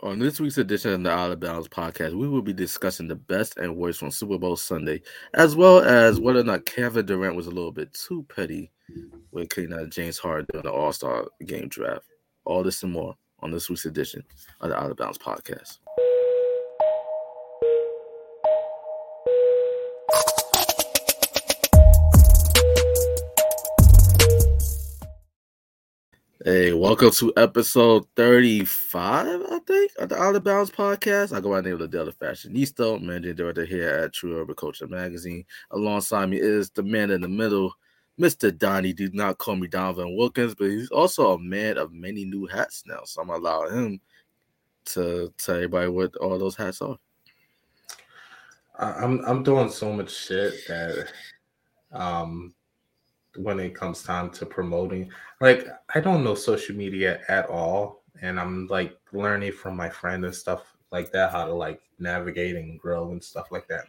On 0.00 0.20
this 0.20 0.38
week's 0.38 0.58
edition 0.58 0.92
of 0.92 1.02
the 1.02 1.10
Outta 1.10 1.34
Bounds 1.34 1.66
podcast, 1.66 2.16
we 2.16 2.28
will 2.28 2.40
be 2.40 2.52
discussing 2.52 3.08
the 3.08 3.16
best 3.16 3.56
and 3.56 3.76
worst 3.76 3.98
from 3.98 4.12
Super 4.12 4.38
Bowl 4.38 4.54
Sunday, 4.54 5.02
as 5.34 5.56
well 5.56 5.80
as 5.80 6.20
whether 6.20 6.38
or 6.38 6.44
not 6.44 6.66
Kevin 6.66 7.04
Durant 7.04 7.34
was 7.34 7.48
a 7.48 7.50
little 7.50 7.72
bit 7.72 7.92
too 7.94 8.24
petty 8.32 8.70
when 9.30 9.48
cleaning 9.48 9.76
out 9.76 9.90
James 9.90 10.16
Harden 10.16 10.46
during 10.52 10.66
the 10.66 10.70
All 10.70 10.92
Star 10.92 11.26
game 11.46 11.66
draft. 11.66 12.06
All 12.44 12.62
this 12.62 12.84
and 12.84 12.92
more 12.92 13.16
on 13.40 13.50
this 13.50 13.68
week's 13.68 13.86
edition 13.86 14.22
of 14.60 14.70
the 14.70 14.80
Outta 14.80 14.94
Bounds 14.94 15.18
podcast. 15.18 15.78
Hey, 26.50 26.72
welcome 26.72 27.10
to 27.10 27.30
episode 27.36 28.06
35, 28.16 29.26
I 29.26 29.58
think, 29.66 29.92
of 29.98 30.08
the 30.08 30.18
Outta 30.18 30.40
Bounds 30.40 30.70
podcast. 30.70 31.36
I 31.36 31.42
go 31.42 31.50
by 31.50 31.60
the 31.60 31.68
name 31.68 31.78
of 31.78 31.90
Ladale 31.90 32.14
Fashionista, 32.14 33.02
managing 33.02 33.34
director 33.34 33.66
here 33.66 33.86
at 33.86 34.14
True 34.14 34.40
Urban 34.40 34.54
Culture 34.54 34.86
Magazine. 34.86 35.44
Alongside 35.72 36.30
me 36.30 36.38
is 36.38 36.70
the 36.70 36.82
man 36.82 37.10
in 37.10 37.20
the 37.20 37.28
middle, 37.28 37.74
Mr. 38.18 38.56
Donnie. 38.56 38.94
Do 38.94 39.10
not 39.12 39.36
call 39.36 39.56
me 39.56 39.66
Donovan 39.66 40.16
Wilkins, 40.16 40.54
but 40.54 40.70
he's 40.70 40.88
also 40.88 41.34
a 41.34 41.38
man 41.38 41.76
of 41.76 41.92
many 41.92 42.24
new 42.24 42.46
hats 42.46 42.82
now. 42.86 43.00
So 43.04 43.20
I'm 43.20 43.28
allow 43.28 43.68
him 43.68 44.00
to 44.86 45.30
tell 45.36 45.56
everybody 45.56 45.88
what 45.88 46.16
all 46.16 46.38
those 46.38 46.56
hats 46.56 46.80
are. 46.80 46.96
I'm 48.78 49.22
I'm 49.26 49.42
doing 49.42 49.68
so 49.68 49.92
much 49.92 50.16
shit 50.16 50.54
that 50.66 51.08
um 51.92 52.54
when 53.38 53.60
it 53.60 53.74
comes 53.74 54.02
time 54.02 54.30
to 54.30 54.46
promoting. 54.46 55.10
Like 55.40 55.66
I 55.94 56.00
don't 56.00 56.24
know 56.24 56.34
social 56.34 56.76
media 56.76 57.20
at 57.28 57.48
all, 57.48 58.02
and 58.20 58.38
I'm 58.38 58.66
like 58.66 58.98
learning 59.12 59.52
from 59.52 59.76
my 59.76 59.88
friend 59.88 60.24
and 60.24 60.34
stuff 60.34 60.76
like 60.90 61.12
that 61.12 61.32
how 61.32 61.46
to 61.46 61.52
like 61.52 61.80
navigate 61.98 62.56
and 62.56 62.78
grow 62.78 63.10
and 63.10 63.22
stuff 63.22 63.50
like 63.50 63.68
that. 63.68 63.84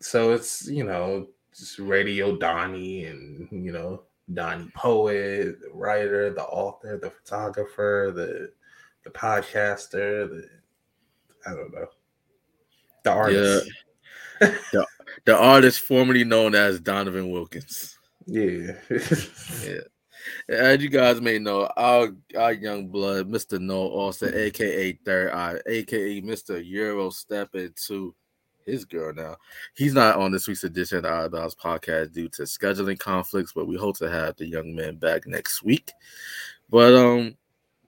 So 0.00 0.32
it's 0.32 0.68
you 0.68 0.84
know 0.84 1.28
just 1.56 1.78
Radio 1.78 2.36
Donnie 2.36 3.04
and 3.04 3.48
you 3.50 3.72
know 3.72 4.02
Donnie 4.32 4.70
poet, 4.74 5.60
the 5.60 5.70
writer, 5.72 6.32
the 6.32 6.44
author, 6.44 6.98
the 6.98 7.10
photographer, 7.10 8.12
the 8.14 8.52
the 9.04 9.10
podcaster, 9.10 10.28
the 10.28 10.48
I 11.46 11.50
don't 11.54 11.72
know 11.72 11.86
the 13.04 13.10
artist. 13.10 13.70
Yeah. 14.40 14.48
the, 14.72 14.86
the 15.24 15.36
artist 15.36 15.80
formerly 15.80 16.24
known 16.24 16.54
as 16.54 16.80
Donovan 16.80 17.30
Wilkins. 17.30 17.95
Yeah. 18.26 18.72
yeah. 19.64 19.80
As 20.48 20.82
you 20.82 20.88
guys 20.88 21.20
may 21.20 21.38
know, 21.38 21.70
our 21.76 22.08
our 22.36 22.52
young 22.52 22.88
blood, 22.88 23.28
Mr. 23.28 23.60
Noah 23.60 23.88
Austin, 23.88 24.34
aka 24.34 24.92
Third 25.04 25.32
Eye, 25.32 25.60
aka 25.66 26.20
Mr. 26.20 26.64
Euro 26.66 27.10
step 27.10 27.54
into 27.54 28.14
his 28.64 28.84
girl 28.84 29.12
now. 29.14 29.36
He's 29.76 29.94
not 29.94 30.16
on 30.16 30.32
this 30.32 30.48
week's 30.48 30.64
edition 30.64 31.04
of 31.04 31.30
the 31.30 31.54
podcast 31.62 32.12
due 32.12 32.28
to 32.30 32.42
scheduling 32.42 32.98
conflicts, 32.98 33.52
but 33.52 33.68
we 33.68 33.76
hope 33.76 33.96
to 33.98 34.10
have 34.10 34.36
the 34.36 34.46
young 34.46 34.74
man 34.74 34.96
back 34.96 35.26
next 35.26 35.62
week. 35.62 35.92
But 36.68 36.94
um 36.94 37.36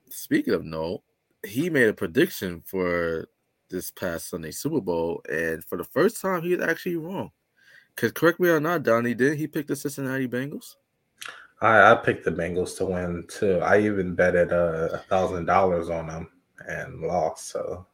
speaking 0.08 0.54
of 0.54 0.64
Noah, 0.64 0.98
he 1.44 1.68
made 1.70 1.88
a 1.88 1.94
prediction 1.94 2.62
for 2.64 3.28
this 3.70 3.90
past 3.90 4.30
Sunday 4.30 4.52
Super 4.52 4.80
Bowl, 4.80 5.22
and 5.28 5.64
for 5.64 5.76
the 5.76 5.84
first 5.84 6.20
time, 6.20 6.42
he 6.42 6.54
was 6.54 6.64
actually 6.66 6.96
wrong. 6.96 7.30
Because 7.98 8.12
correct 8.12 8.38
me 8.38 8.48
or 8.48 8.60
not, 8.60 8.84
Donnie, 8.84 9.12
did 9.12 9.38
he 9.38 9.48
pick 9.48 9.66
the 9.66 9.74
Cincinnati 9.74 10.28
Bengals? 10.28 10.76
I, 11.60 11.90
I 11.90 11.94
picked 11.96 12.24
the 12.24 12.30
Bengals 12.30 12.76
to 12.76 12.84
win 12.84 13.24
too. 13.26 13.58
I 13.58 13.80
even 13.80 14.14
betted 14.14 14.52
uh, 14.52 14.90
a 14.92 14.98
thousand 14.98 15.46
dollars 15.46 15.90
on 15.90 16.06
them 16.06 16.28
and 16.68 17.00
lost. 17.00 17.48
So 17.48 17.84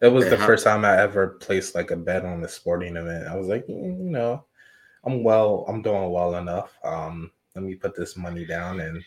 it 0.00 0.08
was 0.08 0.30
the 0.30 0.38
how- 0.38 0.46
first 0.46 0.64
time 0.64 0.86
I 0.86 0.96
ever 0.96 1.28
placed 1.28 1.74
like 1.74 1.90
a 1.90 1.96
bet 1.96 2.24
on 2.24 2.42
a 2.44 2.48
sporting 2.48 2.96
event. 2.96 3.28
I 3.28 3.36
was 3.36 3.46
like, 3.46 3.66
mm, 3.66 3.98
you 4.02 4.10
know, 4.10 4.46
I'm 5.04 5.22
well, 5.22 5.66
I'm 5.68 5.82
doing 5.82 6.10
well 6.10 6.36
enough. 6.36 6.78
Um, 6.82 7.30
let 7.54 7.62
me 7.62 7.74
put 7.74 7.94
this 7.94 8.16
money 8.16 8.46
down 8.46 8.80
and 8.80 9.04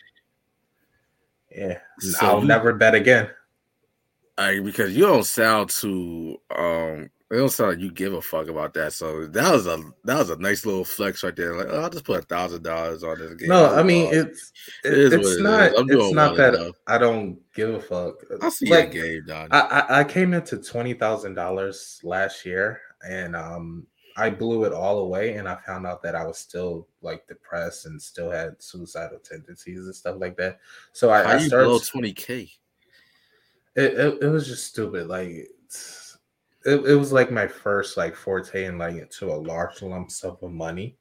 yeah, 1.50 1.78
so 1.98 2.24
I'll 2.24 2.40
you, 2.40 2.46
never 2.46 2.72
bet 2.72 2.94
again. 2.94 3.30
I 4.38 4.60
because 4.60 4.96
you 4.96 5.06
don't 5.06 5.26
sound 5.26 5.70
too 5.70 6.36
um 6.56 7.10
it 7.30 7.36
don't 7.36 7.48
sound 7.48 7.70
like 7.70 7.80
you 7.80 7.92
give 7.92 8.12
a 8.12 8.20
fuck 8.20 8.48
about 8.48 8.74
that. 8.74 8.92
So 8.92 9.26
that 9.26 9.52
was 9.52 9.66
a 9.68 9.78
that 10.04 10.18
was 10.18 10.30
a 10.30 10.36
nice 10.36 10.66
little 10.66 10.84
flex 10.84 11.22
right 11.22 11.36
there. 11.36 11.56
Like, 11.56 11.68
oh, 11.70 11.82
I'll 11.82 11.90
just 11.90 12.04
put 12.04 12.18
a 12.18 12.26
thousand 12.26 12.64
dollars 12.64 13.04
on 13.04 13.18
this 13.20 13.34
game. 13.34 13.48
No, 13.48 13.72
I 13.72 13.84
mean 13.84 14.12
it's 14.12 14.52
it, 14.84 15.12
it's 15.12 15.40
not 15.40 15.72
it's 15.76 16.12
not 16.12 16.36
that 16.36 16.54
enough. 16.54 16.74
I 16.88 16.98
don't 16.98 17.38
give 17.54 17.72
a 17.72 17.80
fuck. 17.80 18.14
I 18.42 18.48
see 18.48 18.68
like, 18.68 18.90
that 18.90 19.00
game, 19.00 19.24
Don. 19.26 19.48
I, 19.52 19.60
I, 19.60 20.00
I 20.00 20.04
came 20.04 20.34
into 20.34 20.58
twenty 20.58 20.94
thousand 20.94 21.34
dollars 21.34 22.00
last 22.02 22.44
year, 22.44 22.80
and 23.08 23.36
um 23.36 23.86
I 24.16 24.28
blew 24.28 24.64
it 24.64 24.72
all 24.72 24.98
away, 24.98 25.34
and 25.34 25.48
I 25.48 25.56
found 25.64 25.86
out 25.86 26.02
that 26.02 26.16
I 26.16 26.26
was 26.26 26.36
still 26.36 26.88
like 27.00 27.28
depressed 27.28 27.86
and 27.86 28.02
still 28.02 28.30
had 28.30 28.60
suicidal 28.60 29.20
tendencies 29.20 29.84
and 29.84 29.94
stuff 29.94 30.16
like 30.18 30.36
that. 30.38 30.58
So 30.92 31.10
I, 31.10 31.22
How 31.22 31.30
I 31.34 31.38
started 31.38 31.80
twenty 31.86 32.12
k. 32.12 32.50
It, 33.76 33.94
it 33.94 34.22
it 34.22 34.28
was 34.28 34.48
just 34.48 34.66
stupid, 34.66 35.06
like 35.06 35.48
it, 36.64 36.86
it 36.86 36.94
was 36.94 37.12
like 37.12 37.30
my 37.30 37.46
first 37.46 37.96
like 37.96 38.14
forte 38.14 38.64
in 38.64 38.78
like 38.78 38.96
into 38.96 39.32
a 39.32 39.34
large 39.34 39.82
lump 39.82 40.10
sum 40.10 40.36
of 40.42 40.50
money. 40.50 40.96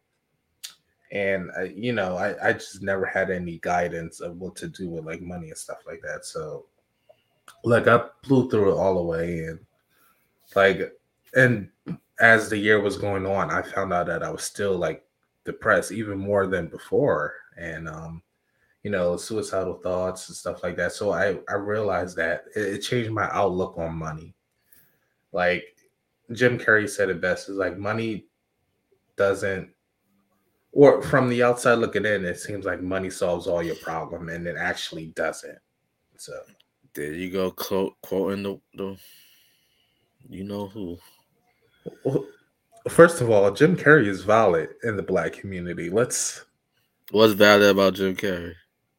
And 1.12 1.50
I, 1.58 1.64
you 1.76 1.94
know 1.94 2.16
I, 2.18 2.50
I 2.50 2.54
just 2.54 2.82
never 2.82 3.06
had 3.06 3.30
any 3.32 3.60
guidance 3.60 4.22
of 4.22 4.38
what 4.38 4.56
to 4.58 4.68
do 4.68 4.90
with 4.90 5.06
like 5.06 5.22
money 5.22 5.50
and 5.50 5.58
stuff 5.58 5.80
like 5.88 6.02
that. 6.04 6.26
So 6.26 6.66
like 7.64 7.88
i 7.88 8.00
blew 8.24 8.48
through 8.50 8.72
it 8.72 8.76
all 8.78 8.94
the 8.96 9.02
way 9.02 9.40
and 9.46 9.60
like 10.56 10.96
and 11.36 11.68
as 12.20 12.48
the 12.48 12.58
year 12.58 12.80
was 12.80 12.96
going 12.96 13.26
on 13.26 13.50
i 13.50 13.60
found 13.60 13.92
out 13.92 14.06
that 14.06 14.22
i 14.22 14.30
was 14.30 14.44
still 14.44 14.78
like 14.78 15.04
depressed 15.46 15.92
even 15.92 16.18
more 16.18 16.48
than 16.48 16.68
before. 16.68 17.34
And 17.58 17.90
um 17.90 18.22
you 18.84 18.92
know 18.92 19.18
suicidal 19.18 19.80
thoughts 19.80 20.30
and 20.30 20.38
stuff 20.38 20.64
like 20.64 20.78
that. 20.78 20.94
So 20.94 21.12
i 21.12 21.40
i 21.50 21.56
realized 21.56 22.16
that 22.18 22.46
it, 22.56 22.76
it 22.76 22.80
changed 22.80 23.12
my 23.12 23.30
outlook 23.32 23.78
on 23.78 23.96
money 23.96 24.34
like 25.32 25.64
Jim 26.32 26.58
Carrey 26.58 26.90
said 26.90 27.10
it 27.10 27.22
best 27.22 27.50
is 27.50 27.58
like 27.58 27.78
money 27.78 28.26
doesn't 29.16 29.70
or 30.72 31.02
from 31.02 31.30
the 31.30 31.44
outside 31.44 31.76
looking 31.76 32.06
in, 32.06 32.26
it 32.26 32.40
seems 32.40 32.66
like 32.66 32.82
money 32.82 33.10
solves 33.10 33.48
all 33.48 33.64
your 33.64 33.76
problem, 33.76 34.30
and 34.30 34.48
it 34.48 34.56
actually 34.58 35.08
doesn't. 35.08 35.58
So 36.18 36.34
there 36.94 37.14
you 37.14 37.32
go, 37.32 37.52
quote, 37.52 37.96
quoting 38.02 38.44
the, 38.44 38.60
the 38.76 38.98
you 40.30 40.44
know 40.44 40.68
who. 40.68 40.98
Well, 42.04 42.26
first 42.88 43.22
of 43.22 43.30
all, 43.30 43.52
Jim 43.52 43.76
Carrey 43.76 44.08
is 44.08 44.24
valid 44.24 44.70
in 44.84 44.96
the 44.96 45.04
black 45.04 45.34
community. 45.34 45.90
Let's. 45.90 46.46
What's 47.12 47.34
valid 47.34 47.70
about 47.70 47.96
Jim 47.96 48.16
Carrey? 48.16 48.54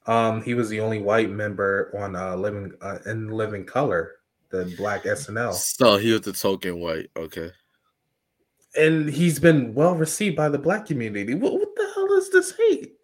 Um, 0.06 0.42
he 0.42 0.54
was 0.54 0.68
the 0.68 0.80
only 0.80 1.00
white 1.00 1.30
member 1.30 1.94
on 1.96 2.16
uh, 2.16 2.34
Living 2.34 2.72
uh, 2.80 2.98
in 3.06 3.28
Living 3.28 3.64
Color 3.64 4.16
the 4.50 4.74
black 4.76 5.04
SNL. 5.04 5.54
So 5.54 5.96
he 5.96 6.12
was 6.12 6.22
the 6.22 6.32
token 6.32 6.80
white. 6.80 7.10
Okay. 7.16 7.50
And 8.76 9.08
he's 9.08 9.40
been 9.40 9.74
well 9.74 9.96
received 9.96 10.36
by 10.36 10.48
the 10.48 10.58
black 10.58 10.86
community. 10.86 11.34
What, 11.34 11.54
what 11.54 11.74
the 11.76 11.90
hell 11.94 12.12
is 12.12 12.30
this 12.30 12.56
hate? 12.56 13.00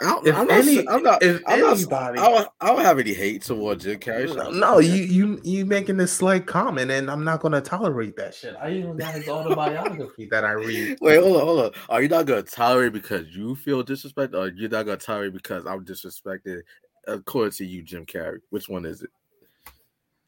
I 0.00 0.20
if 0.24 0.34
I'm, 0.34 0.50
any, 0.50 0.82
not, 0.82 0.94
I'm 0.94 1.02
not. 1.04 1.22
If 1.22 1.40
I'm 1.46 1.64
anybody, 1.64 2.18
not, 2.18 2.18
I, 2.18 2.30
don't, 2.30 2.48
I 2.60 2.66
don't 2.66 2.84
have 2.84 2.98
any 2.98 3.14
hate 3.14 3.42
towards 3.42 3.84
Jim 3.84 4.00
Carrey. 4.00 4.34
No, 4.34 4.50
no, 4.50 4.78
you 4.80 5.04
you 5.04 5.40
you 5.44 5.64
making 5.64 5.98
this 5.98 6.12
slight 6.12 6.46
comment, 6.46 6.90
and 6.90 7.08
I'm 7.08 7.22
not 7.22 7.38
going 7.38 7.52
to 7.52 7.60
tolerate 7.60 8.16
that 8.16 8.34
shit. 8.34 8.56
I 8.60 8.72
even 8.72 8.96
got 8.96 9.14
his 9.14 9.28
autobiography 9.28 10.26
that 10.32 10.44
I 10.44 10.52
read. 10.52 10.98
Wait, 11.00 11.20
hold 11.20 11.36
on, 11.36 11.42
hold 11.46 11.60
on. 11.60 11.70
Are 11.88 12.02
you 12.02 12.08
not 12.08 12.26
going 12.26 12.42
to 12.42 12.50
tolerate 12.50 12.92
because 12.92 13.28
you 13.36 13.54
feel 13.54 13.84
disrespected, 13.84 14.34
or 14.34 14.48
you're 14.48 14.68
not 14.68 14.84
going 14.84 14.98
to 14.98 15.06
tolerate 15.06 15.32
because 15.32 15.64
I'm 15.64 15.84
disrespected? 15.84 16.62
According 17.06 17.52
to 17.52 17.66
you, 17.66 17.82
Jim 17.82 18.04
Carrey, 18.04 18.40
which 18.50 18.68
one 18.68 18.86
is 18.86 19.02
it? 19.02 19.10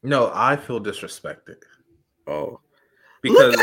No, 0.03 0.31
I 0.33 0.55
feel 0.55 0.79
disrespected. 0.79 1.57
Oh, 2.27 2.59
because 3.21 3.55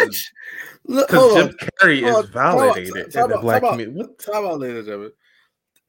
because 0.86 1.34
Jim 1.34 1.56
Carrey 1.80 2.02
is 2.02 2.28
validated 2.30 3.14
in 3.14 3.28
the 3.28 3.38
black 3.38 3.62
community. 3.62 3.96
What 3.96 4.18
time 4.18 4.44
out, 4.44 4.58
ladies 4.58 4.78
and 4.78 4.86
gentlemen? 4.86 5.12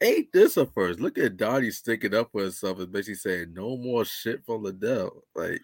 Ain't 0.01 0.31
this 0.33 0.57
a 0.57 0.65
first? 0.65 0.99
Look 0.99 1.17
at 1.17 1.37
Donnie 1.37 1.71
sticking 1.71 2.13
up 2.13 2.31
for 2.31 2.41
himself 2.41 2.79
and 2.79 2.91
basically 2.91 3.15
saying 3.15 3.53
no 3.53 3.77
more 3.77 4.03
shit 4.05 4.45
from 4.45 4.63
Ladale. 4.63 5.21
Like, 5.33 5.61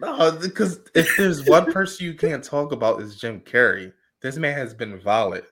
no, 0.00 0.32
because 0.32 0.80
if 0.94 1.16
there's 1.16 1.46
one 1.46 1.72
person 1.72 2.06
you 2.06 2.14
can't 2.14 2.42
talk 2.42 2.72
about 2.72 3.00
is 3.00 3.16
Jim 3.16 3.40
Carrey. 3.40 3.92
This 4.22 4.36
man 4.36 4.54
has 4.54 4.74
been 4.74 5.00
valid. 5.00 5.44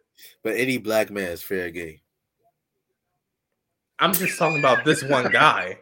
But 0.43 0.57
any 0.57 0.79
black 0.79 1.11
man 1.11 1.31
is 1.31 1.43
fair 1.43 1.71
game. 1.71 2.01
I'm 4.01 4.13
just 4.13 4.39
talking 4.39 4.59
about 4.59 4.85
this 4.85 5.03
one 5.03 5.31
guy. 5.31 5.79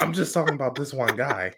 I'm 0.00 0.12
just 0.12 0.32
talking 0.32 0.54
about 0.54 0.76
this 0.76 0.94
one 0.94 1.16
guy. 1.16 1.52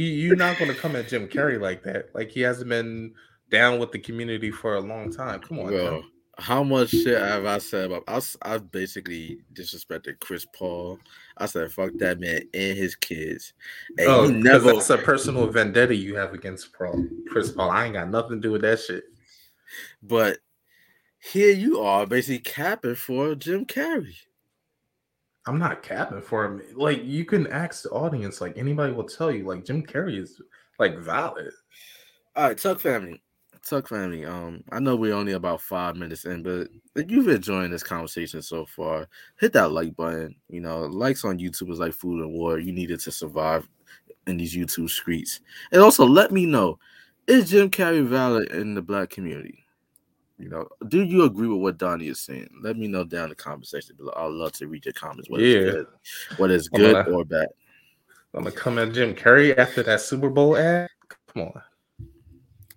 You, 0.00 0.32
are 0.32 0.36
not 0.36 0.58
going 0.58 0.72
to 0.72 0.76
come 0.76 0.96
at 0.96 1.08
Jim 1.08 1.28
Carrey 1.28 1.60
like 1.60 1.82
that. 1.84 2.14
Like 2.14 2.30
he 2.30 2.40
hasn't 2.40 2.68
been 2.68 3.14
down 3.50 3.78
with 3.78 3.92
the 3.92 3.98
community 3.98 4.50
for 4.50 4.74
a 4.74 4.80
long 4.80 5.12
time. 5.12 5.40
Come 5.40 5.58
on. 5.58 5.72
Well, 5.72 6.02
how 6.38 6.62
much 6.62 6.90
shit 6.90 7.18
have 7.18 7.44
I 7.44 7.58
said 7.58 7.90
about? 7.90 8.04
I, 8.08 8.20
I've 8.42 8.70
basically 8.70 9.40
disrespected 9.52 10.20
Chris 10.20 10.46
Paul. 10.54 10.98
I 11.36 11.46
said 11.46 11.70
fuck 11.70 11.90
that 11.98 12.18
man 12.18 12.42
and 12.54 12.78
his 12.78 12.94
kids. 12.94 13.52
And 13.98 14.08
oh, 14.08 14.26
never. 14.26 14.72
That's 14.72 14.90
a 14.90 14.98
personal 14.98 15.46
vendetta 15.48 15.94
you 15.94 16.16
have 16.16 16.32
against 16.32 16.72
Paul. 16.72 17.04
Chris 17.28 17.52
Paul. 17.52 17.70
I 17.70 17.84
ain't 17.84 17.94
got 17.94 18.08
nothing 18.08 18.40
to 18.40 18.48
do 18.48 18.52
with 18.52 18.62
that 18.62 18.80
shit. 18.80 19.04
But 20.02 20.38
here 21.18 21.52
you 21.52 21.80
are, 21.80 22.06
basically 22.06 22.38
capping 22.38 22.94
for 22.94 23.34
Jim 23.34 23.66
Carrey. 23.66 24.16
I'm 25.50 25.58
not 25.58 25.82
capping 25.82 26.22
for 26.22 26.44
him. 26.44 26.62
Like 26.76 27.04
you 27.04 27.24
can 27.24 27.48
ask 27.48 27.82
the 27.82 27.90
audience. 27.90 28.40
Like 28.40 28.56
anybody 28.56 28.92
will 28.92 29.02
tell 29.02 29.32
you. 29.32 29.44
Like 29.44 29.64
Jim 29.64 29.82
Carrey 29.82 30.16
is 30.16 30.40
like 30.78 30.96
valid. 30.98 31.50
All 32.36 32.44
right, 32.46 32.56
Tuck 32.56 32.78
family. 32.78 33.20
Tuck 33.66 33.88
family, 33.88 34.24
um, 34.24 34.62
I 34.70 34.78
know 34.78 34.94
we're 34.94 35.12
only 35.12 35.32
about 35.32 35.60
five 35.60 35.96
minutes 35.96 36.24
in, 36.24 36.44
but 36.44 36.68
if 36.94 37.10
you've 37.10 37.28
enjoying 37.28 37.72
this 37.72 37.82
conversation 37.82 38.40
so 38.42 38.64
far, 38.64 39.08
hit 39.40 39.52
that 39.54 39.72
like 39.72 39.96
button. 39.96 40.36
You 40.48 40.60
know, 40.60 40.82
likes 40.82 41.24
on 41.24 41.40
YouTube 41.40 41.72
is 41.72 41.80
like 41.80 41.94
food 41.94 42.22
and 42.22 42.32
water. 42.32 42.60
You 42.60 42.70
need 42.70 42.92
it 42.92 43.00
to 43.00 43.10
survive 43.10 43.68
in 44.28 44.36
these 44.36 44.54
YouTube 44.56 44.88
streets. 44.88 45.40
And 45.72 45.82
also 45.82 46.06
let 46.06 46.30
me 46.30 46.46
know, 46.46 46.78
is 47.26 47.50
Jim 47.50 47.70
Carrey 47.70 48.06
valid 48.06 48.52
in 48.52 48.74
the 48.74 48.82
black 48.82 49.10
community? 49.10 49.59
You 50.40 50.48
know, 50.48 50.68
do 50.88 51.02
you 51.02 51.24
agree 51.24 51.48
with 51.48 51.60
what 51.60 51.78
Donnie 51.78 52.08
is 52.08 52.20
saying? 52.20 52.48
Let 52.62 52.76
me 52.76 52.88
know 52.88 53.04
down 53.04 53.24
in 53.24 53.28
the 53.30 53.34
comment 53.34 53.66
section 53.66 53.96
below. 53.96 54.12
I'd 54.16 54.30
love 54.30 54.52
to 54.52 54.68
read 54.68 54.86
your 54.86 54.94
comments. 54.94 55.28
What 55.28 55.40
yeah. 55.40 55.58
is 55.58 55.74
good, 55.74 55.86
what 56.38 56.50
is 56.50 56.68
good 56.68 56.92
gonna, 56.92 57.16
or 57.16 57.24
bad. 57.24 57.48
I'm 58.32 58.44
gonna 58.44 58.54
come 58.54 58.78
at 58.78 58.92
Jim 58.92 59.14
Carrey 59.14 59.56
after 59.56 59.82
that 59.82 60.00
Super 60.00 60.30
Bowl 60.30 60.56
ad. 60.56 60.88
Come 61.32 61.42
on. 61.42 61.62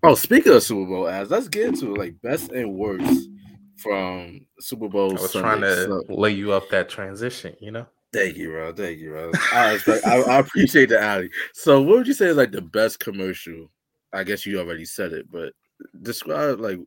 Oh, 0.03 0.15
speaking 0.15 0.51
of 0.53 0.61
Super 0.61 0.89
Bowl 0.89 1.07
ads, 1.07 1.31
let's 1.31 1.47
get 1.47 1.67
into 1.67 1.95
like 1.95 2.21
best 2.21 2.51
and 2.51 2.73
worst 2.73 3.29
from 3.77 4.45
Super 4.59 4.89
Bowl. 4.89 5.11
I 5.11 5.21
was 5.21 5.31
Sunday. 5.31 5.47
trying 5.47 5.61
to 5.61 5.85
so, 5.85 6.03
lay 6.09 6.31
you 6.31 6.51
up 6.51 6.69
that 6.71 6.89
transition, 6.89 7.55
you 7.61 7.71
know. 7.71 7.87
Thank 8.11 8.35
you, 8.35 8.49
bro. 8.49 8.73
Thank 8.73 8.99
you, 8.99 9.11
bro. 9.11 9.31
I, 9.53 9.79
I, 10.05 10.21
I 10.21 10.39
appreciate 10.39 10.89
the 10.89 11.01
alley. 11.01 11.29
So, 11.53 11.81
what 11.81 11.97
would 11.97 12.07
you 12.07 12.13
say 12.13 12.27
is 12.27 12.37
like 12.37 12.51
the 12.51 12.61
best 12.61 12.99
commercial? 12.99 13.69
I 14.11 14.23
guess 14.23 14.45
you 14.45 14.59
already 14.59 14.85
said 14.85 15.13
it, 15.13 15.31
but 15.31 15.53
describe 16.01 16.59
like 16.59 16.79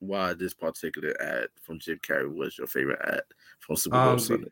why 0.00 0.34
this 0.34 0.54
particular 0.54 1.14
ad 1.22 1.48
from 1.62 1.78
Jim 1.78 1.98
Carrey 1.98 2.32
was 2.32 2.58
your 2.58 2.66
favorite 2.66 3.00
ad 3.06 3.22
from 3.60 3.76
Super 3.76 3.96
Bowl 3.96 4.08
um, 4.08 4.18
Sunday. 4.18 4.50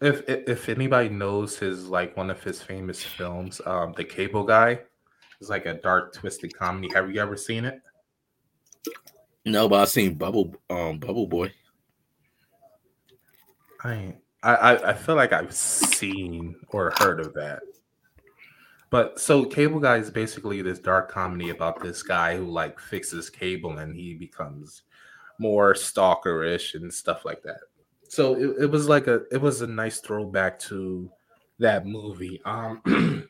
If, 0.00 0.28
if 0.28 0.48
if 0.48 0.68
anybody 0.68 1.08
knows 1.08 1.58
his 1.58 1.86
like 1.88 2.16
one 2.16 2.30
of 2.30 2.42
his 2.42 2.62
famous 2.62 3.02
films, 3.02 3.60
um, 3.64 3.94
the 3.96 4.04
Cable 4.04 4.44
Guy 4.44 4.80
it's 5.40 5.50
like 5.50 5.66
a 5.66 5.74
dark, 5.74 6.14
twisted 6.14 6.56
comedy. 6.56 6.88
Have 6.94 7.10
you 7.10 7.20
ever 7.20 7.36
seen 7.36 7.64
it? 7.64 7.80
No, 9.44 9.68
but 9.68 9.80
I've 9.82 9.88
seen 9.88 10.14
Bubble 10.14 10.54
um 10.70 10.98
Bubble 10.98 11.26
Boy. 11.26 11.52
I 13.84 14.16
I 14.42 14.76
I 14.76 14.92
feel 14.94 15.14
like 15.14 15.32
I've 15.32 15.54
seen 15.54 16.56
or 16.68 16.92
heard 16.98 17.20
of 17.20 17.34
that. 17.34 17.60
But 18.90 19.18
so 19.18 19.44
Cable 19.44 19.80
Guy 19.80 19.96
is 19.96 20.10
basically 20.10 20.62
this 20.62 20.78
dark 20.78 21.10
comedy 21.10 21.50
about 21.50 21.82
this 21.82 22.02
guy 22.02 22.36
who 22.36 22.46
like 22.46 22.78
fixes 22.78 23.28
cable 23.28 23.78
and 23.78 23.94
he 23.94 24.14
becomes 24.14 24.82
more 25.38 25.74
stalkerish 25.74 26.74
and 26.74 26.92
stuff 26.92 27.24
like 27.24 27.42
that. 27.42 27.60
So 28.08 28.34
it, 28.34 28.64
it 28.64 28.70
was 28.70 28.88
like 28.88 29.08
a 29.08 29.22
it 29.32 29.40
was 29.40 29.60
a 29.60 29.66
nice 29.66 29.98
throwback 30.00 30.58
to 30.60 31.10
that 31.58 31.86
movie. 31.86 32.40
Um 32.44 32.80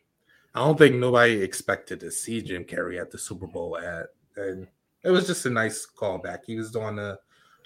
I 0.54 0.60
don't 0.60 0.78
think 0.78 0.96
nobody 0.96 1.42
expected 1.42 2.00
to 2.00 2.10
see 2.10 2.40
Jim 2.40 2.64
Carrey 2.64 3.00
at 3.00 3.10
the 3.10 3.18
Super 3.18 3.46
Bowl 3.46 3.78
ad, 3.78 4.06
and 4.36 4.66
it 5.04 5.10
was 5.10 5.26
just 5.26 5.44
a 5.44 5.50
nice 5.50 5.86
callback. 5.86 6.40
He 6.46 6.56
was 6.56 6.70
doing 6.70 6.98
a, 6.98 7.18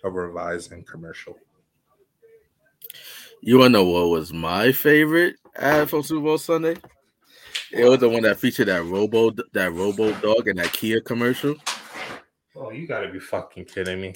a 0.02 0.10
revising 0.10 0.82
commercial. 0.84 1.36
You 3.42 3.58
wanna 3.58 3.70
know 3.70 3.84
what 3.84 4.08
was 4.08 4.32
my 4.32 4.72
favorite 4.72 5.36
ad 5.56 5.88
from 5.88 6.02
Super 6.02 6.22
Bowl 6.22 6.38
Sunday? 6.38 6.76
It 7.72 7.88
was 7.88 8.00
the 8.00 8.08
one 8.08 8.22
that 8.22 8.38
featured 8.38 8.68
that 8.68 8.84
Robo 8.84 9.30
that 9.52 9.72
Robo 9.72 10.12
dog 10.20 10.48
in 10.48 10.56
that 10.56 10.72
Kia 10.72 11.00
commercial. 11.00 11.54
Oh, 12.56 12.70
you 12.70 12.86
gotta 12.86 13.08
be 13.08 13.20
fucking 13.20 13.66
kidding 13.66 14.00
me! 14.00 14.14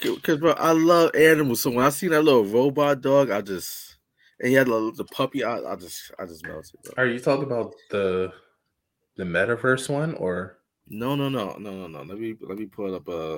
Because 0.00 0.38
bro, 0.38 0.52
I 0.52 0.72
love 0.72 1.14
animals. 1.14 1.62
So 1.62 1.70
when 1.70 1.84
I 1.84 1.90
see 1.90 2.08
that 2.08 2.22
little 2.22 2.44
robot 2.44 3.00
dog, 3.00 3.30
I 3.30 3.40
just 3.40 3.96
and 4.38 4.48
he 4.48 4.54
had 4.54 4.66
the, 4.66 4.92
the 4.96 5.04
puppy. 5.04 5.44
I, 5.44 5.58
I 5.58 5.76
just 5.76 6.12
I 6.18 6.26
just 6.26 6.44
melted. 6.46 6.80
Bro. 6.82 7.02
Are 7.02 7.06
you 7.06 7.18
talking 7.18 7.44
about 7.44 7.74
the 7.90 8.32
the 9.16 9.24
metaverse 9.24 9.88
one 9.88 10.14
or? 10.14 10.58
No, 10.88 11.14
no, 11.14 11.28
no, 11.28 11.56
no, 11.58 11.70
no, 11.70 11.86
no. 11.86 12.02
Let 12.02 12.18
me 12.18 12.36
let 12.40 12.58
me 12.58 12.66
pull 12.66 12.94
up. 12.94 13.08
Uh, 13.08 13.36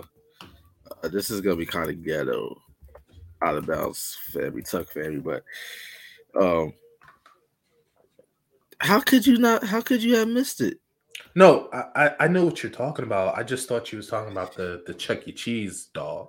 uh 1.03 1.09
this 1.09 1.31
is 1.31 1.41
gonna 1.41 1.57
be 1.57 1.67
kind 1.67 1.91
of 1.91 2.03
ghetto, 2.03 2.61
out 3.43 3.57
of 3.57 3.67
bounds 3.67 4.17
family, 4.33 4.63
tuck 4.63 4.89
family, 4.89 5.21
but 5.21 5.45
um, 6.41 6.73
how 8.85 9.01
could 9.01 9.27
you 9.27 9.39
not? 9.39 9.65
How 9.65 9.81
could 9.81 10.03
you 10.03 10.15
have 10.17 10.29
missed 10.29 10.61
it? 10.61 10.79
No, 11.35 11.71
I 11.73 12.13
I 12.21 12.29
know 12.29 12.45
what 12.45 12.63
you're 12.63 12.71
talking 12.71 13.07
about. 13.07 13.37
I 13.37 13.43
just 13.43 13.67
thought 13.67 13.91
you 13.91 13.97
was 13.97 14.09
talking 14.09 14.31
about 14.31 14.55
the 14.55 14.83
the 14.87 14.93
Chuck 14.93 15.27
E. 15.27 15.33
Cheese 15.33 15.87
dog. 15.95 16.29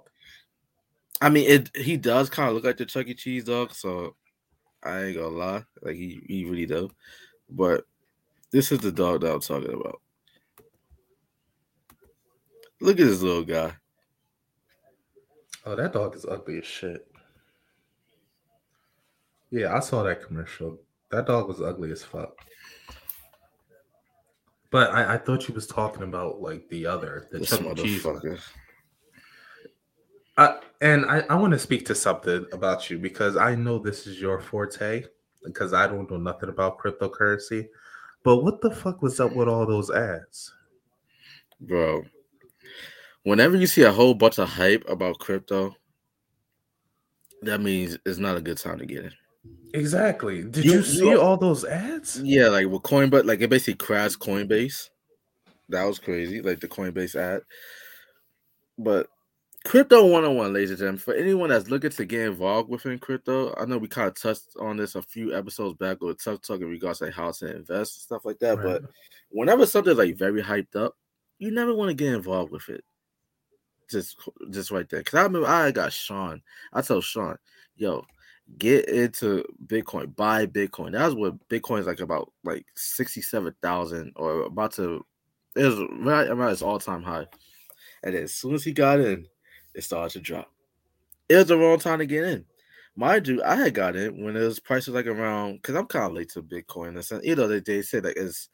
I 1.22 1.30
mean, 1.30 1.50
it 1.50 1.76
he 1.76 1.98
does 1.98 2.30
kind 2.30 2.48
of 2.48 2.56
look 2.56 2.64
like 2.64 2.78
the 2.78 2.86
Chuck 2.86 3.08
E. 3.08 3.14
Cheese 3.14 3.44
dog, 3.44 3.74
so 3.74 4.16
I 4.82 5.04
ain't 5.04 5.18
gonna 5.18 5.28
lie, 5.36 5.64
like 5.82 5.96
he, 5.96 6.22
he 6.28 6.46
really 6.46 6.66
does. 6.66 6.90
But 7.50 7.84
this 8.52 8.72
is 8.72 8.80
the 8.80 8.92
dog 8.92 9.22
that 9.22 9.34
I'm 9.34 9.42
talking 9.42 9.74
about. 9.74 10.02
Look 12.80 13.00
at 13.00 13.06
this 13.06 13.22
little 13.22 13.44
guy. 13.44 13.74
Oh, 15.66 15.76
that 15.76 15.92
dog 15.92 16.16
is 16.16 16.26
ugly 16.26 16.60
as 16.60 16.66
shit. 16.66 17.06
Yeah, 19.50 19.76
I 19.76 19.80
saw 19.82 20.04
that 20.04 20.24
commercial. 20.26 20.80
That 21.12 21.28
dog 21.28 21.48
was 21.48 21.62
ugly 21.62 21.92
as 21.92 22.04
fuck. 22.04 22.38
But 24.72 24.92
I, 24.92 25.14
I 25.14 25.18
thought 25.18 25.48
you 25.48 25.54
was 25.54 25.68
talking 25.68 26.04
about 26.04 26.42
like 26.42 26.68
the 26.70 26.86
other, 26.86 27.28
the 27.32 27.40
this 27.40 27.50
Chuck 27.50 27.62
E. 27.62 27.82
Cheese. 27.82 28.06
I, 30.38 30.44
uh, 30.44 30.60
and 30.82 31.06
I, 31.06 31.20
I 31.30 31.36
want 31.36 31.54
to 31.54 31.60
speak 31.60 31.86
to 31.86 31.96
something 31.96 32.46
about 32.52 32.90
you 32.90 33.00
because 33.00 33.38
I 33.38 33.56
know 33.56 33.80
this 33.80 34.06
is 34.06 34.20
your 34.20 34.42
forte 34.42 35.06
because 35.46 35.74
I 35.74 35.88
don't 35.88 36.10
know 36.12 36.18
nothing 36.18 36.50
about 36.50 36.78
cryptocurrency. 36.78 37.70
But 38.24 38.38
what 38.38 38.60
the 38.62 38.72
fuck 38.72 39.02
was 39.02 39.20
up 39.20 39.34
with 39.34 39.48
all 39.48 39.66
those 39.66 39.92
ads? 39.92 40.52
Bro, 41.62 42.04
whenever 43.24 43.56
you 43.56 43.68
see 43.68 43.84
a 43.84 43.92
whole 43.92 44.14
bunch 44.14 44.40
of 44.40 44.50
hype 44.50 44.84
about 44.90 45.20
crypto, 45.20 45.76
that 47.44 47.62
means 47.62 47.98
it's 48.06 48.18
not 48.18 48.36
a 48.36 48.42
good 48.42 48.58
time 48.58 48.80
to 48.80 48.86
get 48.86 49.06
in. 49.06 49.12
Exactly. 49.74 50.44
Did 50.44 50.64
you, 50.66 50.72
you 50.74 50.84
see 50.84 51.10
you, 51.10 51.22
all 51.22 51.38
those 51.38 51.66
ads? 51.66 52.22
Yeah, 52.22 52.48
like 52.48 52.68
with 52.68 52.84
Coinbase, 52.84 53.26
like 53.26 53.42
it 53.42 53.50
basically 53.50 53.76
crashed 53.76 54.20
Coinbase. 54.20 54.90
That 55.70 55.84
was 55.84 56.00
crazy, 56.00 56.42
like 56.42 56.60
the 56.60 56.68
Coinbase 56.68 57.16
ad. 57.16 57.42
But 58.78 59.08
Crypto 59.66 60.04
101, 60.04 60.54
ladies 60.54 60.70
and 60.70 60.78
gentlemen. 60.78 61.00
For 61.00 61.16
anyone 61.16 61.50
that's 61.50 61.70
looking 61.72 61.90
to 61.90 62.06
get 62.06 62.22
involved 62.22 62.70
within 62.70 63.00
crypto, 63.00 63.54
I 63.58 63.66
know 63.66 63.80
we 63.80 63.88
kind 63.88 64.08
of 64.08 64.14
touched 64.14 64.56
on 64.60 64.78
this 64.78 64.94
a 64.94 65.02
few 65.02 65.36
episodes 65.36 65.78
back 65.80 66.02
with 66.02 66.24
Tough 66.24 66.42
Talk 66.42 66.62
in 66.62 66.70
regards 66.70 67.00
to 67.00 67.10
how 67.10 67.32
to 67.32 67.56
invest 67.56 67.98
and 67.98 68.02
stuff 68.04 68.26
like 68.26 68.38
that. 68.40 68.58
Right. 68.60 68.82
But 68.82 68.84
whenever 69.32 69.66
something's 69.66 69.98
like 69.98 70.18
very 70.18 70.44
hyped 70.44 70.76
up, 70.76 70.96
you 71.40 71.50
never 71.50 71.74
want 71.74 71.90
to 71.90 71.96
get 71.96 72.14
involved 72.14 72.52
with 72.52 72.70
it. 72.70 72.84
Just 73.90 74.18
just 74.52 74.70
right 74.70 74.88
there. 74.88 75.02
Cause 75.04 75.20
I 75.20 75.24
remember 75.24 75.48
I 75.48 75.72
got 75.72 75.92
Sean. 75.92 76.44
I 76.72 76.82
told 76.82 77.04
Sean, 77.04 77.36
yo, 77.76 78.06
get 78.58 78.90
into 78.90 79.44
Bitcoin, 79.66 80.16
buy 80.16 80.46
Bitcoin. 80.46 80.92
That's 80.92 81.16
what 81.16 81.36
Bitcoin 81.50 81.80
is 81.80 81.88
like 81.88 82.00
about 82.00 82.32
like 82.44 82.66
67,000 82.76 84.14
or 84.16 84.44
about 84.44 84.74
to 84.74 85.06
it 85.56 85.64
was 85.64 85.80
right 86.00 86.28
around 86.28 86.52
its 86.52 86.62
all-time 86.62 87.02
high. 87.02 87.28
And 88.04 88.14
as 88.14 88.34
soon 88.36 88.56
as 88.56 88.64
he 88.64 88.74
got 88.74 89.00
in, 89.00 89.26
it 89.74 89.84
started 89.84 90.12
to 90.14 90.20
drop. 90.20 90.52
It 91.30 91.36
was 91.36 91.48
the 91.48 91.58
wrong 91.58 91.80
time 91.80 92.00
to 92.00 92.06
get 92.06 92.26
in. 92.26 92.46
Mind 92.96 93.28
you, 93.28 93.44
I 93.44 93.56
had 93.56 93.74
got 93.74 93.96
in 93.96 94.24
when 94.24 94.36
it 94.36 94.42
was 94.42 94.60
prices 94.60 94.94
like 94.94 95.08
around 95.08 95.56
because 95.56 95.76
I'm 95.76 95.88
kind 95.88 96.06
of 96.06 96.14
late 96.14 96.30
to 96.30 96.44
Bitcoin. 96.44 97.24
You 97.24 97.36
know, 97.36 97.48
they, 97.48 97.60
they 97.60 97.82
say 97.82 98.00
like 98.00 98.16
it's 98.16 98.50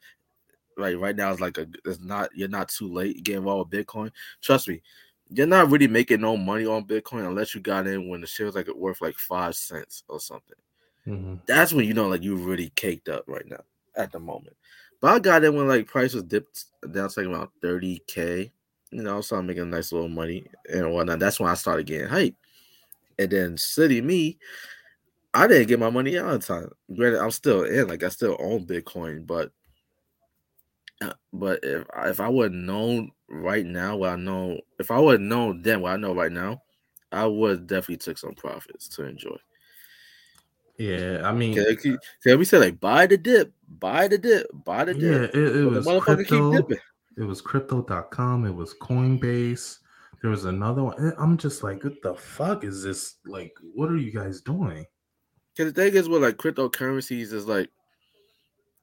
like 0.76 0.96
right 0.96 1.14
now 1.14 1.30
it's 1.30 1.40
like 1.40 1.58
a 1.58 1.66
it's 1.84 2.00
not 2.00 2.30
you're 2.34 2.48
not 2.48 2.68
too 2.68 2.92
late 2.92 3.22
getting 3.22 3.40
involved 3.40 3.72
with 3.72 3.86
Bitcoin. 3.86 4.10
Trust 4.40 4.68
me, 4.68 4.82
you're 5.34 5.46
not 5.46 5.70
really 5.70 5.88
making 5.88 6.20
no 6.20 6.36
money 6.36 6.66
on 6.66 6.84
Bitcoin 6.84 7.26
unless 7.26 7.54
you 7.54 7.60
got 7.60 7.86
in 7.86 8.08
when 8.08 8.20
the 8.20 8.26
share 8.26 8.46
was 8.46 8.54
like 8.54 8.68
worth 8.74 9.00
like 9.00 9.16
five 9.16 9.54
cents 9.54 10.04
or 10.08 10.20
something. 10.20 10.56
Mm-hmm. 11.06 11.34
That's 11.46 11.72
when 11.72 11.86
you 11.86 11.94
know 11.94 12.08
like 12.08 12.22
you 12.22 12.36
really 12.36 12.70
caked 12.76 13.08
up 13.08 13.24
right 13.26 13.46
now 13.46 13.62
at 13.96 14.12
the 14.12 14.20
moment. 14.20 14.56
But 15.00 15.12
I 15.14 15.18
got 15.18 15.44
in 15.44 15.56
when 15.56 15.68
like 15.68 15.86
prices 15.86 16.22
dipped 16.22 16.66
down 16.92 17.08
to 17.08 17.20
like 17.20 17.28
about 17.28 17.52
30k 17.62 18.52
you 18.92 19.02
know, 19.02 19.14
so 19.14 19.16
I 19.16 19.20
started 19.20 19.46
making 19.46 19.62
a 19.62 19.66
nice 19.66 19.90
little 19.90 20.08
money 20.08 20.44
and 20.70 20.92
whatnot. 20.92 21.18
That's 21.18 21.40
when 21.40 21.50
I 21.50 21.54
started 21.54 21.86
getting 21.86 22.08
hype. 22.08 22.36
And 23.18 23.30
then 23.30 23.56
City 23.56 24.02
Me, 24.02 24.38
I 25.32 25.46
didn't 25.46 25.68
get 25.68 25.80
my 25.80 25.90
money 25.90 26.18
out 26.18 26.28
on 26.28 26.40
time. 26.40 26.70
Granted, 26.94 27.20
I'm 27.20 27.30
still 27.30 27.64
in, 27.64 27.88
like 27.88 28.02
I 28.02 28.10
still 28.10 28.36
own 28.38 28.66
Bitcoin, 28.66 29.26
but 29.26 29.50
But 31.32 31.60
if 31.62 31.86
if 31.96 32.20
I 32.20 32.28
would 32.28 32.52
have 32.52 32.60
known 32.60 33.10
right 33.28 33.64
now 33.64 33.96
what 33.96 34.10
I 34.10 34.16
know, 34.16 34.60
if 34.78 34.90
I 34.90 34.98
would 34.98 35.20
have 35.20 35.20
known 35.20 35.62
then 35.62 35.80
what 35.80 35.92
I 35.92 35.96
know 35.96 36.14
right 36.14 36.32
now, 36.32 36.62
I 37.10 37.26
would 37.26 37.66
definitely 37.66 37.98
took 37.98 38.18
some 38.18 38.34
profits 38.34 38.88
to 38.88 39.04
enjoy. 39.04 39.36
Yeah, 40.78 41.20
I 41.24 41.32
mean, 41.32 41.54
Can, 41.54 42.38
we 42.38 42.44
say 42.44 42.58
like 42.58 42.80
buy 42.80 43.06
the 43.06 43.18
dip, 43.18 43.52
buy 43.68 44.08
the 44.08 44.18
dip, 44.18 44.46
buy 44.64 44.84
the 44.84 44.94
yeah, 44.94 45.18
dip? 45.26 45.34
it, 45.34 45.56
it 45.56 45.64
was 45.66 45.86
crypto. 46.02 46.50
keep 46.50 46.56
dipping. 46.68 46.82
It 47.18 47.24
was 47.24 47.40
crypto.com. 47.40 48.46
It 48.46 48.54
was 48.54 48.74
Coinbase. 48.80 49.78
There 50.22 50.30
was 50.30 50.44
another 50.46 50.84
one. 50.84 51.14
I'm 51.18 51.36
just 51.36 51.62
like, 51.62 51.84
what 51.84 52.00
the 52.02 52.14
fuck 52.14 52.64
is 52.64 52.82
this? 52.82 53.16
Like, 53.26 53.52
what 53.74 53.90
are 53.90 53.96
you 53.96 54.12
guys 54.12 54.40
doing? 54.40 54.86
Because 55.54 55.72
the 55.72 55.82
thing 55.82 55.94
is 55.94 56.08
with 56.08 56.22
like 56.22 56.36
cryptocurrencies 56.36 57.32
is 57.32 57.46
like 57.46 57.68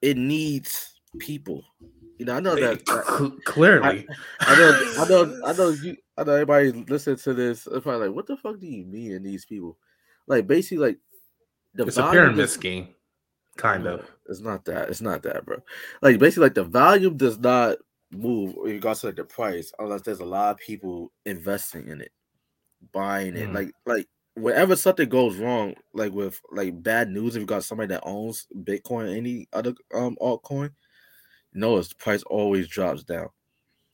it 0.02 0.18
needs 0.18 0.94
people. 1.18 1.64
You 2.20 2.26
know, 2.26 2.36
I 2.36 2.42
know 2.42 2.56
that. 2.56 2.82
I, 2.88 3.30
clearly. 3.46 4.06
I 4.42 4.56
know, 4.58 4.94
I 5.00 5.08
know, 5.08 5.42
I 5.46 5.54
know 5.54 5.70
you. 5.70 5.96
I 6.18 6.24
know 6.26 6.34
everybody 6.34 6.72
listen 6.90 7.16
to 7.16 7.34
this. 7.34 7.64
Probably 7.64 8.08
like, 8.08 8.16
what 8.16 8.28
the 8.28 8.36
fuck 8.36 8.60
do 8.60 8.68
you 8.68 8.86
mean 8.86 9.14
in 9.14 9.24
these 9.24 9.46
people? 9.46 9.78
Like 10.28 10.46
basically, 10.46 10.86
like 10.86 10.98
the 11.74 11.86
it's 11.86 11.98
a 11.98 12.12
pyramid 12.12 12.40
is- 12.40 12.52
scheme, 12.52 12.90
kind 13.56 13.88
of. 13.88 14.06
It's 14.28 14.42
not 14.42 14.66
that. 14.66 14.90
It's 14.90 15.02
not 15.02 15.24
that, 15.24 15.46
bro. 15.46 15.60
Like 16.02 16.20
basically, 16.20 16.44
like 16.44 16.56
the 16.56 16.66
volume 16.66 17.16
does 17.16 17.40
not 17.40 17.78
move 18.12 18.56
in 18.66 18.72
regards 18.74 19.02
to 19.02 19.08
like 19.08 19.16
the 19.16 19.24
price 19.24 19.72
unless 19.80 20.02
there's 20.02 20.20
a 20.20 20.26
lot 20.26 20.52
of 20.52 20.58
people 20.58 21.14
investing 21.26 21.88
in 21.88 22.02
it, 22.02 22.12
buying 22.92 23.38
it. 23.38 23.50
Mm. 23.50 23.54
Like 23.56 23.72
like 23.86 24.08
whenever 24.36 24.76
something 24.76 25.08
goes 25.08 25.38
wrong, 25.38 25.74
like 25.94 26.12
with 26.12 26.42
like 26.52 26.84
bad 26.84 27.10
news, 27.10 27.38
if 27.38 27.40
you 27.40 27.46
got 27.46 27.64
somebody 27.64 27.88
that 27.94 28.04
owns 28.04 28.46
Bitcoin, 28.54 29.06
or 29.06 29.16
any 29.16 29.48
other 29.54 29.74
um 29.94 30.18
altcoin, 30.22 30.72
notice 31.60 31.94
price 31.94 32.24
always 32.24 32.68
drops 32.68 33.04
down. 33.04 33.30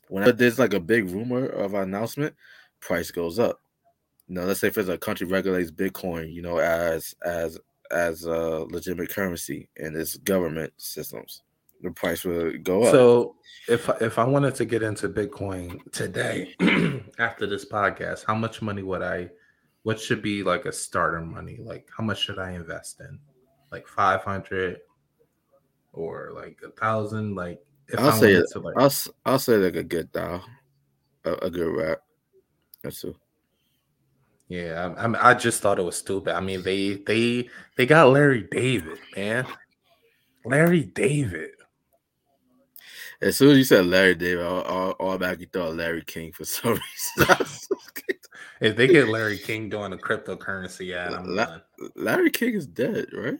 Whenever 0.09 0.33
there's 0.33 0.59
like 0.59 0.73
a 0.73 0.79
big 0.79 1.09
rumor 1.09 1.47
of 1.47 1.73
an 1.73 1.81
announcement, 1.81 2.35
price 2.79 3.11
goes 3.11 3.39
up. 3.39 3.59
Know, 4.27 4.45
let's 4.45 4.59
say 4.59 4.69
if 4.69 4.75
there's 4.75 4.89
a 4.89 4.97
country 4.97 5.27
regulates 5.27 5.71
Bitcoin, 5.71 6.33
you 6.33 6.41
know, 6.41 6.57
as 6.57 7.13
as 7.23 7.59
as 7.91 8.25
a 8.25 8.65
legitimate 8.69 9.09
currency 9.09 9.69
in 9.75 9.95
its 9.95 10.17
government 10.17 10.73
systems, 10.77 11.43
the 11.81 11.91
price 11.91 12.23
will 12.23 12.51
go 12.63 12.83
up. 12.83 12.91
So, 12.91 13.35
if 13.67 13.89
if 14.01 14.17
I 14.17 14.23
wanted 14.23 14.55
to 14.55 14.65
get 14.65 14.81
into 14.81 15.09
Bitcoin 15.09 15.79
today 15.91 16.55
after 17.19 17.45
this 17.45 17.65
podcast, 17.65 18.25
how 18.25 18.35
much 18.35 18.61
money 18.61 18.81
would 18.81 19.03
I? 19.03 19.29
What 19.83 19.99
should 19.99 20.23
be 20.23 20.41
like 20.41 20.65
a 20.65 20.71
starter 20.71 21.21
money? 21.21 21.59
Like, 21.61 21.87
how 21.95 22.03
much 22.03 22.19
should 22.19 22.39
I 22.39 22.53
invest 22.53 22.99
in? 23.01 23.19
Like 23.71 23.87
five 23.87 24.23
hundred, 24.23 24.79
or 25.95 26.31
like 26.33 26.59
a 26.65 26.71
thousand? 26.71 27.35
Like, 27.35 27.59
if 27.87 27.99
I'll 27.99 28.11
say 28.11 28.33
it. 28.33 28.45
to, 28.51 28.59
like, 28.59 28.75
I'll 28.77 28.93
I'll 29.25 29.39
say 29.39 29.57
like 29.57 29.75
a 29.75 29.83
good 29.83 30.11
dial, 30.11 30.43
a, 31.23 31.33
a 31.33 31.49
good 31.49 31.75
rap. 31.75 31.99
That's 32.83 33.03
it. 33.03 33.15
Yeah, 34.47 34.93
I, 34.97 35.05
I, 35.05 35.31
I 35.31 35.33
just 35.33 35.61
thought 35.61 35.79
it 35.79 35.83
was 35.83 35.97
stupid. 35.97 36.35
I 36.35 36.39
mean, 36.39 36.61
they 36.61 36.95
they 36.95 37.49
they 37.77 37.85
got 37.85 38.09
Larry 38.09 38.47
David, 38.51 38.99
man. 39.15 39.45
Larry 40.45 40.83
David. 40.83 41.51
As 43.21 43.37
soon 43.37 43.51
as 43.51 43.57
you 43.57 43.63
said 43.63 43.85
Larry 43.85 44.13
David, 44.13 44.45
all, 44.45 44.61
all, 44.61 44.91
all 44.91 45.17
back 45.17 45.39
you 45.39 45.47
thought 45.47 45.75
Larry 45.75 46.03
King 46.03 46.31
for 46.31 46.45
some 46.45 46.71
reason. 47.17 47.45
If 48.61 48.75
they 48.77 48.87
get 48.87 49.09
Larry 49.09 49.37
King 49.37 49.69
doing 49.69 49.93
a 49.93 49.97
cryptocurrency 49.97 50.93
ad, 50.93 51.13
I'm 51.13 51.35
La- 51.35 51.45
done. 51.45 51.61
Larry 51.95 52.29
King 52.29 52.53
is 52.53 52.67
dead, 52.67 53.07
right? 53.13 53.39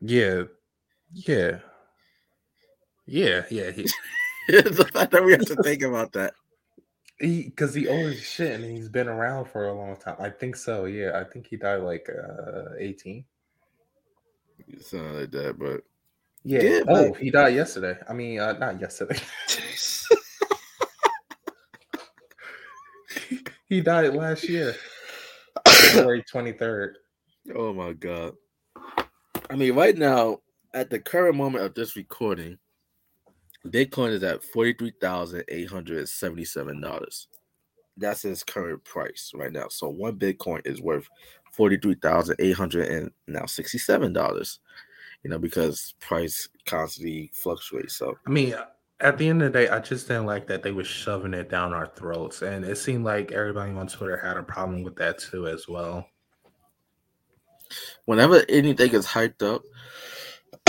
Yeah, 0.00 0.44
yeah, 1.12 1.58
yeah, 3.06 3.42
yeah. 3.50 3.70
He 3.70 3.82
the 4.48 4.88
fact 4.92 5.12
that 5.12 5.24
we 5.24 5.32
have 5.32 5.44
to 5.46 5.56
think 5.62 5.82
about 5.82 6.12
that. 6.12 6.34
he 7.20 7.44
because 7.44 7.74
he 7.74 7.88
old 7.88 8.06
as 8.12 8.20
shit 8.22 8.52
and 8.60 8.64
he's 8.64 8.88
been 8.88 9.08
around 9.08 9.46
for 9.46 9.68
a 9.68 9.72
long 9.74 9.96
time. 9.96 10.16
I 10.18 10.30
think 10.30 10.56
so. 10.56 10.84
Yeah, 10.86 11.18
I 11.20 11.24
think 11.24 11.46
he 11.46 11.56
died 11.56 11.82
like 11.82 12.08
uh 12.10 12.74
18. 12.78 13.24
Something 14.80 15.14
like 15.20 15.30
that, 15.32 15.58
but 15.58 15.82
Yeah. 16.44 16.62
Yeah, 16.62 16.80
oh, 16.88 17.10
but- 17.10 17.18
he 17.20 17.30
died 17.30 17.54
yesterday. 17.54 17.98
I 18.08 18.12
mean, 18.12 18.40
uh, 18.40 18.52
not 18.54 18.80
yesterday. 18.80 19.18
he 23.68 23.80
died 23.80 24.14
last 24.14 24.48
year, 24.48 24.74
February 25.68 26.24
23rd. 26.32 26.94
oh 27.54 27.72
my 27.72 27.92
god. 27.92 28.34
I 29.48 29.56
mean, 29.56 29.74
right 29.74 29.96
now, 29.96 30.38
at 30.74 30.90
the 30.90 30.98
current 30.98 31.36
moment 31.36 31.64
of 31.64 31.74
this 31.74 31.96
recording, 31.96 32.58
Bitcoin 33.66 34.10
is 34.10 34.22
at 34.22 34.42
forty-three 34.42 34.94
thousand 35.00 35.44
eight 35.48 35.68
hundred 35.68 36.08
seventy-seven 36.08 36.80
dollars. 36.80 37.28
That's 37.96 38.24
its 38.24 38.42
current 38.42 38.82
price 38.84 39.32
right 39.34 39.52
now. 39.52 39.68
So 39.68 39.88
one 39.88 40.18
Bitcoin 40.18 40.66
is 40.66 40.80
worth 40.80 41.08
forty-three 41.52 41.96
thousand 41.96 42.36
eight 42.38 42.56
hundred 42.56 42.88
and 42.88 43.10
now 43.26 43.46
sixty-seven 43.46 44.12
dollars. 44.12 44.60
You 45.22 45.30
know, 45.30 45.38
because 45.38 45.94
price 46.00 46.48
constantly 46.64 47.30
fluctuates. 47.34 47.96
So 47.96 48.16
I 48.26 48.30
mean, 48.30 48.54
at 49.00 49.18
the 49.18 49.28
end 49.28 49.42
of 49.42 49.52
the 49.52 49.58
day, 49.58 49.68
I 49.68 49.80
just 49.80 50.08
didn't 50.08 50.26
like 50.26 50.46
that 50.46 50.62
they 50.62 50.72
were 50.72 50.84
shoving 50.84 51.34
it 51.34 51.50
down 51.50 51.74
our 51.74 51.88
throats, 51.88 52.40
and 52.42 52.64
it 52.64 52.78
seemed 52.78 53.04
like 53.04 53.32
everybody 53.32 53.72
on 53.72 53.86
Twitter 53.86 54.16
had 54.16 54.38
a 54.38 54.42
problem 54.42 54.82
with 54.82 54.96
that 54.96 55.18
too, 55.18 55.48
as 55.48 55.68
well. 55.68 56.06
whenever 58.04 58.42
anything 58.48 58.92
is 58.92 59.06
hyped 59.06 59.42
up, 59.42 59.62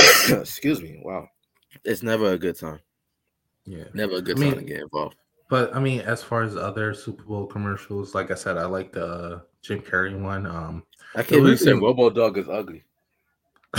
excuse 0.40 0.82
me, 0.82 1.02
wow, 1.04 1.28
it's 1.84 2.04
never 2.04 2.34
a 2.34 2.38
good 2.38 2.58
time. 2.58 2.80
Yeah. 3.66 3.86
Never 3.94 4.16
a 4.16 4.22
good 4.22 4.38
I 4.38 4.42
mean- 4.42 4.54
time 4.54 4.60
to 4.62 4.66
get 4.66 4.82
involved. 4.82 5.16
But 5.50 5.76
I 5.76 5.80
mean, 5.82 6.00
as 6.00 6.24
far 6.24 6.44
as 6.44 6.56
other 6.56 6.94
Super 6.94 7.24
Bowl 7.24 7.46
commercials, 7.46 8.16
like 8.16 8.32
I 8.32 8.36
said, 8.36 8.58
I 8.58 8.66
like 8.66 8.94
the 8.94 9.06
uh, 9.06 9.40
Jim 9.62 9.82
Carrey 9.82 10.18
one. 10.18 10.46
Um, 10.46 10.84
I 11.14 11.24
can't 11.24 11.42
believe 11.42 11.48
you 11.52 11.58
said 11.58 11.66
listen- 11.74 11.82
Robo 11.82 12.10
Dog 12.10 12.38
is 12.38 12.48
ugly. 12.48 12.84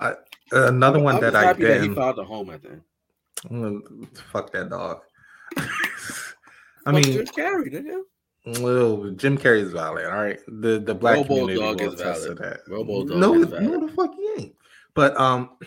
I, 0.00 0.14
another 0.52 1.00
one 1.00 1.16
I'm 1.16 1.20
that 1.20 1.32
just 1.32 1.36
I 1.42 1.46
happy 1.46 1.64
that 1.64 1.82
he 1.82 1.92
found 1.94 2.18
a 2.18 2.24
home 2.24 2.50
at 2.50 2.62
the 2.62 2.68
end. 2.70 2.82
Mm, 3.50 4.16
Fuck 4.32 4.52
that 4.52 4.70
dog. 4.70 5.00
I 5.56 5.62
Fuck 6.84 6.94
mean, 6.94 7.02
Jim 7.04 7.26
Carrey, 7.26 7.72
nigga. 7.72 8.62
well, 8.62 9.10
Jim 9.16 9.36
Carrey 9.38 9.60
is 9.62 9.72
valid. 9.72 10.06
All 10.06 10.12
right, 10.12 10.38
the 10.46 10.78
the 10.78 10.94
black 10.94 11.16
Robo 11.16 11.28
community 11.46 11.58
Dog 11.60 11.80
will 11.80 11.92
is 11.92 12.00
to 12.00 12.04
valid. 12.04 12.38
that. 12.38 12.60
Robo 12.68 13.04
Dog 13.04 13.18
no, 13.18 13.34
is 13.34 13.50
no, 13.50 13.86
the 13.86 13.92
fuck 13.92 14.14
he 14.14 14.30
ain't. 14.38 14.54
But 14.96 15.14
um, 15.20 15.58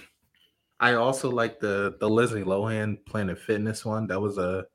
I 0.80 0.96
also 0.96 1.30
like 1.30 1.60
the 1.60 1.96
the 2.00 2.10
Leslie 2.10 2.44
Lohan 2.44 2.98
Planet 3.06 3.40
Fitness 3.40 3.86
one. 3.86 4.08
That 4.08 4.20
was 4.20 4.40
a, 4.40 4.66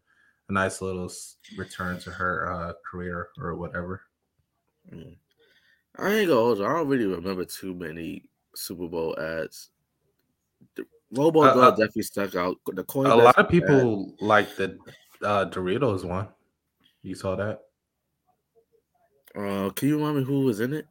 a 0.49 0.53
nice 0.53 0.81
little 0.81 1.11
return 1.59 1.99
to 2.01 2.11
her 2.13 2.51
uh 2.51 2.73
career 2.89 3.29
or 3.37 3.57
whatever. 3.57 4.03
Mm. 4.91 5.17
I 5.99 6.13
ain't 6.13 6.29
gonna 6.29 6.41
hold 6.41 6.59
you. 6.59 6.67
I 6.67 6.73
don't 6.73 6.89
really 6.89 7.07
remember 7.07 7.45
too 7.45 7.75
many 7.75 8.25
Super 8.55 8.87
Bowl 8.87 9.19
ads. 9.19 9.71
The 10.77 10.87
Robo 11.11 11.43
Uh, 11.43 11.47
uh, 11.47 11.71
definitely 11.71 12.03
stuck 12.03 12.37
out. 12.37 12.57
The 12.73 12.85
coin 12.85 13.07
a 13.07 13.17
lot 13.17 13.37
of 13.37 13.49
people 13.49 14.15
like 14.21 14.55
the 14.55 14.79
uh 15.21 15.47
Doritos 15.47 16.05
one. 16.05 16.29
You 17.03 17.17
saw 17.17 17.35
that? 17.35 17.61
Uh, 19.35 19.71
can 19.71 19.89
you 19.89 19.97
remind 19.97 20.19
me 20.19 20.23
who 20.23 20.43
was 20.43 20.61
in 20.61 20.73
it? 20.75 20.87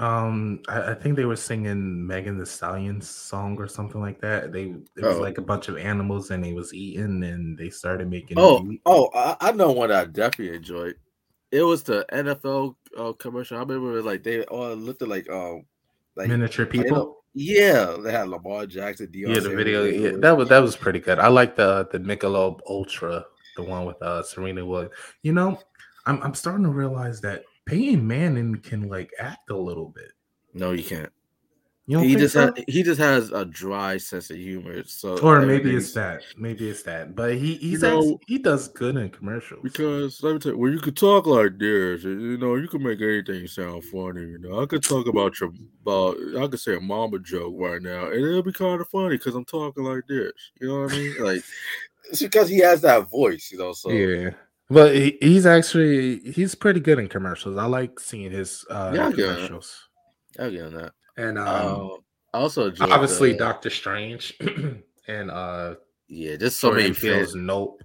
Um, 0.00 0.60
I, 0.68 0.92
I 0.92 0.94
think 0.94 1.16
they 1.16 1.26
were 1.26 1.36
singing 1.36 2.06
Megan 2.06 2.38
Thee 2.38 2.44
Stallion's 2.44 3.08
song 3.08 3.58
or 3.58 3.68
something 3.68 4.00
like 4.00 4.20
that. 4.22 4.50
They 4.50 4.74
it 4.96 5.04
was 5.04 5.18
Oh. 5.18 5.20
like 5.20 5.36
a 5.38 5.42
bunch 5.42 5.68
of 5.68 5.76
animals 5.76 6.30
and 6.30 6.42
they 6.42 6.54
was 6.54 6.72
eating 6.72 7.22
and 7.22 7.58
they 7.58 7.68
started 7.68 8.08
making 8.08 8.38
Oh, 8.38 8.60
meat. 8.60 8.80
oh, 8.86 9.10
I, 9.14 9.36
I 9.40 9.52
know 9.52 9.72
one 9.72 9.92
I 9.92 10.06
definitely 10.06 10.56
enjoyed. 10.56 10.96
It 11.52 11.62
was 11.62 11.82
the 11.82 12.06
NFL 12.12 12.76
uh, 12.96 13.12
commercial. 13.12 13.58
I 13.58 13.60
remember 13.60 13.90
it 13.90 13.96
was 13.96 14.04
like 14.06 14.22
they 14.22 14.42
all 14.44 14.74
looked 14.74 15.02
like 15.02 15.28
um 15.30 15.66
like 16.16 16.28
miniature 16.28 16.64
people. 16.66 17.24
yeah, 17.34 17.96
they 18.02 18.10
had 18.12 18.28
Lamar 18.28 18.66
Jackson, 18.66 19.08
Deion 19.08 19.34
Yeah, 19.34 19.40
the 19.40 19.50
video. 19.54 19.84
Yeah, 19.84 20.12
that 20.20 20.36
was 20.36 20.48
that 20.48 20.60
was 20.60 20.76
pretty 20.76 21.00
good. 21.00 21.18
I 21.18 21.28
like 21.28 21.56
the 21.56 21.88
the 21.92 21.98
Michelob 21.98 22.60
Ultra, 22.68 23.26
the 23.56 23.64
one 23.64 23.84
with 23.84 24.00
uh 24.00 24.22
Serena 24.22 24.64
Williams. 24.64 24.94
You 25.22 25.32
know, 25.32 25.58
I'm 26.06 26.22
I'm 26.22 26.34
starting 26.34 26.64
to 26.64 26.70
realize 26.70 27.20
that 27.20 27.42
Peyton 27.70 28.06
Manning 28.06 28.56
can 28.56 28.88
like 28.88 29.12
act 29.18 29.50
a 29.50 29.56
little 29.56 29.88
bit. 29.88 30.12
No, 30.54 30.72
you 30.72 30.82
can't. 30.84 31.10
You 31.86 31.96
don't 31.96 32.08
He 32.08 32.14
just 32.14 32.34
so? 32.34 32.46
ha- 32.46 32.64
he 32.68 32.82
just 32.84 33.00
has 33.00 33.32
a 33.32 33.44
dry 33.44 33.96
sense 33.96 34.30
of 34.30 34.36
humor. 34.36 34.84
So 34.84 35.18
or 35.18 35.40
maybe 35.44 35.74
it's 35.74 35.92
that. 35.94 36.22
Maybe 36.36 36.68
it's 36.68 36.84
that. 36.84 37.16
But 37.16 37.34
he 37.34 37.54
he's 37.56 37.82
know- 37.82 38.20
he 38.28 38.38
does 38.38 38.68
good 38.68 38.96
in 38.96 39.10
commercials. 39.10 39.60
Because 39.62 40.22
let 40.22 40.34
me 40.34 40.38
tell 40.38 40.52
you, 40.52 40.58
well, 40.58 40.70
you 40.70 40.78
could 40.78 40.96
talk 40.96 41.26
like 41.26 41.58
this, 41.58 42.04
you 42.04 42.36
know, 42.38 42.54
you 42.54 42.68
can 42.68 42.82
make 42.82 43.00
anything 43.00 43.46
sound 43.48 43.82
funny. 43.84 44.22
You 44.22 44.38
know, 44.38 44.62
I 44.62 44.66
could 44.66 44.84
talk 44.84 45.08
about 45.08 45.40
your 45.40 45.50
about, 45.82 46.16
I 46.38 46.46
could 46.46 46.60
say 46.60 46.76
a 46.76 46.80
mama 46.80 47.18
joke 47.18 47.54
right 47.56 47.82
now, 47.82 48.06
and 48.06 48.24
it'll 48.24 48.42
be 48.42 48.52
kind 48.52 48.80
of 48.80 48.88
funny 48.88 49.16
because 49.16 49.34
I'm 49.34 49.44
talking 49.44 49.82
like 49.82 50.06
this. 50.06 50.32
You 50.60 50.68
know 50.68 50.82
what 50.82 50.92
I 50.92 50.96
mean? 50.96 51.16
Like, 51.18 51.42
it's 52.10 52.22
because 52.22 52.48
he 52.48 52.58
has 52.58 52.82
that 52.82 53.10
voice, 53.10 53.50
you 53.50 53.58
know. 53.58 53.72
So 53.72 53.90
yeah. 53.90 54.30
But 54.70 54.94
he, 54.94 55.18
he's 55.20 55.46
actually 55.46 56.20
he's 56.30 56.54
pretty 56.54 56.80
good 56.80 56.98
in 56.98 57.08
commercials. 57.08 57.56
I 57.56 57.64
like 57.66 57.98
seeing 57.98 58.30
his 58.30 58.64
uh 58.70 58.92
Yeah, 58.94 59.06
I 59.08 59.10
get 59.10 59.18
it. 59.18 59.22
commercials. 59.34 59.88
I'll 60.38 60.50
get 60.50 60.62
on 60.66 60.74
that. 60.74 60.92
And 61.16 61.38
um 61.38 61.46
Um, 61.80 61.90
also 62.32 62.72
obviously 62.80 63.32
the- 63.32 63.38
Doctor 63.38 63.68
Strange 63.70 64.36
and 65.08 65.30
uh 65.30 65.74
Yeah, 66.08 66.36
there's 66.36 66.54
so 66.54 66.68
Jordan 66.68 66.82
many 66.84 66.94
fan, 66.94 67.46
Nope. 67.46 67.82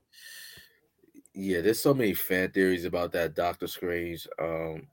yeah, 1.34 1.62
there's 1.62 1.80
so 1.82 1.94
many 1.94 2.14
fan 2.14 2.52
theories 2.52 2.86
about 2.86 3.12
that 3.14 3.34
Doctor 3.36 3.68
Strange 3.68 4.28
um 4.40 4.88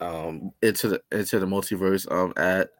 um 0.00 0.50
into 0.62 0.88
the 0.88 1.02
into 1.12 1.38
the 1.38 1.46
multiverse 1.46 2.10
um 2.10 2.32
at 2.36 2.70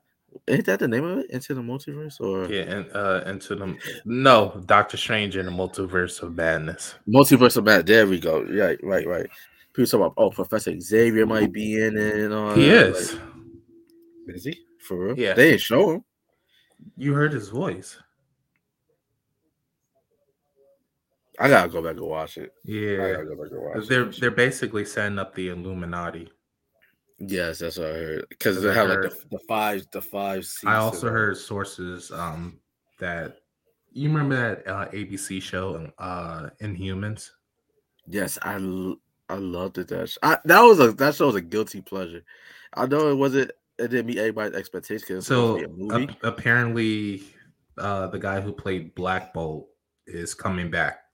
ain't 0.49 0.67
that 0.67 0.79
the 0.81 0.89
name 0.89 1.05
of 1.05 1.19
it? 1.19 1.31
Into 1.31 1.55
the 1.55 1.61
multiverse 1.61 2.21
or 2.21 2.47
Yeah, 2.53 2.63
and 2.63 2.87
uh 2.95 3.23
into 3.27 3.55
the 3.55 3.77
no 4.05 4.63
Doctor 4.67 4.97
Strange 4.97 5.37
in 5.37 5.47
the 5.47 5.53
multiverse 5.53 6.23
of 6.23 6.37
madness. 6.37 6.95
multiverse 7.09 7.57
of 7.57 7.65
Matt. 7.65 7.87
There 7.87 8.07
we 8.07 8.19
go. 8.21 8.43
Right, 8.43 8.79
right, 8.83 9.07
right. 9.07 9.27
People 9.75 9.87
talk 9.89 10.01
about 10.01 10.15
oh 10.17 10.31
Professor 10.31 10.79
Xavier 10.79 11.27
might 11.27 11.53
be 11.53 11.83
in 11.83 11.97
it 11.97 12.15
and 12.17 12.35
all 12.35 12.55
He 12.55 12.69
that. 12.69 12.87
is. 12.89 13.13
Like, 13.15 13.23
is 14.29 14.45
he? 14.45 14.59
For 14.81 14.97
real? 15.07 15.19
Yeah. 15.19 15.35
They 15.35 15.51
didn't 15.51 15.63
show 15.63 15.93
him. 15.93 16.05
You 16.97 17.13
heard 17.15 17.33
his 17.33 17.49
voice. 17.49 17.97
I 21.39 21.49
gotta 21.49 21.69
go 21.69 21.83
back 21.83 21.93
and 21.97 22.03
watch 22.07 22.37
it. 22.37 22.53
I 22.67 22.71
Yeah. 22.71 23.13
gotta 23.13 23.25
go 23.25 23.37
back 23.43 23.51
and 23.53 23.63
watch 23.63 23.89
They're 23.89 24.03
it. 24.09 24.21
they're 24.21 24.31
basically 24.31 24.85
setting 24.85 25.19
up 25.19 25.35
the 25.35 25.49
Illuminati. 25.49 26.31
Yes, 27.25 27.61
that's 27.61 27.79
what 27.79 27.87
I 27.89 27.93
heard. 27.93 28.27
Because 28.29 28.61
they 28.61 28.75
have 28.75 28.89
like 28.89 29.03
the, 29.03 29.25
the 29.31 29.39
five, 29.47 29.87
the 29.93 30.03
five. 30.03 30.49
I 30.67 30.77
also 30.77 31.09
heard 31.09 31.37
sources 31.37 32.11
um 32.11 32.59
that 32.99 33.39
you 33.93 34.09
remember 34.09 34.37
that 34.37 34.67
uh, 34.67 34.89
ABC 34.89 35.41
show 35.41 35.89
uh 35.99 36.51
Inhumans? 36.61 37.31
Yes, 38.09 38.39
I 38.43 38.55
I 39.29 39.37
loved 39.37 39.79
it. 39.79 39.89
That 39.89 40.17
I, 40.23 40.39
that 40.45 40.61
was 40.63 40.81
a 40.81 40.93
that 40.93 41.15
show 41.15 41.27
was 41.27 41.37
a 41.37 41.41
guilty 41.41 41.81
pleasure. 41.81 42.25
I 42.75 42.87
know 42.87 43.09
it 43.11 43.15
wasn't. 43.15 43.53
It 43.79 43.89
didn't 43.89 44.07
meet 44.07 44.19
everybody's 44.19 44.57
expectations 44.57 45.27
So 45.27 45.57
it 45.57 45.71
was 45.71 45.79
supposed 45.79 46.09
to 46.09 46.15
be 46.15 46.27
a 46.27 46.29
apparently 46.29 47.23
uh 47.79 48.09
the 48.09 48.19
guy 48.19 48.41
who 48.41 48.53
played 48.53 48.95
Black 48.97 49.33
Bolt 49.33 49.69
is 50.07 50.35
coming 50.35 50.71
back 50.71 51.05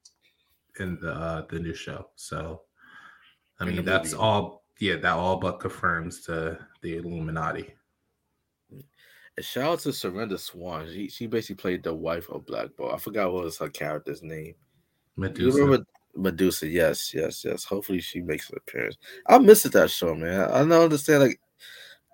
in 0.81 0.99
the 1.01 1.13
uh, 1.13 1.43
the 1.51 1.59
new 1.59 1.75
show. 1.75 2.09
So 2.17 2.63
I 3.61 3.67
mean 3.67 3.85
that's 3.85 4.13
movie. 4.13 4.23
all 4.23 4.65
yeah, 4.79 4.97
that 4.97 5.13
all 5.13 5.37
but 5.39 5.61
confirms 5.61 6.25
the 6.25 6.59
the 6.83 6.97
Illuminati. 6.97 7.75
And 9.37 9.45
shout 9.45 9.73
out 9.73 9.79
to 9.81 9.91
Serinda 9.91 10.39
Swan. 10.39 10.89
She 10.93 11.09
she 11.09 11.27
basically 11.27 11.57
played 11.57 11.83
the 11.83 11.95
wife 11.95 12.29
of 12.31 12.47
Black 12.47 12.75
Bolt. 12.77 12.95
I 12.95 12.99
forgot 12.99 13.33
what 13.33 13.45
was 13.45 13.59
her 13.59 13.69
character's 13.69 14.23
name. 14.23 14.55
Do 15.35 15.45
you 15.45 15.53
Medusa. 15.53 15.63
remember 15.63 15.87
Medusa? 16.17 16.67
Yes, 16.67 17.13
yes, 17.15 17.45
yes. 17.45 17.65
Hopefully 17.65 18.01
she 18.01 18.21
makes 18.21 18.51
an 18.51 18.59
appearance. 18.59 18.97
I 19.27 19.39
missed 19.39 19.71
that 19.71 19.91
show, 19.91 20.15
man. 20.15 20.41
I 20.51 20.59
don't 20.59 20.73
understand 20.73 21.23
like 21.23 21.41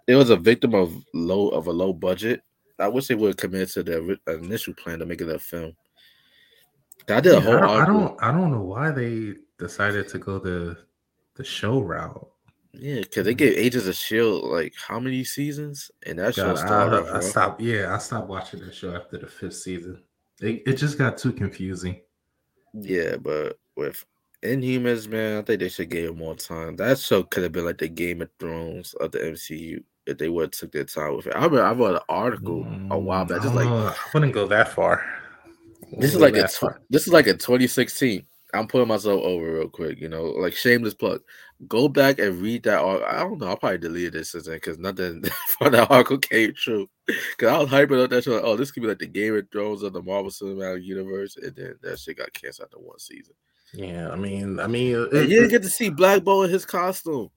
it 0.07 0.17
was 0.17 0.31
a 0.31 0.37
victim 0.37 0.75
of 0.75 0.95
low 1.15 1.49
of 1.49 1.67
a 1.67 1.73
low 1.73 1.93
budget. 1.93 2.43
I 2.79 2.89
wish 2.89 3.07
they 3.07 3.15
would 3.15 3.29
have 3.29 3.37
committed 3.37 3.69
to 3.71 3.83
their 3.83 4.35
initial 4.37 4.75
plan 4.75 4.99
to 4.99 5.07
make 5.07 5.21
it 5.21 5.29
a 5.29 5.39
film. 5.39 5.75
I 7.09 7.21
did 7.21 7.33
a 7.35 7.37
Yeah, 7.37 7.41
whole 7.41 7.57
I, 7.57 7.61
don't, 7.61 7.71
I 7.81 7.87
don't 7.87 8.23
I 8.23 8.33
don't 8.33 8.51
know 8.51 8.63
why 8.63 8.91
they 8.91 9.35
decided 9.59 10.09
to 10.09 10.19
go 10.19 10.39
the 10.39 10.77
the 11.37 11.45
show 11.45 11.81
route. 11.81 12.29
Yeah, 12.79 13.01
because 13.01 13.25
they 13.25 13.35
gave 13.35 13.57
Agents 13.57 13.87
of 13.87 13.95
Shield 13.95 14.45
like 14.45 14.75
how 14.77 14.99
many 14.99 15.25
seasons, 15.25 15.91
and 16.07 16.19
that 16.19 16.35
show 16.35 16.55
God, 16.55 16.59
started. 16.59 17.07
I, 17.13 17.19
I 17.19 17.21
stopped. 17.21 17.61
Yeah, 17.61 17.95
I 17.95 17.99
stopped 17.99 18.29
watching 18.29 18.61
the 18.61 18.73
show 18.73 18.95
after 18.95 19.19
the 19.19 19.27
fifth 19.27 19.57
season. 19.57 20.03
It, 20.41 20.63
it 20.67 20.75
just 20.75 20.99
got 20.99 21.17
too 21.17 21.33
confusing. 21.33 22.01
Yeah, 22.73 23.17
but 23.17 23.59
with 23.77 24.05
Inhumans, 24.43 25.09
man, 25.09 25.39
I 25.39 25.43
think 25.43 25.61
they 25.61 25.69
should 25.69 25.91
give 25.91 26.11
it 26.11 26.17
more 26.17 26.35
time. 26.35 26.77
That 26.77 26.99
show 26.99 27.23
could 27.23 27.45
have 27.45 27.53
been 27.53 27.65
like 27.65 27.79
the 27.79 27.89
Game 27.89 28.21
of 28.23 28.31
Thrones 28.39 28.95
of 28.95 29.13
the 29.13 29.19
MCU 29.21 29.83
if 30.07 30.19
they 30.19 30.29
would 30.29 30.43
have 30.43 30.51
took 30.51 30.73
their 30.73 30.85
time 30.85 31.17
with 31.17 31.27
it. 31.29 31.33
I 31.35 31.45
remember 31.45 31.65
I 31.65 31.73
wrote 31.73 31.95
an 31.97 32.03
article 32.09 32.67
a 32.91 32.99
while 32.99 33.25
Mm, 33.25 33.29
back, 33.29 33.43
just 33.43 33.55
like 33.55 33.67
I 33.69 33.95
wouldn't 34.13 34.35
go 34.35 34.47
that 34.49 34.69
far. 34.73 35.05
this 35.99 36.13
is 36.15 36.21
like 36.21 36.37
a 36.37 36.49
tw- 36.49 36.53
far. 36.57 36.81
this 36.91 37.07
is 37.07 37.13
like 37.13 37.27
a 37.27 37.33
2016. 37.35 38.27
I'm 38.55 38.69
putting 38.69 38.89
myself 38.89 39.23
over 39.23 39.55
real 39.55 39.69
quick, 39.69 40.01
you 40.01 40.09
know, 40.09 40.25
like 40.25 40.55
shameless 40.55 40.95
plug. 40.95 41.23
Go 41.69 41.89
back 41.89 42.19
and 42.19 42.41
read 42.41 42.63
that 42.65 42.81
article. 42.81 43.09
I 43.09 43.21
don't 43.21 43.39
know. 43.39 43.49
I'll 43.49 43.57
probably 43.57 43.79
delete 43.79 44.13
this 44.13 44.31
since 44.31 44.47
then 44.47 44.57
because 44.57 44.79
nothing 44.79 45.25
from 45.59 45.73
that 45.73 45.91
article 45.91 46.19
came 46.19 46.55
true. 46.55 46.89
Because 47.07 47.49
I 47.49 47.59
was 47.59 47.69
hyping 47.69 48.03
up 48.03 48.11
that 48.11 48.25
show. 48.25 48.33
Like, 48.33 48.45
oh, 48.45 48.57
this 48.57 48.71
could 48.71 48.83
be 48.83 48.89
like 48.89 48.99
the 48.99 49.07
Game 49.07 49.35
of 49.37 49.51
Thrones 49.51 49.83
of 49.83 49.93
the 49.93 50.03
Marvel 50.03 50.31
Cinematic 50.31 50.85
Universe, 50.85 51.37
and 51.37 51.55
then 51.55 51.77
that 51.83 51.99
shit 51.99 52.19
got 52.19 52.33
canceled 52.33 52.67
after 52.67 52.79
one 52.79 52.99
season. 52.99 53.35
Yeah, 53.73 54.11
I 54.11 54.17
mean, 54.17 54.61
I 54.61 54.67
mean, 54.67 54.95
uh, 54.95 55.03
it, 55.05 55.29
you 55.29 55.41
didn't 55.41 55.51
get 55.51 55.63
to 55.63 55.71
see 55.71 55.91
Black 55.91 56.23
Bolt 56.23 56.47
in 56.47 56.53
his 56.53 56.65
costume. 56.65 57.29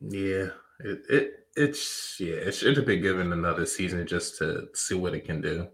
yeah, 0.00 0.48
it, 0.80 1.00
it 1.08 1.32
it's 1.56 2.16
yeah, 2.20 2.34
it 2.34 2.52
should 2.52 2.76
have 2.76 2.86
been 2.86 3.02
given 3.02 3.32
another 3.32 3.64
season 3.64 4.06
just 4.06 4.36
to 4.38 4.68
see 4.74 4.94
what 4.94 5.14
it 5.14 5.24
can 5.24 5.40
do. 5.40 5.68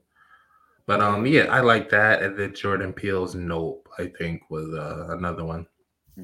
But 0.87 1.01
um, 1.01 1.25
yeah, 1.27 1.45
I 1.45 1.61
like 1.61 1.91
that, 1.91 2.23
and 2.23 2.37
then 2.37 2.55
Jordan 2.55 2.93
Peele's 2.93 3.35
Nope, 3.35 3.89
I 3.99 4.07
think, 4.07 4.43
was 4.51 4.69
uh, 4.75 5.17
another 5.17 5.45
one. 5.45 5.67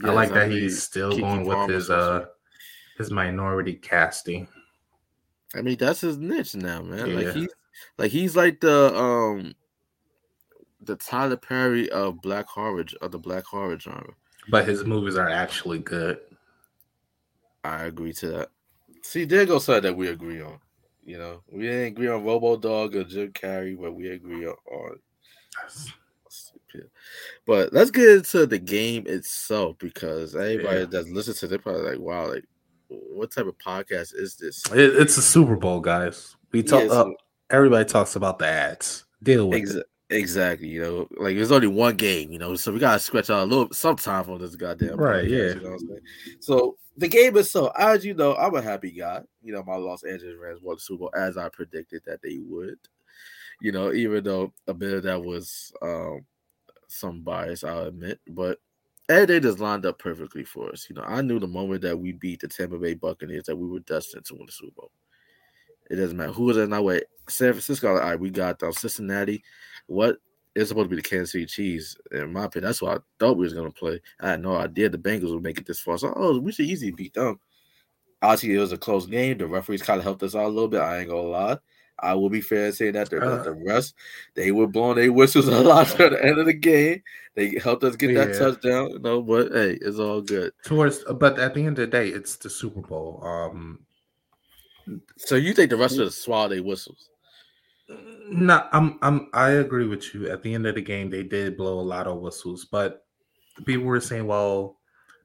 I 0.03 0.11
like 0.11 0.29
Yes, 0.29 0.35
that 0.35 0.51
he's 0.51 0.83
still 0.83 1.13
Keke 1.13 1.21
going 1.21 1.47
with 1.47 1.71
his 1.71 1.91
uh 1.91 2.27
his 2.99 3.11
minority 3.11 3.75
casting. 3.75 4.49
I 5.55 5.63
mean, 5.63 5.77
that's 5.79 6.01
his 6.01 6.19
niche 6.19 6.55
now, 6.55 6.83
man. 6.83 7.09
Yeah. 7.09 7.15
Like 7.17 7.35
he's 7.35 7.49
like 7.97 8.11
he's 8.11 8.37
like 8.37 8.61
the 8.61 8.95
um 8.95 9.55
the 10.83 10.97
Tyler 10.97 11.37
Perry 11.37 11.89
of 11.91 12.21
black 12.21 12.47
horror 12.47 12.85
of 13.01 13.13
the 13.13 13.19
black 13.19 13.45
horror 13.45 13.79
genre. 13.79 14.15
But 14.51 14.67
his 14.67 14.85
movies 14.85 15.17
are 15.17 15.29
actually 15.29 15.79
good. 15.79 16.19
I 17.65 17.85
agree 17.85 18.13
to 18.15 18.29
that. 18.29 18.51
See, 19.03 19.25
there 19.25 19.47
goes 19.47 19.65
something 19.65 19.83
that 19.83 19.97
we 19.97 20.09
agree 20.09 20.41
on. 20.41 20.59
You 21.09 21.17
know, 21.19 21.43
we 21.51 21.63
didn't 21.63 21.87
agree 21.87 22.09
on 22.09 22.23
Robo 22.23 22.59
Dog 22.59 22.95
or 22.95 23.03
Jim 23.05 23.33
Carrey, 23.33 23.81
but 23.81 23.95
we 23.95 24.09
agree 24.11 24.47
on. 24.47 24.55
on 24.71 24.99
but 27.47 27.73
let's 27.73 27.91
get 27.91 28.09
into 28.09 28.47
the 28.47 28.59
game 28.59 29.05
itself 29.07 29.79
because 29.79 30.37
everybody 30.37 30.81
Yeah. 30.81 30.85
that's 30.85 31.09
listening 31.09 31.37
to 31.39 31.47
this 31.49 31.59
probably 31.63 31.83
like, 31.83 31.99
wow, 31.99 32.29
like 32.29 32.45
what 32.89 33.31
type 33.33 33.47
of 33.47 33.57
podcast 33.59 34.15
is 34.15 34.37
this? 34.37 34.63
It, 34.73 34.97
it's 34.97 35.17
a 35.17 35.23
Super 35.23 35.57
Bowl, 35.57 35.81
guys. 35.81 36.37
We 36.53 36.63
talk. 36.63 36.85
Yeah, 36.85 36.91
uh, 36.93 37.11
everybody 37.51 37.87
talks 37.87 38.17
about 38.17 38.39
the 38.39 38.47
ads. 38.47 39.07
Deal 39.23 39.49
with 39.49 39.61
Ex- 39.61 39.71
it. 39.75 39.87
exactly. 40.11 40.69
You 40.69 40.83
know, 40.83 41.09
like 41.17 41.37
there's 41.37 41.53
only 41.53 41.69
one 41.69 41.97
game, 41.97 42.31
you 42.33 42.39
know, 42.39 42.55
so 42.55 42.71
we 42.73 42.79
gotta 42.79 42.99
scratch 43.01 43.31
out 43.31 43.43
a 43.45 43.47
little 43.47 43.73
some 43.73 43.97
time 43.97 44.25
for 44.25 44.39
this 44.39 44.55
goddamn 44.57 44.97
Right, 44.99 45.25
podcast, 45.25 45.31
yeah. 45.31 45.55
You 45.55 45.71
know? 45.71 45.99
So 46.41 46.77
the 46.99 47.09
game 47.09 47.37
itself, 47.37 47.73
as 47.79 48.05
you 48.05 48.13
know, 48.13 48.35
I'm 48.35 48.57
a 48.57 48.63
happy 48.63 48.91
guy. 48.91 49.23
You 49.41 49.53
know, 49.53 49.63
my 49.63 49.77
Los 49.77 50.03
Angeles 50.03 50.37
Rams 50.37 50.61
won 50.61 50.77
the 50.77 50.81
Super 50.81 50.99
Bowl 50.99 51.13
as 51.17 51.37
I 51.37 51.49
predicted 51.49 52.03
that 52.07 52.21
they 52.23 52.39
would. 52.41 52.79
You 53.61 53.73
know, 53.73 53.93
even 53.93 54.25
though 54.25 54.53
a 54.67 54.75
bit 54.75 54.95
of 54.95 55.03
that 55.05 55.23
was 55.23 55.73
um 55.81 56.27
some 56.89 57.23
bias, 57.23 57.63
I'll 57.63 57.87
admit, 57.87 58.19
but 58.29 58.59
everything 59.09 59.43
just 59.43 59.61
lined 59.61 59.87
up 59.87 59.99
perfectly 59.99 60.43
for 60.43 60.71
us. 60.71 60.87
You 60.91 60.97
know, 60.97 61.05
I 61.07 61.23
knew 61.23 61.39
the 61.39 61.47
moment 61.47 61.83
that 61.83 61.99
we 61.99 62.13
beat 62.13 62.41
the 62.41 62.49
Tampa 62.49 62.79
Bay 62.79 62.95
Buccaneers 62.95 63.45
that 63.45 63.57
we 63.57 63.69
were 63.69 63.81
destined 63.81 64.25
to 64.27 64.35
win 64.35 64.47
the 64.47 64.53
Super 64.53 64.73
Bowl. 64.77 64.91
It 65.91 65.97
doesn't 65.97 66.17
matter 66.17 66.33
who 66.33 66.45
was 66.45 66.57
in 66.57 66.73
our 66.73 66.83
way. 66.83 67.03
San 67.29 67.53
Francisco, 67.53 67.91
all 67.91 68.01
right, 68.01 68.19
we 68.19 68.31
got 68.31 68.59
them. 68.59 68.73
Cincinnati, 68.73 69.43
what 69.87 70.17
is 70.63 70.69
supposed 70.69 70.87
to 70.91 70.97
be 70.97 71.01
the 71.03 71.09
Kansas 71.09 71.33
City 71.33 71.47
Chiefs? 71.47 71.97
In 72.13 72.33
my 72.33 72.45
opinion, 72.45 72.69
that's 72.69 72.83
what 72.83 72.99
I 72.99 73.01
thought 73.19 73.37
we 73.37 73.45
was 73.45 73.55
gonna 73.55 73.71
play. 73.71 74.01
I 74.21 74.31
had 74.31 74.43
no 74.43 74.57
idea 74.57 74.89
the 74.89 74.99
Bengals 74.99 75.33
would 75.33 75.43
make 75.43 75.59
it 75.59 75.67
this 75.67 75.81
far. 75.81 75.99
So, 75.99 76.13
oh, 76.17 76.39
we 76.39 76.53
should 76.53 76.67
easily 76.67 76.93
beat 76.93 77.15
them. 77.15 77.39
Obviously, 78.23 78.55
it 78.55 78.59
was 78.59 78.73
a 78.73 78.79
close 78.79 79.07
game. 79.07 79.39
The 79.39 79.47
referees 79.47 79.83
kind 79.83 79.99
of 79.99 80.05
helped 80.05 80.23
us 80.23 80.35
out 80.35 80.47
a 80.47 80.49
little 80.49 80.69
bit. 80.69 80.81
I 80.81 80.99
ain't 81.01 81.09
gonna 81.11 81.23
lie. 81.23 81.59
I 82.01 82.15
will 82.15 82.31
be 82.31 82.41
fair 82.41 82.67
in 82.67 82.73
saying 82.73 82.93
that 82.93 83.11
the, 83.11 83.21
Uh. 83.21 83.43
the 83.43 83.53
rest 83.53 83.95
they 84.35 84.53
were 84.53 84.69
blowing 84.69 84.97
their 84.97 85.13
whistles 85.13 85.49
a 85.49 85.61
lot 85.61 85.89
at 86.01 86.11
the 86.13 86.25
end 86.25 86.39
of 86.39 86.47
the 86.47 86.53
game. 86.53 87.03
They 87.35 87.59
helped 87.59 87.83
us 87.85 87.97
get 87.97 88.15
that 88.15 88.29
Yeah. 88.31 88.39
touchdown. 88.39 88.91
You 88.91 88.99
know, 89.01 89.23
but 89.23 89.53
hey, 89.53 89.79
it's 89.81 89.99
all 89.99 90.21
good. 90.21 90.53
Towards, 90.65 91.05
but 91.19 91.39
at 91.39 91.55
the 91.55 91.61
end 91.61 91.79
of 91.79 91.91
the 91.91 91.97
day, 91.99 92.09
it's 92.09 92.37
the 92.37 92.51
Super 92.51 92.81
Bowl. 92.83 93.21
Um, 93.25 93.81
So 95.17 95.35
you 95.35 95.53
think 95.55 95.71
the 95.71 95.77
rest 95.77 95.99
of 95.99 96.07
the 96.07 96.11
swallow 96.11 96.49
their 96.49 96.63
whistles? 96.63 97.11
No, 97.89 98.69
I'm, 98.73 98.99
I'm, 99.03 99.29
I 99.33 99.51
agree 99.51 99.87
with 99.87 100.15
you. 100.15 100.29
At 100.29 100.43
the 100.43 100.55
end 100.55 100.67
of 100.67 100.75
the 100.75 100.83
game, 100.83 101.11
they 101.11 101.23
did 101.23 101.57
blow 101.57 101.81
a 101.81 101.83
lot 101.83 102.07
of 102.07 102.19
whistles, 102.21 102.65
but 102.65 103.07
people 103.65 103.85
were 103.85 104.01
saying, 104.01 104.27
well, 104.27 104.77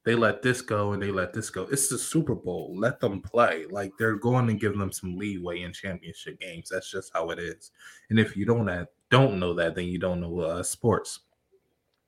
they 0.05 0.15
let 0.15 0.41
this 0.41 0.61
go 0.61 0.91
and 0.93 1.01
they 1.01 1.11
let 1.11 1.33
this 1.33 1.49
go. 1.49 1.63
It's 1.71 1.87
the 1.87 1.97
Super 1.97 2.35
Bowl. 2.35 2.75
Let 2.77 2.99
them 2.99 3.21
play. 3.21 3.65
Like 3.69 3.93
they're 3.97 4.15
going 4.17 4.47
to 4.47 4.53
give 4.53 4.77
them 4.77 4.91
some 4.91 5.17
leeway 5.17 5.61
in 5.61 5.71
championship 5.71 6.39
games. 6.41 6.69
That's 6.69 6.91
just 6.91 7.11
how 7.13 7.29
it 7.29 7.39
is. 7.39 7.71
And 8.09 8.19
if 8.19 8.35
you 8.35 8.45
don't 8.45 8.67
have, 8.67 8.87
don't 9.09 9.39
know 9.39 9.53
that, 9.53 9.75
then 9.75 9.85
you 9.85 9.99
don't 9.99 10.19
know 10.19 10.39
uh, 10.39 10.63
sports. 10.63 11.21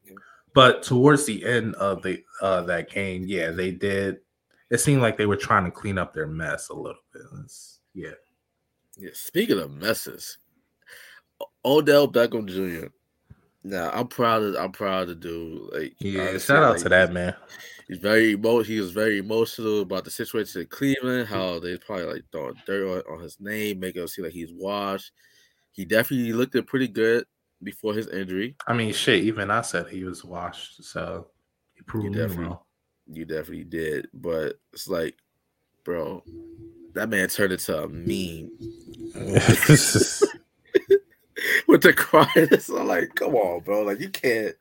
Yeah. 0.04 0.16
But 0.54 0.84
towards 0.84 1.26
the 1.26 1.46
end 1.46 1.76
of 1.76 2.02
the 2.04 2.22
uh, 2.42 2.64
that 2.64 2.90
game, 2.90 3.24
yeah, 3.28 3.52
they 3.52 3.72
did. 3.72 4.18
It 4.70 4.80
seemed 4.80 5.02
like 5.02 5.18
they 5.18 5.26
were 5.26 5.36
trying 5.38 5.64
to 5.66 5.72
clean 5.72 5.98
up 5.98 6.14
their 6.14 6.28
mess 6.28 6.70
a 6.70 6.74
little 6.74 7.02
bit. 7.14 7.22
It's- 7.22 7.80
yeah. 7.94 8.12
Yeah, 8.98 9.10
speaking 9.14 9.60
of 9.60 9.72
messes, 9.72 10.38
Odell 11.64 12.08
Beckham 12.08 12.48
Jr. 12.48 12.88
Now 13.64 13.90
I'm 13.94 14.08
proud 14.08 14.44
of 14.44 14.56
I'm 14.56 14.72
proud 14.72 15.08
to 15.08 15.16
do 15.16 15.70
like 15.74 15.96
Yeah, 16.00 16.22
honestly, 16.30 16.40
shout 16.40 16.64
out 16.64 16.74
like, 16.74 16.84
to 16.84 16.90
that 16.90 17.12
man. 17.12 17.36
He's 17.88 17.98
very 18.00 18.32
emo- 18.32 18.64
he 18.64 18.80
was 18.80 18.92
very 18.92 19.20
emotional 19.20 19.82
about 19.82 20.06
the 20.06 20.12
situation 20.12 20.62
in 20.62 20.68
Cleveland, 20.68 21.28
how 21.28 21.60
they 21.60 21.78
probably 21.78 22.06
like 22.06 22.24
throwing 22.32 22.56
dirt 22.66 23.06
on, 23.08 23.14
on 23.16 23.22
his 23.22 23.40
name, 23.40 23.80
making 23.80 24.02
him 24.02 24.08
seem 24.08 24.26
like 24.26 24.34
he's 24.34 24.52
washed. 24.54 25.12
He 25.72 25.86
definitely 25.86 26.34
looked 26.34 26.56
it 26.56 26.68
pretty 26.68 26.88
good 26.88 27.26
before 27.64 27.94
his 27.94 28.08
injury. 28.08 28.56
I 28.68 28.74
mean, 28.74 28.94
shit. 28.94 29.24
Even 29.24 29.52
I 29.52 29.62
said 29.62 29.88
he 29.88 30.04
was 30.04 30.24
washed, 30.24 30.84
so 30.84 31.28
he 31.74 31.82
proved 31.84 32.12
me 32.12 32.18
definitely- 32.18 32.46
wrong. 32.46 32.60
You 33.08 33.24
definitely 33.26 33.66
did, 33.66 34.08
but 34.16 34.58
it's 34.74 34.88
like, 34.88 35.16
bro, 35.84 36.24
that 36.96 37.08
man 37.08 37.30
turned 37.30 37.52
into 37.54 37.78
a 37.84 37.88
meme 37.88 38.50
with 41.76 41.96
the. 41.96 42.28
It's 42.36 42.70
all 42.70 42.86
like, 42.86 43.16
come 43.16 43.36
on, 43.36 43.62
bro, 43.62 43.84
like 43.84 44.00
you 44.00 44.10
can't. 44.10 44.56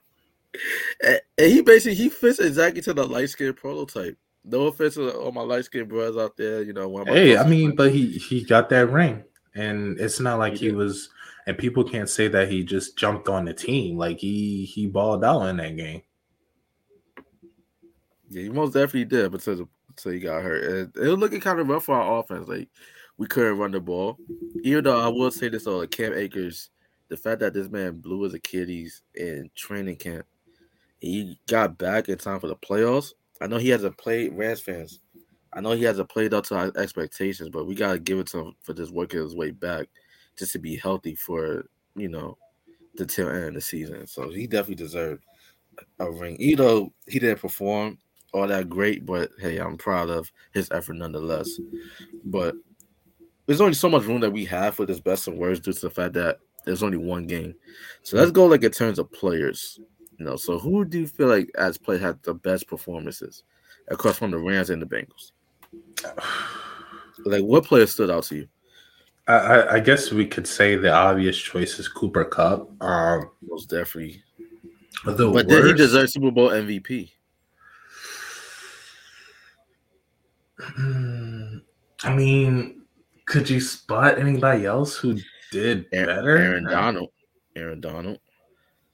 And, 1.02 1.20
and 1.38 1.52
he 1.52 1.62
basically 1.62 1.94
he 1.94 2.08
fits 2.08 2.38
exactly 2.38 2.82
to 2.82 2.94
the 2.94 3.04
light 3.04 3.30
skinned 3.30 3.56
prototype. 3.56 4.16
No 4.44 4.66
offense 4.66 4.94
to 4.94 5.12
all 5.16 5.32
my 5.32 5.42
light 5.42 5.64
skinned 5.64 5.88
brothers 5.88 6.16
out 6.16 6.36
there, 6.36 6.62
you 6.62 6.72
know. 6.72 7.04
hey, 7.06 7.36
I 7.36 7.46
mean, 7.46 7.74
but 7.74 7.92
he 7.92 8.12
he 8.12 8.44
got 8.44 8.68
that 8.70 8.90
ring, 8.90 9.24
and 9.54 9.98
it's 9.98 10.20
not 10.20 10.38
like 10.38 10.54
He 10.54 10.66
he 10.66 10.72
was. 10.72 11.10
And 11.46 11.58
people 11.58 11.84
can't 11.84 12.08
say 12.08 12.26
that 12.28 12.50
he 12.50 12.64
just 12.64 12.96
jumped 12.96 13.28
on 13.28 13.44
the 13.44 13.52
team. 13.52 13.98
Like 13.98 14.18
he 14.18 14.64
he 14.64 14.86
balled 14.86 15.24
out 15.24 15.42
in 15.48 15.58
that 15.58 15.76
game. 15.76 16.00
Yeah, 18.30 18.42
he 18.44 18.48
most 18.48 18.72
definitely 18.72 19.04
did, 19.04 19.30
but 19.30 19.46
until, 19.46 19.68
until 19.88 20.12
he 20.12 20.20
got 20.20 20.42
hurt. 20.42 20.64
And 20.64 20.96
it 20.96 21.10
was 21.10 21.18
looking 21.18 21.42
kind 21.42 21.60
of 21.60 21.68
rough 21.68 21.84
for 21.84 21.96
our 21.96 22.20
offense. 22.20 22.48
Like 22.48 22.70
we 23.18 23.26
couldn't 23.26 23.58
run 23.58 23.72
the 23.72 23.80
ball. 23.80 24.16
Even 24.62 24.84
though 24.84 24.98
I 24.98 25.08
will 25.08 25.30
say 25.30 25.50
this 25.50 25.64
though, 25.64 25.80
like 25.80 25.90
Cam 25.90 26.14
Akers, 26.14 26.70
the 27.08 27.16
fact 27.16 27.40
that 27.40 27.54
this 27.54 27.68
man 27.68 28.00
blew 28.00 28.22
his 28.22 28.34
Achilles 28.34 29.02
in 29.14 29.50
training 29.54 29.96
camp, 29.96 30.26
he 31.00 31.38
got 31.48 31.76
back 31.78 32.08
in 32.08 32.18
time 32.18 32.40
for 32.40 32.48
the 32.48 32.56
playoffs. 32.56 33.12
I 33.40 33.46
know 33.46 33.58
he 33.58 33.68
hasn't 33.68 33.98
played 33.98 34.32
Rams 34.34 34.60
fans. 34.60 35.00
I 35.52 35.60
know 35.60 35.72
he 35.72 35.84
hasn't 35.84 36.08
played 36.08 36.34
up 36.34 36.44
to 36.46 36.56
our 36.56 36.72
expectations, 36.76 37.48
but 37.50 37.66
we 37.66 37.74
gotta 37.74 37.98
give 37.98 38.18
it 38.18 38.26
to 38.28 38.38
him 38.38 38.52
for 38.62 38.74
just 38.74 38.92
working 38.92 39.20
his 39.20 39.36
way 39.36 39.50
back, 39.50 39.86
just 40.36 40.52
to 40.52 40.58
be 40.58 40.76
healthy 40.76 41.14
for 41.14 41.66
you 41.94 42.08
know 42.08 42.36
the 42.96 43.06
tail 43.06 43.28
end 43.28 43.48
of 43.48 43.54
the 43.54 43.60
season. 43.60 44.06
So 44.06 44.30
he 44.30 44.46
definitely 44.46 44.84
deserved 44.84 45.24
a 45.98 46.10
ring. 46.10 46.36
Even 46.38 46.64
though 46.64 46.92
he 47.06 47.18
didn't 47.18 47.40
perform 47.40 47.98
all 48.32 48.48
that 48.48 48.68
great, 48.68 49.06
but 49.06 49.30
hey, 49.38 49.58
I'm 49.58 49.76
proud 49.76 50.10
of 50.10 50.30
his 50.52 50.68
effort 50.70 50.94
nonetheless. 50.94 51.48
But 52.24 52.54
there's 53.46 53.60
only 53.60 53.74
so 53.74 53.88
much 53.88 54.04
room 54.04 54.20
that 54.20 54.32
we 54.32 54.44
have 54.46 54.74
for 54.74 54.86
this 54.86 55.00
best 55.00 55.28
and 55.28 55.38
worst 55.38 55.62
due 55.62 55.72
to 55.72 55.80
the 55.80 55.90
fact 55.90 56.14
that 56.14 56.38
there's 56.64 56.82
only 56.82 56.96
one 56.98 57.26
game. 57.26 57.54
So 58.02 58.16
let's 58.16 58.30
go 58.30 58.46
like 58.46 58.62
in 58.64 58.70
terms 58.72 58.98
of 58.98 59.10
players. 59.12 59.78
You 60.18 60.24
know, 60.26 60.36
so 60.36 60.58
who 60.58 60.84
do 60.84 61.00
you 61.00 61.06
feel 61.08 61.26
like 61.28 61.50
as 61.58 61.76
play 61.76 61.98
had 61.98 62.22
the 62.22 62.34
best 62.34 62.68
performances 62.68 63.42
across 63.88 64.18
from 64.18 64.30
the 64.30 64.38
Rams 64.38 64.70
and 64.70 64.80
the 64.80 64.86
Bengals? 64.86 65.32
Like 67.24 67.42
what 67.42 67.64
player 67.64 67.86
stood 67.86 68.10
out 68.10 68.24
to 68.24 68.36
you? 68.36 68.48
I, 69.26 69.32
I, 69.34 69.72
I 69.74 69.80
guess 69.80 70.12
we 70.12 70.26
could 70.26 70.46
say 70.46 70.76
the 70.76 70.92
obvious 70.92 71.36
choice 71.38 71.78
is 71.78 71.88
Cooper 71.88 72.24
Kupp. 72.26 72.70
Um, 72.82 73.30
Most 73.42 73.70
definitely. 73.70 74.22
the 75.06 75.30
But 75.30 75.48
did 75.48 75.64
he 75.64 75.70
worst- 75.70 75.76
deserve 75.78 76.10
Super 76.10 76.30
Bowl 76.30 76.50
MVP? 76.50 77.10
I 80.60 82.14
mean, 82.14 82.82
could 83.26 83.48
you 83.48 83.60
spot 83.60 84.18
anybody 84.18 84.66
else 84.66 84.96
who 84.96 85.18
did 85.54 85.86
Aaron, 85.92 86.16
better? 86.16 86.36
Aaron 86.36 86.64
Donald. 86.64 87.10
Aaron 87.56 87.80
Donald. 87.80 88.18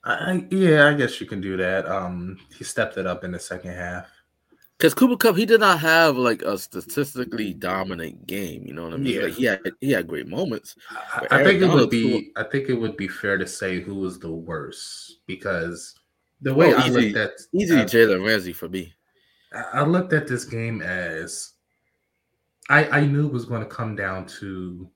I, 0.05 0.47
yeah, 0.51 0.89
I 0.89 0.95
guess 0.95 1.21
you 1.21 1.27
can 1.27 1.41
do 1.41 1.57
that. 1.57 1.87
Um, 1.87 2.39
he 2.57 2.65
stepped 2.65 2.97
it 2.97 3.07
up 3.07 3.25
in 3.25 3.33
the 3.33 3.39
second 3.39 3.73
half. 3.73 4.07
Because 4.77 4.95
Cooper 4.95 5.17
Kupp, 5.17 5.37
he 5.37 5.45
did 5.45 5.61
not 5.61 5.79
have 5.81 6.17
like 6.17 6.41
a 6.43 6.57
statistically 6.57 7.53
dominant 7.53 8.27
game. 8.27 8.63
You 8.67 8.73
know 8.73 8.85
what 8.85 8.95
I 8.95 8.97
mean? 8.97 9.15
Yeah. 9.15 9.23
Like 9.23 9.33
he 9.35 9.45
had 9.45 9.61
he 9.81 9.91
had 9.93 10.07
great 10.07 10.27
moments. 10.27 10.75
I, 10.91 11.27
I 11.31 11.45
think 11.45 11.61
Aaron 11.61 11.63
it 11.63 11.67
would 11.67 11.69
Donald, 11.69 11.91
be. 11.91 12.33
I 12.37 12.45
think 12.45 12.69
it 12.71 12.75
would 12.75 12.97
be 12.97 13.09
fair 13.09 13.37
to 13.37 13.47
say 13.47 13.81
who 13.81 13.95
was 13.97 14.19
the 14.19 14.31
worst 14.33 15.19
because 15.27 15.95
the 16.41 16.55
way 16.55 16.73
Oh, 16.73 16.79
I 16.79 16.87
easy. 16.89 17.13
looked 17.13 17.17
at 17.19 17.31
easily 17.53 17.83
Jalen 17.83 18.27
Ramsey 18.27 18.55
for 18.55 18.69
me. 18.71 18.95
I 19.53 19.81
I 19.81 19.83
looked 19.85 20.15
at 20.15 20.27
this 20.27 20.47
game 20.47 20.81
as 20.81 21.53
I 22.71 22.87
I 22.89 23.05
knew 23.05 23.27
it 23.27 23.33
was 23.35 23.45
going 23.45 23.61
to 23.63 23.69
come 23.69 23.97
down 23.97 24.25
to 24.41 24.89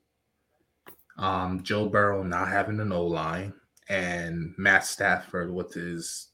um 1.17 1.63
Joe 1.63 1.87
Burrow 1.87 2.23
not 2.23 2.47
having 2.49 2.79
an 2.79 2.91
O 2.91 3.05
line 3.05 3.53
and 3.89 4.53
Matt 4.57 4.85
Stafford 4.85 5.53
with 5.53 5.73
his 5.73 6.29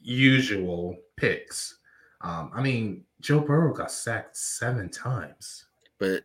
usual 0.00 0.96
picks. 1.16 1.78
Um, 2.22 2.50
I 2.54 2.62
mean, 2.62 3.04
Joe 3.20 3.40
Burrow 3.40 3.74
got 3.74 3.90
sacked 3.90 4.36
seven 4.36 4.88
times. 4.90 5.66
But 5.98 6.22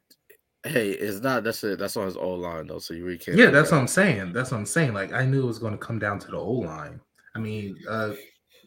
hey, 0.63 0.91
it's 0.91 1.21
not 1.21 1.43
that's 1.43 1.63
it. 1.63 1.79
That's 1.79 1.97
on 1.97 2.05
his 2.05 2.17
old 2.17 2.41
line 2.41 2.67
though. 2.67 2.79
So 2.79 2.93
you 2.93 3.05
really 3.05 3.17
can't. 3.17 3.37
Yeah, 3.37 3.49
that's 3.49 3.69
that- 3.69 3.75
what 3.75 3.81
I'm 3.81 3.87
saying. 3.87 4.33
That's 4.33 4.51
what 4.51 4.57
I'm 4.57 4.65
saying. 4.65 4.93
Like 4.93 5.13
I 5.13 5.25
knew 5.25 5.43
it 5.43 5.47
was 5.47 5.59
going 5.59 5.73
to 5.73 5.77
come 5.85 5.99
down 5.99 6.19
to 6.19 6.27
the 6.31 6.37
O 6.37 6.51
line. 6.51 6.99
I 7.35 7.39
mean, 7.39 7.77
uh, 7.87 8.13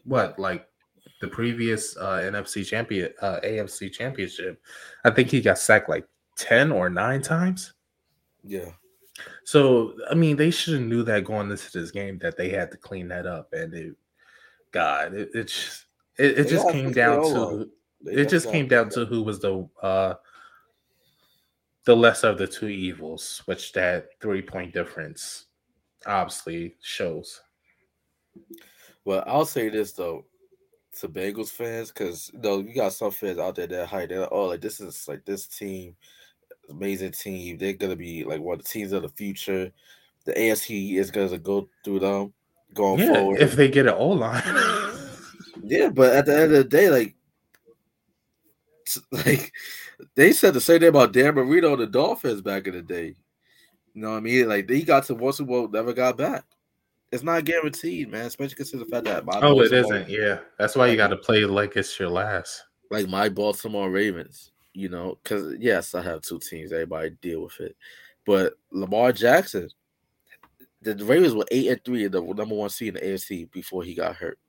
what 0.05 0.37
like 0.39 0.67
the 1.19 1.27
previous 1.27 1.95
uh, 1.97 2.19
NFC 2.23 2.65
champion, 2.65 3.11
uh, 3.21 3.39
AFC 3.43 3.91
championship? 3.91 4.61
I 5.03 5.11
think 5.11 5.29
he 5.29 5.41
got 5.41 5.57
sacked 5.57 5.89
like 5.89 6.07
ten 6.37 6.71
or 6.71 6.89
nine 6.89 7.21
times. 7.21 7.73
Yeah. 8.43 8.71
So 9.43 9.93
I 10.09 10.13
mean, 10.13 10.37
they 10.37 10.51
should 10.51 10.75
have 10.75 10.83
knew 10.83 11.03
that 11.03 11.25
going 11.25 11.51
into 11.51 11.71
this 11.71 11.91
game 11.91 12.17
that 12.19 12.37
they 12.37 12.49
had 12.49 12.71
to 12.71 12.77
clean 12.77 13.07
that 13.09 13.25
up. 13.25 13.53
And 13.53 13.73
it, 13.73 13.95
God, 14.71 15.13
it, 15.13 15.29
it 15.33 15.47
just 15.47 15.85
it, 16.17 16.39
it 16.39 16.47
just 16.47 16.69
came 16.69 16.91
down 16.91 17.23
to 17.23 17.69
They 18.03 18.13
it 18.13 18.29
just 18.29 18.49
came 18.49 18.67
down 18.67 18.89
to 18.89 19.05
who 19.05 19.23
was 19.23 19.39
the 19.39 19.67
uh 19.81 20.15
the 21.85 21.95
lesser 21.95 22.27
of 22.27 22.37
the 22.37 22.47
two 22.47 22.67
evils, 22.67 23.41
which 23.45 23.73
that 23.73 24.09
three 24.21 24.41
point 24.41 24.73
difference 24.73 25.45
obviously 26.05 26.75
shows. 26.81 27.41
Well, 29.03 29.23
I'll 29.25 29.45
say 29.45 29.69
this 29.69 29.93
though 29.93 30.25
to 30.99 31.07
Bengals 31.07 31.49
fans, 31.49 31.91
because 31.91 32.29
you 32.33 32.39
know 32.39 32.59
you 32.59 32.75
got 32.75 32.93
some 32.93 33.11
fans 33.11 33.39
out 33.39 33.55
there 33.55 33.67
that 33.67 33.87
hype. 33.87 34.09
They're 34.09 34.21
like, 34.21 34.29
oh, 34.31 34.45
like 34.45 34.61
this 34.61 34.79
is 34.79 35.07
like 35.07 35.25
this 35.25 35.47
team, 35.47 35.95
amazing 36.71 37.11
team. 37.11 37.57
They're 37.57 37.73
gonna 37.73 37.95
be 37.95 38.23
like 38.23 38.41
one 38.41 38.59
of 38.59 38.63
the 38.63 38.69
teams 38.69 38.91
of 38.91 39.03
the 39.03 39.09
future. 39.09 39.71
The 40.25 40.33
AFC 40.33 40.95
is 40.97 41.11
gonna 41.11 41.37
go 41.37 41.69
through 41.83 41.99
them 41.99 42.33
going 42.73 42.99
Yeah, 43.01 43.13
forward. 43.15 43.41
if 43.41 43.53
they 43.55 43.69
get 43.69 43.87
an 43.87 43.93
O 43.97 44.07
line. 44.09 44.43
yeah, 45.63 45.89
but 45.89 46.15
at 46.15 46.25
the 46.25 46.33
end 46.33 46.43
of 46.43 46.57
the 46.57 46.63
day, 46.63 46.89
like, 46.89 47.15
like 49.11 49.51
they 50.15 50.33
said 50.33 50.53
the 50.53 50.61
same 50.61 50.79
thing 50.79 50.89
about 50.89 51.13
Dan 51.13 51.35
Marino 51.35 51.73
and 51.73 51.81
the 51.81 51.87
Dolphins 51.87 52.41
back 52.41 52.67
in 52.67 52.73
the 52.73 52.81
day. 52.81 53.15
You 53.93 54.01
know 54.01 54.11
what 54.11 54.17
I 54.17 54.21
mean? 54.21 54.47
Like 54.47 54.67
they 54.67 54.81
got 54.81 55.05
to 55.05 55.15
one 55.15 55.33
Super 55.33 55.47
Bowl, 55.49 55.67
never 55.67 55.93
got 55.93 56.17
back. 56.17 56.45
It's 57.11 57.23
not 57.23 57.43
guaranteed, 57.43 58.09
man. 58.09 58.25
Especially 58.25 58.55
considering 58.55 58.87
the 58.89 58.95
fact 58.95 59.05
that 59.05 59.25
my 59.25 59.39
oh, 59.41 59.59
it 59.61 59.69
Baltimore- 59.71 59.79
isn't. 59.97 60.09
Yeah, 60.09 60.39
that's 60.57 60.75
why 60.75 60.87
you 60.87 60.95
got 60.95 61.07
to 61.09 61.17
play 61.17 61.43
like 61.43 61.75
it's 61.75 61.99
your 61.99 62.09
last. 62.09 62.63
like 62.89 63.07
my 63.09 63.27
Baltimore 63.29 63.89
Ravens, 63.91 64.50
you 64.73 64.89
know, 64.89 65.17
because 65.23 65.55
yes, 65.59 65.93
I 65.95 66.01
have 66.01 66.21
two 66.21 66.39
teams. 66.39 66.71
Everybody 66.71 67.11
deal 67.21 67.43
with 67.43 67.59
it, 67.59 67.75
but 68.25 68.53
Lamar 68.71 69.11
Jackson, 69.11 69.69
the 70.81 70.95
Ravens 70.95 71.33
were 71.33 71.45
eight 71.51 71.67
and 71.69 71.83
three, 71.83 72.07
the 72.07 72.21
number 72.21 72.55
one 72.55 72.69
seed 72.69 72.89
in 72.89 72.93
the 72.95 73.01
AFC 73.01 73.51
before 73.51 73.83
he 73.83 73.93
got 73.93 74.15
hurt. 74.15 74.39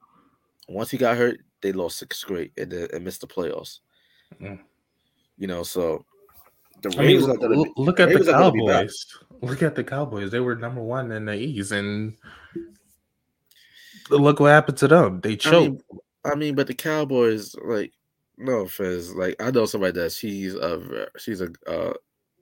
Once 0.69 0.91
he 0.91 0.97
got 0.97 1.17
hurt, 1.17 1.41
they 1.61 1.73
lost 1.73 1.99
six 1.99 2.19
straight 2.19 2.53
and, 2.57 2.71
then- 2.71 2.89
and 2.93 3.05
missed 3.05 3.21
the 3.21 3.27
playoffs. 3.27 3.81
Mm. 4.41 4.61
You 5.39 5.47
know, 5.47 5.63
so 5.63 6.05
the 6.83 6.95
I 6.99 7.07
mean, 7.07 7.21
gonna 7.21 7.65
look 7.77 8.01
at 8.01 8.09
the 8.09 8.15
Ravens 8.15 8.29
are 8.29 8.33
gonna 8.39 8.53
be 8.53 8.67
back. 8.67 8.77
Cowboys. 8.87 9.07
Look 9.43 9.63
at 9.63 9.75
the 9.75 9.85
Cowboys. 9.85 10.31
They 10.31 10.41
were 10.41 10.55
number 10.55 10.83
one 10.83 11.11
in 11.13 11.25
the 11.25 11.35
East, 11.35 11.73
and 11.73 12.17
look 14.11 14.41
what 14.41 14.49
happened 14.51 14.79
to 14.79 14.89
them. 14.89 15.21
They 15.21 15.33
I 15.33 15.37
choked. 15.37 15.71
mean, 15.71 15.81
I 16.25 16.35
mean, 16.37 16.55
but 16.55 16.67
the 16.69 16.75
Cowboys, 16.75 17.55
like, 17.65 17.93
no 18.39 18.61
offense, 18.61 19.13
like 19.13 19.37
I 19.41 19.51
know 19.51 19.67
somebody 19.67 19.93
that 20.01 20.13
she's 20.13 20.55
a 20.55 21.09
she's 21.19 21.41
a 21.41 21.51
uh 21.67 21.93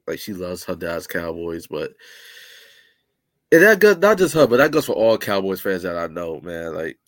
like 0.07 0.19
she 0.19 0.33
loves 0.33 0.65
her 0.65 0.77
dad's 0.77 1.07
Cowboys, 1.07 1.67
but 1.67 1.93
and 3.53 3.63
that 3.63 3.81
goes 3.81 3.99
not 3.99 4.19
just 4.19 4.35
her, 4.35 4.47
but 4.47 4.59
that 4.59 4.71
goes 4.71 4.87
for 4.87 4.93
all 4.93 5.19
Cowboys 5.19 5.61
fans 5.61 5.83
that 5.83 5.97
I 5.97 6.07
know, 6.07 6.41
man. 6.41 6.75
Like 6.75 6.99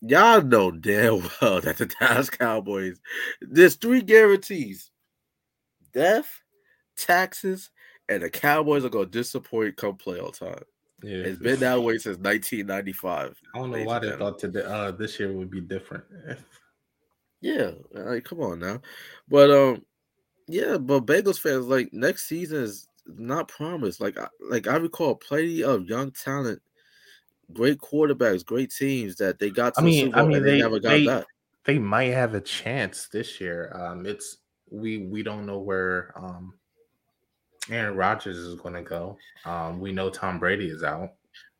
y'all 0.00 0.42
know 0.42 0.70
damn 0.70 1.22
well 1.42 1.60
that 1.60 1.78
the 1.78 1.86
Dallas 1.86 2.30
Cowboys, 2.30 3.00
there's 3.40 3.76
three 3.76 4.02
guarantees: 4.02 4.90
death, 5.92 6.42
taxes, 6.96 7.70
and 8.08 8.22
the 8.22 8.30
Cowboys 8.30 8.84
are 8.84 8.90
gonna 8.90 9.06
disappoint 9.06 9.76
come 9.76 9.96
playoff 9.96 10.38
time. 10.38 10.64
yeah, 11.02 11.24
It's 11.24 11.40
been 11.40 11.60
that 11.60 11.82
way 11.82 11.98
since 11.98 12.18
1995. 12.18 13.40
I 13.54 13.58
don't 13.58 13.70
know 13.70 13.84
why 13.84 13.98
they 14.00 14.10
thought 14.16 14.38
today 14.38 14.62
uh, 14.64 14.90
this 14.90 15.18
year 15.20 15.32
would 15.32 15.50
be 15.50 15.60
different. 15.60 16.04
Yeah, 17.42 17.72
like 17.90 18.24
come 18.24 18.40
on 18.40 18.60
now, 18.60 18.80
but 19.28 19.50
um, 19.50 19.84
yeah, 20.46 20.78
but 20.78 21.06
Bengals 21.06 21.40
fans 21.40 21.66
like 21.66 21.92
next 21.92 22.28
season 22.28 22.62
is 22.62 22.86
not 23.06 23.48
promised. 23.48 24.00
Like, 24.00 24.16
I, 24.18 24.28
like 24.48 24.68
I 24.68 24.76
recall 24.76 25.16
plenty 25.16 25.64
of 25.64 25.88
young 25.88 26.12
talent, 26.12 26.62
great 27.52 27.78
quarterbacks, 27.78 28.46
great 28.46 28.70
teams 28.70 29.16
that 29.16 29.40
they 29.40 29.50
got. 29.50 29.74
To 29.74 29.80
I 29.80 29.84
mean, 29.84 30.06
Super 30.06 30.18
I 30.20 30.22
mean, 30.26 30.42
they, 30.44 30.52
they- 30.52 30.58
never 30.58 30.78
got 30.78 30.90
they- 30.90 31.06
back. 31.06 31.24
They 31.64 31.78
might 31.78 32.12
have 32.12 32.34
a 32.34 32.40
chance 32.40 33.06
this 33.06 33.40
year. 33.40 33.72
Um, 33.76 34.04
it's 34.06 34.38
we 34.70 34.98
we 34.98 35.22
don't 35.22 35.46
know 35.46 35.58
where 35.58 36.12
um 36.16 36.54
Aaron 37.70 37.96
Rodgers 37.96 38.36
is 38.36 38.56
going 38.56 38.74
to 38.74 38.82
go. 38.82 39.16
Um, 39.44 39.78
we 39.78 39.92
know 39.92 40.10
Tom 40.10 40.40
Brady 40.40 40.68
is 40.68 40.82
out. 40.82 41.10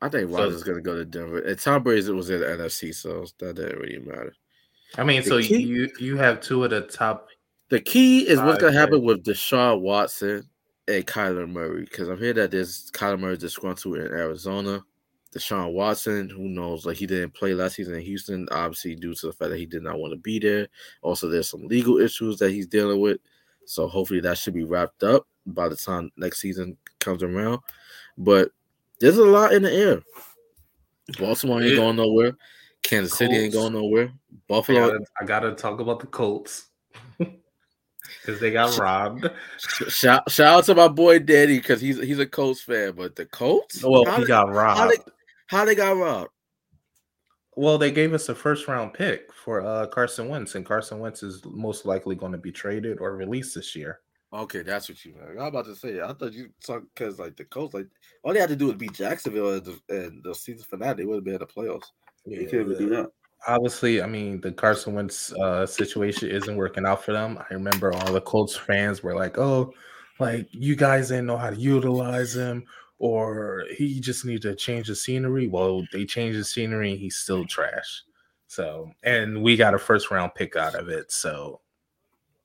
I 0.01 0.09
think 0.09 0.33
Rodgers 0.33 0.55
is 0.57 0.65
gonna 0.65 0.81
go 0.81 0.97
to 0.97 1.05
Denver. 1.05 1.39
And 1.39 1.57
Tom 1.59 1.85
Brady 1.85 2.11
was 2.11 2.31
in 2.31 2.41
the 2.41 2.47
NFC, 2.47 2.93
so 2.93 3.25
that 3.39 3.55
didn't 3.55 3.79
really 3.79 4.01
matter. 4.01 4.35
I 4.99 5.05
mean, 5.05 5.23
The 5.23 5.29
so 5.29 5.41
key- 5.41 5.63
you 5.63 5.91
you 5.99 6.17
have 6.17 6.41
two 6.41 6.65
of 6.65 6.71
the 6.71 6.83
top. 6.83 7.29
The 7.69 7.81
key 7.81 8.29
is 8.29 8.39
what's 8.41 8.61
gonna 8.61 8.73
happen 8.79 9.03
with 9.03 9.25
Deshaun 9.25 9.81
Watson 9.81 10.49
and 10.89 11.07
Kyler 11.07 11.49
Murray 11.49 11.85
because 11.85 12.09
I'm 12.09 12.19
hearing 12.19 12.37
that 12.37 12.51
there's 12.51 12.91
Kyler 12.93 13.19
Murray 13.19 13.37
disgruntled 13.37 13.97
in 13.97 14.07
Arizona. 14.09 14.83
Deshaun 15.35 15.73
Watson, 15.73 16.29
who 16.29 16.49
knows, 16.49 16.85
like 16.85 16.99
he 16.99 17.07
didn't 17.07 17.33
play 17.33 17.55
last 17.55 17.77
season 17.77 17.95
in 17.95 18.03
Houston, 18.03 18.47
obviously 18.53 18.95
due 18.95 19.15
to 19.15 19.29
the 19.29 19.33
fact 19.33 19.51
that 19.51 19.57
he 19.59 19.65
did 19.65 19.83
not 19.83 19.99
want 19.99 20.13
to 20.13 20.19
be 20.19 20.39
there. 20.39 20.69
Also, 21.01 21.29
there's 21.29 21.49
some 21.49 21.67
legal 21.67 21.99
issues 21.99 22.37
that 22.39 22.51
he's 22.51 22.67
dealing 22.67 23.01
with. 23.01 23.19
So 23.65 23.89
hopefully 23.89 24.21
that 24.21 24.37
should 24.37 24.53
be 24.53 24.65
wrapped 24.65 25.03
up 25.03 25.27
by 25.47 25.69
the 25.71 25.77
time 25.77 26.11
next 26.19 26.41
season 26.41 26.77
comes 26.99 27.23
around. 27.23 27.61
But 28.19 28.51
there's 29.01 29.17
a 29.17 29.25
lot 29.25 29.55
in 29.55 29.63
the 29.63 29.73
air. 29.73 30.03
Baltimore 31.19 31.63
ain't 31.63 31.71
Yeah. 31.71 31.77
going 31.77 31.97
nowhere. 31.97 32.37
Kansas 32.83 33.17
City 33.17 33.35
ain't 33.35 33.55
going 33.55 33.73
nowhere. 33.73 34.13
I 34.53 34.57
Buffalo 34.59 34.91
gotta, 34.91 35.05
I 35.21 35.25
gotta 35.25 35.53
talk 35.55 35.81
about 35.81 36.01
the 36.01 36.07
Colts 36.07 36.69
because 37.19 38.41
they 38.41 38.51
got 38.51 38.77
robbed. 38.79 39.29
Shout, 39.59 40.31
shout 40.31 40.59
out 40.59 40.65
to 40.65 40.75
my 40.75 40.89
boy 40.89 41.19
Daddy 41.19 41.59
because 41.59 41.81
he's 41.81 41.99
he's 42.03 42.19
a 42.19 42.27
Colts 42.27 42.61
fan, 42.63 42.93
but 42.93 43.17
the 43.17 43.27
Colts, 43.27 43.83
Well, 43.83 44.05
how 44.05 44.17
he 44.17 44.23
they, 44.23 44.29
got 44.29 44.49
how 44.49 44.53
robbed. 44.55 44.91
they 44.93 45.13
how 45.47 45.65
they 45.65 45.75
got 45.75 45.97
robbed? 45.97 46.31
Well, 47.55 47.77
they 47.77 47.91
gave 47.91 48.15
us 48.15 48.29
a 48.29 48.35
first 48.35 48.67
round 48.69 48.95
pick 48.95 49.33
for 49.33 49.61
uh, 49.61 49.87
Carson 49.87 50.29
Wentz, 50.29 50.55
and 50.55 50.65
Carson 50.65 51.01
Wentz 51.01 51.23
is 51.23 51.43
most 51.45 51.85
likely 51.85 52.15
going 52.15 52.33
to 52.33 52.39
be 52.39 52.51
traded 52.53 52.99
or 53.01 53.15
released 53.15 53.55
this 53.55 53.77
year. 53.77 54.01
Okay, 54.33 54.63
that's 54.63 54.89
what 54.89 55.05
you 55.05 55.13
meant. 55.15 55.39
I 55.39 55.43
was 55.43 55.49
about 55.49 55.65
to 55.67 55.77
say. 55.77 56.01
I 56.01 56.15
thought 56.15 56.33
you 56.33 56.49
talk 56.65 56.83
because 56.95 57.19
like 57.19 57.37
the 57.37 57.45
Colts, 57.45 57.75
like 57.75 57.89
all 58.23 58.33
they 58.33 58.41
had 58.41 58.49
to 58.49 58.57
do 58.57 58.67
was 58.69 58.77
beat 58.77 58.95
Jacksonville 58.95 59.53
and 59.55 59.65
the, 59.65 59.79
and 59.91 60.23
the 60.25 60.35
season 60.35 60.65
finale. 60.65 60.95
They 60.95 61.05
would 61.05 61.17
have 61.17 61.25
been 61.25 61.35
in 61.35 61.41
the 61.41 61.47
playoffs. 61.47 61.85
They 62.25 62.45
couldn't 62.47 62.73
even 62.73 62.79
do 62.79 62.89
that. 62.97 63.11
Obviously, 63.47 64.03
I 64.03 64.07
mean 64.07 64.41
the 64.41 64.53
Carson 64.53 64.95
Wentz 64.95 65.33
uh, 65.33 65.67
situation 65.67 66.31
isn't 66.31 66.57
working 66.57 66.87
out 66.87 67.05
for 67.05 67.13
them. 67.13 67.39
I 67.39 67.55
remember 67.55 67.93
all 67.93 68.13
the 68.13 68.21
Colts 68.21 68.57
fans 68.57 69.03
were 69.03 69.15
like, 69.15 69.39
"Oh, 69.39 69.73
like 70.19 70.49
you 70.53 70.77
guys 70.77 71.09
didn't 71.09 71.27
know 71.27 71.37
how 71.37 71.51
to 71.51 71.57
utilize 71.57 72.37
him, 72.37 72.65
or 72.99 73.65
he 73.77 74.01
just 74.01 74.25
needed 74.25 74.43
to 74.43 74.55
change 74.55 74.89
the 74.89 74.95
scenery." 74.97 75.49
Well, 75.49 75.85
they 75.93 76.05
changed 76.05 76.39
the 76.39 76.45
scenery, 76.45 76.93
and 76.93 77.01
he's 77.01 77.17
still 77.17 77.45
trash. 77.45 78.03
So, 78.47 78.93
and 79.03 79.43
we 79.43 79.57
got 79.57 79.75
a 79.75 79.79
first 79.79 80.11
round 80.11 80.35
pick 80.35 80.57
out 80.57 80.75
of 80.75 80.89
it. 80.89 81.11
So, 81.11 81.61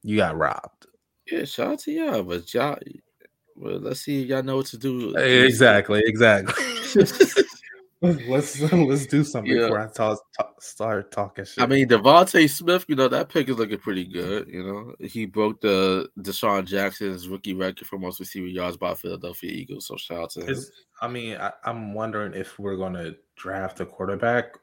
you 0.03 0.17
got 0.17 0.37
robbed. 0.37 0.87
Yeah, 1.29 1.45
shout 1.45 1.73
out 1.73 1.79
to 1.79 1.91
y'all, 1.91 2.23
but 2.23 2.53
y'all. 2.53 2.79
Well, 3.55 3.79
let's 3.79 4.01
see 4.01 4.21
if 4.21 4.29
y'all 4.29 4.43
know 4.43 4.57
what 4.57 4.67
to 4.67 4.77
do. 4.77 5.15
Exactly, 5.15 6.01
exactly. 6.05 6.53
let's 8.01 8.59
let's 8.71 9.07
do 9.07 9.23
something 9.23 9.51
Yeah. 9.51 9.63
before 9.63 9.79
I 9.79 9.87
talk, 9.87 10.19
talk, 10.37 10.61
start 10.61 11.11
talking 11.11 11.45
shit. 11.45 11.63
I 11.63 11.65
mean, 11.65 11.87
DeVonta 11.87 12.47
Smith, 12.47 12.85
you 12.87 12.95
know, 12.95 13.07
that 13.07 13.29
pick 13.29 13.49
is 13.49 13.57
looking 13.57 13.79
pretty 13.79 14.05
good. 14.05 14.47
You 14.47 14.63
know, 14.63 14.93
he 14.99 15.25
broke 15.25 15.61
the 15.61 16.07
DeSean 16.19 16.65
Jackson's 16.65 17.27
rookie 17.27 17.55
record 17.55 17.87
for 17.87 17.97
most 17.97 18.19
receiving 18.19 18.51
yards 18.51 18.77
by 18.77 18.93
Philadelphia 18.93 19.51
Eagles. 19.51 19.87
So 19.87 19.97
shout 19.97 20.23
out 20.23 20.29
to 20.31 20.45
him. 20.45 20.57
I 21.01 21.07
mean, 21.07 21.37
I, 21.37 21.51
I'm 21.63 21.95
wondering 21.95 22.33
if 22.35 22.59
we're 22.59 22.77
going 22.77 22.93
to 22.93 23.15
draft 23.35 23.79
a 23.79 23.85
quarterback. 23.85 24.53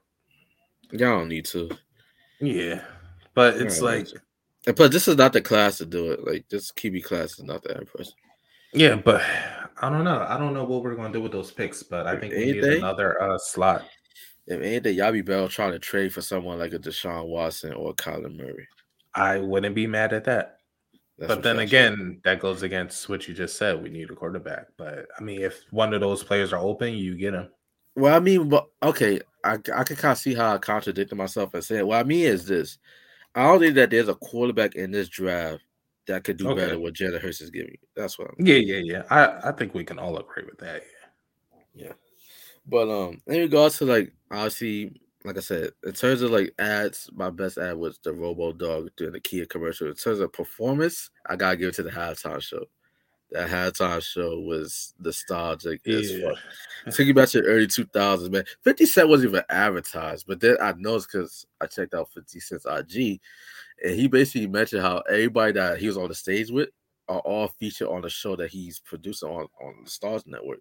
Y'all 0.92 1.18
don't 1.18 1.28
need 1.28 1.46
to. 1.46 1.70
Yeah, 2.40 2.82
but 3.34 3.56
it's 3.60 3.78
Yeah, 3.78 3.84
like, 3.84 4.08
And 4.66 4.76
plus, 4.76 4.90
this 4.92 5.08
is 5.08 5.16
not 5.16 5.32
the 5.32 5.40
class 5.40 5.78
to 5.78 5.86
do 5.86 6.12
it. 6.12 6.24
Like 6.24 6.48
this 6.48 6.70
QB 6.70 7.02
class 7.02 7.32
is 7.38 7.42
not 7.44 7.64
that 7.64 7.78
impressive. 7.78 8.14
Yeah, 8.74 8.96
but 8.96 9.22
I 9.80 9.88
don't 9.88 10.04
know. 10.04 10.26
I 10.28 10.38
don't 10.38 10.54
know 10.54 10.64
what 10.64 10.82
we're 10.82 10.94
going 10.94 11.12
to 11.12 11.18
do 11.18 11.22
with 11.22 11.32
those 11.32 11.50
picks, 11.50 11.82
but 11.82 12.06
I 12.06 12.18
think 12.18 12.34
we 12.34 12.52
need 12.52 12.64
another 12.64 13.20
uh, 13.22 13.38
slot. 13.38 13.84
If 14.46 14.60
anything, 14.60 14.96
y'all 14.96 15.12
be 15.12 15.22
better 15.22 15.48
trying 15.48 15.72
to 15.72 15.78
trade 15.78 16.12
for 16.12 16.20
someone 16.20 16.58
like 16.58 16.72
a 16.72 16.78
Deshaun 16.78 17.26
Watson 17.28 17.72
or 17.72 17.90
a 17.90 17.94
Kyler 17.94 18.34
Murray. 18.34 18.68
I 19.14 19.38
wouldn't 19.38 19.74
be 19.74 19.86
mad 19.86 20.12
at 20.12 20.24
that. 20.24 20.58
That's 21.18 21.32
but 21.32 21.42
then 21.42 21.60
again, 21.60 22.20
that 22.24 22.40
goes 22.40 22.62
against 22.62 23.08
what 23.08 23.28
you 23.28 23.34
just 23.34 23.56
said. 23.56 23.80
We 23.80 23.88
need 23.88 24.10
a 24.10 24.14
quarterback. 24.14 24.66
But 24.76 25.06
I 25.18 25.22
mean, 25.22 25.40
if 25.40 25.62
one 25.70 25.94
of 25.94 26.00
those 26.00 26.24
players 26.24 26.52
are 26.52 26.58
open, 26.58 26.94
you 26.94 27.16
get 27.16 27.34
him. 27.34 27.48
Well, 27.94 28.14
I 28.14 28.18
mean, 28.18 28.48
but 28.48 28.66
okay, 28.82 29.20
I 29.44 29.54
I 29.54 29.84
can 29.84 29.96
kind 29.96 30.12
of 30.12 30.18
see 30.18 30.34
how 30.34 30.54
I 30.54 30.58
contradicted 30.58 31.16
myself 31.16 31.54
and 31.54 31.64
saying 31.64 31.86
what 31.86 32.00
I 32.00 32.02
mean 32.02 32.24
is 32.24 32.46
this: 32.46 32.78
I 33.34 33.44
don't 33.44 33.60
think 33.60 33.76
that 33.76 33.90
there's 33.90 34.08
a 34.08 34.14
quarterback 34.14 34.74
in 34.74 34.90
this 34.90 35.08
draft 35.08 35.62
that 36.06 36.24
could 36.24 36.36
do 36.36 36.48
Okay. 36.50 36.60
better 36.60 36.78
what 36.78 36.94
Jalen 36.94 37.20
Hurts 37.20 37.40
is 37.40 37.50
giving 37.50 37.72
you. 37.72 37.88
That's 37.96 38.18
what 38.18 38.28
I'm 38.38 38.46
Yeah, 38.46 38.56
yeah, 38.56 38.80
yeah. 38.84 39.02
I, 39.10 39.48
I 39.48 39.52
think 39.52 39.74
we 39.74 39.84
can 39.84 39.98
all 39.98 40.18
agree 40.18 40.44
with 40.44 40.58
that. 40.58 40.82
Yeah. 41.74 41.86
Yeah. 41.86 41.92
But 42.66 42.88
um, 42.90 43.20
in 43.26 43.40
regards 43.40 43.78
to 43.78 43.84
like 43.86 44.12
obviously, 44.30 45.00
like 45.24 45.36
I 45.36 45.40
said, 45.40 45.70
in 45.84 45.92
terms 45.92 46.22
of 46.22 46.30
like 46.30 46.52
ads, 46.58 47.08
my 47.14 47.30
best 47.30 47.58
ad 47.58 47.76
was 47.76 47.98
the 48.02 48.12
Robo 48.12 48.52
Dog 48.52 48.90
doing 48.96 49.12
the 49.12 49.20
Kia 49.20 49.46
commercial. 49.46 49.88
In 49.88 49.94
terms 49.94 50.20
of 50.20 50.32
performance, 50.32 51.10
I 51.26 51.36
gotta 51.36 51.56
give 51.56 51.68
it 51.70 51.74
to 51.76 51.82
the 51.82 51.90
halftime 51.90 52.40
show. 52.42 52.64
That 53.34 53.50
halftime 53.50 54.00
show 54.00 54.38
was 54.38 54.94
nostalgic 55.00 55.84
as 55.88 56.12
Yeah. 56.12 56.30
fuck. 56.84 56.94
Take 56.94 57.08
you 57.08 57.14
back 57.14 57.28
to 57.30 57.42
the 57.42 57.48
early 57.48 57.66
2000s, 57.66 58.30
man. 58.30 58.44
50 58.62 58.86
Cent 58.86 59.08
wasn't 59.08 59.30
even 59.30 59.42
advertised, 59.48 60.28
but 60.28 60.38
then 60.38 60.56
I 60.62 60.72
noticed 60.78 61.08
because 61.10 61.44
I 61.60 61.66
checked 61.66 61.94
out 61.94 62.12
50 62.12 62.38
Cent's 62.38 62.64
IG, 62.64 63.20
and 63.82 63.98
he 63.98 64.06
basically 64.06 64.46
mentioned 64.46 64.82
how 64.82 64.98
everybody 65.10 65.54
that 65.54 65.78
he 65.78 65.88
was 65.88 65.96
on 65.96 66.06
the 66.06 66.14
stage 66.14 66.52
with 66.52 66.68
are 67.08 67.18
all 67.18 67.48
featured 67.48 67.88
on 67.88 68.02
the 68.02 68.08
show 68.08 68.36
that 68.36 68.52
he's 68.52 68.78
producing 68.78 69.28
on, 69.28 69.48
on 69.60 69.82
the 69.82 69.90
Starz 69.90 70.24
Network. 70.28 70.60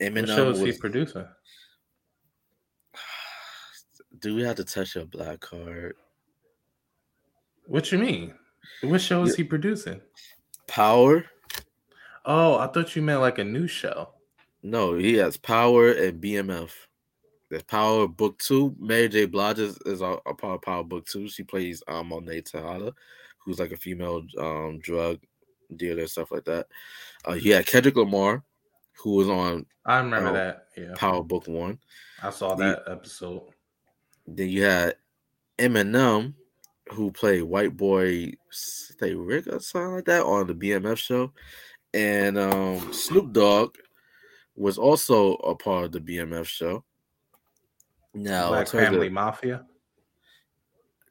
What 0.00 0.12
Eminem 0.12 0.26
show 0.26 0.50
is 0.50 0.60
he 0.60 0.72
producing? 0.72 1.24
Do 4.18 4.34
we 4.34 4.42
have 4.42 4.56
to 4.56 4.64
touch 4.64 4.96
your 4.96 5.04
black 5.04 5.38
card? 5.38 5.94
What 7.66 7.92
you 7.92 7.98
mean? 7.98 8.34
What 8.82 9.00
show 9.00 9.22
is 9.22 9.36
he 9.36 9.44
producing? 9.44 10.00
Power? 10.66 11.24
Oh, 12.32 12.58
I 12.58 12.68
thought 12.68 12.94
you 12.94 13.02
meant 13.02 13.20
like 13.22 13.38
a 13.38 13.44
new 13.44 13.66
show. 13.66 14.10
No, 14.62 14.94
he 14.94 15.14
has 15.14 15.36
Power 15.36 15.90
and 15.90 16.22
BMF. 16.22 16.70
There's 17.48 17.64
Power 17.64 18.06
Book 18.06 18.38
Two. 18.38 18.76
Mary 18.78 19.08
J. 19.08 19.26
Blige 19.26 19.58
is, 19.58 19.76
is 19.84 20.00
a, 20.00 20.16
a 20.26 20.34
part 20.34 20.54
of 20.54 20.62
Power 20.62 20.84
Book 20.84 21.06
Two. 21.06 21.28
She 21.28 21.42
plays 21.42 21.82
um 21.88 22.08
Monet 22.10 22.42
Tejada, 22.42 22.94
who's 23.38 23.58
like 23.58 23.72
a 23.72 23.76
female 23.76 24.22
um 24.38 24.78
drug 24.80 25.18
dealer 25.74 26.02
and 26.02 26.10
stuff 26.10 26.30
like 26.30 26.44
that. 26.44 26.68
Uh, 27.24 27.32
he 27.32 27.48
had 27.48 27.66
Kendrick 27.66 27.96
Lamar, 27.96 28.44
who 29.02 29.14
was 29.16 29.28
on 29.28 29.66
I 29.84 29.98
remember 29.98 30.30
Oh, 30.30 30.34
that. 30.34 30.66
Yeah, 30.76 30.94
Power 30.94 31.24
Book 31.24 31.48
One. 31.48 31.80
I 32.22 32.30
saw 32.30 32.54
the- 32.54 32.64
that 32.64 32.82
episode. 32.92 33.42
Then 34.28 34.50
you 34.50 34.62
had 34.62 34.94
Eminem, 35.58 36.34
who 36.92 37.10
played 37.10 37.42
White 37.42 37.76
Boy 37.76 38.34
Stay 38.50 39.14
Rick 39.14 39.48
or 39.48 39.58
something 39.58 39.94
like 39.96 40.04
that 40.04 40.22
on 40.24 40.46
the 40.46 40.54
BMF 40.54 40.98
show. 40.98 41.32
And 41.92 42.38
um, 42.38 42.92
Snoop 42.92 43.32
Dogg 43.32 43.76
was 44.56 44.78
also 44.78 45.34
a 45.34 45.54
part 45.54 45.86
of 45.86 45.92
the 45.92 46.00
BMF 46.00 46.46
show. 46.46 46.84
Now, 48.14 48.46
in 48.46 48.50
Black 48.50 48.68
Family 48.68 49.08
Mafia. 49.08 49.64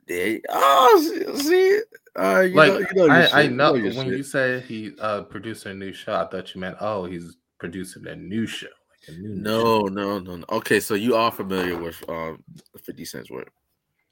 they, 0.07 0.41
oh, 0.49 1.35
see? 1.35 1.81
Uh, 2.17 2.41
you 2.41 2.55
like 2.55 2.73
know, 2.73 2.79
you 2.79 2.87
know 2.95 3.07
I, 3.07 3.19
I 3.19 3.27
shit, 3.27 3.51
you 3.51 3.57
know 3.57 3.73
when 3.73 3.93
shit. 3.93 4.07
you 4.07 4.23
say 4.23 4.59
he 4.67 4.91
uh 4.99 5.21
producing 5.21 5.71
a 5.71 5.75
new 5.75 5.93
show, 5.93 6.15
I 6.15 6.25
thought 6.25 6.53
you 6.53 6.59
meant 6.59 6.77
oh 6.81 7.05
he's 7.05 7.37
producing 7.59 8.07
a 8.07 8.15
new 8.15 8.45
show, 8.47 8.67
like 9.07 9.15
a 9.15 9.19
new 9.19 9.35
No, 9.35 9.83
no, 9.83 10.19
no, 10.19 10.37
no. 10.37 10.45
Okay, 10.49 10.79
so 10.79 10.95
you 10.95 11.15
are 11.15 11.31
familiar 11.31 11.77
with 11.77 12.03
um 12.09 12.43
50 12.83 13.05
Cent's 13.05 13.31
work. 13.31 13.51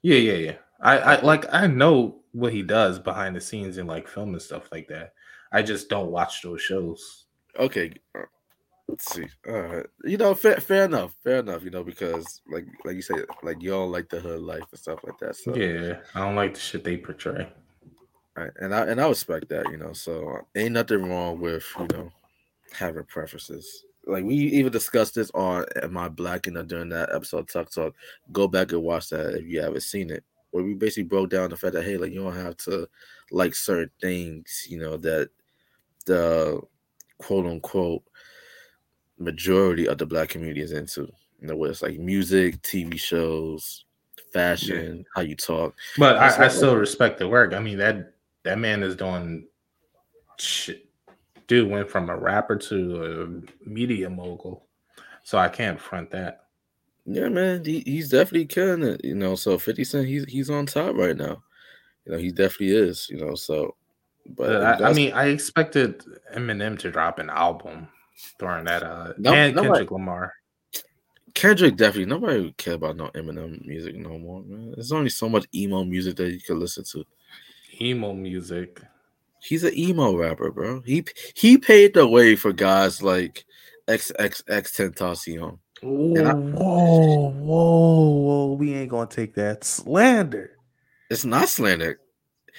Yeah, 0.02 0.16
yeah, 0.16 0.34
yeah. 0.34 0.56
I, 0.80 0.98
I 0.98 1.20
like 1.22 1.52
I 1.52 1.66
know 1.66 2.20
what 2.32 2.52
he 2.52 2.62
does 2.62 2.98
behind 2.98 3.34
the 3.34 3.40
scenes 3.40 3.78
and 3.78 3.88
like 3.88 4.08
film 4.08 4.30
and 4.30 4.42
stuff 4.42 4.70
like 4.70 4.88
that. 4.88 5.12
I 5.52 5.62
just 5.62 5.88
don't 5.88 6.10
watch 6.10 6.42
those 6.42 6.60
shows. 6.62 7.24
Okay, 7.58 7.92
uh, 8.14 8.22
let's 8.88 9.12
see. 9.12 9.26
All 9.48 9.60
right, 9.60 9.86
you 10.04 10.16
know, 10.16 10.34
fair, 10.34 10.60
fair 10.60 10.84
enough, 10.84 11.14
fair 11.24 11.38
enough. 11.38 11.64
You 11.64 11.70
know, 11.70 11.82
because 11.84 12.40
like, 12.50 12.66
like 12.84 12.96
you 12.96 13.02
say, 13.02 13.14
like 13.42 13.62
you 13.62 13.74
all 13.74 13.88
like 13.88 14.08
the 14.08 14.20
hood 14.20 14.40
life 14.40 14.62
and 14.70 14.78
stuff 14.80 15.00
like 15.04 15.18
that. 15.18 15.36
So 15.36 15.54
Yeah, 15.56 16.00
I 16.14 16.20
don't 16.20 16.36
like 16.36 16.54
the 16.54 16.60
shit 16.60 16.84
they 16.84 16.96
portray. 16.96 17.48
right, 18.36 18.50
and 18.60 18.74
I 18.74 18.86
and 18.86 19.00
I 19.00 19.08
respect 19.08 19.48
that. 19.48 19.70
You 19.70 19.78
know, 19.78 19.92
so 19.92 20.28
uh, 20.28 20.42
ain't 20.54 20.72
nothing 20.72 21.08
wrong 21.08 21.40
with 21.40 21.64
you 21.78 21.86
know 21.92 22.10
having 22.72 23.04
preferences. 23.04 23.84
Like 24.06 24.24
we 24.24 24.34
even 24.36 24.72
discussed 24.72 25.14
this 25.16 25.30
on 25.34 25.64
Am 25.82 25.96
I 25.96 26.08
Black? 26.08 26.46
You 26.46 26.52
know, 26.52 26.62
during 26.62 26.88
that 26.90 27.14
episode 27.14 27.40
of 27.40 27.52
Tuck 27.52 27.70
Talk. 27.70 27.94
Go 28.32 28.48
back 28.48 28.72
and 28.72 28.82
watch 28.82 29.10
that 29.10 29.34
if 29.34 29.46
you 29.46 29.60
haven't 29.60 29.82
seen 29.82 30.10
it. 30.10 30.24
Where 30.50 30.64
we 30.64 30.72
basically 30.74 31.04
broke 31.04 31.28
down 31.28 31.50
the 31.50 31.56
fact 31.58 31.74
that 31.74 31.84
hey, 31.84 31.98
like 31.98 32.12
you 32.12 32.22
don't 32.22 32.34
have 32.34 32.56
to 32.58 32.88
like 33.30 33.54
certain 33.54 33.90
things. 34.00 34.66
You 34.70 34.78
know 34.78 34.96
that 34.98 35.28
the 36.08 36.60
quote 37.18 37.46
unquote 37.46 38.02
majority 39.18 39.86
of 39.86 39.98
the 39.98 40.06
black 40.06 40.30
community 40.30 40.62
is 40.62 40.72
into. 40.72 41.02
You 41.40 41.46
know, 41.46 41.56
where 41.56 41.70
it's 41.70 41.82
like 41.82 41.98
music, 41.98 42.60
TV 42.62 42.98
shows, 42.98 43.84
fashion, 44.32 45.04
how 45.14 45.20
you 45.20 45.36
talk. 45.36 45.74
But 45.96 46.16
I, 46.16 46.46
I 46.46 46.48
still 46.48 46.74
respect 46.76 47.18
the 47.18 47.28
work. 47.28 47.54
I 47.54 47.60
mean 47.60 47.78
that 47.78 48.14
that 48.42 48.58
man 48.58 48.82
is 48.82 48.96
doing 48.96 49.46
shit. 50.38 50.86
Dude 51.46 51.70
went 51.70 51.88
from 51.88 52.10
a 52.10 52.16
rapper 52.16 52.56
to 52.56 53.44
a 53.64 53.68
media 53.68 54.10
mogul. 54.10 54.66
So 55.22 55.38
I 55.38 55.48
can't 55.48 55.80
front 55.80 56.10
that. 56.10 56.46
Yeah, 57.06 57.28
man, 57.28 57.64
he, 57.64 57.80
he's 57.80 58.10
definitely 58.10 58.46
killing 58.46 58.82
it. 58.82 59.04
You 59.04 59.14
know, 59.14 59.34
so 59.34 59.58
Fifty 59.58 59.84
Cent, 59.84 60.08
he's 60.08 60.24
he's 60.24 60.50
on 60.50 60.66
top 60.66 60.96
right 60.96 61.16
now. 61.16 61.42
You 62.04 62.12
know, 62.12 62.18
he 62.18 62.30
definitely 62.32 62.74
is. 62.76 63.08
You 63.08 63.18
know, 63.18 63.34
so. 63.34 63.76
But 64.28 64.82
I, 64.82 64.90
I, 64.90 64.92
mean, 64.92 65.12
I 65.12 65.26
expected 65.26 66.02
Eminem 66.34 66.78
to 66.80 66.90
drop 66.90 67.18
an 67.18 67.30
album 67.30 67.88
during 68.38 68.64
that. 68.66 68.82
Uh, 68.82 69.12
no, 69.18 69.32
and 69.32 69.56
Kendrick 69.56 69.90
Lamar. 69.90 70.34
Kendrick 71.34 71.76
definitely 71.76 72.06
nobody 72.06 72.40
would 72.40 72.56
care 72.56 72.74
about 72.74 72.96
no 72.96 73.08
Eminem 73.14 73.64
music 73.64 73.94
no 73.96 74.18
more, 74.18 74.42
man. 74.42 74.72
There's 74.72 74.92
only 74.92 75.10
so 75.10 75.28
much 75.28 75.46
emo 75.54 75.84
music 75.84 76.16
that 76.16 76.32
you 76.32 76.40
can 76.40 76.58
listen 76.58 76.84
to. 76.92 77.04
Emo 77.80 78.12
music. 78.12 78.80
He's 79.40 79.62
an 79.62 79.76
emo 79.78 80.16
rapper, 80.16 80.50
bro. 80.50 80.82
He 80.82 81.04
he 81.34 81.56
paved 81.56 81.94
the 81.94 82.08
way 82.08 82.34
for 82.34 82.52
guys 82.52 83.02
like 83.02 83.44
XXXTentacion. 83.86 85.58
Whoa, 85.80 86.34
whoa, 86.34 87.30
whoa, 87.30 88.08
whoa! 88.08 88.52
We 88.54 88.74
ain't 88.74 88.90
gonna 88.90 89.08
take 89.08 89.34
that 89.34 89.62
slander. 89.62 90.56
It's 91.08 91.24
not 91.24 91.48
slander. 91.48 92.00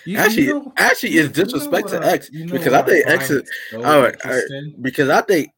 You, 0.06 0.18
actually, 0.18 0.44
you 0.44 0.54
know, 0.54 0.74
actually, 0.78 1.12
it's 1.12 1.34
disrespect 1.34 1.90
to 1.90 2.04
X 2.04 2.30
you 2.32 2.46
know 2.46 2.54
because 2.54 2.74
I 2.74 2.82
think 2.82 3.08
X 3.08 3.30
is 3.30 3.50
so 3.70 3.84
all 3.84 4.02
right, 4.02 4.16
all 4.26 4.32
right. 4.32 4.44
Because 4.82 5.10
I 5.10 5.22
think 5.22 5.50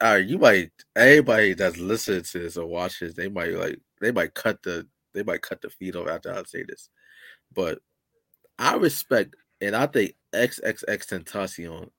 all 0.00 0.14
right, 0.14 0.24
you 0.24 0.38
might 0.38 0.70
everybody 0.96 1.54
that's 1.54 1.76
listening 1.78 2.22
to 2.22 2.38
this 2.38 2.56
or 2.56 2.66
watches, 2.66 3.14
they 3.14 3.28
might 3.28 3.52
like 3.54 3.78
they 4.00 4.12
might 4.12 4.34
cut 4.34 4.62
the 4.62 4.86
they 5.14 5.22
might 5.22 5.42
cut 5.42 5.62
the 5.62 5.70
feed 5.70 5.96
off 5.96 6.08
after 6.08 6.32
I 6.32 6.42
say 6.44 6.64
this, 6.64 6.88
but 7.54 7.78
I 8.58 8.74
respect 8.74 9.36
and 9.60 9.74
I 9.74 9.86
think 9.86 10.14
XXXTentacion 10.34 11.90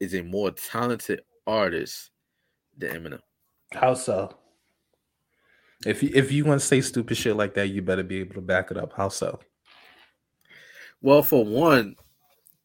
is 0.00 0.14
a 0.14 0.22
more 0.22 0.50
talented 0.50 1.22
artist 1.46 2.10
than 2.76 2.90
Eminem. 2.90 3.20
How 3.72 3.94
so? 3.94 4.36
If 5.86 6.02
you 6.02 6.10
if 6.14 6.32
you 6.32 6.44
want 6.44 6.60
to 6.60 6.66
say 6.66 6.80
stupid 6.80 7.16
shit 7.16 7.36
like 7.36 7.54
that, 7.54 7.68
you 7.68 7.82
better 7.82 8.02
be 8.02 8.20
able 8.20 8.34
to 8.34 8.40
back 8.40 8.70
it 8.70 8.76
up. 8.76 8.92
How 8.96 9.08
so? 9.08 9.38
Well, 11.04 11.22
for 11.22 11.44
one, 11.44 11.96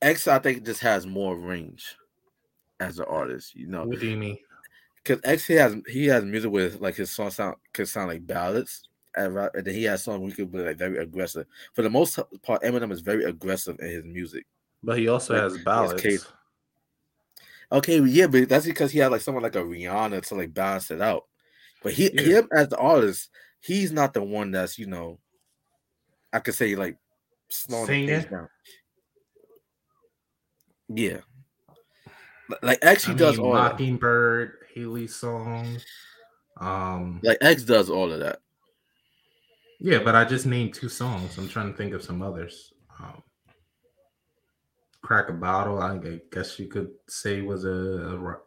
X 0.02 0.26
I 0.30 0.40
think 0.40 0.64
just 0.64 0.80
has 0.80 1.06
more 1.06 1.38
range 1.38 1.98
as 2.80 2.98
an 2.98 3.06
artist. 3.10 3.54
You 3.54 3.68
know, 3.68 3.84
what 3.84 4.00
do 4.00 4.08
you 4.08 4.16
mean? 4.16 4.38
Because 5.04 5.20
X 5.26 5.46
he 5.46 5.56
has 5.56 5.76
he 5.86 6.06
has 6.06 6.24
music 6.24 6.50
with 6.50 6.80
like 6.80 6.96
his 6.96 7.12
song 7.12 7.32
sound 7.32 7.58
could 7.74 7.90
sound 7.90 8.08
like 8.08 8.26
ballads, 8.26 8.88
and, 9.14 9.38
and 9.38 9.66
then 9.66 9.74
he 9.74 9.84
has 9.84 10.06
songs 10.06 10.22
we 10.22 10.32
could 10.32 10.54
be 10.54 10.60
like 10.60 10.78
very 10.78 11.00
aggressive. 11.00 11.48
For 11.74 11.82
the 11.82 11.90
most 11.90 12.18
part, 12.42 12.64
Eminem 12.64 12.94
is 12.94 13.02
very 13.02 13.26
aggressive 13.26 13.78
in 13.82 13.90
his 13.90 14.06
music, 14.06 14.46
but 14.82 14.98
he 14.98 15.10
also 15.10 15.34
like, 15.34 15.44
has 15.44 15.58
ballads. 15.58 16.26
Okay, 17.74 18.00
yeah, 18.00 18.28
but 18.28 18.48
that's 18.48 18.66
because 18.66 18.94
he 18.94 19.00
had 19.00 19.12
like 19.12 19.20
someone 19.20 19.44
like 19.44 19.58
a 19.58 19.64
Rihanna 19.64 20.26
to 20.26 20.36
like 20.36 20.54
balance 20.54 20.92
it 20.92 21.02
out. 21.02 21.26
But 21.84 21.92
he 21.92 22.10
yeah. 22.14 22.22
him 22.22 22.48
as 22.56 22.70
the 22.70 22.78
artist, 22.78 23.32
he's 23.60 23.92
not 23.92 24.14
the 24.14 24.24
one 24.24 24.52
that's 24.52 24.80
you 24.80 24.88
know, 24.88 25.20
I 26.32 26.40
could 26.40 26.56
say 26.56 26.78
like 26.78 26.96
slowing 27.50 27.86
Singing. 27.88 28.22
down. 28.30 28.50
Yeah, 30.90 31.20
like 32.64 32.80
actually 32.84 33.16
does 33.16 33.38
all 33.38 33.54
Mockingbird, 33.54 34.54
Hailie 34.74 35.08
song. 35.08 35.78
Um, 36.60 37.20
like 37.24 37.38
X 37.42 37.64
does 37.64 37.90
all 37.90 38.12
of 38.12 38.20
that. 38.20 38.40
Yeah, 39.80 40.00
but 40.00 40.16
I 40.16 40.26
just 40.26 40.46
named 40.46 40.74
two 40.74 40.90
songs. 40.90 41.38
I'm 41.38 41.48
trying 41.48 41.72
to 41.72 41.78
think 41.78 41.94
of 41.94 42.04
some 42.04 42.22
others. 42.22 42.74
Um, 43.00 43.24
Crack 45.02 45.30
a 45.30 45.34
Bottle, 45.34 45.80
I 45.80 46.20
guess 46.32 46.60
you 46.60 46.68
could 46.68 46.90
say 47.08 47.42
was 47.42 47.64
a, 47.64 47.70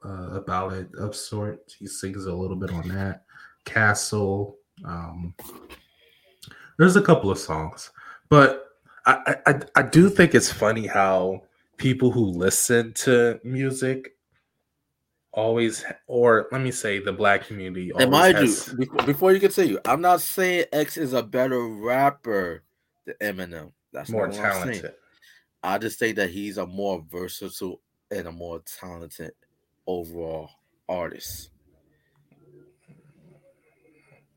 a, 0.04 0.36
a 0.36 0.40
ballad 0.42 0.94
of 0.96 1.16
sorts. 1.16 1.74
He 1.74 1.86
sings 1.86 2.26
a 2.26 2.34
little 2.34 2.56
bit 2.56 2.70
on 2.70 2.86
that. 2.88 3.24
Castle. 3.64 4.58
Um, 4.84 5.34
there's 6.78 6.96
a 6.96 7.02
couple 7.02 7.30
of 7.30 7.38
songs, 7.38 7.90
but 8.28 8.71
I, 9.06 9.36
I 9.46 9.60
I 9.76 9.82
do 9.82 10.08
think 10.08 10.34
it's 10.34 10.52
funny 10.52 10.86
how 10.86 11.42
people 11.76 12.10
who 12.10 12.24
listen 12.24 12.92
to 12.94 13.40
music 13.42 14.16
always, 15.32 15.84
or 16.06 16.48
let 16.52 16.60
me 16.60 16.70
say, 16.70 16.98
the 16.98 17.12
black 17.12 17.46
community. 17.46 17.90
And 17.98 18.10
mind 18.10 18.36
has... 18.36 18.74
you, 18.78 18.86
before 19.04 19.32
you 19.32 19.40
continue, 19.40 19.78
I'm 19.84 20.00
not 20.00 20.20
saying 20.20 20.66
X 20.72 20.96
is 20.96 21.12
a 21.12 21.22
better 21.22 21.66
rapper 21.66 22.62
than 23.06 23.14
Eminem. 23.36 23.72
That's 23.92 24.10
more 24.10 24.28
talented. 24.28 24.92
I 25.62 25.78
just 25.78 25.98
say 25.98 26.12
that 26.12 26.30
he's 26.30 26.58
a 26.58 26.66
more 26.66 27.04
versatile 27.10 27.80
and 28.10 28.28
a 28.28 28.32
more 28.32 28.62
talented 28.80 29.32
overall 29.86 30.50
artist. 30.88 31.50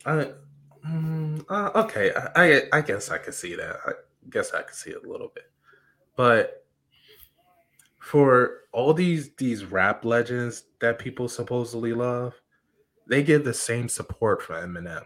I, 0.05 0.31
mm, 0.87 1.45
uh, 1.49 1.71
okay, 1.75 2.13
I, 2.13 2.29
I, 2.35 2.61
I 2.73 2.81
guess 2.81 3.09
I 3.09 3.17
could 3.17 3.33
see 3.33 3.55
that. 3.55 3.77
I 3.85 3.91
guess 4.29 4.53
I 4.53 4.61
could 4.61 4.75
see 4.75 4.91
it 4.91 5.05
a 5.05 5.09
little 5.09 5.31
bit, 5.33 5.51
but 6.15 6.65
for 7.99 8.61
all 8.71 8.93
these 8.93 9.31
these 9.37 9.65
rap 9.65 10.05
legends 10.05 10.65
that 10.79 10.99
people 10.99 11.27
supposedly 11.27 11.93
love, 11.93 12.33
they 13.07 13.23
get 13.23 13.43
the 13.43 13.53
same 13.53 13.89
support 13.89 14.43
for 14.43 14.53
Eminem. 14.53 15.03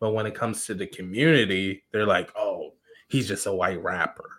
But 0.00 0.12
when 0.12 0.24
it 0.26 0.34
comes 0.34 0.64
to 0.66 0.74
the 0.74 0.86
community, 0.86 1.84
they're 1.92 2.06
like, 2.06 2.30
"Oh, 2.36 2.72
he's 3.08 3.28
just 3.28 3.46
a 3.46 3.54
white 3.54 3.82
rapper." 3.82 4.30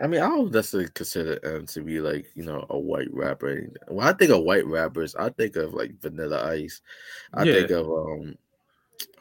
I 0.00 0.08
mean, 0.08 0.20
I 0.20 0.28
don't 0.28 0.52
necessarily 0.52 0.90
consider 0.92 1.38
him 1.44 1.66
to 1.66 1.80
be 1.80 2.00
like 2.00 2.26
you 2.34 2.42
know 2.42 2.66
a 2.70 2.78
white 2.78 3.12
rapper. 3.14 3.68
When 3.86 4.06
I 4.06 4.12
think 4.12 4.32
of 4.32 4.42
white 4.42 4.66
rappers, 4.66 5.14
I 5.14 5.30
think 5.30 5.54
of 5.54 5.74
like 5.74 6.00
Vanilla 6.00 6.50
Ice. 6.50 6.82
I 7.32 7.44
yeah. 7.44 7.54
think 7.54 7.70
of 7.70 7.86
um, 7.86 8.36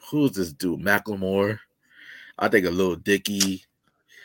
who's 0.09 0.31
this 0.31 0.51
dude, 0.51 0.79
Macklemore. 0.79 1.59
I 2.41 2.47
think 2.47 2.65
of 2.65 2.73
Lil 2.73 2.95
Dicky. 2.95 3.63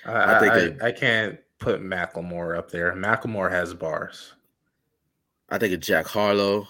I, 0.05 0.37
I 0.37 0.41
think 0.41 0.53
I, 0.53 0.59
of, 0.59 0.83
I 0.83 0.93
can't 0.93 1.39
put 1.59 1.83
Macklemore 1.83 2.57
up 2.57 2.71
there. 2.71 2.93
Macklemore 2.95 3.51
has 3.51 3.75
bars. 3.75 4.33
I 5.51 5.59
think 5.59 5.75
of 5.75 5.81
Jack 5.81 6.07
Harlow. 6.07 6.67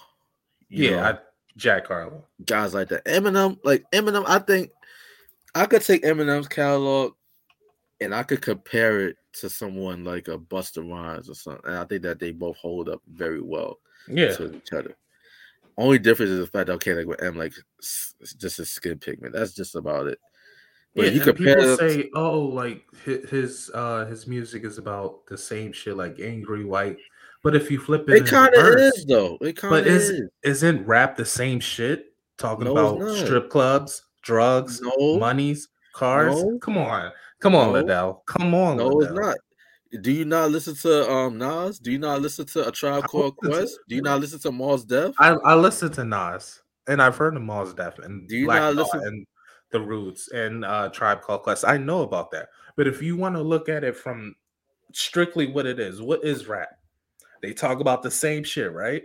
Yeah, 0.69 1.09
I, 1.09 1.17
Jack 1.55 1.87
Harlow. 1.87 2.25
Guys 2.45 2.73
like 2.73 2.89
that. 2.89 3.05
Eminem, 3.05 3.57
like 3.63 3.89
Eminem, 3.91 4.23
I 4.27 4.39
think 4.39 4.71
I 5.55 5.65
could 5.65 5.81
take 5.81 6.03
Eminem's 6.03 6.47
catalog 6.47 7.13
and 8.01 8.13
I 8.13 8.23
could 8.23 8.41
compare 8.41 9.07
it 9.07 9.17
to 9.33 9.49
someone 9.49 10.03
like 10.03 10.27
a 10.27 10.37
Busta 10.37 10.87
Rhymes 10.87 11.29
or 11.29 11.35
something. 11.35 11.65
And 11.65 11.77
I 11.77 11.85
think 11.85 12.03
that 12.03 12.19
they 12.19 12.31
both 12.31 12.57
hold 12.57 12.89
up 12.89 13.01
very 13.11 13.41
well 13.41 13.79
yeah. 14.07 14.33
to 14.33 14.55
each 14.55 14.73
other. 14.73 14.95
Only 15.77 15.99
difference 15.99 16.31
is 16.31 16.39
the 16.39 16.47
fact 16.47 16.67
that 16.67 16.73
okay, 16.73 16.93
like 16.93 17.07
with 17.07 17.21
M, 17.21 17.37
like 17.37 17.53
it's 17.79 18.33
just 18.37 18.59
a 18.59 18.65
skin 18.65 18.97
pigment. 18.97 19.33
That's 19.33 19.53
just 19.53 19.75
about 19.75 20.07
it. 20.07 20.19
But 20.97 21.05
yeah, 21.05 21.11
you 21.11 21.21
compare 21.21 21.55
people 21.57 21.77
say, 21.77 22.09
oh, 22.15 22.39
like 22.39 22.81
his 23.05 23.69
uh 23.75 24.05
his 24.05 24.25
music 24.25 24.63
is 24.63 24.79
about 24.79 25.27
the 25.27 25.37
same 25.37 25.71
shit, 25.71 25.95
like 25.95 26.19
angry 26.19 26.65
white. 26.65 26.97
But 27.43 27.55
if 27.55 27.69
you 27.69 27.79
flip 27.79 28.09
it, 28.09 28.23
it 28.23 28.25
kind 28.25 28.51
of 28.55 28.79
is 28.79 29.05
though. 29.07 29.37
It 29.41 29.57
kind 29.57 29.75
of 29.75 29.85
is. 29.85 30.09
is. 30.09 30.29
Isn't 30.41 30.87
rap 30.87 31.15
the 31.15 31.23
same 31.23 31.59
shit? 31.59 32.15
Talking 32.39 32.65
no, 32.65 32.97
about 32.97 33.15
strip 33.15 33.51
clubs, 33.51 34.01
drugs, 34.23 34.81
no. 34.81 35.19
monies, 35.19 35.67
cars. 35.93 36.43
No. 36.43 36.57
Come 36.57 36.79
on, 36.79 37.11
come 37.41 37.53
on, 37.53 37.73
no. 37.73 37.83
Ladale. 37.83 38.25
Come 38.25 38.55
on, 38.55 38.77
no, 38.77 38.89
Ladale. 38.89 39.03
it's 39.03 39.13
not. 39.13 39.37
Do 40.01 40.11
you 40.11 40.25
not 40.25 40.49
listen 40.49 40.73
to 40.77 41.11
um 41.11 41.37
Nas? 41.37 41.77
Do 41.77 41.91
you 41.91 41.99
not 41.99 42.23
listen 42.23 42.47
to 42.47 42.67
a 42.67 42.71
Tribe 42.71 43.03
Called 43.03 43.37
Quest? 43.37 43.77
Do 43.87 43.95
you 43.95 44.01
not 44.01 44.19
listen 44.19 44.39
to 44.39 44.51
Mos 44.51 44.83
Def? 44.83 45.13
I, 45.19 45.29
I 45.29 45.53
listen 45.53 45.91
to 45.91 46.03
Nas 46.03 46.63
and 46.87 47.01
I've 47.03 47.17
heard 47.17 47.35
of 47.35 47.43
Mos 47.43 47.73
Def 47.73 47.99
and 47.99 48.27
do 48.27 48.35
you 48.35 48.45
Black 48.45 48.61
not 48.61 48.75
listen 48.75 49.01
and 49.03 49.27
the 49.71 49.79
Roots 49.79 50.29
and 50.31 50.63
uh 50.63 50.89
Tribe 50.89 51.21
Called 51.21 51.43
Quest. 51.43 51.65
I 51.65 51.77
know 51.77 52.01
about 52.01 52.31
that, 52.31 52.49
but 52.75 52.87
if 52.87 53.01
you 53.01 53.17
want 53.17 53.35
to 53.35 53.41
look 53.41 53.69
at 53.69 53.83
it 53.83 53.95
from 53.95 54.35
strictly 54.93 55.47
what 55.47 55.65
it 55.65 55.79
is, 55.79 56.01
what 56.01 56.23
is 56.23 56.47
rap? 56.47 56.69
They 57.41 57.53
talk 57.53 57.79
about 57.79 58.03
the 58.03 58.11
same 58.11 58.43
shit, 58.43 58.71
right? 58.71 59.03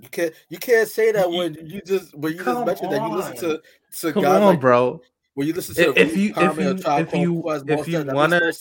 You 0.00 0.08
can't 0.08 0.34
you 0.48 0.58
can't 0.58 0.88
say 0.88 1.12
that 1.12 1.30
when 1.30 1.54
you 1.54 1.80
just 1.82 2.14
when 2.16 2.32
you 2.32 2.44
just 2.44 2.66
mentioned 2.66 2.88
on. 2.88 2.92
that 2.92 3.08
you 3.08 3.16
listen 3.16 3.36
to 3.36 3.62
to 4.00 4.12
Come 4.12 4.22
guys 4.22 4.40
on, 4.40 4.42
like, 4.42 4.60
bro. 4.60 5.00
When 5.34 5.46
you 5.46 5.52
listen 5.52 5.74
to 5.74 6.00
if 6.00 6.16
you 6.16 6.32
if 6.36 6.58
you 6.58 6.76
if 6.86 7.14
you 7.14 7.32
if 7.66 7.88
you 7.88 8.02
wanna 8.02 8.52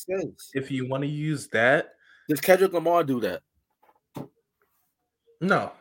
if 0.53 0.71
you 0.71 0.87
wanna 0.87 1.05
use 1.05 1.47
that, 1.49 1.93
does 2.29 2.41
Kendrick 2.41 2.73
Lamar 2.73 3.03
do 3.03 3.19
that? 3.21 3.41
No. 5.41 5.71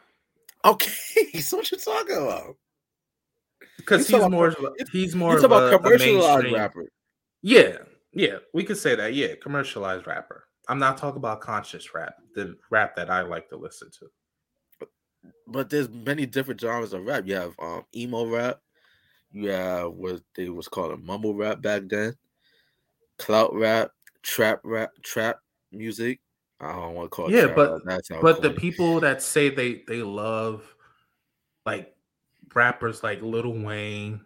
Okay, 0.65 0.93
so 1.41 1.59
what 1.59 1.71
you 1.71 1.79
talking 1.79 2.17
about? 2.17 2.57
Because 3.83 4.09
he's, 4.09 4.17
he's 4.17 4.31
more 4.31 4.49
about, 4.49 4.77
he's 4.91 5.15
more 5.15 5.35
he's 5.35 5.45
about 5.45 5.73
a, 5.73 5.79
commercialized 5.79 6.47
a 6.47 6.53
rapper. 6.53 6.89
Yeah, 7.43 7.79
yeah, 8.13 8.37
we 8.55 8.65
could 8.65 8.79
say 8.79 8.95
that. 8.95 9.15
Yeah, 9.15 9.35
commercialized 9.43 10.07
rapper. 10.07 10.45
I'm 10.69 10.79
not 10.79 10.97
talking 10.97 11.19
about 11.19 11.41
conscious 11.41 11.95
rap, 11.95 12.15
the 12.35 12.57
rap 12.71 12.95
that 12.97 13.11
I 13.11 13.23
like 13.23 13.49
to 13.49 13.57
listen 13.57 13.91
to. 13.99 14.87
But 15.47 15.71
there's 15.71 15.89
many 15.89 16.27
different 16.27 16.61
genres 16.61 16.93
of 16.93 17.05
rap. 17.05 17.25
You 17.27 17.35
have 17.35 17.55
um, 17.61 17.85
emo 17.95 18.27
rap, 18.27 18.61
You 19.33 19.49
have 19.49 19.93
what 19.93 20.21
they 20.37 20.51
was 20.51 20.69
called 20.69 20.93
a 20.93 20.97
mumble 20.99 21.35
rap 21.35 21.63
back 21.63 21.83
then, 21.89 22.15
clout 23.19 23.55
rap, 23.55 23.91
trap 24.23 24.61
rap, 24.63 24.91
trap 25.03 25.39
music. 25.73 26.21
I 26.61 26.73
don't 26.73 26.95
want 26.95 27.07
to 27.07 27.17
call 27.17 27.27
it. 27.29 27.33
Yeah, 27.33 27.53
but 27.55 27.85
that's 27.85 28.09
but 28.21 28.43
the 28.43 28.51
people 28.51 29.01
that 29.01 29.23
say 29.23 29.49
they 29.49 29.83
they 29.89 30.03
love 30.03 30.63
like 31.65 31.95
rappers 32.55 33.03
like 33.03 33.23
Lil 33.23 33.53
Wayne, 33.53 34.21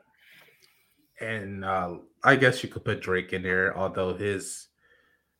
and 1.20 1.64
uh, 1.64 1.96
I 2.24 2.36
guess 2.36 2.62
you 2.62 2.68
could 2.68 2.84
put 2.84 3.00
Drake 3.00 3.32
in 3.32 3.42
there, 3.42 3.76
although 3.76 4.14
his 4.14 4.68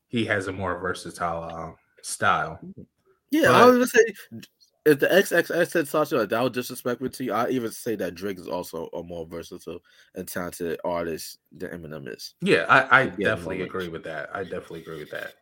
he 0.07 0.25
has 0.25 0.47
a 0.47 0.53
more 0.53 0.79
versatile 0.79 1.43
uh, 1.43 1.71
style. 2.01 2.59
Yeah, 3.31 3.51
I 3.51 3.65
was 3.65 3.75
gonna 3.75 3.87
say 3.87 4.13
if 4.87 4.99
the 4.99 5.07
XXXTentacion 5.07 6.29
that 6.29 6.41
was 6.41 6.51
disrespectful 6.51 7.09
to 7.09 7.23
you, 7.25 7.33
I 7.33 7.49
even 7.49 7.71
say 7.71 7.97
that 7.97 8.15
Drake 8.15 8.39
is 8.39 8.47
also 8.47 8.87
a 8.93 9.03
more 9.03 9.25
versatile 9.25 9.79
and 10.15 10.25
talented 10.25 10.79
artist 10.85 11.39
than 11.51 11.71
Eminem 11.71 12.15
is. 12.15 12.35
Yeah, 12.41 12.65
I, 12.69 13.01
I 13.01 13.05
definitely 13.07 13.63
agree 13.63 13.89
with 13.89 14.03
that. 14.05 14.29
I 14.33 14.43
definitely 14.43 14.81
agree 14.81 14.99
with 14.99 15.11
that. 15.11 15.33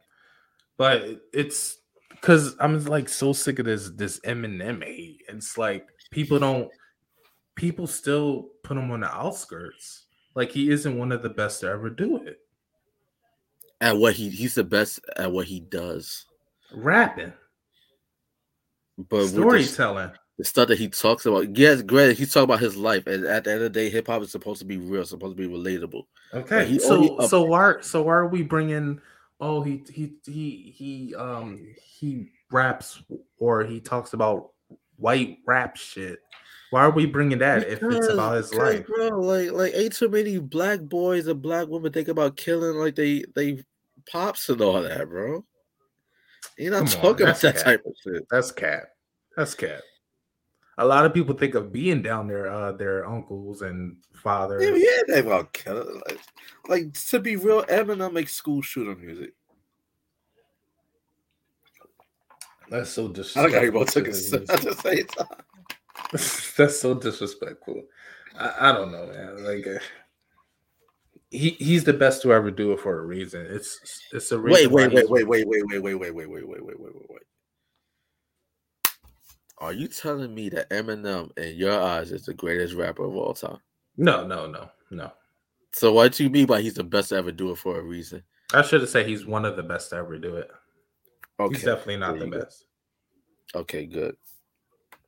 But 0.77 1.21
it's 1.31 1.77
because 2.09 2.55
I'm 2.59 2.83
like 2.85 3.07
so 3.07 3.33
sick 3.33 3.59
of 3.59 3.65
this 3.65 3.91
this 3.91 4.19
Eminem 4.21 4.83
hate. 4.83 5.21
It's 5.29 5.59
like 5.59 5.85
people 6.09 6.39
don't 6.39 6.69
people 7.55 7.87
still 7.87 8.49
put 8.63 8.77
him 8.77 8.91
on 8.91 9.01
the 9.01 9.13
outskirts. 9.13 10.05
Like 10.35 10.51
he 10.51 10.69
isn't 10.69 10.97
one 10.97 11.11
of 11.11 11.23
the 11.23 11.29
best 11.29 11.61
to 11.61 11.69
ever 11.69 11.89
do 11.89 12.17
it. 12.17 12.39
At 13.81 13.97
what 13.97 14.13
he 14.13 14.29
he's 14.29 14.55
the 14.55 14.63
best 14.63 14.99
at 15.17 15.31
what 15.31 15.47
he 15.47 15.61
does. 15.61 16.25
Rapping. 16.73 17.33
But 18.97 19.27
storytelling. 19.27 20.11
The, 20.37 20.43
stuff 20.43 20.67
that 20.67 20.77
he 20.77 20.89
talks 20.89 21.25
about, 21.25 21.57
yes, 21.57 21.81
great. 21.81 22.17
He's 22.17 22.33
talking 22.33 22.43
about 22.43 22.59
his 22.59 22.75
life, 22.75 23.07
and 23.07 23.25
at 23.25 23.45
the 23.45 23.51
end 23.51 23.63
of 23.63 23.73
the 23.73 23.79
day, 23.79 23.89
hip 23.89 24.07
hop 24.07 24.21
is 24.21 24.31
supposed 24.31 24.59
to 24.59 24.65
be 24.65 24.77
real, 24.77 25.05
supposed 25.05 25.37
to 25.37 25.47
be 25.47 25.53
relatable. 25.53 26.03
Okay, 26.33 26.65
he, 26.65 26.79
so 26.79 27.19
so 27.27 27.43
why 27.43 27.75
so 27.81 28.03
why 28.03 28.13
are 28.13 28.27
we 28.27 28.43
bringing? 28.43 28.99
Oh, 29.39 29.61
he 29.61 29.83
he 29.89 30.13
he 30.25 30.73
he 30.75 31.15
um 31.15 31.65
he 31.81 32.29
raps 32.51 33.01
or 33.37 33.63
he 33.63 33.79
talks 33.79 34.13
about 34.13 34.51
white 34.97 35.37
rap 35.45 35.77
shit. 35.77 36.19
Why 36.75 36.83
are 36.83 36.91
we 36.91 37.05
bringing 37.05 37.37
that 37.37 37.61
because, 37.61 37.95
if 37.95 38.03
it's 38.03 38.07
about 38.09 38.35
his 38.35 38.53
life, 38.53 38.85
bro? 38.85 39.07
Like, 39.21 39.53
like 39.53 39.73
ain't 39.73 39.93
too 39.93 40.09
many 40.09 40.39
black 40.39 40.81
boys 40.81 41.25
and 41.25 41.41
black 41.41 41.69
women 41.69 41.93
think 41.93 42.09
about 42.09 42.35
killing 42.35 42.75
like 42.75 42.95
they 42.95 43.23
they 43.33 43.63
pops 44.11 44.49
and 44.49 44.59
all 44.59 44.81
that, 44.81 45.07
bro. 45.07 45.45
You're 46.57 46.73
not 46.73 46.79
Come 46.79 46.87
talking 46.87 47.27
on, 47.27 47.29
about 47.29 47.41
that 47.43 47.59
type 47.59 47.81
of 47.85 47.93
shit. 48.03 48.27
That's 48.29 48.51
cat. 48.51 48.87
That's 49.37 49.53
cat. 49.53 49.83
A 50.77 50.85
lot 50.85 51.05
of 51.05 51.13
people 51.13 51.33
think 51.33 51.55
of 51.55 51.71
being 51.71 52.01
down 52.01 52.27
there, 52.27 52.51
uh, 52.51 52.73
their 52.73 53.07
uncles 53.07 53.61
and 53.61 53.95
fathers. 54.13 54.61
Yeah, 54.61 54.75
yeah 54.75 55.01
they 55.07 55.19
about 55.25 55.53
killing. 55.53 56.01
Like, 56.05 56.19
like 56.67 56.93
to 56.93 57.19
be 57.21 57.37
real, 57.37 57.63
Eminem 57.67 58.11
makes 58.11 58.33
school 58.33 58.61
shooter 58.61 58.99
music. 58.99 59.31
That's 62.69 62.89
so 62.89 63.07
disrespectful. 63.07 63.59
I 63.59 63.61
think 63.61 63.73
I 63.73 63.79
both 63.79 63.93
took 63.93 64.09
it 64.09 64.49
at 64.49 64.61
the 64.61 64.77
same 64.83 65.05
time. 65.05 65.45
That's 66.11 66.79
so 66.79 66.93
disrespectful. 66.93 67.83
I, 68.37 68.69
I, 68.69 68.71
don't 68.71 68.91
know, 68.91 69.07
man. 69.07 69.45
Like. 69.45 69.67
Uh, 69.67 69.79
he 71.31 71.51
he's 71.51 71.83
the 71.83 71.93
best 71.93 72.21
to 72.21 72.33
ever 72.33 72.51
do 72.51 72.71
it 72.71 72.79
for 72.79 72.97
a 72.99 73.05
reason. 73.05 73.45
It's 73.49 73.79
it's 74.13 74.31
a 74.31 74.39
reason. 74.39 74.71
Wait, 74.71 74.91
wait, 74.91 74.93
wait, 74.93 75.09
wait, 75.09 75.27
wait, 75.27 75.47
wait, 75.47 75.63
wait, 75.63 75.81
wait, 75.81 75.95
wait, 75.95 76.13
wait, 76.13 76.27
wait, 76.27 76.27
wait, 76.27 76.47
wait, 76.47 76.79
wait, 76.79 76.79
wait, 76.79 77.09
wait. 77.09 77.21
Are 79.57 79.73
you 79.73 79.87
telling 79.87 80.35
me 80.35 80.49
that 80.49 80.69
Eminem, 80.69 81.35
in 81.37 81.55
your 81.55 81.79
eyes, 81.81 82.11
is 82.11 82.25
the 82.25 82.33
greatest 82.33 82.73
rapper 82.73 83.05
of 83.05 83.15
all 83.15 83.33
time? 83.33 83.59
No, 83.97 84.27
no, 84.27 84.47
no, 84.47 84.69
no. 84.91 85.11
So 85.71 85.93
what 85.93 86.13
do 86.13 86.23
you 86.23 86.29
mean 86.29 86.45
by 86.45 86.61
he's 86.61 86.73
the 86.73 86.83
best 86.83 87.09
to 87.09 87.15
ever 87.15 87.31
do 87.31 87.51
it 87.51 87.57
for 87.57 87.79
a 87.79 87.83
reason? 87.83 88.23
I 88.53 88.61
should 88.61 88.81
have 88.81 88.89
said 88.89 89.07
he's 89.07 89.25
one 89.25 89.45
of 89.45 89.55
the 89.55 89.63
best 89.63 89.89
to 89.89 89.97
ever 89.97 90.17
do 90.17 90.35
it. 90.35 90.49
Okay. 91.39 91.55
He's 91.55 91.63
definitely 91.63 91.97
not 91.97 92.19
the 92.19 92.27
best. 92.27 92.65
Go. 93.53 93.59
Okay, 93.61 93.85
good. 93.85 94.15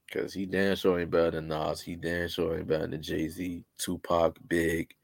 Because 0.07 0.33
he 0.33 0.45
damn 0.45 0.75
sure 0.75 0.99
ain't 0.99 1.11
better 1.11 1.31
than 1.31 1.49
Nas. 1.49 1.81
He 1.81 1.95
damn 1.95 2.29
sure 2.29 2.57
ain't 2.57 2.67
better 2.67 2.87
than 2.87 3.01
Jay 3.01 3.27
Z, 3.27 3.63
Tupac, 3.77 4.37
Big. 4.47 4.95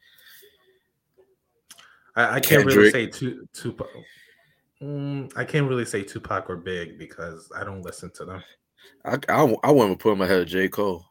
I, 2.16 2.36
I 2.36 2.40
can't 2.40 2.66
really 2.66 2.90
say 2.90 3.08
two, 3.08 3.48
Tupac. 3.54 3.88
Mm, 4.82 5.32
I 5.36 5.44
can't 5.44 5.68
really 5.68 5.86
say 5.86 6.04
Tupac 6.04 6.50
or 6.50 6.58
Big 6.58 6.98
because 6.98 7.50
I 7.56 7.64
don't 7.64 7.82
listen 7.82 8.12
to 8.16 8.26
them. 8.26 8.44
I 9.06 9.18
I, 9.30 9.56
I 9.64 9.72
wouldn't 9.72 10.00
put 10.00 10.14
him 10.14 10.22
ahead 10.22 10.42
of 10.42 10.48
J 10.48 10.70
Cole, 10.70 11.06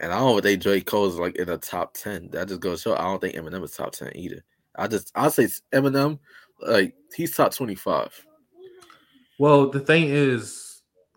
and 0.00 0.12
I 0.12 0.18
don't 0.18 0.42
think 0.42 0.62
J 0.62 0.80
Cole 0.80 1.06
is 1.06 1.18
like 1.18 1.36
in 1.36 1.48
the 1.48 1.58
top 1.58 1.94
ten. 1.94 2.30
That 2.30 2.48
just 2.48 2.60
goes 2.60 2.82
show 2.82 2.94
I 2.94 3.02
don't 3.02 3.20
think 3.20 3.34
Eminem 3.34 3.64
is 3.64 3.72
top 3.72 3.92
ten 3.92 4.12
either. 4.14 4.44
I 4.76 4.86
just 4.86 5.10
I 5.14 5.28
say 5.28 5.48
Eminem 5.72 6.18
like 6.60 6.94
he's 7.14 7.34
top 7.34 7.54
twenty 7.54 7.74
five. 7.74 8.12
Well, 9.38 9.70
the 9.70 9.80
thing 9.80 10.04
is, 10.04 10.67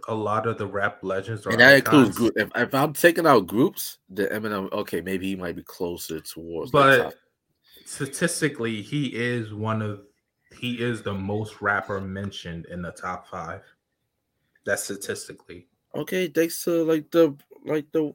a 0.08 0.14
lot 0.14 0.48
of 0.48 0.58
the 0.58 0.66
rap 0.66 1.00
legends 1.04 1.46
are 1.46 1.52
and 1.52 1.60
that 1.60 1.78
includes 1.78 2.18
group. 2.18 2.34
If, 2.36 2.50
if 2.56 2.74
I'm 2.74 2.94
taking 2.94 3.26
out 3.26 3.48
groups, 3.48 3.98
the 4.10 4.28
Eminem 4.28 4.72
okay 4.72 5.02
maybe 5.02 5.28
he 5.28 5.36
might 5.36 5.56
be 5.56 5.64
closer 5.64 6.20
towards. 6.20 6.72
But 6.72 7.16
statistically, 7.86 8.82
he 8.82 9.08
is 9.08 9.54
one 9.54 9.82
of 9.82 10.02
he 10.58 10.82
is 10.82 11.02
the 11.02 11.14
most 11.14 11.62
rapper 11.62 12.00
mentioned 12.02 12.66
in 12.68 12.82
the 12.82 12.92
top 12.92 13.28
five. 13.28 13.62
That's 14.66 14.84
statistically. 14.84 15.68
Okay, 15.96 16.28
thanks 16.28 16.64
to 16.66 16.84
like 16.84 17.10
the 17.12 17.36
like 17.66 17.92
the. 17.92 18.14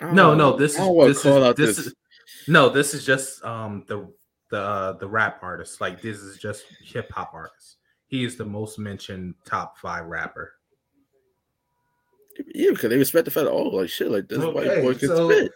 No, 0.00 0.34
no, 0.34 0.56
this 0.56 0.78
is 0.78 0.78
this, 0.78 1.24
is, 1.24 1.24
this, 1.24 1.76
this 1.76 1.78
is 1.86 1.94
no, 2.46 2.68
this 2.68 2.94
is 2.94 3.04
just 3.04 3.44
um 3.44 3.84
the 3.88 4.08
the 4.50 4.60
uh, 4.60 4.92
the 4.92 5.08
rap 5.08 5.40
artist. 5.42 5.80
Like 5.80 6.00
this 6.00 6.18
is 6.18 6.38
just 6.38 6.64
hip 6.82 7.10
hop 7.12 7.32
artist. 7.34 7.76
He 8.06 8.24
is 8.24 8.36
the 8.36 8.44
most 8.44 8.78
mentioned 8.78 9.34
top 9.44 9.78
five 9.78 10.06
rapper. 10.06 10.54
Yeah, 12.54 12.70
because 12.70 12.90
they 12.90 12.96
respect 12.96 13.24
the 13.24 13.30
fact, 13.30 13.46
oh, 13.46 13.68
like 13.68 13.88
shit, 13.88 14.10
like 14.10 14.28
this 14.28 14.38
okay, 14.38 14.68
white 14.68 14.82
boy 14.82 14.94
can 14.94 15.08
so, 15.08 15.30
spit. 15.30 15.52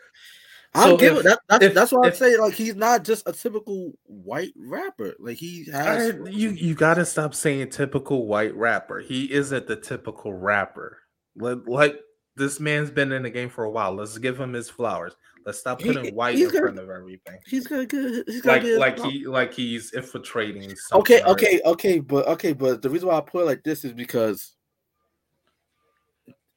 I'll 0.74 0.96
give 0.96 1.18
it 1.18 1.24
that. 1.24 1.40
That's, 1.48 1.64
if, 1.64 1.74
that's 1.74 1.92
why 1.92 2.06
I'm 2.06 2.14
saying 2.14 2.40
like 2.40 2.54
he's 2.54 2.74
not 2.74 3.04
just 3.04 3.28
a 3.28 3.32
typical 3.32 3.92
white 4.04 4.54
rapper. 4.56 5.14
Like 5.18 5.36
he 5.36 5.66
has. 5.70 6.14
I, 6.14 6.30
you 6.30 6.50
you 6.50 6.74
got 6.74 6.94
to 6.94 7.04
stop 7.04 7.34
saying 7.34 7.70
typical 7.70 8.26
white 8.26 8.54
rapper. 8.56 9.00
He 9.00 9.30
isn't 9.32 9.66
the 9.66 9.76
typical 9.76 10.32
rapper. 10.32 10.98
Like, 11.36 11.58
like 11.66 12.00
this 12.36 12.58
man's 12.58 12.90
been 12.90 13.12
in 13.12 13.22
the 13.22 13.30
game 13.30 13.50
for 13.50 13.64
a 13.64 13.70
while. 13.70 13.92
Let's 13.94 14.16
give 14.16 14.40
him 14.40 14.54
his 14.54 14.70
flowers. 14.70 15.14
Let's 15.44 15.58
stop 15.58 15.80
putting 15.80 16.04
he, 16.04 16.10
white 16.12 16.38
in 16.38 16.46
gonna, 16.46 16.60
front 16.60 16.78
of 16.78 16.88
everything. 16.88 17.38
He's 17.46 17.66
gonna 17.66 17.84
get. 17.84 18.24
He's 18.26 18.42
gonna 18.42 18.56
like 18.56 18.62
get 18.62 18.78
like 18.78 18.98
he 19.00 19.26
like 19.26 19.52
he's 19.52 19.92
infiltrating. 19.92 20.74
Okay, 20.92 21.22
okay, 21.22 21.60
okay, 21.64 21.98
but 21.98 22.26
okay, 22.28 22.52
but 22.52 22.80
the 22.80 22.88
reason 22.88 23.08
why 23.08 23.16
I 23.16 23.20
put 23.20 23.42
it 23.42 23.46
like 23.46 23.64
this 23.64 23.84
is 23.84 23.92
because, 23.92 24.54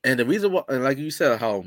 and 0.06 0.20
the 0.20 0.26
reason 0.26 0.52
why, 0.52 0.62
and 0.70 0.84
like 0.84 0.98
you 0.98 1.10
said, 1.10 1.40
how 1.40 1.64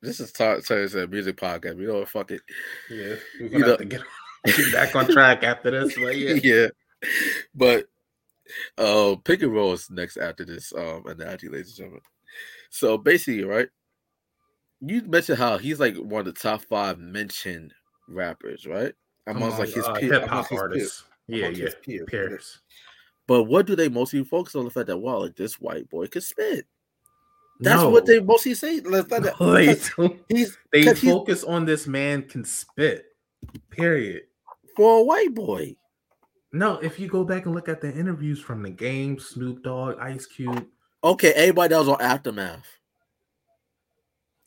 this 0.00 0.20
is 0.20 0.30
Talk 0.32 0.64
Turns 0.64 0.94
a 0.94 1.06
music 1.08 1.36
podcast. 1.36 1.76
We 1.76 1.86
don't 1.86 2.08
fuck 2.08 2.30
it. 2.30 2.40
Yeah, 2.88 3.16
we're 3.40 3.48
gonna 3.48 3.58
you 3.58 3.70
have 3.70 3.78
to 3.78 3.84
get, 3.84 4.02
get 4.44 4.72
back 4.72 4.94
on 4.94 5.08
track 5.08 5.42
after 5.42 5.70
this. 5.72 5.98
But 5.98 6.16
yeah, 6.16 6.34
yeah. 6.42 6.68
But 7.54 7.86
uh, 8.78 9.16
pick 9.24 9.42
and 9.42 9.52
roll 9.52 9.72
is 9.72 9.90
next 9.90 10.16
after 10.16 10.44
this 10.44 10.72
um 10.74 11.04
analogy, 11.06 11.48
ladies 11.48 11.70
and 11.70 11.76
gentlemen. 11.76 12.00
So 12.70 12.96
basically, 12.96 13.44
right? 13.44 13.68
You 14.80 15.02
mentioned 15.02 15.38
how 15.38 15.58
he's 15.58 15.80
like 15.80 15.96
one 15.96 16.20
of 16.20 16.26
the 16.26 16.40
top 16.40 16.62
five 16.62 16.98
mentioned 16.98 17.74
rappers, 18.08 18.64
right? 18.64 18.92
Amongst 19.26 19.58
like 19.58 19.70
his 19.70 19.84
uh, 19.84 19.94
peers, 19.94 20.12
hip 20.12 20.28
hop 20.28 20.52
artists. 20.52 21.02
Yeah, 21.26 21.48
yeah, 21.48 21.70
peers. 21.82 22.04
peers. 22.06 22.60
But 23.26 23.44
what 23.44 23.66
do 23.66 23.74
they 23.74 23.88
mostly 23.88 24.22
focus 24.22 24.54
on? 24.54 24.64
The 24.64 24.70
fact 24.70 24.86
that 24.86 24.98
wow, 24.98 25.18
like 25.18 25.34
this 25.34 25.60
white 25.60 25.90
boy 25.90 26.06
can 26.06 26.20
spit. 26.20 26.66
That's 27.60 27.82
no. 27.82 27.90
what 27.90 28.06
they 28.06 28.20
mostly 28.20 28.54
say. 28.54 28.80
Let's 28.80 29.10
no, 29.10 29.54
they 29.54 29.76
he's 30.28 30.58
they 30.72 30.94
focus 30.94 31.42
on 31.42 31.64
this 31.64 31.86
man 31.86 32.22
can 32.22 32.44
spit. 32.44 33.06
Period. 33.70 34.24
For 34.76 35.00
a 35.00 35.02
white 35.02 35.34
boy. 35.34 35.76
No, 36.52 36.78
if 36.78 36.98
you 36.98 37.08
go 37.08 37.24
back 37.24 37.46
and 37.46 37.54
look 37.54 37.68
at 37.68 37.80
the 37.80 37.92
interviews 37.92 38.40
from 38.40 38.62
the 38.62 38.70
game, 38.70 39.18
Snoop 39.18 39.62
Dogg, 39.62 39.98
Ice 40.00 40.26
Cube. 40.26 40.66
Okay, 41.02 41.32
everybody 41.32 41.72
that 41.72 41.78
was 41.78 41.88
on 41.88 42.00
Aftermath. 42.00 42.66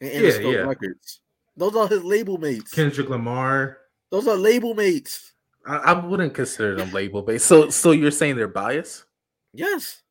And 0.02 0.24
yeah, 0.24 0.40
yeah. 0.40 0.58
Records. 0.60 1.20
Those 1.58 1.76
are 1.76 1.88
his 1.88 2.04
label 2.04 2.38
mates. 2.38 2.72
Kendrick 2.72 3.10
Lamar. 3.10 3.80
Those 4.12 4.28
are 4.28 4.36
label 4.36 4.74
mates. 4.74 5.34
I, 5.66 5.78
I 5.78 6.06
wouldn't 6.06 6.34
consider 6.34 6.76
them 6.76 6.92
label 6.92 7.24
mates. 7.26 7.44
So 7.44 7.70
so 7.70 7.92
you're 7.92 8.12
saying 8.12 8.38
they're 8.38 8.48
biased? 8.48 9.06
Yes. 9.54 10.02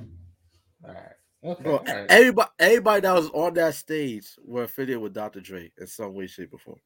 All 0.00 0.94
right. 0.94 1.12
Okay, 1.44 1.62
Bro, 1.62 1.82
right. 1.86 2.06
everybody, 2.08 2.50
everybody 2.58 3.00
that 3.00 3.14
was 3.14 3.28
on 3.30 3.54
that 3.54 3.74
stage 3.74 4.26
were 4.44 4.64
affiliated 4.64 5.02
with 5.02 5.12
Dr. 5.12 5.40
Dre 5.40 5.72
in 5.76 5.86
some 5.88 6.14
way, 6.14 6.28
shape, 6.28 6.52
or 6.52 6.58
form. 6.58 6.78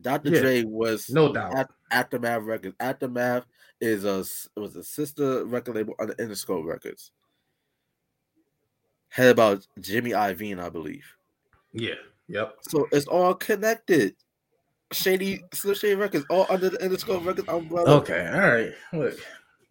Dr. 0.00 0.30
Yeah, 0.30 0.40
Dre 0.40 0.64
was 0.64 1.08
no 1.08 1.32
doubt 1.32 1.54
at, 1.54 1.70
Aftermath 1.92 2.42
Records. 2.42 2.74
Aftermath 2.80 3.44
is 3.80 4.04
a 4.04 4.24
was 4.60 4.74
a 4.76 4.82
sister 4.82 5.44
record 5.44 5.76
label 5.76 5.94
under 6.00 6.14
Interscope 6.14 6.64
Records. 6.64 7.12
Had 9.08 9.28
about 9.28 9.64
Jimmy 9.80 10.10
Iovine, 10.10 10.60
I 10.60 10.68
believe. 10.68 11.06
Yeah. 11.72 11.94
Yep. 12.28 12.56
So 12.68 12.88
it's 12.90 13.06
all 13.06 13.34
connected. 13.34 14.16
Shady 14.92 15.44
Slim 15.52 15.74
Shady 15.76 15.94
Records, 15.94 16.26
all 16.28 16.46
under 16.48 16.70
the 16.70 16.78
Interscope 16.78 17.24
Records 17.24 17.48
umbrella. 17.48 17.96
Okay. 17.98 18.28
All 18.32 18.40
right. 18.40 18.72
Look, 18.92 19.18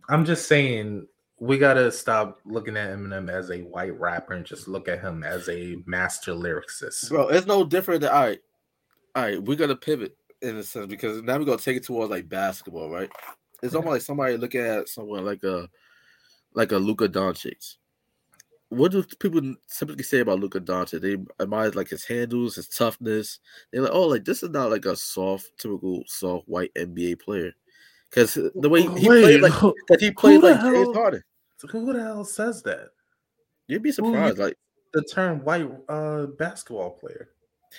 I'm 0.08 0.24
just 0.24 0.48
saying 0.48 1.06
we 1.44 1.58
gotta 1.58 1.92
stop 1.92 2.40
looking 2.46 2.78
at 2.78 2.90
Eminem 2.90 3.30
as 3.30 3.52
a 3.52 3.60
white 3.64 4.00
rapper 4.00 4.34
and 4.34 4.46
just 4.46 4.70
look 4.70 4.88
at 4.88 5.02
him 5.02 5.26
as 5.26 5.50
a 5.50 5.76
master 5.86 6.32
lyricist. 6.32 7.10
Bro, 7.10 7.30
it's 7.30 7.46
no 7.46 7.66
different 7.66 8.00
than 8.00 8.12
all 8.12 8.22
right. 8.22 8.40
All 9.14 9.24
right, 9.24 9.44
we're 9.44 9.58
gonna 9.58 9.76
pivot 9.76 10.16
in 10.42 10.56
a 10.56 10.64
sense 10.64 10.88
because 10.88 11.22
now 11.22 11.38
we're 11.38 11.44
gonna 11.44 11.58
take 11.58 11.76
it 11.76 11.84
towards 11.84 12.10
like 12.12 12.30
basketball, 12.30 12.90
right? 12.90 13.10
It's 13.62 13.76
almost 13.76 13.92
like 13.92 14.02
somebody 14.04 14.38
looking 14.38 14.62
at 14.62 14.88
someone 14.88 15.26
like 15.26 15.44
a 15.44 15.70
like 16.54 16.72
a 16.72 16.78
Luka 16.78 17.10
Doncic. 17.10 17.76
What 18.70 18.94
do 18.94 19.04
people 19.04 19.42
typically 19.70 20.04
say 20.04 20.20
about 20.20 20.40
Luka 20.40 20.62
Doncic? 20.62 21.02
They 21.02 21.18
admire 21.44 21.72
like 21.72 21.90
his 21.90 22.06
handles, 22.06 22.56
his 22.56 22.70
toughness. 22.70 23.40
They're 23.74 23.82
like, 23.82 23.92
oh, 23.92 24.08
like 24.08 24.24
this 24.24 24.44
is 24.44 24.50
not 24.50 24.72
like 24.72 24.86
a 24.86 24.96
soft, 24.96 25.52
typical 25.58 26.06
soft 26.08 26.48
white 26.48 26.74
NBA 26.76 27.20
player. 27.20 27.52
Because 28.10 28.36
the 28.36 28.70
way 28.70 28.84
he 28.84 29.10
Wait, 29.10 29.24
played, 29.24 29.42
like 29.42 29.52
who- 29.52 29.76
that 29.90 30.00
he 30.00 30.10
played 30.12 30.42
the 30.42 30.52
like 30.52 30.62
James 30.62 30.96
Who 31.72 31.94
the 31.94 32.02
hell 32.02 32.26
says 32.26 32.62
that? 32.64 32.90
You'd 33.68 33.84
be 33.84 33.92
surprised, 33.92 34.38
like 34.38 34.58
The 34.94 35.04
term 35.04 35.44
white 35.44 35.70
uh 35.90 36.28
basketball 36.38 36.92
player. 36.92 37.30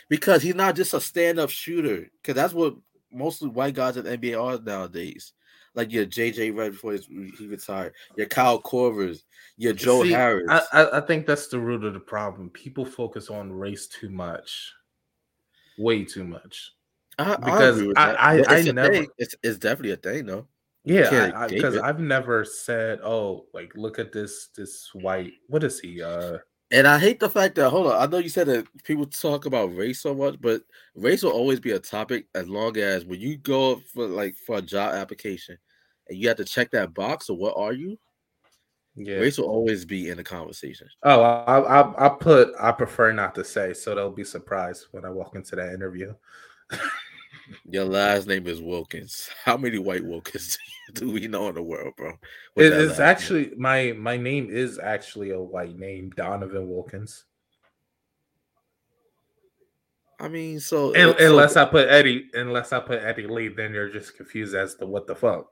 because 0.08 0.42
he's 0.42 0.54
not 0.54 0.74
just 0.76 0.94
a 0.94 1.00
stand-up 1.00 1.50
shooter. 1.50 2.10
Because 2.20 2.34
that's 2.34 2.54
what 2.54 2.74
most 3.12 3.42
of 3.42 3.48
the 3.48 3.54
white 3.54 3.74
guys 3.74 3.96
in 3.96 4.04
the 4.04 4.16
NBA 4.18 4.42
are 4.42 4.60
nowadays. 4.60 5.32
Like 5.76 5.92
your 5.92 6.06
JJ 6.06 6.56
Red 6.56 6.72
before 6.72 6.92
he 6.94 7.46
retired, 7.46 7.94
your 8.16 8.26
Kyle 8.26 8.62
Korvers, 8.62 9.24
your 9.56 9.72
Joe 9.72 10.04
See, 10.04 10.12
Harris. 10.12 10.46
I, 10.48 10.62
I, 10.72 10.98
I 10.98 11.00
think 11.00 11.26
that's 11.26 11.48
the 11.48 11.58
root 11.58 11.84
of 11.84 11.94
the 11.94 12.00
problem. 12.00 12.48
People 12.50 12.84
focus 12.84 13.28
on 13.28 13.52
race 13.52 13.88
too 13.88 14.08
much, 14.08 14.72
way 15.78 16.04
too 16.04 16.22
much. 16.24 16.72
I, 17.18 17.36
because 17.36 17.82
I- 17.96 18.12
I- 18.14 18.34
I 18.48 18.56
it's 18.58 18.68
a 18.68 18.72
never- 18.72 19.06
It's, 19.18 19.34
it's 19.42 19.58
definitely 19.58 19.92
a 19.92 19.96
thing, 19.96 20.26
though. 20.26 20.46
Yeah, 20.84 21.46
because. 21.48 21.76
I've 21.78 22.00
never 22.00 22.44
said, 22.44 23.00
"Oh, 23.02 23.46
like 23.54 23.72
look 23.74 23.98
at 23.98 24.12
this 24.12 24.48
this 24.56 24.90
white. 24.94 25.32
What 25.48 25.64
is 25.64 25.80
he? 25.80 26.02
Uh, 26.02 26.38
And 26.70 26.86
I 26.86 26.98
hate 26.98 27.20
the 27.20 27.28
fact 27.30 27.54
that 27.56 27.70
hold 27.70 27.86
on. 27.86 28.00
I 28.02 28.06
know 28.06 28.18
you 28.18 28.28
said 28.28 28.48
that 28.48 28.66
people 28.84 29.06
talk 29.06 29.46
about 29.46 29.74
race 29.76 30.00
so 30.02 30.14
much, 30.14 30.40
but 30.40 30.62
race 30.94 31.22
will 31.22 31.30
always 31.32 31.60
be 31.60 31.70
a 31.72 31.78
topic 31.78 32.26
as 32.34 32.48
long 32.48 32.76
as 32.76 33.04
when 33.04 33.20
you 33.20 33.36
go 33.36 33.76
for 33.94 34.06
like 34.06 34.36
for 34.46 34.58
a 34.58 34.62
job 34.62 34.94
application 34.94 35.56
and 36.08 36.18
you 36.18 36.28
have 36.28 36.36
to 36.38 36.44
check 36.44 36.70
that 36.72 36.92
box 36.94 37.30
or 37.30 37.36
what 37.36 37.54
are 37.56 37.72
you, 37.72 37.98
yeah. 38.96 39.16
race 39.16 39.38
will 39.38 39.48
always 39.48 39.84
be 39.84 40.10
in 40.10 40.16
the 40.16 40.24
conversation. 40.24 40.88
Oh, 41.02 41.22
I, 41.22 41.60
I 41.60 42.06
I 42.06 42.08
put 42.08 42.52
I 42.60 42.72
prefer 42.72 43.12
not 43.12 43.34
to 43.36 43.44
say, 43.44 43.72
so 43.72 43.94
they'll 43.94 44.10
be 44.10 44.24
surprised 44.24 44.86
when 44.92 45.04
I 45.04 45.10
walk 45.10 45.36
into 45.36 45.56
that 45.56 45.72
interview. 45.72 46.14
Your 47.64 47.84
last 47.84 48.26
name 48.26 48.46
is 48.46 48.60
Wilkins. 48.60 49.28
How 49.44 49.56
many 49.56 49.78
white 49.78 50.04
Wilkins 50.04 50.58
do 50.94 51.10
we 51.10 51.26
know 51.28 51.48
in 51.48 51.54
the 51.56 51.62
world, 51.62 51.94
bro? 51.96 52.18
with 52.56 52.66
It 52.66 52.70
that 52.70 52.80
is 52.80 52.98
last 52.98 53.16
name? 53.18 53.20
actually 53.20 53.52
my 53.56 53.92
my 53.92 54.16
name 54.16 54.48
is 54.50 54.78
actually 54.78 55.30
a 55.30 55.40
white 55.40 55.76
name, 55.78 56.10
Donovan 56.16 56.68
Wilkins. 56.68 57.24
I 60.20 60.28
mean, 60.28 60.60
so, 60.60 60.92
so 60.94 61.14
unless 61.18 61.56
I 61.56 61.64
put 61.64 61.88
Eddie, 61.88 62.30
unless 62.34 62.72
I 62.72 62.80
put 62.80 63.02
Eddie 63.02 63.26
Lee, 63.26 63.48
then 63.48 63.74
you're 63.74 63.90
just 63.90 64.16
confused 64.16 64.54
as 64.54 64.76
to 64.76 64.86
what 64.86 65.06
the 65.06 65.14
fuck. 65.14 65.46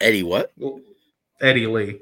Eddie 0.00 0.22
what? 0.22 0.52
Eddie 1.40 1.66
Lee, 1.66 2.00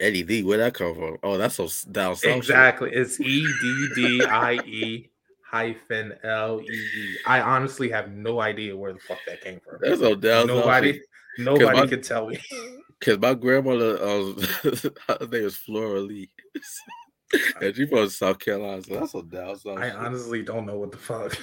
Eddie 0.00 0.24
Lee, 0.24 0.42
where'd 0.42 0.60
that 0.60 0.74
come 0.74 0.94
from? 0.94 1.18
Oh, 1.22 1.36
that's 1.38 1.56
so 1.56 1.68
down 1.90 2.16
south. 2.16 2.46
shit. 2.46 2.56
exactly. 2.56 2.90
It's 2.92 3.20
E 3.20 3.46
D 3.62 3.88
D 3.94 4.24
I 4.24 4.54
E 4.64 5.10
hyphen 5.54 6.12
L 6.24 6.60
E 6.60 6.72
E. 6.72 7.16
I 7.26 7.40
honestly 7.40 7.88
have 7.90 8.10
no 8.10 8.40
idea 8.40 8.76
where 8.76 8.92
the 8.92 8.98
fuck 8.98 9.18
that 9.28 9.40
came 9.40 9.60
from. 9.60 9.78
That's 9.80 10.00
so 10.00 10.16
down 10.16 10.48
Nobody, 10.48 10.94
shit. 10.94 11.02
nobody 11.38 11.80
my- 11.80 11.86
could 11.86 12.02
tell 12.02 12.26
me. 12.26 12.38
Cause 13.00 13.18
my 13.18 13.34
grandmother, 13.34 14.02
um, 14.02 14.36
her 14.62 15.18
name 15.20 15.44
is 15.44 15.56
Flora 15.56 16.00
Lee, 16.00 16.30
and 17.60 17.76
she 17.76 17.86
from 17.86 18.08
South 18.08 18.38
Carolina. 18.38 18.82
So 18.82 18.94
that's 18.94 19.14
a 19.14 19.22
down 19.22 19.58
south. 19.58 19.78
I 19.78 19.90
honestly 19.90 20.42
don't 20.42 20.64
know 20.64 20.78
what 20.78 20.92
the 20.92 20.96
fuck. 20.96 21.36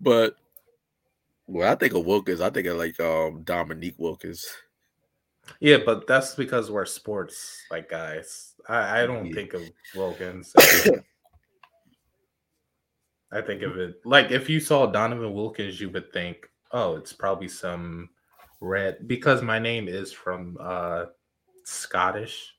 But 0.00 0.36
when 1.46 1.66
I 1.66 1.74
think 1.74 1.94
of 1.94 2.04
Wilkins, 2.06 2.40
I 2.40 2.50
think 2.50 2.68
of 2.68 2.76
like 2.76 3.00
um 3.00 3.42
Dominique 3.42 3.96
Wilkins. 3.98 4.46
yeah, 5.58 5.78
but 5.84 6.06
that's 6.06 6.34
because 6.34 6.70
we're 6.70 6.86
sports 6.86 7.62
like 7.70 7.88
guys. 7.88 8.54
I, 8.68 9.02
I 9.02 9.06
don't 9.06 9.26
Yeah. 9.26 9.34
think 9.34 9.54
of 9.54 9.62
Wilkins. 9.94 10.52
I 13.32 13.40
think 13.40 13.62
of 13.62 13.76
it 13.76 14.00
like 14.04 14.30
if 14.30 14.48
you 14.48 14.60
saw 14.60 14.86
Donovan 14.86 15.32
Wilkins, 15.34 15.80
you 15.80 15.90
would 15.90 16.12
think, 16.12 16.48
oh, 16.72 16.96
it's 16.96 17.12
probably 17.12 17.48
some 17.48 18.10
red 18.60 19.06
because 19.06 19.42
my 19.42 19.58
name 19.58 19.88
is 19.88 20.12
from 20.12 20.56
uh 20.60 21.06
Scottish, 21.64 22.54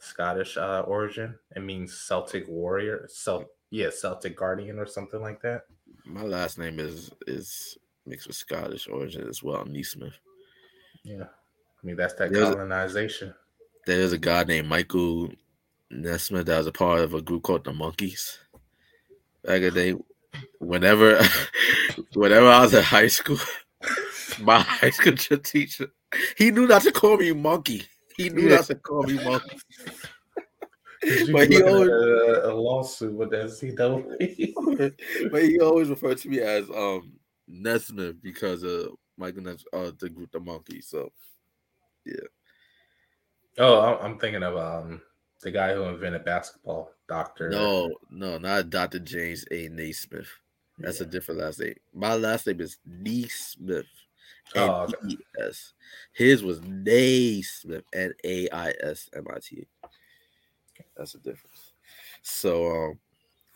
Scottish 0.00 0.56
uh 0.56 0.80
origin. 0.86 1.38
It 1.54 1.60
means 1.60 1.96
Celtic 1.98 2.48
warrior. 2.48 3.06
So 3.10 3.46
yeah, 3.70 3.90
Celtic 3.90 4.36
guardian 4.36 4.78
or 4.78 4.86
something 4.86 5.20
like 5.20 5.40
that. 5.42 5.62
My 6.04 6.22
last 6.22 6.58
name 6.58 6.80
is 6.80 7.10
is 7.26 7.76
mixed 8.06 8.26
with 8.26 8.36
Scottish 8.36 8.88
origin 8.88 9.28
as 9.28 9.42
well, 9.42 9.64
Neesmith. 9.64 10.14
Yeah. 11.04 11.24
I 11.24 11.86
mean 11.86 11.96
that's 11.96 12.14
that 12.14 12.32
There's 12.32 12.48
a- 12.48 12.52
colonization. 12.54 13.34
There's 13.86 14.12
a 14.12 14.18
guy 14.18 14.44
named 14.44 14.68
Michael 14.68 15.30
Nesmith 15.90 16.46
that 16.46 16.58
was 16.58 16.66
a 16.66 16.72
part 16.72 17.00
of 17.00 17.14
a 17.14 17.22
group 17.22 17.42
called 17.42 17.64
the 17.64 17.72
Monkees. 17.72 18.38
Back 19.44 19.62
in 19.62 19.62
the 19.62 19.70
day, 19.70 19.94
whenever 20.60 21.20
whenever 22.14 22.46
I 22.48 22.60
was 22.60 22.74
in 22.74 22.82
high 22.82 23.08
school, 23.08 23.38
my 24.40 24.60
high 24.60 24.90
school 24.90 25.16
teacher, 25.16 25.88
he 26.36 26.50
knew 26.50 26.66
not 26.66 26.82
to 26.82 26.92
call 26.92 27.16
me 27.16 27.32
monkey. 27.32 27.82
He 28.16 28.28
knew 28.30 28.48
Yeah. 28.48 28.56
not 28.56 28.66
to 28.66 28.74
call 28.76 29.02
me 29.02 29.14
monkey. 29.24 29.58
But 31.32 31.48
he 31.50 31.60
always- 31.62 31.88
a, 31.88 32.42
a 32.44 32.54
lawsuit 32.54 33.14
with 33.14 33.30
that 33.30 33.46
CW. 33.46 34.94
but 35.32 35.42
he 35.42 35.58
always 35.58 35.88
referred 35.88 36.18
to 36.18 36.28
me 36.28 36.38
as 36.40 36.70
um 36.70 37.14
Nesmith 37.48 38.22
because 38.22 38.62
of 38.62 38.90
Michael 39.18 39.42
Nesmith, 39.42 39.66
uh 39.72 39.90
the 39.98 40.08
group 40.08 40.30
the 40.30 40.38
Monkees. 40.40 40.84
So 40.84 41.10
oh, 43.58 43.80
I'm- 43.80 43.98
I'm 44.02 44.18
thinking 44.18 44.42
of 44.42 44.56
um 44.56 45.00
the 45.42 45.50
guy 45.50 45.74
who 45.74 45.82
invented 45.84 46.24
basketball, 46.24 46.90
Doctor. 47.08 47.48
no, 47.50 47.90
no, 48.10 48.38
not 48.38 48.70
Dr. 48.70 49.00
James 49.00 49.44
A. 49.50 49.68
Naismith. 49.68 50.28
That's 50.78 51.00
a 51.00 51.06
different 51.06 51.40
last 51.40 51.60
name. 51.60 51.74
My 51.94 52.14
last 52.14 52.46
name 52.46 52.60
is 52.60 52.78
Neesmith. 52.88 53.84
Oh, 54.56 54.82
okay. 54.82 54.94
E 55.08 55.18
S. 55.40 55.74
His 56.12 56.42
was 56.42 56.60
Naismith. 56.62 57.84
N 57.92 58.12
A 58.24 58.48
I 58.50 58.72
S 58.82 59.08
M 59.14 59.26
I 59.34 59.38
T. 59.40 59.66
That's 60.96 61.12
the 61.12 61.18
difference. 61.18 61.72
So 62.22 62.68
um 62.70 62.98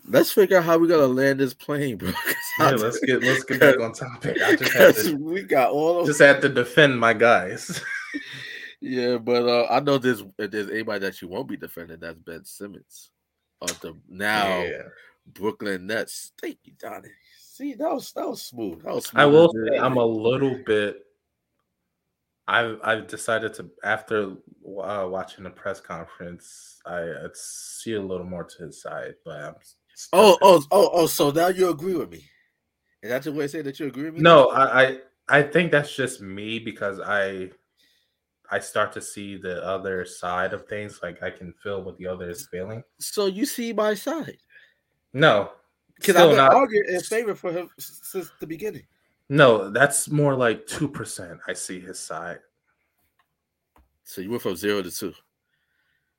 let's 0.09 0.31
figure 0.33 0.59
out 0.59 0.65
how 0.65 0.79
we're 0.79 0.87
gonna 0.89 1.07
land 1.07 1.41
this 1.41 1.55
plane, 1.55 1.97
bro. 1.97 2.13
Yeah, 2.61 2.71
let's 2.71 3.01
get 3.01 3.23
let's 3.23 3.45
get 3.45 3.61
back 3.61 3.81
on 3.81 3.93
topic. 3.93 4.41
I 4.43 4.55
just 4.57 4.73
had 4.73 4.95
to 4.97 5.17
we 5.21 5.43
got 5.43 5.71
all 5.73 6.01
of 6.01 6.07
just 6.07 6.21
had 6.21 6.41
to 6.43 6.49
defend 6.49 6.99
my 6.99 7.13
guys. 7.13 7.81
Yeah, 8.81 9.19
but 9.19 9.49
uh, 9.49 9.67
I 9.71 9.81
know 9.81 9.99
there's 9.99 10.23
if 10.39 10.51
there's 10.51 10.71
anybody 10.71 11.01
that 11.01 11.21
you 11.23 11.29
won't 11.29 11.49
be 11.49 11.57
defending. 11.57 12.01
That's 12.01 12.19
Ben 12.19 12.45
Simmons 12.45 13.11
of 13.63 13.79
the 13.81 13.97
now 14.09 14.63
Yeah. 14.63 14.83
Brooklyn 15.27 15.87
Nets. 15.87 16.33
Thank 16.41 16.59
you, 16.65 16.73
Donnie. 16.79 17.09
See, 17.39 17.75
that 17.75 17.91
was 17.93 18.13
that 18.13 18.29
was 18.29 18.43
smooth. 18.43 18.83
That 18.85 18.95
was 18.95 19.07
smooth. 19.07 19.23
I 19.23 19.27
will 19.27 19.45
as 19.45 19.73
say. 19.73 19.79
I'm 19.79 19.97
a 19.97 20.05
little 20.05 20.59
bit. 20.65 21.03
I've 22.49 22.79
I've 22.85 23.07
decided 23.07 23.55
to 23.55 23.71
after 23.83 24.33
uh, 24.81 25.07
watching 25.09 25.45
the 25.45 25.51
press 25.51 25.81
conference, 25.81 26.81
I, 26.87 27.01
I 27.01 27.27
see 27.33 27.95
a 27.95 28.01
little 28.01 28.27
more 28.27 28.45
to 28.45 28.65
his 28.65 28.83
side, 28.83 29.15
but 29.25 29.43
I'm 29.43 29.55
Oh, 30.13 30.37
oh, 30.43 30.63
oh, 30.71 30.91
oh. 30.93 31.07
So 31.07 31.31
now 31.31 31.49
you 31.49 31.71
agree 31.71 31.95
with 31.95 32.11
me? 32.11 32.23
Is 33.03 33.11
that 33.11 33.23
the 33.23 33.33
way 33.33 33.45
of 33.45 33.51
say 33.51 33.63
that 33.63 33.81
you 33.81 33.87
agree 33.87 34.05
with 34.05 34.15
me? 34.15 34.21
No, 34.21 34.51
I, 34.51 34.83
I 34.83 34.99
I 35.29 35.43
think 35.43 35.73
that's 35.73 35.95
just 35.95 36.21
me 36.21 36.59
because 36.59 37.01
I 37.01 37.51
I 38.51 38.59
start 38.61 38.93
to 38.93 39.01
see 39.03 39.37
the 39.37 39.65
other 39.65 40.05
side 40.05 40.53
of 40.53 40.67
things. 40.69 41.01
Like 41.03 41.23
I 41.23 41.31
can 41.31 41.53
feel 41.63 41.83
what 41.83 41.97
the 41.99 42.07
other 42.07 42.29
is 42.31 42.47
feeling. 42.47 42.83
So 42.99 43.27
you 43.27 43.47
see 43.47 43.73
my 43.73 43.95
side 43.95 44.39
No, 45.13 45.51
because 45.97 46.17
I've 46.17 46.29
been 46.31 46.37
not. 46.39 46.55
arguing 46.55 46.85
in 46.89 47.01
favor 47.01 47.35
for 47.35 47.53
him 47.53 47.71
since 47.79 48.31
the 48.41 48.47
beginning. 48.47 48.87
No, 49.29 49.71
that's 49.71 50.09
more 50.09 50.35
like 50.35 50.67
two 50.67 50.89
percent. 50.89 51.41
I 51.49 51.53
see 51.53 51.81
his 51.81 51.99
side. 51.99 52.39
So 54.05 54.21
you 54.21 54.31
went 54.31 54.43
from 54.43 54.57
zero 54.57 54.83
to 54.83 54.91
two. 54.91 55.13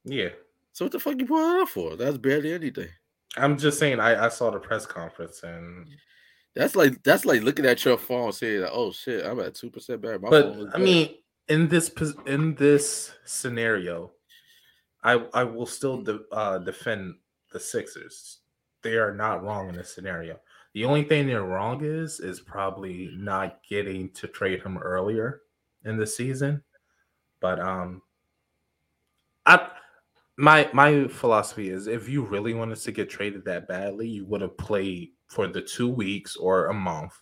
Yeah, 0.03 0.30
So 0.73 0.86
what 0.86 0.91
the 0.91 0.99
fuck 0.99 1.19
you 1.19 1.25
pulling 1.25 1.57
it 1.57 1.61
up 1.63 1.69
for? 1.69 1.95
That's 1.95 2.17
barely 2.17 2.53
anything. 2.53 2.89
I'm 3.36 3.57
just 3.57 3.78
saying. 3.80 3.99
I 3.99 4.25
I 4.25 4.30
saw 4.30 4.49
the 4.51 4.59
press 4.59 4.86
conference 4.86 5.43
and 5.43 5.88
That's 6.55 6.75
like 6.75 7.01
that's 7.03 7.25
like 7.25 7.43
looking 7.43 7.65
at 7.65 7.84
your 7.86 7.97
phone 7.97 8.32
saying, 8.32 8.61
like, 8.61 8.71
"Oh 8.73 8.91
shit, 8.91 9.25
I'm 9.25 9.39
at 9.39 9.53
two 9.55 9.69
percent 9.69 10.01
better." 10.01 10.17
My 10.19 10.30
but 10.30 10.45
is 10.47 10.67
I 10.73 10.78
mean, 10.80 11.15
in 11.50 11.68
this 11.68 11.91
in 12.26 12.56
this 12.56 13.14
scenario, 13.26 14.12
I 15.04 15.14
I 15.34 15.43
will 15.43 15.66
still 15.66 16.02
de- 16.02 16.26
uh, 16.32 16.58
defend 16.60 17.16
the 17.52 17.60
Sixers. 17.60 18.39
They 18.84 18.95
are 18.95 19.14
not 19.14 19.43
wrong 19.43 19.70
in 19.70 19.76
this 19.76 19.93
scenario. 19.93 20.39
The 20.74 20.86
only 20.86 21.04
thing 21.04 21.28
they're 21.28 21.43
wrong 21.43 21.84
is 21.84 22.20
is 22.20 22.39
probably 22.39 23.10
not 23.16 23.60
getting 23.68 24.10
to 24.12 24.28
trade 24.28 24.62
him 24.64 24.78
earlier. 24.78 25.41
in 25.86 25.98
the 25.98 26.06
season. 26.08 26.62
But 27.39 27.60
um 27.60 28.02
I 29.45 29.70
my 30.38 30.70
my 30.74 31.08
philosophy 31.08 31.70
is 31.70 31.88
if 31.88 32.10
you 32.10 32.24
really 32.24 32.54
wanted 32.54 32.78
to 32.80 32.91
get 32.91 33.10
traded 33.10 33.45
that 33.45 33.68
badly, 33.68 34.08
you 34.08 34.26
would 34.26 34.41
have 34.41 34.58
played 34.58 35.12
for 35.28 35.48
the 35.48 35.62
two 35.62 35.89
weeks 35.89 36.36
or 36.36 36.68
a 36.68 36.74
month 36.74 37.14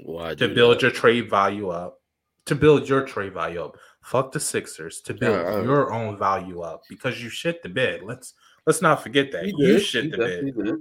Why 0.00 0.34
to 0.34 0.48
build 0.48 0.76
that? 0.76 0.82
your 0.82 0.90
trade 0.90 1.28
value 1.30 1.68
up. 1.68 2.00
To 2.46 2.54
build 2.54 2.88
your 2.88 3.02
trade 3.02 3.34
value 3.34 3.62
up. 3.62 3.76
Fuck 4.02 4.30
the 4.30 4.38
Sixers 4.38 5.00
to 5.02 5.14
build 5.14 5.34
Yeah, 5.34 5.62
your 5.62 5.92
own 5.92 6.16
value 6.16 6.60
up 6.60 6.84
because 6.88 7.22
you 7.22 7.28
shit 7.28 7.62
the 7.62 7.68
bed. 7.68 8.02
Let's 8.04 8.34
let's 8.66 8.80
not 8.80 9.02
forget 9.02 9.32
that. 9.32 9.46
You 9.46 9.56
did. 9.56 9.82
shit 9.82 10.04
He 10.04 10.10
the 10.10 10.18
bed. 10.18 10.54
did. 10.64 10.74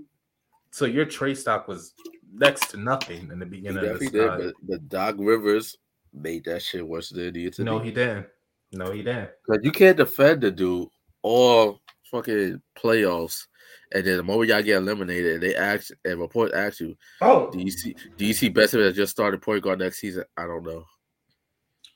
So 0.70 0.86
your 0.86 1.06
trade 1.06 1.38
stock 1.38 1.68
was 1.68 1.94
next 2.34 2.70
to 2.72 2.78
nothing 2.78 3.32
in 3.32 3.40
the 3.40 3.46
He 3.46 3.52
beginning 3.52 3.90
of 3.90 4.00
this 4.00 4.12
did. 4.12 4.28
But, 4.28 4.54
but 4.62 4.90
Doc 4.90 5.16
Rivers 5.18 5.78
made 6.14 6.46
that 6.46 6.62
shit 6.62 6.86
worse 6.88 7.10
than 7.10 7.28
it 7.28 7.34
needed 7.34 7.60
No, 7.60 7.80
he 7.80 7.92
didn't. 7.92 8.28
No, 8.72 8.92
he 8.92 9.02
didn't. 9.02 9.32
Like 9.48 9.64
you 9.64 9.72
can't 9.72 9.98
defend 9.98 10.42
the 10.42 10.52
dude 10.52 10.88
all 11.22 11.82
fucking 12.12 12.62
playoffs, 12.78 13.48
and 13.94 14.06
then 14.06 14.18
the 14.18 14.24
moment 14.24 14.50
y'all 14.50 14.62
get 14.62 14.78
eliminated, 14.78 15.42
they 15.42 15.56
ask 15.56 15.92
and 16.04 16.20
report 16.20 16.54
asks 16.54 16.82
you, 16.82 16.96
Oh, 17.22 17.50
do 17.52 17.60
you 17.60 17.72
see 17.72 17.96
do 18.18 18.26
you 18.26 18.34
see 18.34 18.50
Besson 18.50 18.88
as 18.88 18.96
just 18.96 19.12
started 19.12 19.42
point 19.42 19.64
guard 19.64 19.80
next 19.80 20.00
season? 20.00 20.26
I 20.38 20.44
don't 20.44 20.64
know. 20.64 20.86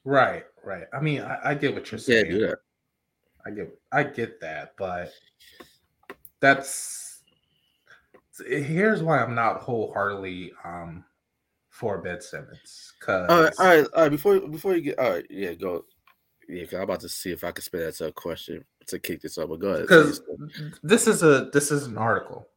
Right, 0.03 0.43
right. 0.63 0.85
I 0.93 0.99
mean, 0.99 1.21
I, 1.21 1.39
I 1.43 1.53
get 1.53 1.73
what 1.73 1.91
you're 1.91 1.99
saying. 1.99 2.25
can't 2.25 2.39
do 2.39 2.47
that. 2.47 2.59
I 3.45 3.51
get 3.51 3.79
I 3.91 4.03
get 4.03 4.41
that, 4.41 4.73
but 4.77 5.11
that's 6.39 7.23
here's 8.47 9.03
why 9.03 9.19
I'm 9.19 9.35
not 9.35 9.61
wholeheartedly 9.61 10.53
um 10.63 11.03
for 11.69 11.99
Ben 11.99 12.21
Simmons. 12.21 12.93
Cause 12.99 13.29
All 13.29 13.43
right, 13.43 13.53
all 13.57 13.65
right, 13.65 13.87
all 13.95 14.03
right. 14.03 14.11
Before 14.11 14.39
before 14.41 14.75
you 14.75 14.81
get 14.81 14.99
all 14.99 15.11
right, 15.11 15.25
yeah, 15.29 15.53
go. 15.53 15.85
Yeah, 16.47 16.65
I'm 16.73 16.81
about 16.81 16.99
to 17.01 17.09
see 17.09 17.31
if 17.31 17.43
I 17.43 17.51
can 17.51 17.63
spin 17.63 17.81
that 17.81 17.95
to 17.95 18.07
a 18.07 18.11
question 18.11 18.65
to 18.87 18.97
kick 18.97 19.21
this 19.21 19.37
up. 19.37 19.49
But 19.49 19.59
go 19.59 19.69
ahead. 19.69 19.81
because 19.83 20.21
this 20.81 21.07
is 21.07 21.21
a 21.23 21.49
this 21.53 21.71
is 21.71 21.85
an 21.85 21.97
article. 21.97 22.47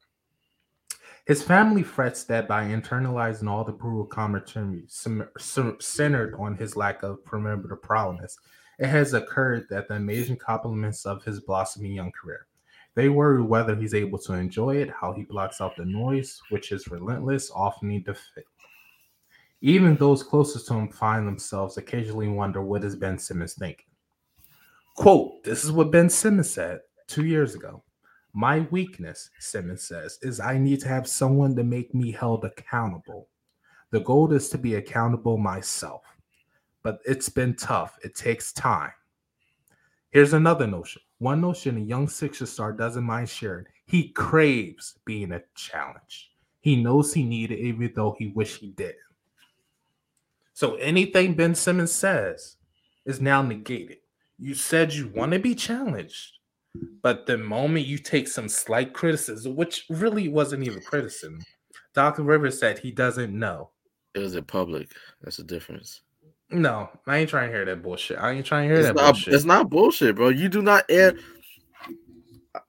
His 1.25 1.43
family 1.43 1.85
frets 1.85 2.25
that 2.25 2.49
by 2.49 2.65
internalizing 2.65 3.49
all 3.49 3.63
the 3.63 3.73
brutal 3.73 4.07
commentary 4.07 4.85
centered 4.89 6.35
on 6.37 6.57
his 6.57 6.77
lack 6.77 7.03
of 7.05 7.25
perimeter 7.25 7.77
prowess, 7.77 8.37
it 8.79 8.89
has 8.89 9.15
occurred 9.15 9.67
that 9.71 9.87
the 9.87 9.95
amazing 9.95 10.37
compliments 10.37 11.07
of 11.07 11.23
his 11.23 11.39
blossoming 11.41 11.93
young 11.93 12.11
career. 12.11 12.47
They 12.95 13.09
worry 13.09 13.41
whether 13.41 13.77
he's 13.77 13.95
able 13.95 14.19
to 14.19 14.33
enjoy 14.33 14.77
it, 14.77 14.91
how 14.91 15.13
he 15.13 15.23
blocks 15.23 15.61
out 15.61 15.77
the 15.77 15.85
noise, 15.85 16.41
which 16.51 16.73
is 16.73 16.89
relentless, 16.89 17.53
often 17.55 18.03
defeat. 18.03 18.45
Even 19.61 19.95
those 19.95 20.25
closest 20.25 20.67
to 20.67 20.75
him 20.75 20.89
find 20.89 21.27
themselves 21.27 21.79
occasionally 21.79 22.29
wonder 22.29 22.61
what 22.63 22.83
is 22.83 22.97
Ben 22.97 23.17
Simmons 23.17 23.55
thinking. 23.55 23.87
Quote, 24.97 25.45
this 25.45 25.65
is 25.65 25.71
what 25.71 25.93
Ben 25.93 26.11
Simmons 26.11 26.51
said 26.51 26.81
two 27.07 27.25
years 27.25 27.55
ago. 27.55 27.85
My 28.35 28.61
weakness, 28.71 29.31
Simmons 29.39 29.83
says, 29.83 30.19
is 30.23 30.41
I 30.41 30.57
need 30.59 30.81
to 30.81 30.89
have 30.89 31.07
someone 31.07 31.55
to 31.57 31.65
make 31.65 31.95
me 31.95 32.13
held 32.13 32.45
accountable. 32.45 33.29
The 33.91 34.01
goal 34.01 34.33
is 34.33 34.49
to 34.51 34.59
be 34.59 34.77
accountable 34.77 35.37
myself. 35.37 36.03
But 36.83 37.01
it's 37.05 37.29
been 37.29 37.55
tough. 37.55 37.99
It 38.03 38.15
takes 38.15 38.53
time. 38.53 38.93
Here's 40.11 40.33
another 40.33 40.67
notion. 40.67 41.03
One 41.19 41.41
notion 41.41 41.77
a 41.77 41.81
young 41.81 42.09
Sixer 42.09 42.47
star 42.47 42.73
doesn't 42.73 43.05
mind 43.05 43.29
sharing. 43.29 43.67
He 43.87 44.09
craves 44.09 44.99
being 45.05 45.33
a 45.33 45.43
challenge. 45.55 46.33
He 46.61 46.83
knows 46.83 47.13
he 47.13 47.25
needed 47.25 47.59
it, 47.59 47.63
even 47.63 47.93
though 47.95 48.17
he 48.19 48.29
wish 48.29 48.59
he 48.59 48.69
didn't. 48.71 48.97
So 50.55 50.77
anything 50.77 51.35
Ben 51.35 51.55
Simmons 51.55 51.93
says 51.93 52.57
is 53.05 53.21
now 53.21 53.43
negated. 53.43 53.99
You 54.39 54.55
said 54.55 54.93
you 54.93 55.09
want 55.15 55.33
to 55.33 55.39
be 55.39 55.55
challenged, 55.55 56.39
but 57.03 57.27
the 57.27 57.37
moment 57.39 57.87
you 57.87 57.99
take 57.99 58.29
some 58.29 58.49
slight 58.49 58.93
criticism, 58.95 59.57
which 59.57 59.85
really 59.91 60.29
wasn't 60.29 60.65
even 60.65 60.81
criticism, 60.83 61.41
Dr. 61.95 62.23
Rivers 62.23 62.59
said 62.59 62.79
he 62.79 62.91
doesn't 62.91 63.37
know. 63.39 63.71
it 64.15 64.21
was 64.21 64.35
in 64.37 64.45
public. 64.45 64.89
That's 65.23 65.37
the 65.37 65.45
difference. 65.45 66.01
No, 66.51 66.91
I 67.07 67.19
ain't 67.19 67.31
trying 67.31 67.49
to 67.49 67.55
hear 67.57 67.65
that 67.65 67.83
bullshit. 67.83 68.19
I 68.19 68.33
ain't 68.33 68.45
trying 68.47 68.69
to 68.69 68.75
hear 68.75 68.85
It's 68.85 68.89
that 68.89 68.97
not. 68.97 69.13
bullshit. 69.15 69.35
It's 69.35 69.45
not 69.45 69.71
bullshit, 69.71 70.17
bro. 70.17 70.29
You 70.29 70.49
do 70.49 70.61
not 70.63 70.85
air. 70.89 71.15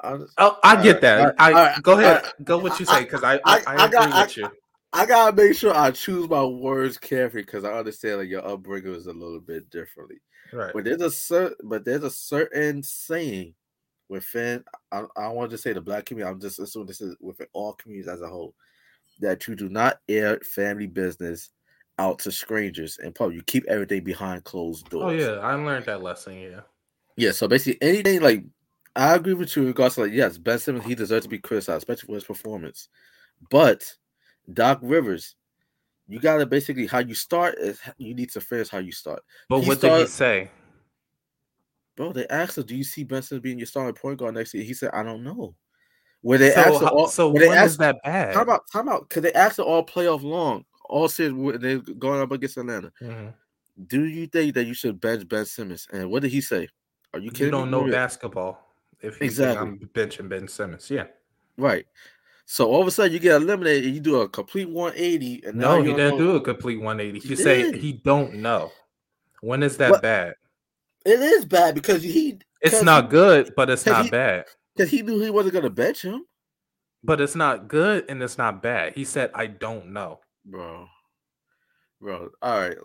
I, 0.01 0.13
I- 0.13 0.17
oh, 0.37 0.57
I 0.63 0.81
get 0.81 1.01
that. 1.01 1.19
Alright, 1.39 1.77
I 1.77 1.79
go 1.81 1.93
ahead. 1.93 2.17
alright. 2.17 2.33
Go 2.45 2.57
what 2.59 2.79
you 2.79 2.85
say, 2.85 3.03
because 3.03 3.23
I 3.23 3.35
I, 3.35 3.39
I- 3.45 3.61
I, 3.67 3.75
I 3.75 3.85
agree 3.85 3.89
got- 3.99 4.27
with 4.27 4.37
you. 4.37 4.49
I 4.95 5.05
gotta 5.07 5.35
make 5.35 5.55
sure 5.57 5.75
I 5.75 5.89
choose 5.89 6.29
my 6.29 6.43
words 6.45 6.99
carefully 6.99 7.41
because 7.41 7.63
I 7.63 7.73
understand 7.73 8.19
like 8.19 8.29
your 8.29 8.47
upbringing 8.47 8.93
is 8.93 9.07
a 9.07 9.11
little 9.11 9.39
bit 9.39 9.67
differently. 9.71 10.17
Right. 10.53 10.71
But 10.71 10.83
there's 10.85 11.01
a 11.01 11.09
certain, 11.09 11.57
but 11.67 11.83
there's 11.83 12.03
a 12.03 12.11
certain 12.11 12.83
saying 12.83 13.55
within. 14.13 14.63
I, 14.91 15.03
I 15.17 15.27
want 15.29 15.51
to 15.51 15.57
say 15.57 15.73
the 15.73 15.81
black 15.81 16.05
community. 16.05 16.31
I'm 16.31 16.39
just 16.39 16.59
assuming 16.59 16.87
this 16.87 17.01
is 17.01 17.17
within 17.19 17.47
all 17.53 17.73
communities 17.73 18.07
as 18.07 18.21
a 18.21 18.27
whole 18.27 18.53
that 19.19 19.47
you 19.47 19.55
do 19.55 19.69
not 19.69 19.99
air 20.07 20.39
family 20.39 20.87
business 20.87 21.49
out 21.99 22.19
to 22.19 22.31
strangers 22.31 22.99
in 22.99 23.11
public. 23.11 23.35
You 23.35 23.43
keep 23.43 23.65
everything 23.67 24.03
behind 24.03 24.43
closed 24.43 24.87
oh, 24.87 24.89
doors. 24.89 25.23
Oh 25.23 25.35
yeah, 25.35 25.39
I 25.39 25.55
learned 25.55 25.85
that 25.85 26.01
lesson. 26.01 26.39
Yeah. 26.39 26.61
Yeah, 27.15 27.31
so 27.31 27.47
basically 27.47 27.87
anything 27.87 28.21
like 28.21 28.43
I 28.95 29.15
agree 29.15 29.33
with 29.33 29.55
you 29.55 29.63
in 29.63 29.67
regards 29.69 29.95
to 29.95 30.01
like 30.01 30.13
yes, 30.13 30.37
Ben 30.37 30.59
Simmons 30.59 30.85
he 30.85 30.95
deserves 30.95 31.25
to 31.25 31.29
be 31.29 31.39
criticized, 31.39 31.79
especially 31.79 32.07
for 32.07 32.15
his 32.15 32.23
performance. 32.23 32.87
But 33.49 33.83
Doc 34.51 34.79
Rivers, 34.81 35.35
you 36.07 36.19
gotta 36.19 36.45
basically 36.45 36.87
how 36.87 36.99
you 36.99 37.13
start 37.13 37.55
is 37.59 37.79
you 37.97 38.15
need 38.15 38.31
to 38.31 38.41
finish 38.41 38.69
how 38.69 38.79
you 38.79 38.91
start. 38.91 39.23
But 39.49 39.61
He 39.61 39.67
what 39.67 39.81
did 39.81 39.99
he 39.99 40.07
say? 40.07 40.49
Bro, 41.95 42.13
they 42.13 42.27
asked 42.27 42.57
him, 42.57 42.65
Do 42.65 42.75
you 42.75 42.83
see 42.83 43.03
Ben 43.03 43.21
Simmons 43.21 43.43
being 43.43 43.57
your 43.59 43.67
starting 43.67 43.93
point 43.93 44.17
guard 44.19 44.35
next 44.35 44.53
year? 44.53 44.63
He 44.63 44.73
said, 44.73 44.91
I 44.93 45.03
don't 45.03 45.23
know. 45.23 45.55
Where 46.21 46.37
they 46.39 46.51
so 46.51 46.59
asked 46.61 46.79
how- 46.81 46.87
all, 46.87 47.07
so 47.07 47.29
when 47.29 47.51
asked, 47.51 47.71
is 47.71 47.77
that 47.77 47.97
bad? 48.03 48.33
How 48.33 48.41
about 48.41 48.61
time 48.71 48.89
out? 48.89 49.09
Cause 49.09 49.21
they 49.23 49.33
asked 49.33 49.59
all 49.59 49.85
playoff 49.85 50.23
long, 50.23 50.63
all 50.85 51.07
series 51.09 51.33
when 51.33 51.59
they 51.61 51.77
going 51.77 52.21
up 52.21 52.31
against 52.31 52.57
Atlanta. 52.57 52.91
Mhm. 53.01 53.33
Do 53.87 54.05
you 54.05 54.27
think 54.27 54.53
that 54.55 54.65
you 54.65 54.73
should 54.73 54.99
bench 55.01 55.27
Ben 55.27 55.45
Simmons? 55.45 55.87
And 55.91 56.09
what 56.09 56.21
did 56.21 56.31
he 56.31 56.39
say? 56.41 56.67
Are 57.13 57.19
you 57.19 57.29
kidding? 57.29 57.47
You 57.47 57.51
don't 57.51 57.69
me? 57.69 57.71
know 57.85 57.91
basketball 57.91 58.73
if 59.01 59.19
you 59.19 59.25
Exactly. 59.25 59.67
I'm 59.67 59.79
benching 59.93 60.29
Ben 60.29 60.47
Simmons. 60.47 60.89
Yeah. 60.89 61.07
Right. 61.57 61.85
So 62.45 62.69
all 62.69 62.81
of 62.81 62.87
a 62.87 62.91
sudden 62.91 63.11
you 63.13 63.19
get 63.19 63.35
eliminated 63.41 63.85
and 63.85 63.93
you 63.95 63.99
do 64.01 64.21
a 64.21 64.29
complete 64.29 64.69
180 64.69 65.43
and 65.45 65.55
now 65.57 65.71
No, 65.75 65.77
you 65.79 65.83
he 65.91 65.95
didn't 65.95 66.17
know- 66.19 66.25
do 66.31 66.35
a 66.37 66.41
complete 66.41 66.79
180. 66.81 67.19
He 67.19 67.27
He 67.29 67.35
say 67.35 67.77
he 67.77 67.93
don't 67.93 68.35
know. 68.35 68.71
When 69.41 69.61
is 69.63 69.75
that 69.77 69.91
What? 69.91 70.01
bad? 70.01 70.35
It 71.05 71.19
is 71.19 71.45
bad 71.45 71.75
because 71.75 72.01
he 72.01 72.39
It's 72.61 72.81
not 72.81 73.09
good, 73.09 73.53
but 73.55 73.69
it's 73.69 73.85
not 73.85 74.05
he- 74.05 74.11
bad. 74.11 74.45
because 74.75 74.89
he 74.89 75.01
knew 75.01 75.19
he 75.19 75.29
wasn't 75.29 75.55
gonna 75.55 75.69
bench 75.69 76.01
him, 76.01 76.25
But 77.03 77.19
it's 77.19 77.35
not 77.35 77.67
good 77.67 78.05
and 78.09 78.21
it's 78.23 78.37
not 78.37 78.61
bad. 78.61 78.93
He 78.93 79.03
said, 79.03 79.31
I 79.33 79.47
don't 79.47 79.87
know. 79.87 80.21
bro. 80.45 80.87
Bro, 81.99 82.29
all 82.41 82.59
right. 82.59 82.77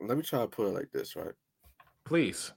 Let 0.00 0.16
me 0.16 0.22
try 0.22 0.40
to 0.40 0.46
put 0.46 0.68
it 0.68 0.74
like 0.74 0.90
this, 0.90 1.16
right? 1.16 1.34
Please. 2.04 2.52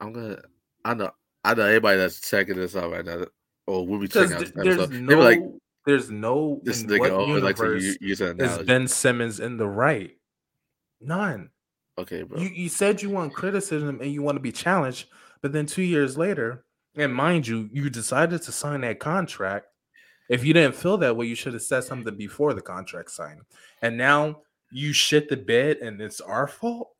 I'm 0.00 0.12
gonna. 0.12 0.38
I 0.84 0.94
know. 0.94 1.10
I 1.42 1.54
know 1.54 1.64
everybody 1.64 1.98
that's 1.98 2.20
checking 2.20 2.56
this 2.56 2.76
out 2.76 2.92
right 2.92 3.04
now, 3.04 3.18
or 3.18 3.28
oh, 3.66 3.82
will 3.82 3.98
be 3.98 4.08
checking 4.08 4.34
out 4.34 4.40
this 4.40 4.52
there's 4.54 4.78
episode. 4.78 5.00
No 5.00 5.18
like, 5.18 5.40
there's 5.84 6.10
no 6.10 6.60
this 6.62 6.82
nigga 6.82 7.16
always 7.16 7.42
like 7.42 7.56
to 7.56 7.96
use 8.00 8.20
an 8.20 8.40
is. 8.40 8.58
Ben 8.58 8.86
Simmons 8.86 9.40
in 9.40 9.56
the 9.56 9.66
right? 9.66 10.16
None. 11.00 11.50
Okay, 11.98 12.22
bro. 12.22 12.38
You 12.40 12.48
you 12.48 12.68
said 12.68 13.02
you 13.02 13.10
want 13.10 13.34
criticism 13.34 14.00
and 14.00 14.10
you 14.12 14.22
want 14.22 14.36
to 14.36 14.40
be 14.42 14.52
challenged, 14.52 15.08
but 15.42 15.52
then 15.52 15.66
two 15.66 15.82
years 15.82 16.16
later, 16.16 16.64
and 16.96 17.14
mind 17.14 17.46
you, 17.46 17.68
you 17.72 17.90
decided 17.90 18.42
to 18.42 18.52
sign 18.52 18.80
that 18.82 18.98
contract. 19.00 19.66
If 20.28 20.44
you 20.44 20.52
didn't 20.54 20.74
feel 20.74 20.98
that 20.98 21.16
way, 21.16 21.26
you 21.26 21.34
should 21.36 21.52
have 21.52 21.62
said 21.62 21.84
something 21.84 22.16
before 22.16 22.52
the 22.54 22.60
contract 22.60 23.10
signing. 23.12 23.42
And 23.82 23.96
now 23.96 24.40
you 24.72 24.92
shit 24.92 25.28
the 25.28 25.36
bed, 25.36 25.76
and 25.78 26.00
it's 26.00 26.20
our 26.20 26.48
fault. 26.48 26.90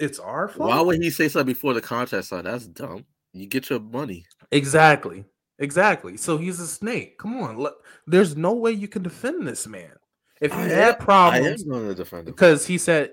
It's 0.00 0.18
our 0.18 0.48
fault. 0.48 0.68
Why 0.68 0.80
would 0.80 1.02
he 1.02 1.08
say 1.10 1.28
something 1.28 1.46
before 1.54 1.72
the 1.72 1.80
contract 1.80 2.26
signed? 2.26 2.46
That's 2.46 2.66
dumb. 2.66 3.06
You 3.32 3.46
get 3.46 3.70
your 3.70 3.80
money. 3.80 4.26
Exactly. 4.50 5.24
Exactly. 5.58 6.16
So 6.16 6.36
he's 6.36 6.60
a 6.60 6.66
snake. 6.66 7.16
Come 7.18 7.40
on. 7.40 7.58
Look, 7.58 7.76
there's 8.06 8.36
no 8.36 8.52
way 8.52 8.72
you 8.72 8.88
can 8.88 9.02
defend 9.02 9.46
this 9.46 9.66
man. 9.66 9.92
If 10.40 10.52
you 10.52 10.58
I 10.58 10.62
had 10.64 10.70
am- 10.72 10.84
I 10.84 10.88
am 10.88 10.96
problems, 10.98 11.62
going 11.62 11.88
to 11.88 11.94
defend 11.94 12.28
him. 12.28 12.34
because 12.34 12.66
he 12.66 12.76
said 12.76 13.12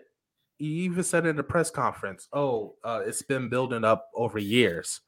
he 0.62 0.84
even 0.84 1.04
said 1.04 1.26
in 1.26 1.40
a 1.40 1.44
press 1.44 1.70
conference, 1.70 2.28
"Oh, 2.32 2.76
uh, 2.84 3.02
it's 3.06 3.22
been 3.22 3.50
building 3.50 3.84
up 3.84 4.10
over 4.16 4.40
years. 4.40 5.02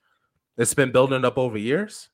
It's 0.57 0.73
been 0.73 0.91
building 0.91 1.23
up 1.23 1.37
over 1.37 1.57
years. 1.57 2.09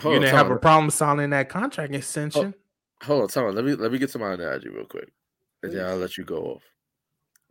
Hold 0.00 0.12
you 0.12 0.16
on, 0.16 0.22
didn't 0.22 0.36
have. 0.36 0.50
Oh. 0.50 0.54
a 0.54 0.58
problem 0.58 0.90
signing 0.90 1.30
that 1.30 1.48
contract 1.48 1.94
extension. 1.94 2.54
Hold 3.02 3.36
on, 3.36 3.44
out. 3.44 3.54
Let 3.54 3.64
me 3.64 3.74
let 3.74 3.92
me 3.92 3.98
get 3.98 4.10
to 4.10 4.18
my 4.18 4.32
analogy 4.32 4.68
real 4.68 4.86
quick, 4.86 5.12
and 5.62 5.72
then 5.72 5.86
I'll 5.86 5.96
let 5.96 6.18
you 6.18 6.24
go 6.24 6.44
off. 6.44 6.62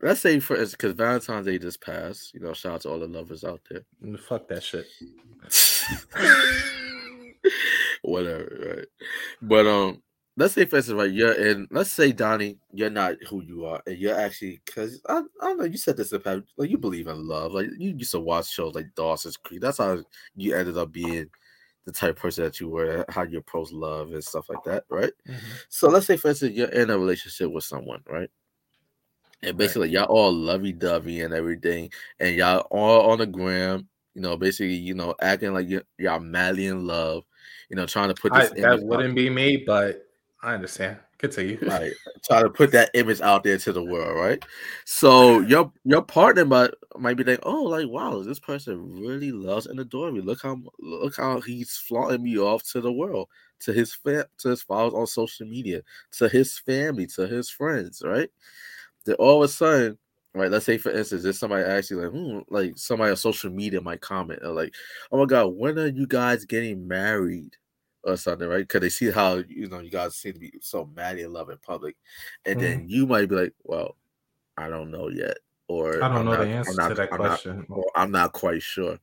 Let's 0.01 0.19
say 0.19 0.39
for 0.39 0.57
because 0.57 0.93
Valentine's 0.93 1.45
Day 1.45 1.57
just 1.57 1.81
passed. 1.81 2.33
You 2.33 2.41
know, 2.41 2.53
shout 2.53 2.73
out 2.73 2.81
to 2.81 2.89
all 2.89 2.99
the 2.99 3.07
lovers 3.07 3.43
out 3.43 3.61
there. 3.69 3.85
Mm, 4.03 4.19
Fuck 4.19 4.47
that 4.49 4.63
shit. 4.63 4.85
Whatever, 8.01 8.75
right? 8.75 8.87
But 9.41 9.67
um, 9.67 10.01
let's 10.35 10.53
say 10.53 10.65
for 10.65 10.77
instance, 10.77 10.97
right, 10.97 11.11
you're 11.11 11.33
in. 11.33 11.67
Let's 11.71 11.91
say 11.91 12.11
Donnie, 12.11 12.57
you're 12.71 12.89
not 12.89 13.15
who 13.29 13.43
you 13.43 13.65
are, 13.65 13.81
and 13.85 13.97
you're 13.97 14.19
actually 14.19 14.61
because 14.65 15.01
I, 15.07 15.19
I 15.41 15.47
don't 15.47 15.59
know. 15.59 15.65
You 15.65 15.77
said 15.77 15.97
this 15.97 16.11
in 16.11 16.17
the 16.17 16.23
past, 16.23 16.41
like 16.57 16.69
you 16.69 16.77
believe 16.77 17.07
in 17.07 17.27
love, 17.27 17.53
like 17.53 17.67
you 17.77 17.91
used 17.95 18.11
to 18.11 18.19
watch 18.19 18.49
shows 18.49 18.75
like 18.75 18.93
Dawson's 18.95 19.37
Creek. 19.37 19.61
That's 19.61 19.77
how 19.77 20.03
you 20.35 20.55
ended 20.55 20.77
up 20.77 20.91
being 20.91 21.29
the 21.85 21.91
type 21.91 22.11
of 22.11 22.15
person 22.17 22.45
that 22.45 22.59
you 22.59 22.69
were, 22.69 23.05
how 23.09 23.23
you 23.23 23.39
approach 23.39 23.71
love 23.71 24.11
and 24.11 24.23
stuff 24.23 24.49
like 24.49 24.63
that, 24.63 24.85
right? 24.89 25.11
Mm-hmm. 25.27 25.45
So 25.69 25.89
let's 25.89 26.05
say 26.05 26.17
for 26.17 26.29
instance, 26.29 26.55
you're 26.55 26.69
in 26.69 26.89
a 26.89 26.97
relationship 26.97 27.51
with 27.51 27.63
someone, 27.63 28.01
right? 28.09 28.29
And 29.41 29.57
basically, 29.57 29.89
right. 29.89 30.07
y'all 30.07 30.15
all 30.15 30.33
lovey 30.33 30.71
dovey 30.71 31.21
and 31.21 31.33
everything, 31.33 31.91
and 32.19 32.35
y'all 32.35 32.65
all 32.71 33.11
on 33.11 33.19
the 33.19 33.27
gram, 33.27 33.89
you 34.15 34.21
know, 34.21 34.37
basically, 34.37 34.75
you 34.75 34.93
know, 34.93 35.13
acting 35.21 35.53
like 35.53 35.67
y'all 35.97 36.19
madly 36.19 36.67
in 36.67 36.87
love, 36.87 37.25
you 37.69 37.75
know, 37.75 37.85
trying 37.85 38.07
to 38.07 38.15
put 38.15 38.33
this. 38.33 38.51
I, 38.51 38.61
that 38.61 38.83
wouldn't 38.83 39.15
be 39.15 39.29
me, 39.29 39.57
but 39.57 40.05
I 40.43 40.53
understand. 40.53 40.97
Continue. 41.17 41.57
Right. 41.69 41.93
Try 42.25 42.41
to 42.41 42.49
put 42.49 42.71
that 42.73 42.91
image 42.93 43.21
out 43.21 43.43
there 43.43 43.57
to 43.57 43.71
the 43.71 43.83
world, 43.83 44.17
right? 44.17 44.43
So 44.85 45.39
your 45.39 45.71
your 45.85 46.01
partner 46.01 46.43
might 46.45 46.71
might 46.97 47.15
be 47.15 47.23
like, 47.23 47.39
oh, 47.43 47.63
like 47.63 47.87
wow, 47.87 48.21
this 48.21 48.39
person 48.39 49.01
really 49.01 49.31
loves 49.31 49.65
and 49.65 49.79
adores 49.79 50.13
me. 50.13 50.21
Look 50.21 50.41
how 50.41 50.59
look 50.79 51.15
how 51.15 51.39
he's 51.39 51.77
flaunting 51.77 52.23
me 52.23 52.37
off 52.37 52.63
to 52.71 52.81
the 52.81 52.91
world, 52.91 53.29
to 53.61 53.73
his 53.73 53.93
fam- 53.93 54.25
to 54.39 54.49
his 54.49 54.61
followers 54.61 54.93
on 54.93 55.07
social 55.07 55.47
media, 55.47 55.81
to 56.13 56.27
his 56.27 56.59
family, 56.59 57.07
to 57.07 57.25
his 57.27 57.49
friends, 57.49 58.01
right? 58.05 58.29
Then 59.05 59.15
all 59.15 59.43
of 59.43 59.49
a 59.49 59.53
sudden, 59.53 59.97
right? 60.33 60.51
Let's 60.51 60.65
say 60.65 60.77
for 60.77 60.91
instance, 60.91 61.23
there's 61.23 61.39
somebody 61.39 61.63
actually 61.63 62.05
like, 62.05 62.13
hmm, 62.13 62.39
like 62.49 62.73
somebody 62.77 63.11
on 63.11 63.17
social 63.17 63.49
media 63.51 63.81
might 63.81 64.01
comment, 64.01 64.43
like, 64.43 64.73
oh 65.11 65.19
my 65.19 65.25
god, 65.25 65.47
when 65.47 65.79
are 65.79 65.87
you 65.87 66.07
guys 66.07 66.45
getting 66.45 66.87
married? 66.87 67.55
Or 68.03 68.17
something, 68.17 68.47
right? 68.47 68.67
Because 68.67 68.81
they 68.81 68.89
see 68.89 69.11
how 69.11 69.43
you 69.47 69.67
know 69.67 69.79
you 69.79 69.89
guys 69.89 70.15
seem 70.15 70.33
to 70.33 70.39
be 70.39 70.53
so 70.61 70.89
madly 70.95 71.23
in 71.23 71.33
love 71.33 71.49
in 71.49 71.57
public, 71.57 71.95
and 72.45 72.59
mm-hmm. 72.59 72.63
then 72.63 72.89
you 72.89 73.05
might 73.05 73.29
be 73.29 73.35
like, 73.35 73.53
"Well, 73.63 73.95
I 74.57 74.69
don't 74.69 74.91
know 74.91 75.09
yet," 75.09 75.37
or 75.67 76.03
"I 76.03 76.07
don't 76.07 76.17
I'm 76.17 76.25
know 76.25 76.31
not, 76.31 76.39
the 76.41 76.47
answer 76.47 76.73
not, 76.75 76.89
to 76.89 76.95
that 76.95 77.13
I'm 77.13 77.19
question," 77.19 77.65
not, 77.69 77.77
or 77.77 77.85
"I'm 77.95 78.11
not 78.11 78.33
quite 78.33 78.61
sure." 78.61 78.99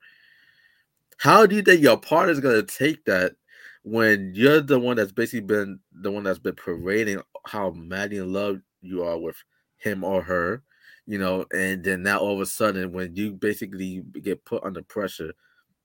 How 1.18 1.46
do 1.46 1.54
you 1.54 1.62
think 1.62 1.82
your 1.82 1.98
partner's 1.98 2.40
gonna 2.40 2.62
take 2.62 3.04
that 3.04 3.34
when 3.82 4.32
you're 4.34 4.60
the 4.60 4.78
one 4.78 4.96
that's 4.96 5.12
basically 5.12 5.40
been 5.40 5.80
the 5.92 6.10
one 6.10 6.24
that's 6.24 6.38
been 6.38 6.54
parading 6.54 7.20
how 7.46 7.70
madly 7.70 8.18
in 8.18 8.32
love 8.32 8.60
you 8.82 9.02
are 9.02 9.18
with 9.18 9.36
him 9.76 10.04
or 10.04 10.22
her, 10.22 10.62
you 11.06 11.18
know, 11.18 11.46
and 11.52 11.82
then 11.82 12.02
now 12.02 12.18
all 12.18 12.34
of 12.34 12.40
a 12.40 12.46
sudden 12.46 12.92
when 12.92 13.14
you 13.16 13.32
basically 13.32 14.02
get 14.22 14.44
put 14.44 14.62
under 14.62 14.82
pressure, 14.82 15.32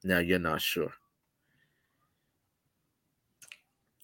now 0.04 0.20
you're 0.20 0.40
not 0.40 0.62
sure. 0.62 0.92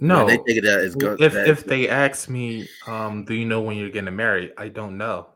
No, 0.01 0.25
they 0.25 0.37
think 0.37 0.63
that 0.63 0.79
is 0.79 0.95
good. 0.95 1.21
If 1.21 1.35
if 1.35 1.63
they 1.63 1.87
ask 1.87 2.27
me, 2.27 2.67
um, 2.87 3.23
do 3.23 3.35
you 3.35 3.45
know 3.45 3.61
when 3.61 3.77
you're 3.77 3.89
getting 3.89 4.15
married? 4.15 4.51
I 4.57 4.67
don't 4.67 4.97
know. 4.97 5.27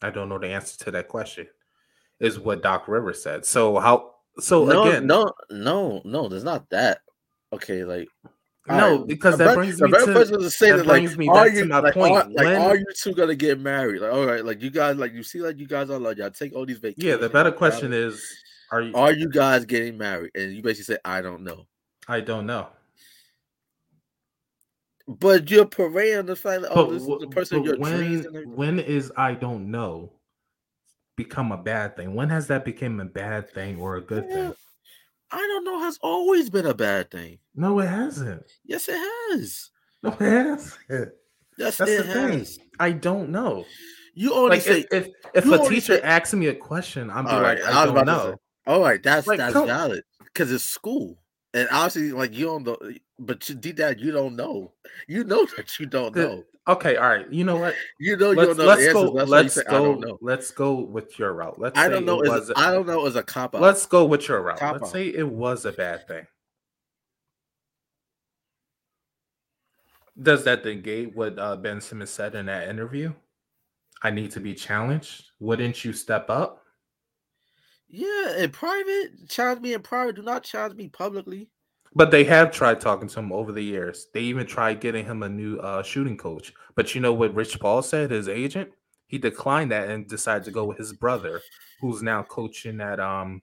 I 0.00 0.10
don't 0.10 0.28
know 0.28 0.38
the 0.38 0.48
answer 0.48 0.78
to 0.84 0.90
that 0.92 1.08
question. 1.08 1.48
Is 2.20 2.38
what 2.38 2.62
Doc 2.62 2.86
Rivers 2.86 3.20
said. 3.20 3.44
So 3.44 3.78
how? 3.80 4.14
So 4.38 4.64
no, 4.64 4.84
again, 4.84 5.06
no, 5.08 5.32
no, 5.50 6.00
no. 6.04 6.28
There's 6.28 6.44
not 6.44 6.70
that. 6.70 7.00
Okay, 7.52 7.84
like 7.84 8.08
no, 8.68 8.98
right. 8.98 9.06
because 9.08 9.38
that 9.38 9.56
brings 9.56 9.82
me 9.82 9.90
to, 9.90 10.24
to 10.24 10.50
say 10.50 10.70
that, 10.70 10.86
like, 10.86 11.02
me 11.16 11.26
back 11.26 11.52
you, 11.52 11.64
like, 11.64 11.94
point. 11.94 12.14
Are, 12.14 12.28
like, 12.28 12.36
when, 12.36 12.56
are 12.62 12.76
you 12.76 12.86
two 12.96 13.12
gonna 13.12 13.34
get 13.34 13.58
married? 13.58 14.00
Like, 14.00 14.12
all 14.12 14.24
right, 14.24 14.44
like 14.44 14.62
you 14.62 14.70
guys, 14.70 14.96
like 14.96 15.12
you 15.12 15.24
see, 15.24 15.40
like 15.40 15.58
you 15.58 15.66
guys 15.66 15.90
are 15.90 15.98
like 15.98 16.18
y'all 16.18 16.30
take 16.30 16.54
all 16.54 16.64
these 16.64 16.78
vacations. 16.78 17.04
Yeah, 17.04 17.16
the 17.16 17.28
better 17.28 17.50
question 17.50 17.92
is, 17.92 18.24
are 18.70 18.82
you 18.82 18.94
are 18.94 19.12
you 19.12 19.28
guys 19.28 19.64
getting 19.64 19.98
married? 19.98 20.30
And 20.36 20.52
you 20.52 20.62
basically 20.62 20.94
say, 20.94 21.00
I 21.04 21.22
don't 21.22 21.42
know. 21.42 21.66
I 22.06 22.20
don't 22.20 22.46
know. 22.46 22.68
But 25.08 25.50
you're 25.50 25.66
parading 25.66 26.26
the 26.26 26.36
fact 26.36 26.62
that 26.62 26.70
oh, 26.72 26.92
this 26.92 27.02
is 27.02 27.08
the 27.08 27.28
person 27.28 27.64
your 27.64 27.76
when, 27.76 28.52
when 28.54 28.78
is 28.78 29.12
I 29.16 29.34
don't 29.34 29.70
know 29.70 30.12
become 31.16 31.52
a 31.52 31.56
bad 31.56 31.96
thing? 31.96 32.14
When 32.14 32.28
has 32.30 32.46
that 32.48 32.64
become 32.64 33.00
a 33.00 33.04
bad 33.04 33.50
thing 33.50 33.78
or 33.80 33.96
a 33.96 34.00
good 34.00 34.26
yeah. 34.28 34.34
thing? 34.34 34.54
I 35.30 35.38
don't 35.38 35.64
know. 35.64 35.80
Has 35.80 35.98
always 36.02 36.50
been 36.50 36.66
a 36.66 36.74
bad 36.74 37.10
thing. 37.10 37.38
No, 37.54 37.80
it 37.80 37.88
hasn't. 37.88 38.44
Yes, 38.64 38.88
it 38.88 38.96
has. 38.96 39.70
No, 40.02 40.10
it 40.10 40.20
has. 40.20 40.78
Yes, 41.58 41.76
That's 41.76 41.90
it 41.90 42.06
the 42.06 42.12
has. 42.12 42.56
thing. 42.56 42.66
I 42.78 42.92
don't 42.92 43.30
know. 43.30 43.64
You 44.14 44.34
only 44.34 44.50
like 44.50 44.62
say 44.62 44.84
if 44.90 45.06
if, 45.34 45.46
if 45.46 45.46
a 45.46 45.68
teacher 45.68 45.96
say, 45.96 46.02
asks 46.02 46.34
me 46.34 46.48
a 46.48 46.54
question, 46.54 47.10
I'm 47.10 47.24
be 47.24 47.32
like, 47.32 47.62
I, 47.64 47.82
I 47.82 47.86
don't 47.86 48.06
know. 48.06 48.32
Say, 48.32 48.36
all 48.66 48.80
right, 48.80 49.02
that's 49.02 49.26
like, 49.26 49.38
that's 49.38 49.54
come, 49.54 49.66
valid 49.66 50.04
because 50.24 50.52
it's 50.52 50.64
school. 50.64 51.16
And 51.54 51.68
obviously, 51.70 52.12
like 52.12 52.34
you 52.34 52.46
don't 52.46 52.64
know, 52.64 52.76
but 53.22 53.48
you, 53.48 53.54
D 53.54 53.72
Dad, 53.72 54.00
you 54.00 54.12
don't 54.12 54.36
know. 54.36 54.72
You 55.06 55.24
know 55.24 55.46
that 55.56 55.78
you 55.78 55.86
don't 55.86 56.14
know. 56.14 56.44
Okay, 56.68 56.96
all 56.96 57.08
right. 57.08 57.32
You 57.32 57.44
know 57.44 57.56
what? 57.56 57.74
You 57.98 58.16
know 58.16 58.30
let's, 58.30 58.50
you 58.50 58.54
don't 58.54 58.56
know. 58.56 58.64
Let's 58.64 58.92
go. 58.92 59.02
Let's 59.02 59.54
say, 59.54 59.62
go. 59.68 60.18
Let's 60.20 60.50
go 60.50 60.74
with 60.74 61.18
your 61.18 61.32
route. 61.34 61.58
Let's. 61.58 61.78
I 61.78 61.88
don't 61.88 62.04
know. 62.04 62.22
Is, 62.22 62.50
a, 62.50 62.58
I 62.58 62.70
don't 62.70 62.86
know. 62.86 63.06
As 63.06 63.16
a 63.16 63.22
cop 63.22 63.54
out. 63.54 63.60
Let's 63.60 63.86
go 63.86 64.04
with 64.04 64.28
your 64.28 64.42
route. 64.42 64.58
Cop 64.58 64.74
let's 64.74 64.84
out. 64.84 64.92
say 64.92 65.08
it 65.08 65.28
was 65.28 65.64
a 65.64 65.72
bad 65.72 66.06
thing. 66.06 66.26
Does 70.20 70.44
that 70.44 70.64
negate 70.64 71.16
what 71.16 71.38
uh, 71.38 71.56
Ben 71.56 71.80
Simmons 71.80 72.10
said 72.10 72.34
in 72.34 72.46
that 72.46 72.68
interview? 72.68 73.12
I 74.02 74.10
need 74.10 74.30
to 74.32 74.40
be 74.40 74.54
challenged. 74.54 75.24
Wouldn't 75.40 75.84
you 75.84 75.92
step 75.92 76.28
up? 76.28 76.62
Yeah, 77.88 78.38
in 78.38 78.50
private, 78.50 79.28
challenge 79.28 79.60
me 79.60 79.74
in 79.74 79.82
private. 79.82 80.16
Do 80.16 80.22
not 80.22 80.44
challenge 80.44 80.76
me 80.76 80.88
publicly. 80.88 81.50
But 81.94 82.10
they 82.10 82.24
have 82.24 82.50
tried 82.50 82.80
talking 82.80 83.08
to 83.08 83.18
him 83.20 83.32
over 83.32 83.52
the 83.52 83.62
years. 83.62 84.08
They 84.14 84.20
even 84.20 84.46
tried 84.46 84.80
getting 84.80 85.04
him 85.04 85.22
a 85.22 85.28
new 85.28 85.58
uh, 85.58 85.82
shooting 85.82 86.16
coach. 86.16 86.52
But 86.74 86.94
you 86.94 87.00
know 87.00 87.12
what 87.12 87.34
Rich 87.34 87.60
Paul 87.60 87.82
said, 87.82 88.10
his 88.10 88.28
agent? 88.28 88.70
He 89.08 89.18
declined 89.18 89.72
that 89.72 89.90
and 89.90 90.08
decided 90.08 90.44
to 90.44 90.50
go 90.50 90.64
with 90.64 90.78
his 90.78 90.94
brother, 90.94 91.42
who's 91.80 92.02
now 92.02 92.22
coaching 92.22 92.80
at 92.80 92.98
um 92.98 93.42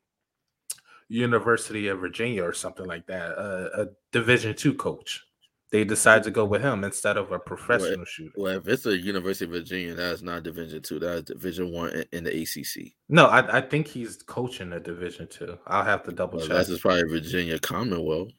University 1.10 1.88
of 1.88 2.00
Virginia 2.00 2.44
or 2.44 2.54
something 2.54 2.86
like 2.86 3.06
that, 3.08 3.38
uh, 3.38 3.70
a 3.84 3.88
Division 4.12 4.56
two 4.56 4.74
coach 4.74 5.24
they 5.72 5.84
decided 5.84 6.24
to 6.24 6.32
go 6.32 6.46
with 6.46 6.62
him 6.62 6.84
instead 6.84 7.16
of 7.16 7.32
a 7.32 7.38
professional 7.38 7.98
well, 7.98 8.06
shooter. 8.06 8.32
Well, 8.36 8.58
if 8.58 8.68
it's 8.68 8.86
a 8.88 8.98
University 8.98 9.46
of 9.46 9.52
Virginia, 9.52 9.94
that's 9.94 10.22
not 10.22 10.44
Division 10.44 10.82
two. 10.82 11.00
That's 11.00 11.24
Division 11.24 11.72
one 11.72 12.04
in 12.12 12.24
the 12.24 12.42
ACC. 12.42 12.94
No, 13.08 13.28
I, 13.28 13.58
I 13.58 13.62
think 13.62 13.88
he's 13.88 14.18
coaching 14.24 14.74
a 14.74 14.80
Division 14.80 15.28
two. 15.28 15.58
I'll 15.68 15.84
have 15.84 16.04
to 16.04 16.12
double 16.12 16.40
well, 16.40 16.48
check. 16.48 16.68
That's 16.68 16.80
probably 16.80 17.04
Virginia 17.04 17.60
Commonwealth. 17.60 18.30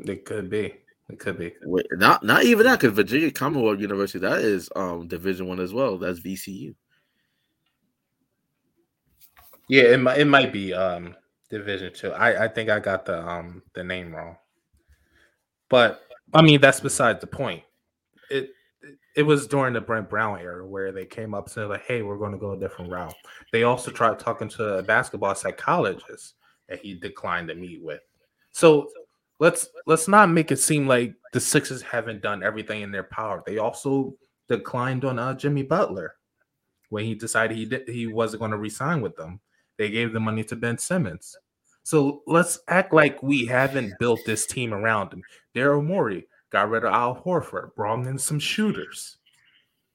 It 0.00 0.24
could 0.24 0.50
be. 0.50 0.74
It 1.10 1.18
could 1.18 1.38
be. 1.38 1.52
Wait, 1.64 1.86
not 1.92 2.24
not 2.24 2.44
even 2.44 2.64
that 2.64 2.80
because 2.80 2.96
Virginia 2.96 3.30
Commonwealth 3.30 3.80
University 3.80 4.18
that 4.20 4.40
is 4.40 4.70
um 4.74 5.06
Division 5.06 5.46
one 5.46 5.60
as 5.60 5.72
well. 5.72 5.98
That's 5.98 6.20
VCU. 6.20 6.74
Yeah, 9.68 9.84
it 9.84 10.00
might 10.00 10.18
it 10.18 10.26
might 10.26 10.52
be 10.52 10.72
um 10.72 11.14
Division 11.50 11.92
two. 11.92 12.12
I 12.12 12.44
I 12.44 12.48
think 12.48 12.70
I 12.70 12.80
got 12.80 13.04
the 13.04 13.26
um 13.26 13.62
the 13.74 13.84
name 13.84 14.14
wrong, 14.14 14.36
but 15.68 16.00
I 16.32 16.42
mean, 16.42 16.60
that's 16.60 16.80
beside 16.80 17.20
the 17.20 17.26
point. 17.26 17.62
It 18.30 18.50
it 19.14 19.22
was 19.22 19.46
during 19.46 19.74
the 19.74 19.80
Brett 19.80 20.10
Brown 20.10 20.40
era 20.40 20.66
where 20.66 20.90
they 20.90 21.04
came 21.04 21.34
up 21.34 21.44
and 21.44 21.52
said, 21.52 21.68
like, 21.68 21.84
hey, 21.84 22.02
we're 22.02 22.18
going 22.18 22.32
to 22.32 22.38
go 22.38 22.52
a 22.52 22.58
different 22.58 22.90
route. 22.90 23.14
They 23.52 23.62
also 23.62 23.90
tried 23.90 24.18
talking 24.18 24.48
to 24.50 24.78
a 24.78 24.82
basketball 24.82 25.34
psychologist 25.34 26.34
that 26.68 26.80
he 26.80 26.94
declined 26.94 27.48
to 27.48 27.54
meet 27.54 27.82
with. 27.82 28.00
So 28.50 28.88
let's 29.40 29.68
let's 29.86 30.08
not 30.08 30.30
make 30.30 30.50
it 30.52 30.58
seem 30.58 30.86
like 30.86 31.14
the 31.32 31.40
Sixers 31.40 31.82
haven't 31.82 32.22
done 32.22 32.42
everything 32.42 32.82
in 32.82 32.92
their 32.92 33.04
power. 33.04 33.42
They 33.46 33.58
also 33.58 34.14
declined 34.48 35.04
on 35.04 35.18
uh, 35.18 35.34
Jimmy 35.34 35.62
Butler 35.62 36.14
when 36.90 37.04
he 37.04 37.14
decided 37.14 37.56
he 37.56 37.66
did, 37.66 37.88
he 37.88 38.06
wasn't 38.06 38.40
going 38.40 38.52
to 38.52 38.58
resign 38.58 39.00
with 39.00 39.16
them. 39.16 39.40
They 39.78 39.90
gave 39.90 40.12
the 40.12 40.20
money 40.20 40.44
to 40.44 40.56
Ben 40.56 40.78
Simmons. 40.78 41.36
So 41.82 42.22
let's 42.26 42.60
act 42.68 42.94
like 42.94 43.22
we 43.22 43.44
haven't 43.46 43.98
built 43.98 44.20
this 44.24 44.46
team 44.46 44.72
around 44.72 45.12
him. 45.12 45.22
Daryl 45.54 45.84
Morey 45.84 46.26
got 46.50 46.70
rid 46.70 46.84
of 46.84 46.94
Al 46.94 47.16
Horford, 47.16 47.74
brought 47.74 48.06
in 48.06 48.18
some 48.18 48.38
shooters 48.38 49.18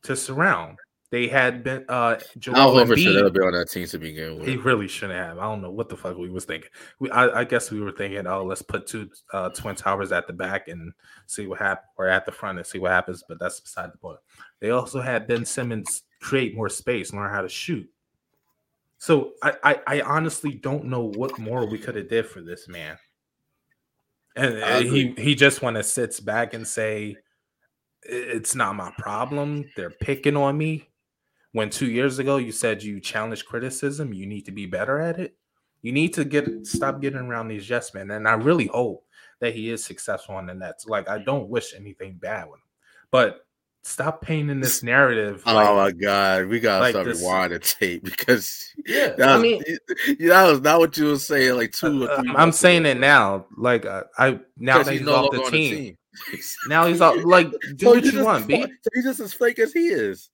to 0.03 0.15
surround. 0.15 0.77
They 1.11 1.27
had 1.27 1.63
been 1.63 1.85
uh 1.89 2.17
Joel 2.37 2.55
Al 2.55 2.73
Horford 2.75 2.99
should 2.99 3.15
have 3.15 3.33
been 3.33 3.43
on 3.43 3.53
that 3.53 3.69
team 3.71 3.87
to 3.87 3.97
begin 3.97 4.37
with. 4.37 4.47
He 4.47 4.57
really 4.57 4.87
shouldn't 4.87 5.17
have. 5.17 5.39
I 5.39 5.43
don't 5.43 5.61
know 5.61 5.71
what 5.71 5.89
the 5.89 5.97
fuck 5.97 6.17
we 6.17 6.29
was 6.29 6.45
thinking. 6.45 6.69
We, 6.99 7.09
I, 7.09 7.39
I 7.39 7.43
guess 7.45 7.71
we 7.71 7.81
were 7.81 7.91
thinking, 7.91 8.27
oh, 8.27 8.43
let's 8.43 8.61
put 8.61 8.85
two 8.85 9.09
uh, 9.33 9.49
twin 9.49 9.75
towers 9.75 10.11
at 10.11 10.27
the 10.27 10.33
back 10.33 10.67
and 10.67 10.93
see 11.25 11.47
what 11.47 11.59
happens, 11.59 11.87
or 11.97 12.07
at 12.07 12.27
the 12.27 12.31
front 12.31 12.59
and 12.59 12.67
see 12.67 12.77
what 12.77 12.91
happens. 12.91 13.23
But 13.27 13.39
that's 13.39 13.59
beside 13.59 13.91
the 13.91 13.97
point. 13.97 14.19
They 14.59 14.69
also 14.69 15.01
had 15.01 15.27
Ben 15.27 15.45
Simmons 15.45 16.03
create 16.21 16.55
more 16.55 16.69
space, 16.69 17.11
learn 17.11 17.31
how 17.31 17.41
to 17.41 17.49
shoot. 17.49 17.89
So 18.99 19.31
I, 19.41 19.53
I, 19.63 19.81
I 19.87 20.01
honestly 20.01 20.53
don't 20.53 20.85
know 20.85 21.11
what 21.15 21.39
more 21.39 21.65
we 21.65 21.79
could 21.79 21.95
have 21.95 22.09
did 22.09 22.27
for 22.27 22.41
this 22.41 22.67
man. 22.67 22.97
And 24.35 24.87
he 24.87 25.13
he 25.17 25.35
just 25.35 25.61
want 25.61 25.75
to 25.77 25.83
sits 25.83 26.19
back 26.19 26.53
and 26.53 26.67
say 26.67 27.17
it's 28.03 28.55
not 28.55 28.75
my 28.75 28.91
problem. 28.97 29.65
They're 29.75 29.89
picking 29.89 30.37
on 30.37 30.57
me. 30.57 30.88
When 31.51 31.69
two 31.69 31.89
years 31.89 32.19
ago 32.19 32.37
you 32.37 32.51
said 32.51 32.83
you 32.83 32.99
challenge 32.99 33.45
criticism, 33.45 34.13
you 34.13 34.25
need 34.25 34.45
to 34.45 34.51
be 34.51 34.65
better 34.65 34.99
at 34.99 35.19
it. 35.19 35.35
You 35.81 35.91
need 35.91 36.13
to 36.15 36.25
get 36.25 36.67
stop 36.67 37.01
getting 37.01 37.19
around 37.19 37.47
these 37.47 37.69
yes 37.69 37.93
men. 37.93 38.11
And 38.11 38.27
I 38.27 38.33
really 38.33 38.67
hope 38.67 39.05
that 39.39 39.55
he 39.55 39.69
is 39.69 39.83
successful 39.83 40.35
on 40.35 40.45
the 40.45 40.53
Nets. 40.53 40.85
Like 40.85 41.09
I 41.09 41.19
don't 41.19 41.49
wish 41.49 41.73
anything 41.73 42.15
bad 42.15 42.45
with 42.45 42.57
him. 42.57 42.63
But 43.11 43.45
stop 43.83 44.21
painting 44.21 44.59
this 44.59 44.83
narrative. 44.83 45.43
Oh 45.45 45.75
my 45.75 45.91
god, 45.91 46.45
we 46.47 46.59
gotta 46.59 46.81
like 46.81 46.91
start 46.91 47.05
this- 47.05 47.23
rewinding 47.23 47.77
tape 47.79 48.03
because 48.03 48.73
yeah, 48.85 49.07
that 49.17 49.29
I 49.29 49.33
was, 49.35 49.41
mean, 49.41 49.63
that 50.19 50.47
was 50.47 50.61
not 50.61 50.79
what 50.79 50.97
you 50.97 51.05
were 51.07 51.17
saying 51.17 51.55
like 51.55 51.71
two 51.71 52.03
or 52.05 52.11
uh, 52.11 52.21
three. 52.21 52.33
I'm 52.35 52.51
saying 52.51 52.81
ago. 52.81 52.91
it 52.91 52.99
now. 52.99 53.45
Like 53.57 53.85
uh, 53.85 54.03
I 54.17 54.39
now 54.57 54.83
that 54.83 54.91
he's 54.91 54.99
he's 54.99 55.07
no 55.07 55.15
off 55.15 55.33
longer 55.33 55.49
the 55.49 55.51
team. 55.51 55.95
Now 56.67 56.85
he's 56.85 56.99
off. 56.99 57.23
Like 57.23 57.49
do 57.75 57.85
So 57.85 57.89
what 57.91 58.03
you're 58.03 58.11
just 58.11 58.25
want, 58.25 58.45
B. 58.47 58.61
So 58.61 58.89
he's 58.93 59.05
just 59.05 59.19
as 59.21 59.33
fake 59.33 59.57
as 59.59 59.71
he 59.71 59.87
is. 59.87 60.29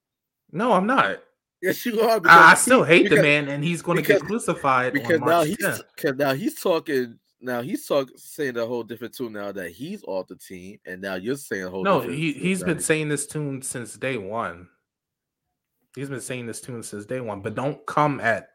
No, 0.56 0.72
I'm 0.72 0.88
not. 0.88 1.20
Yes, 1.62 1.86
you 1.86 1.99
are. 2.01 2.22
I, 2.26 2.51
I 2.51 2.53
still 2.56 2.84
hate 2.84 3.03
because, 3.03 3.18
the 3.18 3.24
man, 3.24 3.49
and 3.49 3.64
he's 3.64 3.82
going 3.82 3.97
to 3.97 4.01
get 4.01 4.22
crucified 4.22 4.93
because 4.93 5.22
on 5.22 5.28
now 5.28 5.43
he's 5.43 5.58
10th. 5.58 5.82
cause 6.01 6.16
now 6.16 6.34
he's 6.34 6.56
talking. 6.56 7.20
Now 7.41 7.62
he's 7.62 7.86
talking 7.86 8.16
saying 8.18 8.58
a 8.58 8.66
whole 8.66 8.84
different 8.84 9.14
tune 9.14 9.34
now 9.34 9.51
that 9.51 9.72
he's 9.72 10.01
off 10.06 10.28
the 10.28 10.38
team, 10.38 10.80
and 10.86 11.01
now 11.01 11.16
you're 11.16 11.36
saying 11.36 11.66
a 11.66 11.70
whole. 11.70 11.84
No, 11.84 11.99
different 11.99 12.20
he 12.20 12.34
tune 12.34 12.41
he's 12.41 12.60
that 12.60 12.66
been 12.68 12.80
saying 12.80 13.10
this 13.10 13.28
tune 13.28 13.62
since 13.62 13.95
day 13.95 14.18
one. 14.18 14.70
He's 15.95 16.10
been 16.10 16.22
saying 16.22 16.47
this 16.47 16.62
tune 16.62 16.84
since 16.84 17.06
day 17.06 17.20
one, 17.20 17.41
but 17.41 17.56
don't 17.56 17.86
come 17.86 18.22
at 18.22 18.51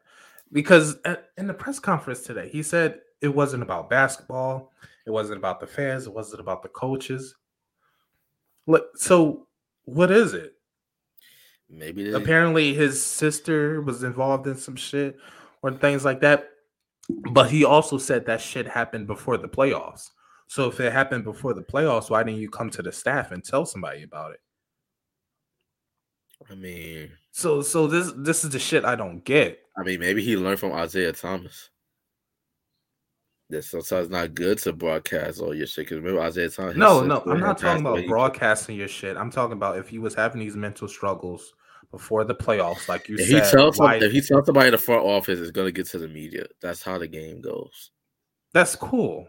because 0.51 0.97
at, 1.05 1.29
in 1.37 1.45
the 1.45 1.53
press 1.53 1.79
conference 1.79 2.21
today, 2.21 2.49
he 2.49 2.63
said 2.63 2.99
it 3.21 3.29
wasn't 3.29 3.61
about 3.61 3.91
basketball, 3.91 4.71
it 5.05 5.11
wasn't 5.11 5.37
about 5.37 5.59
the 5.59 5.67
fans, 5.67 6.07
it 6.07 6.13
wasn't 6.13 6.41
about 6.41 6.63
the 6.63 6.69
coaches. 6.69 7.35
Look, 8.65 8.97
so 8.97 9.47
what 9.83 10.09
is 10.09 10.33
it? 10.33 10.55
Maybe 11.71 12.03
they, 12.03 12.11
Apparently, 12.11 12.73
his 12.73 13.03
sister 13.03 13.81
was 13.81 14.03
involved 14.03 14.47
in 14.47 14.57
some 14.57 14.75
shit 14.75 15.17
or 15.61 15.71
things 15.71 16.05
like 16.05 16.21
that. 16.21 16.49
But 17.31 17.49
he 17.49 17.65
also 17.65 17.97
said 17.97 18.25
that 18.25 18.41
shit 18.41 18.67
happened 18.67 19.07
before 19.07 19.37
the 19.37 19.49
playoffs. 19.49 20.09
So 20.47 20.67
if 20.67 20.79
it 20.79 20.91
happened 20.91 21.23
before 21.23 21.53
the 21.53 21.61
playoffs, 21.61 22.09
why 22.09 22.23
didn't 22.23 22.39
you 22.39 22.49
come 22.49 22.69
to 22.71 22.81
the 22.81 22.91
staff 22.91 23.31
and 23.31 23.43
tell 23.43 23.65
somebody 23.65 24.03
about 24.03 24.31
it? 24.31 24.39
I 26.49 26.55
mean, 26.55 27.11
So 27.31 27.61
so 27.61 27.87
this 27.87 28.11
this 28.17 28.43
is 28.43 28.49
the 28.49 28.59
shit 28.59 28.83
I 28.83 28.95
don't 28.95 29.23
get. 29.23 29.59
I 29.77 29.83
mean, 29.83 29.99
maybe 29.99 30.23
he 30.23 30.35
learned 30.35 30.59
from 30.59 30.73
Isaiah 30.73 31.13
Thomas. 31.13 31.69
That 33.49 33.63
sometimes 33.63 34.09
not 34.09 34.33
good 34.33 34.57
to 34.59 34.73
broadcast 34.73 35.41
all 35.41 35.53
your 35.53 35.67
shit. 35.67 35.85
Because 35.85 35.97
remember 35.97 36.21
Isaiah 36.21 36.49
Thomas. 36.49 36.75
No, 36.75 37.03
no, 37.03 37.21
I'm 37.25 37.39
not 37.39 37.57
talking 37.57 37.85
about 37.85 38.05
broadcasting 38.07 38.77
your 38.77 38.87
shit. 38.87 39.17
I'm 39.17 39.31
talking 39.31 39.53
about 39.53 39.77
if 39.77 39.89
he 39.89 39.99
was 39.99 40.15
having 40.15 40.39
these 40.39 40.55
mental 40.55 40.87
struggles 40.87 41.53
before 41.91 42.23
the 42.23 42.35
playoffs, 42.35 42.87
like 42.87 43.07
you 43.09 43.15
If 43.17 43.27
he 43.27 43.33
said. 43.39 43.51
tells 43.51 43.77
some, 43.77 43.85
why- 43.87 43.97
if 43.97 44.11
he 44.11 44.21
tells 44.21 44.45
somebody 44.45 44.67
in 44.67 44.71
the 44.71 44.77
front 44.77 45.03
office, 45.05 45.39
it's 45.39 45.51
gonna 45.51 45.71
get 45.71 45.87
to 45.87 45.99
the 45.99 46.07
media. 46.07 46.45
That's 46.61 46.81
how 46.81 46.97
the 46.97 47.07
game 47.07 47.41
goes. 47.41 47.91
that's 48.53 48.75
cool. 48.75 49.27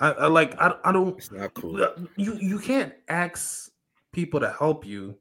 I, 0.00 0.10
I 0.12 0.26
like. 0.26 0.54
I, 0.60 0.74
I 0.84 0.92
don't. 0.92 1.16
It's 1.18 1.30
not 1.30 1.54
cool. 1.54 1.78
You 2.16 2.34
you 2.40 2.58
can't 2.58 2.92
ask 3.08 3.70
people 4.12 4.40
to 4.40 4.50
help 4.50 4.84
you 4.86 5.16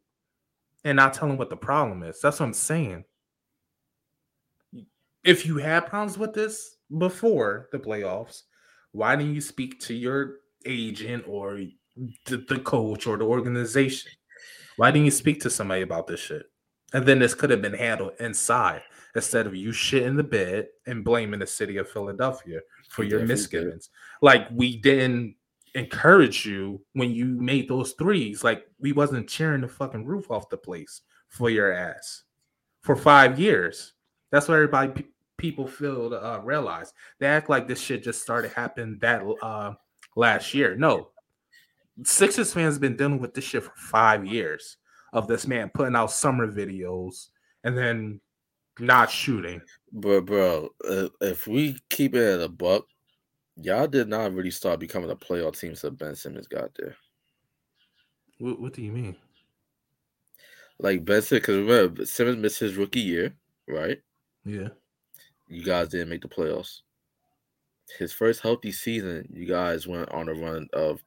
and 0.84 0.96
not 0.96 1.14
tell 1.14 1.28
them 1.28 1.38
what 1.38 1.50
the 1.50 1.56
problem 1.58 2.04
is. 2.04 2.20
That's 2.22 2.40
what 2.40 2.48
I'm 2.48 2.54
saying. 2.54 3.04
If 5.24 5.46
you 5.46 5.58
had 5.58 5.86
problems 5.86 6.18
with 6.18 6.34
this 6.34 6.78
before 6.98 7.70
the 7.72 7.78
playoffs, 7.80 8.42
why 8.92 9.16
didn't 9.16 9.36
you 9.36 9.42
speak 9.42 9.80
to 9.82 9.94
your 9.94 10.38
agent 10.66 11.26
or 11.28 11.60
the, 12.26 12.38
the 12.50 12.60
coach 12.60 13.06
or 13.06 13.18
the 13.18 13.26
organization? 13.26 14.12
Why 14.78 14.90
didn't 14.90 15.06
you 15.06 15.12
speak 15.12 15.42
to 15.42 15.50
somebody 15.50 15.84
about 15.84 16.08
this 16.08 16.20
shit? 16.22 16.51
And 16.94 17.06
then 17.06 17.20
this 17.20 17.34
could 17.34 17.50
have 17.50 17.62
been 17.62 17.74
handled 17.74 18.14
inside 18.20 18.82
instead 19.16 19.48
of 19.48 19.56
you 19.56 19.72
shit 19.72 20.04
in 20.04 20.16
the 20.16 20.24
bed 20.24 20.68
and 20.86 21.04
blaming 21.04 21.40
the 21.40 21.48
city 21.48 21.78
of 21.78 21.90
Philadelphia 21.90 22.60
for 22.90 23.04
your 23.04 23.20
definitely 23.20 23.34
misgivings. 23.34 23.90
Like 24.22 24.48
we 24.52 24.78
didn't 24.78 25.36
encourage 25.74 26.46
you 26.46 26.82
when 26.94 27.12
you 27.12 27.26
made 27.26 27.70
those 27.70 27.94
threes. 27.94 28.44
Like 28.44 28.66
we 28.80 28.92
wasn't 28.92 29.30
cheering 29.30 29.62
the 29.62 29.68
fucking 29.68 30.06
roof 30.06 30.30
off 30.30 30.50
the 30.50 30.58
place 30.58 31.02
for 31.30 31.50
your 31.50 31.72
ass 31.72 32.24
for 32.82 32.96
five 32.96 33.40
years. 33.40 33.94
That's 34.32 34.48
what 34.48 34.56
everybody 34.56 34.92
pe- 34.92 35.10
people 35.38 35.68
feel 35.68 36.10
to 36.10 36.24
uh, 36.24 36.40
realize. 36.40 36.94
They 37.20 37.28
act 37.28 37.50
like 37.50 37.68
this 37.68 37.80
shit 37.80 38.04
just 38.04 38.22
started 38.22 38.52
happening 38.52 38.98
that 39.02 39.24
uh, 39.42 39.74
last 40.16 40.54
year. 40.54 40.76
No, 40.76 41.10
Sixers 42.04 42.54
fans 42.54 42.80
been 42.80 42.96
dealing 42.96 43.20
with 43.20 43.34
this 43.34 43.44
shit 43.44 43.64
for 43.64 43.74
five 43.76 44.26
years 44.26 44.78
of 45.14 45.28
this 45.28 45.48
man 45.48 45.72
putting 45.74 45.96
out 45.96 46.12
summer 46.12 46.48
videos 46.52 47.30
and 47.64 47.78
then 47.78 48.20
not 48.80 49.12
shooting. 49.12 49.62
But 49.92 50.22
bro, 50.22 50.70
if 51.22 51.48
we 51.48 51.78
keep 51.90 52.16
it 52.16 52.40
at 52.40 52.46
a 52.46 52.50
buck, 52.50 52.86
y'all 53.56 53.88
did 53.88 54.08
not 54.08 54.34
really 54.34 54.52
start 54.52 54.80
becoming 54.80 55.12
a 55.12 55.16
playoff 55.16 55.60
team 55.60 55.72
until 55.72 55.92
Ben 55.92 56.16
Simmons 56.16 56.48
got 56.48 56.72
there. 56.78 56.96
What, 58.40 58.60
what 58.60 58.74
do 58.74 58.82
you 58.82 58.92
mean? 58.92 59.16
Like 60.80 61.06
Ben 61.06 61.22
Simmons, 61.22 61.46
because 61.46 61.58
remember 61.58 62.06
Simmons 62.06 62.38
missed 62.38 62.60
his 62.60 62.76
rookie 62.76 63.02
year, 63.02 63.36
right? 63.68 64.02
Yeah. 64.46 64.70
You 65.48 65.64
guys 65.64 65.90
didn't 65.90 66.10
make 66.10 66.22
the 66.22 66.28
playoffs. 66.28 66.82
His 68.00 68.14
first 68.14 68.42
healthy 68.42 68.72
season, 68.72 69.28
you 69.32 69.46
guys 69.46 69.86
went 69.86 70.10
on 70.12 70.30
a 70.30 70.34
run 70.34 70.68
of 70.74 71.04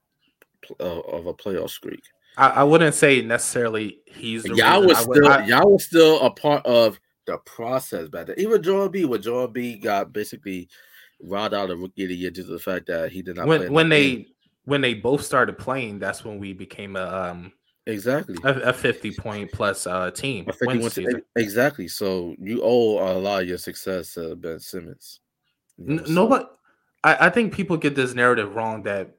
of, 0.80 1.04
of 1.06 1.26
a 1.26 1.34
playoff 1.34 1.70
streak. 1.70 2.02
I, 2.36 2.48
I 2.48 2.62
wouldn't 2.64 2.94
say 2.94 3.22
necessarily 3.22 4.00
he's 4.06 4.42
the 4.42 4.54
Y'all 4.54 4.82
reason. 4.82 4.88
was 4.88 5.16
still 5.16 5.28
I- 5.28 5.44
y'all 5.46 5.72
was 5.72 5.84
still 5.84 6.20
a 6.20 6.30
part 6.30 6.64
of 6.66 6.98
the 7.26 7.38
process 7.38 8.08
back 8.08 8.26
then. 8.26 8.36
Even 8.38 8.62
Joel 8.62 8.88
Embiid, 8.90 9.06
when 9.06 9.22
Joel 9.22 9.48
Embiid 9.48 9.82
got 9.82 10.12
basically 10.12 10.68
robbed 11.22 11.54
out 11.54 11.70
of 11.70 11.78
rookie 11.80 12.02
of 12.02 12.08
the 12.10 12.16
year 12.16 12.30
due 12.30 12.42
to 12.42 12.50
the 12.50 12.58
fact 12.58 12.86
that 12.86 13.10
he 13.12 13.22
did 13.22 13.36
not 13.36 13.46
when 13.46 13.72
when 13.72 13.88
the 13.88 13.96
game. 13.96 14.18
they 14.24 14.26
when 14.64 14.80
they 14.80 14.94
both 14.94 15.22
started 15.22 15.56
playing, 15.58 15.98
that's 15.98 16.24
when 16.24 16.38
we 16.38 16.52
became 16.52 16.96
a 16.96 17.04
um 17.06 17.52
exactly 17.86 18.36
a, 18.44 18.52
a 18.60 18.72
fifty 18.72 19.10
point 19.12 19.50
plus 19.52 19.86
uh 19.86 20.10
team. 20.10 20.44
I 20.48 20.52
think 20.52 20.68
win 20.68 20.76
he 20.78 20.82
went 20.82 20.94
to- 20.94 21.22
exactly. 21.36 21.88
So 21.88 22.34
you 22.38 22.60
owe 22.62 22.98
a 22.98 23.18
lot 23.18 23.42
of 23.42 23.48
your 23.48 23.58
success 23.58 24.14
to 24.14 24.34
Ben 24.36 24.58
Simmons. 24.60 25.20
You 25.78 25.94
know, 25.96 26.04
so- 26.04 26.12
Nobody, 26.12 26.44
I, 27.04 27.26
I 27.26 27.30
think 27.30 27.54
people 27.54 27.76
get 27.76 27.94
this 27.94 28.14
narrative 28.14 28.54
wrong 28.54 28.82
that 28.84 29.14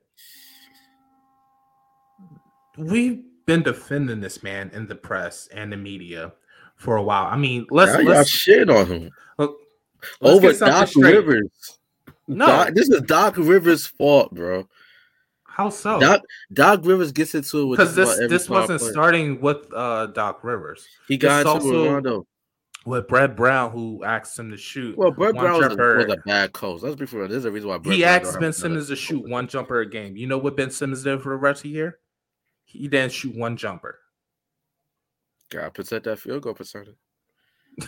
we've 2.78 3.24
been 3.46 3.64
defending 3.64 4.20
this 4.22 4.44
man 4.44 4.70
in 4.74 4.88
the 4.88 4.96
press 4.96 5.48
and 5.54 5.72
the 5.72 5.78
media 5.78 6.34
for 6.78 6.98
a 6.98 7.04
while. 7.04 7.26
I 7.28 7.38
mean, 7.38 7.66
let's 7.70 7.94
y'all 7.94 8.04
let's, 8.04 8.30
shit 8.30 8.70
on 8.70 8.86
him 8.88 9.12
look, 9.38 9.58
over 10.22 10.54
Doc 10.54 10.88
straight. 10.88 11.16
Rivers. 11.16 11.80
No, 12.28 12.46
Doc- 12.48 12.74
this 12.74 12.90
is 12.90 13.02
Doc 13.02 13.38
Rivers' 13.38 13.86
fault, 13.86 14.34
bro. 14.34 14.68
how 15.44 15.70
so? 15.70 16.00
Doc 16.00 16.22
Doc 16.54 16.82
Rivers 16.84 17.12
gets 17.12 17.36
into 17.36 17.62
it 17.62 17.66
with 17.66 17.80
Because 17.80 17.96
this 17.96 18.18
this 18.30 18.50
wasn't 18.50 18.80
player. 18.80 18.92
starting 18.92 19.42
with 19.42 19.72
uh 19.74 20.08
Doc 20.08 20.44
Rivers, 20.44 20.88
He 21.08 21.18
got 21.18 21.42
it's 21.46 21.66
into 21.66 21.90
also- 21.90 22.28
with 22.86 23.08
Brett 23.08 23.36
Brown 23.36 23.72
who 23.72 24.04
asked 24.04 24.38
him 24.38 24.52
to 24.52 24.58
shoot. 24.58 24.96
Well, 24.96 25.10
Brett 25.12 25.34
Brown 25.34 25.58
was 25.60 25.74
a, 25.74 25.76
was 25.76 26.14
a 26.14 26.18
bad 26.26 26.54
coach. 26.54 26.84
Let's 26.84 26.96
be 26.96 27.06
real. 27.06 27.28
There's 27.28 27.46
a 27.46 27.52
reason 27.52 27.68
why 27.70 27.80
Brett 27.80 27.96
he 27.96 28.04
Brown 28.04 28.22
asked 28.22 28.40
Ben 28.40 28.54
Simmons 28.54 28.90
to 28.90 28.96
shoot 28.96 29.28
one 29.28 29.48
jumper 29.48 29.80
a 29.80 29.90
game. 29.90 30.16
You 30.16 30.28
know 30.28 30.38
what 30.38 30.56
Ben 30.56 30.70
Simmons 30.70 31.02
did 31.04 31.22
for 31.24 31.30
the 31.30 31.36
rest 31.38 31.60
of 31.60 31.64
the 31.64 31.70
year? 31.70 31.98
He 32.76 32.88
didn't 32.88 33.12
shoot 33.12 33.36
one 33.36 33.58
jumper. 33.58 34.00
Gotta 35.50 35.72
protect 35.72 36.06
that 36.06 36.20
field 36.20 36.44
goal 36.44 36.54
percentage. 36.54 36.96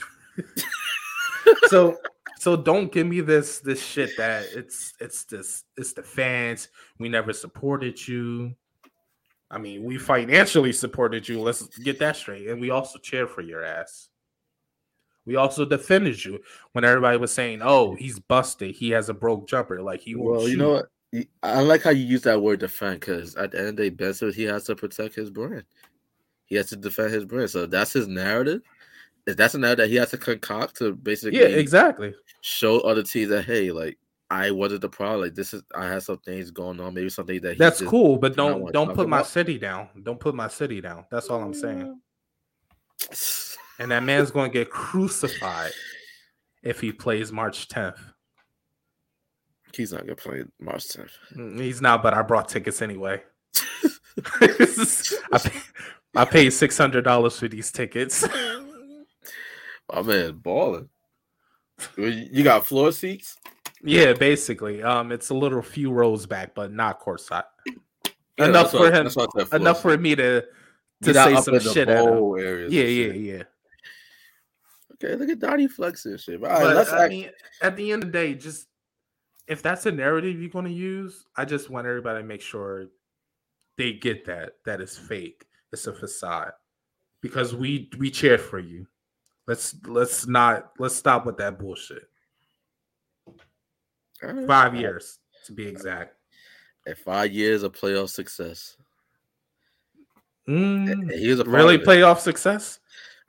so 1.68 1.98
so 2.40 2.56
don't 2.56 2.92
give 2.92 3.08
me 3.08 3.22
this 3.22 3.60
this 3.60 3.82
shit 3.82 4.16
that 4.18 4.46
it's 4.54 4.94
it's 5.00 5.24
this 5.26 5.64
it's 5.76 5.94
the 5.94 6.04
fans. 6.04 6.70
We 7.00 7.10
never 7.10 7.34
supported 7.34 8.08
you. 8.08 8.56
I 9.50 9.58
mean, 9.58 9.84
we 9.84 9.98
financially 9.98 10.74
supported 10.74 11.28
you. 11.28 11.40
Let's 11.42 11.66
get 11.80 12.00
that 12.00 12.18
straight. 12.18 12.48
And 12.48 12.60
we 12.60 12.70
also 12.70 13.00
cheered 13.00 13.30
for 13.30 13.42
your 13.42 13.64
ass. 13.64 14.10
We 15.26 15.36
also 15.36 15.66
defended 15.66 16.24
you 16.24 16.40
when 16.74 16.84
everybody 16.84 17.18
was 17.18 17.34
saying, 17.34 17.62
"Oh, 17.62 17.96
he's 17.96 18.20
busted. 18.20 18.76
He 18.76 18.92
has 18.92 19.10
a 19.10 19.14
broke 19.14 19.48
jumper. 19.48 19.82
Like 19.82 20.02
he 20.02 20.16
won't 20.16 20.38
Well, 20.38 20.48
you 20.48 20.58
know 20.58 20.72
what? 20.72 20.86
I 21.44 21.62
like 21.62 21.84
how 21.84 21.90
you 21.92 22.04
use 22.06 22.22
that 22.24 22.42
word 22.42 22.60
defend 22.60 23.00
because 23.00 23.36
at 23.36 23.52
the 23.52 23.60
end 23.60 23.68
of 23.70 23.76
the 23.78 23.84
day, 23.84 23.90
Ben 23.90 24.14
Simmons 24.14 24.36
he 24.36 24.44
has 24.44 24.64
to 24.66 24.76
protect 24.76 25.16
his 25.16 25.30
brand. 25.30 25.64
He 26.46 26.56
has 26.56 26.70
to 26.70 26.76
defend 26.76 27.14
his 27.14 27.26
brand. 27.26 27.50
So 27.50 27.66
that's 27.66 27.94
his 27.94 28.08
narrative. 28.08 28.62
If 29.26 29.36
that's 29.36 29.54
a 29.56 29.58
narrative 29.60 29.86
that 29.86 29.90
he 29.90 29.96
has 29.98 30.12
to 30.12 30.18
concoct 30.18 30.78
to 30.78 30.94
basically 30.94 31.40
Yeah, 31.40 31.48
exactly. 31.48 32.14
show 32.42 32.80
other 32.82 33.04
teams 33.04 33.30
that 33.30 33.46
hey, 33.46 33.72
like 33.72 33.98
I 34.30 34.52
wasn't 34.52 34.82
the 34.82 34.90
problem. 34.90 35.22
Like 35.22 35.36
this 35.36 35.54
is 35.54 35.64
I 35.76 35.88
had 35.88 36.04
some 36.04 36.18
things 36.20 36.52
going 36.52 36.80
on, 36.80 36.94
maybe 36.94 37.10
something 37.10 37.42
that 37.42 37.54
he 37.54 37.58
That's 37.58 37.82
cool, 37.82 38.18
but 38.18 38.36
don't 38.36 38.72
don't 38.72 38.94
put 38.94 39.08
my 39.10 39.18
about. 39.18 39.28
city 39.28 39.58
down. 39.58 39.90
Don't 40.04 40.20
put 40.20 40.36
my 40.36 40.48
city 40.48 40.82
down. 40.82 41.06
That's 41.12 41.28
all 41.30 41.42
I'm 41.42 41.54
saying. 41.54 42.00
Mm. 43.10 43.56
And 43.80 43.92
that 43.92 44.04
man's 44.04 44.32
going 44.32 44.52
to 44.52 44.54
get 44.54 44.70
crucified 44.70 45.72
if 46.64 46.80
he 46.82 46.92
plays 46.92 47.32
March 47.32 47.68
10th. 47.68 48.00
He's 49.78 49.94
not 49.94 50.02
gonna 50.02 50.16
play 50.16 50.44
March 50.60 50.88
10th. 50.88 51.12
Mm, 51.36 51.62
He's 51.62 51.82
not, 51.82 52.02
but 52.04 52.14
I 52.14 52.22
brought 52.24 52.50
tickets 52.50 52.82
anyway. 52.82 53.22
I, 55.32 55.38
pay, 55.44 55.60
I 56.16 56.26
paid 56.26 56.50
six 56.52 56.78
hundred 56.78 57.04
dollars 57.04 57.38
for 57.40 57.48
these 57.48 57.72
tickets. 57.72 58.28
My 59.94 60.02
man, 60.02 60.34
balling. 60.38 60.90
You 61.96 62.44
got 62.44 62.66
floor 62.66 62.92
seats. 62.92 63.38
yeah, 63.84 64.14
basically, 64.14 64.82
um, 64.82 65.12
it's 65.12 65.30
a 65.30 65.34
little 65.36 65.62
few 65.62 65.92
rows 65.92 66.26
back, 66.26 66.56
but 66.56 66.74
not 66.74 67.00
courtside. 67.00 67.44
Yeah, 68.38 68.46
enough 68.48 68.72
for 68.72 68.88
him. 68.88 69.04
that's 69.06 69.16
why 69.16 69.26
said 69.36 69.62
Enough 69.62 69.82
for 69.82 69.98
me 69.98 70.16
to 70.16 70.44
to 71.04 71.14
say 71.14 71.36
some 71.42 71.60
shit 71.60 71.88
at 71.88 72.04
him. 72.04 72.36
Yeah, 72.70 72.84
yeah, 72.84 73.14
yeah. 73.14 73.44
Okay, 74.94 75.16
look 75.16 75.30
at 75.30 75.40
Donnie 75.40 75.68
Flex 75.68 76.06
and 76.06 76.20
shit. 76.20 76.44
All 76.44 76.50
right, 76.50 76.60
but 76.62 76.76
let's 76.76 76.90
I 76.92 77.04
act- 77.04 77.12
mean, 77.12 77.30
at 77.62 77.76
the 77.76 77.92
end 77.92 78.04
of 78.04 78.12
the 78.12 78.18
day, 78.18 78.34
just 78.34 78.67
if 79.48 79.62
that's 79.62 79.86
a 79.86 79.92
narrative 79.92 80.40
you're 80.40 80.50
going 80.50 80.66
to 80.66 80.72
use, 80.72 81.26
I 81.36 81.46
just 81.46 81.70
want 81.70 81.88
everybody 81.88 82.22
to 82.22 82.28
make 82.28 82.42
sure 82.42 82.88
they 83.78 83.94
get 83.94 84.26
that 84.26 84.54
that 84.66 84.82
is 84.82 84.98
fake. 84.98 85.46
It's 85.72 85.88
a 85.88 85.94
facade 85.94 86.52
because 87.22 87.56
we 87.56 87.90
we 87.98 88.10
cheer 88.12 88.38
for 88.38 88.60
you. 88.60 88.88
Let's 89.48 89.76
let's 89.86 90.28
not 90.28 90.72
let's 90.80 90.96
stop 90.96 91.26
with 91.26 91.38
that 91.38 91.60
bullshit. 91.60 92.04
Right. 94.22 94.48
Five 94.48 94.76
years 94.76 95.20
to 95.46 95.52
be 95.54 95.68
exact. 95.68 96.16
And 96.86 96.98
five 96.98 97.32
years 97.32 97.64
of 97.64 97.74
playoff 97.74 98.10
success. 98.10 98.78
Mm, 100.48 101.12
he 101.18 101.30
was 101.30 101.42
a 101.42 101.44
really 101.44 101.78
playoff 101.78 102.20
success 102.20 102.80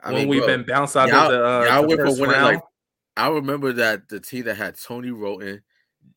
I 0.01 0.13
when 0.13 0.21
mean, 0.21 0.29
we've 0.29 0.39
bro, 0.45 0.55
been 0.57 0.65
bounced 0.65 0.95
out 0.95 1.09
y'all- 1.09 1.25
of 1.25 1.31
the, 1.31 1.45
uh, 1.45 1.63
y'all 1.65 1.81
the 1.81 1.87
went 1.89 1.99
first 2.01 2.21
winning, 2.21 2.35
round. 2.35 2.55
like, 2.55 2.63
I 3.17 3.27
remember 3.29 3.73
that 3.73 4.07
the 4.07 4.21
team 4.21 4.45
that 4.45 4.55
had 4.55 4.79
Tony 4.79 5.11
Wroten, 5.11 5.61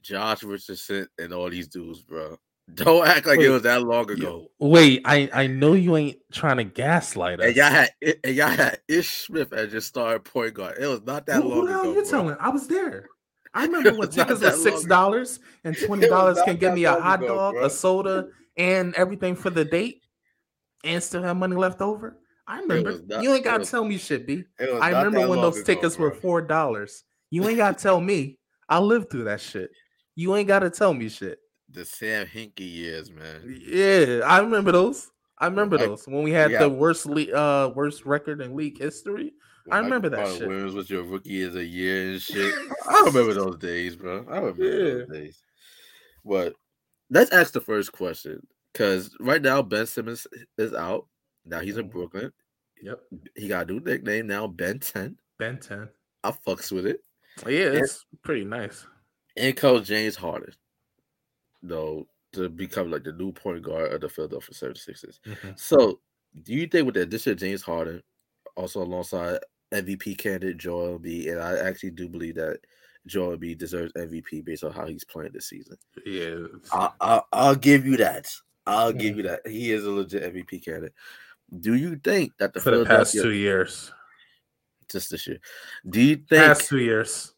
Josh 0.03 0.43
Richardson, 0.43 1.07
and 1.19 1.33
all 1.33 1.49
these 1.51 1.69
dudes, 1.69 2.01
bro. 2.03 2.37
Don't 2.75 3.07
act 3.07 3.27
like 3.27 3.39
Wait, 3.39 3.47
it 3.47 3.51
was 3.51 3.63
that 3.63 3.83
long 3.83 4.09
ago. 4.11 4.47
Wait, 4.61 5.03
I 5.05 5.29
I 5.35 5.47
know 5.49 5.73
you 5.73 5.97
ain't 5.97 6.17
trying 6.33 6.59
to 6.59 6.65
gaslight 6.65 7.41
us. 7.41 7.47
And 7.47 7.57
y'all 7.57 7.71
had 7.71 7.91
and 8.25 8.35
y'all 8.37 8.49
had 8.49 8.79
Ish 8.89 9.09
Smith 9.27 9.53
as 9.53 9.73
your 9.73 9.81
star 9.81 10.19
point 10.21 10.55
guard. 10.55 10.79
It 10.81 10.87
was 10.87 11.03
not 11.03 11.27
that 11.27 11.43
who, 11.43 11.49
long 11.49 11.61
who 11.61 11.67
the 11.67 11.73
hell 11.73 11.81
ago. 11.83 11.91
are 11.91 11.95
you 11.95 12.03
bro. 12.03 12.11
telling? 12.11 12.37
I 12.39 12.49
was 12.51 12.69
there. 12.69 13.07
I 13.55 13.65
remember 13.67 13.95
when 13.99 14.09
tickets 14.09 14.41
were 14.41 14.51
six 14.53 14.85
dollars 14.85 15.41
and 15.65 15.77
twenty 15.87 16.09
dollars 16.09 16.39
can 16.45 16.57
get 16.57 16.73
me 16.75 16.85
a 16.85 16.93
hot 16.93 17.23
ago, 17.23 17.35
dog, 17.35 17.55
bro. 17.55 17.65
a 17.67 17.71
soda, 17.71 18.29
and 18.57 18.95
everything 18.95 19.35
for 19.35 19.51
the 19.51 19.65
date, 19.65 20.03
and 20.85 21.03
still 21.03 21.23
have 21.23 21.37
money 21.37 21.57
left 21.57 21.81
over. 21.83 22.17
I 22.47 22.61
remember. 22.61 23.01
not- 23.07 23.23
you 23.23 23.35
ain't 23.35 23.45
gotta 23.45 23.61
was- 23.61 23.71
tell 23.71 23.85
me 23.85 23.99
shit, 23.99 24.27
B. 24.27 24.45
I 24.59 24.91
remember 25.03 25.29
when 25.29 25.41
those 25.41 25.57
ago, 25.59 25.65
tickets 25.67 25.99
were 25.99 26.13
four 26.13 26.41
dollars. 26.41 27.05
You 27.31 27.47
ain't 27.49 27.59
gotta 27.59 27.77
tell 27.79 28.01
me. 28.01 28.39
I 28.69 28.79
lived 28.79 29.11
through 29.11 29.25
that 29.25 29.41
shit. 29.41 29.71
You 30.15 30.35
ain't 30.37 30.49
gotta 30.49 30.71
tell 30.71 30.93
me 30.95 31.09
shit. 31.09 31.39
the 31.71 31.85
Sam 31.85 32.27
Hinkie 32.27 32.61
years, 32.71 33.11
man. 33.11 33.59
Yeah, 33.67 34.21
I 34.25 34.41
remember 34.41 34.73
those. 34.73 35.11
I 35.39 35.47
remember 35.47 35.79
Mike- 35.79 35.87
those 35.89 36.07
when 36.07 36.23
we 36.23 36.31
had 36.33 36.51
yeah. 36.51 36.61
the 36.61 36.69
worst 36.69 37.07
le- 37.07 37.33
uh 37.33 37.73
worst 37.75 38.05
record 38.05 38.41
in 38.41 38.55
league 38.55 38.79
history. 38.79 39.33
I 39.71 39.77
When 39.77 39.85
remember 39.85 40.09
that 40.11 40.27
shit. 40.39 40.49
Williams 40.49 40.75
was 40.75 40.91
your 40.91 41.05
rookie 41.05 41.43
as 41.43 41.55
a 41.55 41.65
year 41.65 42.11
and 42.13 42.21
shit. 42.21 42.53
I 42.89 43.03
remember 43.07 43.33
those 43.35 43.57
days, 43.59 43.97
bro. 43.97 44.27
I 44.29 44.39
remember 44.39 45.05
those 45.07 45.09
days. 45.09 45.43
But 46.25 46.55
let's 47.11 47.31
ask 47.33 47.53
the 47.53 47.61
first 47.61 47.93
question 47.93 48.45
because 48.73 49.15
right 49.21 49.41
now 49.41 49.63
Ben 49.63 49.87
Simmons 49.87 50.27
is 50.59 50.75
out. 50.75 51.07
Now 51.45 51.61
he's 51.61 51.77
in 51.77 51.89
Mhm. 51.89 51.93
Brooklyn. 51.93 52.33
Yep, 52.83 53.01
He 53.37 53.47
got 53.49 53.71
a 53.71 53.73
new 53.73 53.81
nickname 53.81 54.27
now, 54.27 54.47
Ben 54.49 54.81
10. 54.81 55.17
Ben 55.39 55.59
ten. 55.61 55.89
I 56.25 56.33
fucks 56.33 56.71
with 56.73 56.85
it. 56.87 57.01
Yeah, 57.47 57.71
it's 57.71 58.05
pretty 58.23 58.45
nice. 58.45 58.87
And 59.37 59.57
coach 59.57 59.85
James 59.87 60.17
Harden, 60.17 60.53
though, 61.63 62.07
to 62.33 62.49
become 62.49 62.91
like 62.91 63.05
the 63.05 63.13
new 63.13 63.33
point 63.33 63.63
guard 63.63 63.93
of 63.93 64.01
the 64.01 64.09
Philadelphia 64.09 64.55
76ers. 64.55 65.21
Mhm. 65.27 65.59
So, 65.59 66.01
do 66.43 66.53
you 66.53 66.67
think 66.67 66.87
with 66.87 66.95
the 66.95 67.03
addition 67.03 67.33
of 67.33 67.39
James 67.39 67.63
Harden, 67.63 68.03
also 68.57 68.83
alongside 68.83 69.39
MVP 69.73 70.15
candidate 70.15 70.59
Joel 70.59 70.99
Embiid, 70.99 71.33
and 71.33 71.41
I 71.41 71.59
actually 71.59 71.91
do 71.93 72.09
believe 72.09 72.35
that 72.37 72.61
Joel 73.07 73.37
Embiid 73.37 73.59
deserves 73.59 73.93
MVP 73.95 74.45
based 74.45 74.65
on 74.65 74.73
how 74.73 74.87
he's 74.87 75.05
playing 75.05 75.33
this 75.33 75.49
season. 75.49 75.77
Yeah, 76.05 76.47
I, 76.73 76.91
I, 77.01 77.23
I'll 77.33 77.57
give 77.57 77.87
you 77.87 77.97
that. 77.99 78.29
I'll 78.67 78.93
give 78.93 79.17
you 79.17 79.25
that. 79.25 79.47
He 79.47 79.73
is 79.73 79.85
a 79.85 79.91
legit 79.91 80.35
MVP 80.35 80.65
candidate. 80.65 80.95
Do 81.61 81.75
you 81.75 81.97
think 81.97 82.33
that 82.39 82.55
the 82.55 82.61
for 82.61 82.71
the 82.71 82.85
past 82.87 83.13
two 83.13 83.33
years. 83.33 83.93
just 84.89 85.11
this 85.11 85.27
year? 85.27 85.39
Do 85.89 86.01
you 86.01 86.17
think 86.17 86.29
Past 86.29 86.69
two 86.69 86.79
years. 86.79 87.35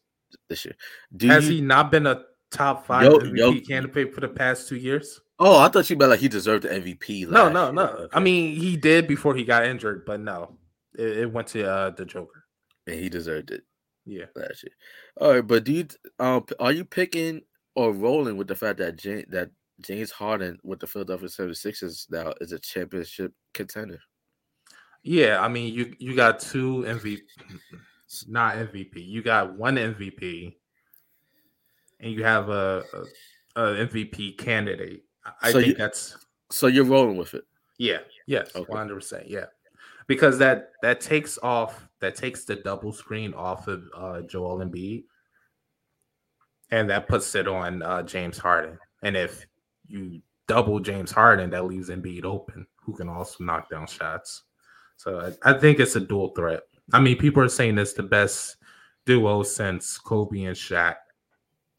This 0.49 0.65
year? 0.65 0.75
Do 1.15 1.27
Has 1.27 1.47
you? 1.49 1.55
he 1.55 1.61
not 1.61 1.91
been 1.91 2.05
a 2.07 2.21
top 2.51 2.85
five 2.85 3.03
Yo- 3.03 3.19
MVP 3.19 3.37
yo- 3.37 3.59
candidate 3.67 4.13
for 4.13 4.21
the 4.21 4.27
past 4.29 4.67
two 4.67 4.75
years? 4.77 5.19
oh, 5.39 5.59
I 5.59 5.67
thought 5.67 5.89
you 5.89 5.97
meant 5.97 6.11
like 6.11 6.19
he 6.21 6.29
deserved 6.29 6.63
the 6.63 6.69
MVP. 6.69 7.27
No, 7.27 7.43
last 7.49 7.53
no, 7.53 7.63
year. 7.65 7.73
no. 7.73 8.07
I 8.13 8.19
mean, 8.21 8.55
he 8.55 8.77
did 8.77 9.07
before 9.07 9.35
he 9.35 9.43
got 9.43 9.65
injured, 9.65 10.05
but 10.05 10.19
no, 10.21 10.57
it, 10.97 11.17
it 11.17 11.31
went 11.31 11.47
to 11.49 11.69
uh, 11.69 11.89
the 11.89 12.05
Joker. 12.05 12.45
and 12.87 12.97
he 12.99 13.09
deserved 13.09 13.51
it. 13.51 13.63
Yeah. 14.05 14.25
last 14.35 14.63
year. 14.63 14.71
All 15.19 15.31
right, 15.33 15.41
but 15.45 15.63
do 15.63 15.73
you 15.73 15.87
um 16.19 16.45
are 16.59 16.71
you 16.71 16.85
picking 16.85 17.41
or 17.75 17.91
rolling 17.91 18.37
with 18.37 18.47
the 18.47 18.55
fact 18.55 18.77
that 18.77 18.95
James, 18.97 19.25
that 19.29 19.49
James 19.81 20.11
Harden 20.11 20.57
with 20.63 20.79
the 20.79 20.87
Philadelphia 20.87 21.27
76ers 21.27 22.09
now 22.09 22.33
is 22.39 22.51
a 22.53 22.59
championship 22.59 23.33
contender? 23.53 23.99
Yeah, 25.03 25.41
I 25.41 25.47
mean, 25.49 25.73
you 25.73 25.93
you 25.99 26.15
got 26.15 26.39
two 26.39 26.83
MVP, 26.87 27.19
not 28.27 28.55
MVP. 28.55 29.05
You 29.05 29.21
got 29.23 29.57
one 29.57 29.75
MVP, 29.75 30.55
and 31.99 32.11
you 32.11 32.23
have 32.23 32.49
a, 32.49 32.83
a, 33.55 33.61
a 33.61 33.87
MVP 33.87 34.37
candidate. 34.37 35.03
I- 35.25 35.31
I 35.43 35.51
So 35.51 35.59
think 35.59 35.67
you- 35.69 35.75
that's 35.75 36.15
So 36.51 36.67
you're 36.67 36.85
rolling 36.85 37.17
with 37.17 37.33
it. 37.33 37.43
yeah, 37.77 37.99
yes, 38.27 38.53
one 38.53 38.65
hundred 38.77 38.95
percent, 38.95 39.27
yeah, 39.29 39.45
because 40.07 40.37
that 40.39 40.71
that 40.81 41.01
takes 41.01 41.37
off 41.41 41.87
that 41.99 42.15
takes 42.15 42.45
the 42.45 42.55
double 42.57 42.91
screen 42.93 43.33
off 43.33 43.67
of 43.67 43.83
uh, 43.95 44.21
Joel 44.21 44.59
Embiid, 44.59 45.05
and 46.71 46.89
that 46.89 47.07
puts 47.07 47.33
it 47.35 47.47
on 47.47 47.81
uh, 47.81 48.03
James 48.03 48.37
Harden. 48.37 48.77
And 49.03 49.15
if 49.17 49.45
you 49.87 50.21
double 50.47 50.79
James 50.79 51.11
Harden, 51.11 51.49
that 51.51 51.65
leaves 51.65 51.89
Embiid 51.89 52.23
open, 52.25 52.67
who 52.83 52.93
can 52.95 53.09
also 53.09 53.43
knock 53.43 53.69
down 53.69 53.87
shots. 53.87 54.43
So 54.97 55.33
I, 55.43 55.51
I 55.51 55.59
think 55.59 55.79
it's 55.79 55.95
a 55.95 55.99
dual 55.99 56.29
threat. 56.35 56.63
I 56.93 56.99
mean, 56.99 57.17
people 57.17 57.43
are 57.43 57.49
saying 57.49 57.77
it's 57.77 57.93
the 57.93 58.03
best 58.03 58.57
duo 59.05 59.43
since 59.43 59.97
Kobe 59.97 60.43
and 60.43 60.55
Shaq. 60.55 60.95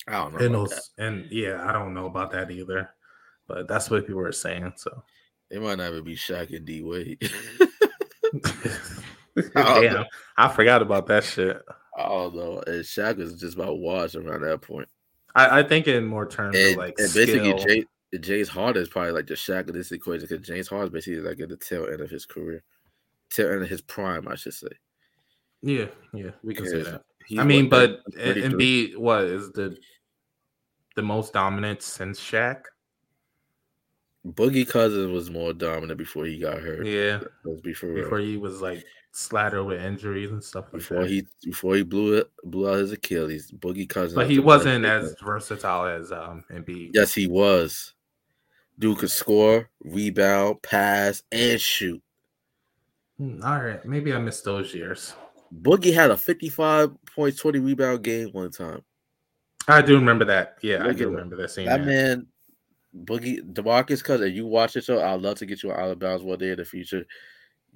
I 0.09 0.13
don't 0.13 0.33
know. 0.35 0.45
And 0.45 0.55
those, 0.55 0.91
and 0.99 1.27
yeah, 1.31 1.65
I 1.69 1.73
don't 1.73 1.95
know 1.95 2.07
about 2.07 2.33
that 2.33 2.51
either, 2.51 2.91
but 3.47 3.69
that's 3.69 3.91
what 3.91 4.07
people 4.07 4.23
are 4.23 4.33
saying. 4.33 4.73
So. 4.77 5.03
It 5.51 5.63
might 5.63 5.79
not 5.79 5.93
even 5.93 6.05
be 6.05 6.17
Shaq 6.17 6.55
and 6.55 6.67
D 6.67 6.83
Wade. 6.83 7.19
damn, 9.55 10.05
I 10.37 10.49
forgot 10.49 10.83
about 10.83 11.07
that 11.07 11.25
shit. 11.25 11.63
And 11.97 12.85
Shaq 12.85 13.21
is 13.21 13.41
just 13.41 13.55
about 13.55 13.79
washed 13.79 14.17
around 14.17 14.43
that 14.43 14.63
point. 14.63 14.89
I, 15.35 15.61
I 15.61 15.63
think 15.63 15.87
in 15.87 16.07
more 16.07 16.27
terms 16.27 16.57
And, 16.57 16.73
of 16.73 16.77
like 16.77 16.95
and 16.99 17.13
basically, 17.13 17.59
skill. 17.59 17.67
James, 17.67 17.87
James 18.21 18.49
Harden 18.49 18.83
is 18.83 18.89
probably 18.89 19.13
like 19.13 19.27
the 19.27 19.35
Shaq 19.35 19.69
of 19.69 19.75
this 19.75 19.93
equation 19.93 20.27
because 20.29 20.47
James 20.47 20.69
Harden 20.69 20.89
is 20.89 20.93
basically 20.93 21.21
like 21.21 21.41
at 21.41 21.49
the 21.49 21.57
tail 21.57 21.87
end 21.87 22.01
of 22.01 22.11
his 22.11 22.27
career, 22.27 22.63
tail 23.31 23.53
end 23.53 23.63
of 23.63 23.69
his 23.69 23.83
prime, 23.83 24.27
I 24.27 24.35
should 24.35 24.55
say. 24.55 24.69
Yeah, 25.67 25.87
yeah, 26.15 26.31
we 26.43 26.55
can 26.55 26.67
say 26.67 26.83
that. 26.83 27.03
I 27.39 27.45
mean, 27.45 27.69
but 27.69 28.01
33? 28.15 28.43
Embiid, 28.43 28.97
what 28.97 29.25
is 29.25 29.51
the 29.53 29.77
the 30.95 31.03
most 31.03 31.33
dominant 31.33 31.83
since 31.83 32.19
Shaq? 32.21 32.63
Boogie 34.27 34.69
Cousins 34.69 35.13
was 35.13 35.31
more 35.31 35.53
dominant 35.53 35.99
before 35.99 36.25
he 36.25 36.39
got 36.39 36.59
hurt. 36.59 36.85
Yeah, 36.87 37.21
Let's 37.45 37.61
be 37.61 37.75
for 37.75 37.87
real. 37.89 38.05
before 38.05 38.19
he 38.19 38.37
was 38.37 38.61
like 38.61 38.85
slattered 39.13 39.65
with 39.65 39.81
injuries 39.81 40.31
and 40.31 40.43
stuff 40.43 40.65
like 40.67 40.73
before 40.81 41.03
that. 41.03 41.11
he 41.11 41.27
before 41.45 41.75
he 41.77 41.83
blew 41.83 42.15
it 42.15 42.31
blew 42.45 42.69
out 42.69 42.79
his 42.79 42.93
Achilles, 42.93 43.51
Boogie 43.53 43.89
Cousins. 43.89 44.15
but 44.15 44.29
he 44.31 44.39
wasn't 44.39 44.85
as 44.85 45.15
versatile 45.23 45.87
as 45.87 46.11
um 46.13 46.45
Embiid. 46.51 46.91
Yes, 46.95 47.15
he 47.15 47.27
was. 47.29 47.93
Dude 48.79 48.99
could 48.99 49.11
score, 49.11 49.71
rebound, 49.83 50.61
pass, 50.63 51.23
and 51.33 51.61
shoot. 51.61 52.03
Hmm, 53.19 53.43
All 53.43 53.61
right, 53.63 53.83
maybe 53.87 54.13
I 54.13 54.19
missed 54.19 54.45
those 54.45 54.75
years. 54.75 55.15
Boogie 55.55 55.95
had 55.95 56.11
a 56.11 56.17
55 56.17 56.91
points, 57.15 57.41
20 57.41 57.59
rebound 57.61 58.03
game 58.03 58.29
one 58.33 58.51
time. 58.51 58.83
I 59.69 59.83
do 59.83 59.97
remember 59.97 60.25
that. 60.27 60.59
Yeah, 60.63 60.85
I 60.85 60.93
do 60.93 61.09
remember 61.09 61.37
that 61.37 61.51
scene. 61.51 61.67
That 61.67 61.81
yeah. 61.81 61.87
man, 61.87 62.27
Boogie, 63.05 63.41
DeMarcus 63.53 64.03
Cousins, 64.03 64.35
you 64.35 64.47
watch 64.47 64.75
the 64.75 64.81
show. 64.81 65.03
I'd 65.03 65.21
love 65.21 65.39
to 65.39 65.47
get 65.47 65.63
you 65.63 65.73
out 65.73 65.91
of 65.91 65.99
bounds 65.99 66.23
one 66.23 66.39
day 66.39 66.51
in 66.51 66.57
the 66.57 66.65
future. 66.65 67.05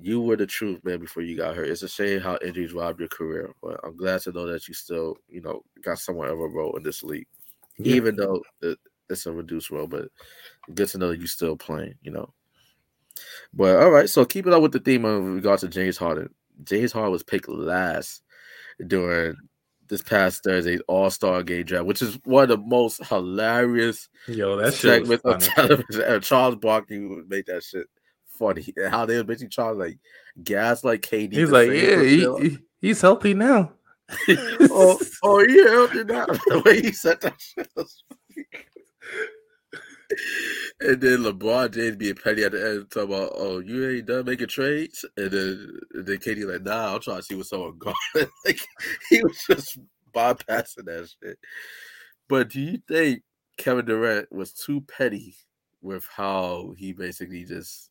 You 0.01 0.21
were 0.21 0.37
the 0.37 0.47
truth, 0.47 0.83
man, 0.85 1.01
before 1.01 1.23
you 1.23 1.37
got 1.37 1.57
hurt. 1.57 1.69
It's 1.69 1.83
a 1.83 1.89
shame 1.89 2.21
how 2.21 2.39
injuries 2.45 2.73
robbed 2.73 3.01
your 3.01 3.09
career, 3.09 3.53
but 3.63 3.81
I'm 3.85 3.97
glad 3.97 4.21
to 4.23 4.33
know 4.33 4.47
that 4.47 4.67
you 4.67 4.73
still, 4.73 5.17
you 5.29 5.41
know, 5.41 5.63
got 5.83 5.99
somewhat 5.99 6.31
of 6.31 6.41
a 6.41 6.49
role 6.49 6.77
in 6.77 6.83
this 6.83 7.03
league. 7.03 7.27
Yeah. 7.79 7.97
Even 7.97 8.17
though 8.17 8.43
it, 8.63 8.79
it's 9.11 9.27
a 9.27 9.33
reduced 9.33 9.71
role, 9.71 9.87
but 9.87 10.09
good 10.75 10.89
to 10.89 10.99
know 10.99 11.09
that 11.09 11.21
you 11.21 11.27
still 11.27 11.57
playing, 11.57 11.95
you 12.03 12.13
know. 12.13 12.33
But 13.53 13.77
all 13.77 13.91
right, 13.91 14.09
so 14.09 14.25
keep 14.25 14.47
it 14.47 14.53
up 14.53 14.63
with 14.63 14.73
the 14.73 14.79
theme 14.79 15.05
in 15.05 15.35
regards 15.35 15.63
to 15.63 15.69
James 15.69 15.99
Harden. 15.99 16.33
James 16.65 16.93
Harden 16.93 17.13
was 17.13 17.23
picked 17.23 17.49
last 17.49 18.23
during 18.87 19.37
this 19.89 20.03
past 20.03 20.45
Thursday's 20.45 20.81
All 20.89 21.11
Star 21.11 21.43
Game 21.43 21.65
draft, 21.65 21.87
which 21.87 22.01
is 22.03 22.19
one 22.25 22.45
of 22.45 22.49
the 22.51 22.57
most 22.59 23.05
hilarious 23.07 24.09
Yo, 24.29 24.57
that 24.57 24.73
segments 24.75 25.25
on 25.25 25.41
television. 25.41 26.21
Charles 26.23 26.57
Barkley 26.57 27.01
would 27.07 27.29
make 27.29 27.47
that 27.47 27.65
shit 27.65 27.87
funny. 28.39 28.73
And 28.77 28.91
how 28.91 29.05
they 29.07 29.17
were 29.17 29.25
basically 29.25 29.49
trying 29.49 29.79
like 29.79 29.99
gas 30.43 30.85
like 30.85 31.03
KD. 31.03 31.33
He's 31.33 31.51
like, 31.51 31.71
yeah, 31.71 32.03
he, 32.03 32.49
he- 32.49 32.59
he's 32.81 33.01
healthy 33.01 33.35
now. 33.35 33.73
oh, 34.29 34.99
oh 35.23 35.41
yeah, 35.41 35.93
you 35.95 36.05
now. 36.05 36.27
The 36.47 36.63
way 36.65 36.81
he 36.83 36.93
said 36.93 37.21
that 37.23 37.41
shit 37.41 37.69
was 37.77 38.03
funny. 38.09 38.47
And 40.81 41.01
then 41.01 41.19
LeBron 41.19 41.73
James 41.73 41.97
being 41.97 42.15
petty 42.15 42.43
at 42.43 42.53
the 42.53 42.71
end, 42.71 42.91
talking 42.91 43.13
about, 43.15 43.33
"Oh, 43.37 43.59
you 43.59 43.89
ain't 43.89 44.07
done 44.07 44.25
making 44.25 44.49
trades," 44.49 45.05
and 45.17 45.31
then 45.31 45.81
and 45.93 46.07
then 46.07 46.17
KD 46.17 46.51
like, 46.51 46.63
"Nah, 46.63 46.95
I'm 46.95 47.01
trying 47.01 47.19
to 47.19 47.23
see 47.23 47.35
what's 47.35 47.51
going." 47.79 47.95
like 48.47 48.61
he 49.11 49.23
was 49.23 49.45
just 49.47 49.79
bypassing 50.15 50.87
that 50.87 51.11
shit. 51.23 51.39
But 52.29 52.49
do 52.49 52.61
you 52.61 52.79
think 52.89 53.23
Kevin 53.59 53.85
Durant 53.85 54.33
was 54.33 54.53
too 54.53 54.81
petty 54.83 55.35
with 55.83 56.07
how 56.15 56.75
he 56.79 56.93
basically 56.93 57.45
just 57.45 57.91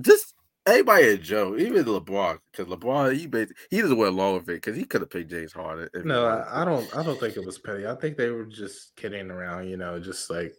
just 0.00 0.34
everybody 0.66 1.08
a 1.08 1.18
joke, 1.18 1.58
even 1.58 1.84
LeBron, 1.84 2.38
because 2.50 2.72
LeBron 2.72 3.16
he 3.16 3.26
basically 3.26 3.56
he 3.70 3.80
doesn't 3.80 3.96
went 3.96 4.12
along 4.12 4.34
with 4.34 4.42
it 4.44 4.62
because 4.62 4.76
he 4.76 4.84
could 4.84 5.00
have 5.00 5.10
picked 5.10 5.30
James 5.30 5.52
Harden. 5.52 5.88
No, 6.04 6.26
I, 6.26 6.62
I, 6.62 6.64
don't. 6.64 6.96
I 6.96 7.02
don't 7.02 7.18
think 7.18 7.36
it 7.36 7.44
was 7.44 7.58
petty. 7.58 7.86
I 7.86 7.94
think 7.94 8.16
they 8.16 8.30
were 8.30 8.44
just 8.44 8.94
kidding 8.96 9.30
around. 9.30 9.68
You 9.68 9.76
know, 9.76 9.98
just 9.98 10.30
like 10.30 10.54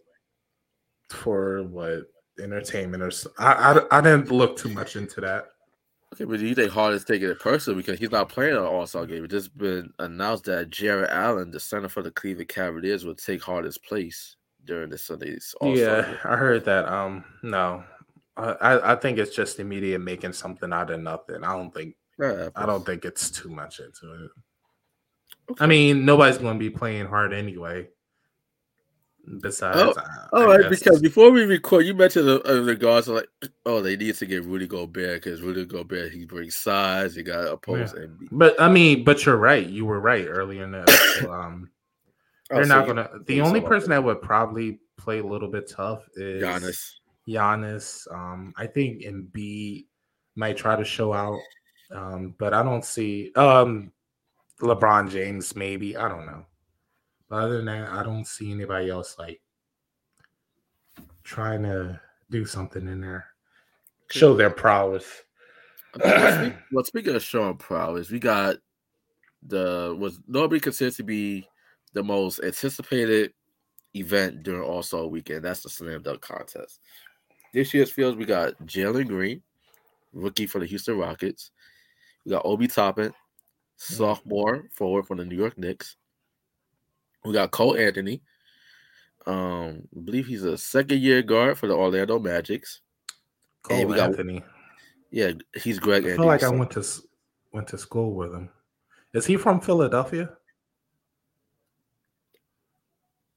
for 1.10 1.62
what 1.64 2.02
entertainment 2.40 3.02
or 3.02 3.12
I, 3.38 3.52
I, 3.90 3.98
I 3.98 4.00
didn't 4.00 4.30
look 4.30 4.56
too 4.56 4.68
much 4.68 4.96
into 4.96 5.20
that. 5.20 5.46
Okay, 6.12 6.24
but 6.24 6.38
do 6.38 6.46
you 6.46 6.54
think 6.54 6.70
Harden's 6.70 7.04
taking 7.04 7.28
it 7.28 7.40
personally 7.40 7.82
because 7.82 7.98
he's 7.98 8.12
not 8.12 8.28
playing 8.28 8.56
an 8.56 8.62
All 8.62 8.86
Star 8.86 9.04
game? 9.04 9.24
It 9.24 9.30
just 9.30 9.56
been 9.58 9.92
announced 9.98 10.44
that 10.44 10.70
Jarrett 10.70 11.10
Allen, 11.10 11.50
the 11.50 11.58
center 11.58 11.88
for 11.88 12.02
the 12.02 12.10
Cleveland 12.12 12.48
Cavaliers, 12.48 13.04
would 13.04 13.18
take 13.18 13.42
Harden's 13.42 13.78
place 13.78 14.36
during 14.64 14.90
the 14.90 14.98
Sunday's 14.98 15.54
All-Star 15.60 15.96
Yeah, 15.96 16.02
game. 16.02 16.16
I 16.24 16.36
heard 16.36 16.64
that. 16.66 16.86
Um, 16.86 17.24
no, 17.42 17.82
I 18.36 18.92
I 18.92 18.94
think 18.96 19.18
it's 19.18 19.34
just 19.34 19.56
the 19.56 19.64
media 19.64 19.98
making 19.98 20.32
something 20.32 20.72
out 20.72 20.90
of 20.90 21.00
nothing. 21.00 21.42
I 21.42 21.52
don't 21.56 21.74
think 21.74 21.96
yeah, 22.18 22.48
I 22.54 22.64
don't 22.64 22.86
think 22.86 23.04
it's 23.04 23.30
too 23.30 23.48
much 23.48 23.80
into 23.80 24.14
it. 24.14 24.30
Okay. 25.50 25.64
I 25.64 25.66
mean, 25.66 26.04
nobody's 26.04 26.38
going 26.38 26.58
to 26.58 26.64
be 26.64 26.70
playing 26.70 27.06
hard 27.06 27.32
anyway. 27.32 27.88
Besides, 29.40 29.78
oh, 29.78 29.94
uh, 29.96 30.28
all 30.34 30.46
right, 30.46 30.68
because 30.68 31.00
before 31.00 31.30
we 31.30 31.44
record, 31.44 31.86
you 31.86 31.94
mentioned 31.94 32.28
the, 32.28 32.46
uh, 32.46 32.60
regards 32.60 33.08
like, 33.08 33.26
oh, 33.66 33.80
they 33.80 33.96
need 33.96 34.14
to 34.16 34.26
get 34.26 34.44
Rudy 34.44 34.66
Gobert 34.66 35.22
because 35.22 35.40
Rudy 35.40 35.64
Gobert 35.64 36.12
he 36.12 36.26
brings 36.26 36.56
size, 36.56 37.14
he 37.14 37.22
got 37.22 37.46
opposed. 37.46 37.96
Yeah. 37.98 38.06
But 38.30 38.60
I 38.60 38.68
mean, 38.68 39.02
but 39.02 39.24
you're 39.24 39.38
right. 39.38 39.66
You 39.66 39.86
were 39.86 40.00
right 40.00 40.26
earlier 40.26 40.64
in 40.64 40.72
that. 40.72 40.90
So, 41.20 41.32
um, 41.32 41.70
oh, 42.50 42.56
they're 42.56 42.64
oh, 42.64 42.66
not 42.66 42.86
so 42.86 42.94
gonna. 42.94 43.10
The 43.26 43.40
only 43.40 43.60
person 43.60 43.90
that 43.90 44.02
would 44.02 44.20
probably 44.20 44.80
play 44.96 45.20
a 45.20 45.24
little 45.24 45.48
bit 45.48 45.70
tough 45.70 46.06
is 46.16 46.42
Giannis. 46.42 46.90
Giannis. 47.28 48.12
Um, 48.12 48.52
I 48.56 48.66
think 48.66 49.02
Embiid 49.02 49.86
might 50.34 50.56
try 50.56 50.74
to 50.74 50.84
show 50.84 51.12
out, 51.12 51.38
um, 51.92 52.34
but 52.38 52.52
I 52.52 52.62
don't 52.62 52.84
see 52.84 53.32
um 53.36 53.92
LeBron 54.60 55.08
James. 55.08 55.54
Maybe 55.54 55.96
I 55.96 56.08
don't 56.08 56.26
know. 56.26 56.44
Other 57.34 57.56
than 57.56 57.66
that, 57.66 57.88
I 57.90 58.02
don't 58.02 58.26
see 58.26 58.52
anybody 58.52 58.90
else 58.90 59.16
like 59.18 59.40
trying 61.24 61.62
to 61.64 62.00
do 62.30 62.46
something 62.46 62.86
in 62.86 63.00
there, 63.00 63.26
show 64.10 64.34
their 64.34 64.50
prowess. 64.50 65.22
well, 65.96 66.84
speaking 66.84 67.14
of 67.16 67.22
showing 67.22 67.56
prowess, 67.56 68.10
we 68.10 68.18
got 68.18 68.56
the 69.46 69.96
was 69.98 70.20
nobody 70.26 70.60
considered 70.60 70.94
to 70.94 71.02
be 71.02 71.46
the 71.92 72.02
most 72.02 72.40
anticipated 72.40 73.32
event 73.94 74.42
during 74.42 74.62
All 74.62 74.82
Star 74.82 75.06
Weekend. 75.06 75.44
That's 75.44 75.62
the 75.62 75.70
slam 75.70 76.02
dunk 76.02 76.20
contest. 76.20 76.80
This 77.52 77.72
year's 77.74 77.90
fields 77.90 78.16
we 78.16 78.24
got 78.24 78.54
Jalen 78.66 79.08
Green, 79.08 79.42
rookie 80.12 80.46
for 80.46 80.58
the 80.58 80.66
Houston 80.66 80.98
Rockets. 80.98 81.50
We 82.24 82.30
got 82.30 82.44
Obi 82.44 82.68
Toppin, 82.68 83.10
mm. 83.10 83.14
sophomore 83.76 84.68
forward 84.72 85.06
from 85.06 85.18
the 85.18 85.24
New 85.24 85.36
York 85.36 85.58
Knicks. 85.58 85.96
We 87.24 87.32
got 87.32 87.50
Cole 87.50 87.76
Anthony. 87.76 88.22
Um, 89.26 89.88
I 89.96 90.00
believe 90.00 90.26
he's 90.26 90.44
a 90.44 90.58
second 90.58 91.00
year 91.00 91.22
guard 91.22 91.58
for 91.58 91.66
the 91.66 91.74
Orlando 91.74 92.18
Magics. 92.18 92.80
Cole 93.62 93.86
we 93.86 93.98
Anthony. 93.98 94.42
Yeah, 95.10 95.32
he's 95.54 95.78
Greg. 95.78 96.04
I 96.04 96.16
feel 96.16 96.26
like 96.26 96.42
I 96.42 96.48
went 96.50 96.72
to 96.72 96.84
went 97.52 97.68
to 97.68 97.78
school 97.78 98.14
with 98.14 98.34
him. 98.34 98.50
Is 99.14 99.24
he 99.24 99.36
from 99.36 99.60
Philadelphia? 99.60 100.30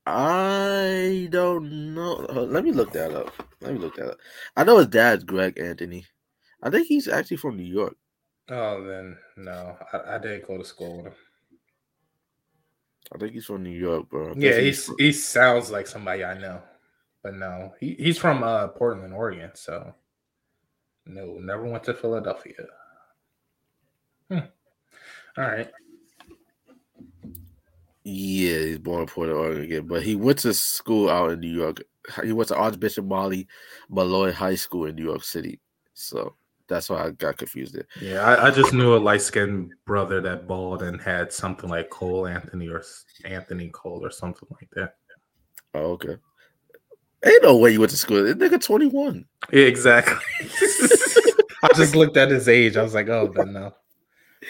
I 0.06 1.28
don't 1.32 1.94
know. 1.94 2.16
Let 2.30 2.64
me 2.64 2.72
look 2.72 2.92
that 2.94 3.14
up. 3.14 3.32
Let 3.62 3.74
me 3.74 3.80
look 3.80 3.96
that 3.98 4.12
up. 4.12 4.18
I 4.56 4.64
know 4.64 4.78
his 4.78 4.88
dad's 4.88 5.24
Greg 5.24 5.60
Anthony. 5.60 6.06
I 6.64 6.70
think 6.70 6.88
he's 6.88 7.08
actually 7.08 7.38
from 7.38 7.58
New 7.58 7.64
York. 7.64 7.96
Oh, 8.50 8.84
then 8.84 9.18
no, 9.36 9.78
I, 9.94 10.16
I 10.16 10.18
didn't 10.18 10.48
go 10.48 10.58
to 10.58 10.64
school 10.64 10.98
with 10.98 11.08
him. 11.08 11.14
I 13.14 13.18
think 13.18 13.34
he's 13.34 13.46
from 13.46 13.64
New 13.64 13.70
York, 13.70 14.10
bro. 14.10 14.34
Yeah, 14.36 14.60
he's, 14.60 14.92
he 14.98 15.12
sounds 15.12 15.72
like 15.72 15.88
somebody 15.88 16.24
I 16.24 16.38
know, 16.38 16.62
but 17.24 17.36
no, 17.36 17.74
he, 17.80 17.96
he's 17.98 18.18
from 18.18 18.44
uh, 18.44 18.68
Portland, 18.68 19.14
Oregon. 19.14 19.52
So 19.54 19.94
no, 21.06 21.38
never 21.40 21.66
went 21.66 21.84
to 21.86 21.94
Philadelphia. 21.94 22.54
Hmm. 24.30 24.40
All 25.38 25.46
right. 25.46 25.72
Yeah, 28.04 28.60
he's 28.60 28.80
born 28.80 29.02
in 29.02 29.08
Portland, 29.08 29.40
Oregon, 29.40 29.64
again, 29.64 29.88
but 29.88 30.04
he 30.04 30.16
went 30.16 30.40
to 30.40 30.54
school 30.54 31.10
out 31.10 31.32
in 31.32 31.40
New 31.40 31.52
York. 31.52 31.84
He 32.24 32.32
went 32.32 32.48
to 32.50 32.56
Archbishop 32.56 33.06
Molly 33.06 33.48
Malloy 33.90 34.32
High 34.32 34.56
School 34.56 34.86
in 34.86 34.96
New 34.96 35.04
York 35.04 35.24
City. 35.24 35.60
So 35.94 36.36
that's 36.68 36.90
why 36.90 37.06
I 37.06 37.10
got 37.12 37.38
confused 37.38 37.76
there. 37.76 37.88
Yeah, 38.02 38.22
I, 38.22 38.48
I 38.48 38.52
just 38.52 38.74
knew 38.74 38.96
a 38.96 38.98
light 38.98 39.22
skinned 39.22 39.74
brother 39.86 40.22
that 40.22 40.48
bald 40.48 40.84
and 40.84 41.00
had 41.00 41.32
something 41.32 41.70
like 41.70 41.90
Cole 41.90 42.28
Anthony 42.28 42.68
or 42.68 42.84
Anthony 43.26 43.70
Cole 43.70 44.06
or 44.06 44.12
something 44.12 44.48
like 44.52 44.70
that. 44.76 44.96
Oh, 45.74 45.92
okay. 45.92 46.18
Ain't 47.26 47.44
no 47.44 47.58
way 47.58 47.72
you 47.72 47.80
went 47.80 47.92
to 47.92 47.98
school. 47.98 48.24
This 48.24 48.36
nigga 48.36 48.64
21. 48.64 49.26
Yeah, 49.52 49.64
exactly. 49.64 50.16
I 51.64 51.70
just 51.76 51.96
looked 51.96 52.18
at 52.18 52.30
his 52.30 52.48
age. 52.48 52.78
I 52.78 52.84
was 52.84 52.94
like, 52.94 53.10
oh, 53.10 53.32
but 53.34 53.48
no. 53.48 53.74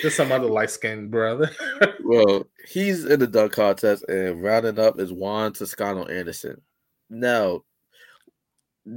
Just 0.01 0.18
some 0.18 0.32
other 0.32 0.47
light 0.47 0.70
skinned 0.70 1.09
brother. 1.09 1.49
well, 2.03 2.45
he's 2.68 3.05
in 3.05 3.20
the 3.20 3.28
dunk 3.28 3.53
contest 3.53 4.03
and 4.09 4.43
rounding 4.43 4.80
up 4.80 4.99
is 4.99 5.13
Juan 5.13 5.53
Toscano 5.53 6.05
Anderson. 6.05 6.61
Now, 7.09 7.63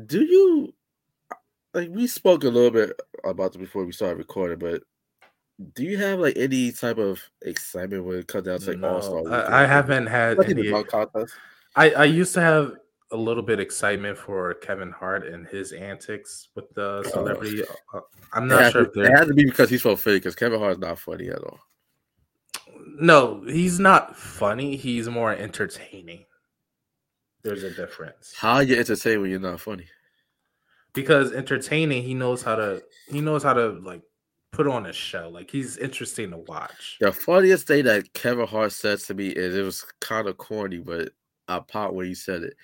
do 0.07 0.25
you 0.25 0.75
like 1.75 1.89
we 1.91 2.07
spoke 2.07 2.45
a 2.45 2.49
little 2.49 2.71
bit 2.71 2.99
about 3.25 3.53
this 3.53 3.61
before 3.61 3.85
we 3.85 3.93
started 3.93 4.19
recording, 4.19 4.59
but 4.59 4.83
do 5.75 5.85
you 5.85 5.99
have 5.99 6.19
like 6.19 6.37
any 6.37 6.73
type 6.73 6.99
of 6.99 7.21
excitement 7.43 8.05
when 8.05 8.19
it 8.19 8.29
comes 8.29 8.47
down 8.47 8.61
to 8.61 8.71
like 8.71 8.79
no, 8.79 8.95
All 8.95 9.03
Star? 9.03 9.33
I, 9.33 9.63
I, 9.63 9.67
haven't 9.67 10.07
had 10.07 10.43
any. 10.49 10.73
I 11.77 11.91
I 11.91 12.05
used 12.05 12.35
to 12.35 12.41
have 12.41 12.77
a 13.13 13.17
little 13.17 13.43
bit 13.43 13.61
excitement 13.61 14.17
for 14.17 14.55
Kevin 14.55 14.91
Hart 14.91 15.27
and 15.27 15.47
his 15.47 15.73
antics 15.73 16.49
with 16.55 16.73
the 16.75 17.03
celebrity. 17.11 17.63
Uh, 17.93 18.01
I'm 18.33 18.49
not 18.49 18.73
sure. 18.73 18.87
To, 18.87 19.01
it 19.03 19.11
had 19.11 19.27
to 19.27 19.35
be 19.35 19.45
because 19.45 19.69
he's 19.69 19.83
so 19.83 19.97
fake. 19.97 20.23
Because 20.23 20.35
Kevin 20.35 20.61
Hart's 20.61 20.79
not 20.79 20.99
funny 20.99 21.29
at 21.29 21.43
all. 21.43 21.59
No, 22.99 23.43
he's 23.47 23.79
not 23.79 24.17
funny. 24.17 24.77
He's 24.77 25.09
more 25.09 25.33
entertaining. 25.33 26.25
There's 27.43 27.63
a 27.63 27.71
difference. 27.71 28.35
How 28.37 28.61
you 28.61 28.77
entertain 28.77 29.21
when 29.23 29.31
you're 29.31 29.41
not 29.41 29.61
funny? 29.61 29.87
Because 30.93 31.33
entertaining 31.33 32.03
he 32.03 32.15
knows 32.15 32.43
how 32.43 32.57
to 32.57 32.83
he 33.11 33.21
knows 33.21 33.43
how 33.43 33.53
to 33.53 33.69
like 33.83 34.03
put 34.53 34.67
on 34.67 34.87
a 34.87 34.93
show. 34.93 35.31
Like 35.33 35.51
he's 35.51 35.77
interesting 35.77 36.31
to 36.31 36.39
watch. 36.39 36.99
The 37.01 37.13
funniest 37.13 37.67
thing 37.67 37.85
that 37.85 38.13
kevin 38.15 38.47
hart 38.47 38.73
said 38.73 38.99
to 39.01 39.15
me 39.15 39.29
is 39.29 39.55
it 39.55 39.63
was 39.63 39.85
kind 40.01 40.29
of 40.29 40.37
corny 40.37 40.79
but 40.79 41.11
i 41.49 41.61
popped 41.61 41.95
when 41.95 42.07
he 42.07 42.15
said 42.15 42.43
it. 42.43 42.55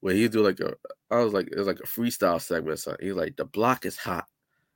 When 0.00 0.16
he 0.16 0.28
do 0.28 0.42
like 0.42 0.60
a 0.60 0.74
i 1.10 1.18
was 1.18 1.32
like 1.32 1.48
it 1.50 1.58
was 1.58 1.66
like 1.66 1.80
a 1.80 1.86
freestyle 1.86 2.40
segment 2.40 2.78
so 2.78 2.96
he's 3.00 3.14
like 3.14 3.36
the 3.36 3.44
block 3.44 3.86
is 3.86 3.96
hot. 3.96 4.26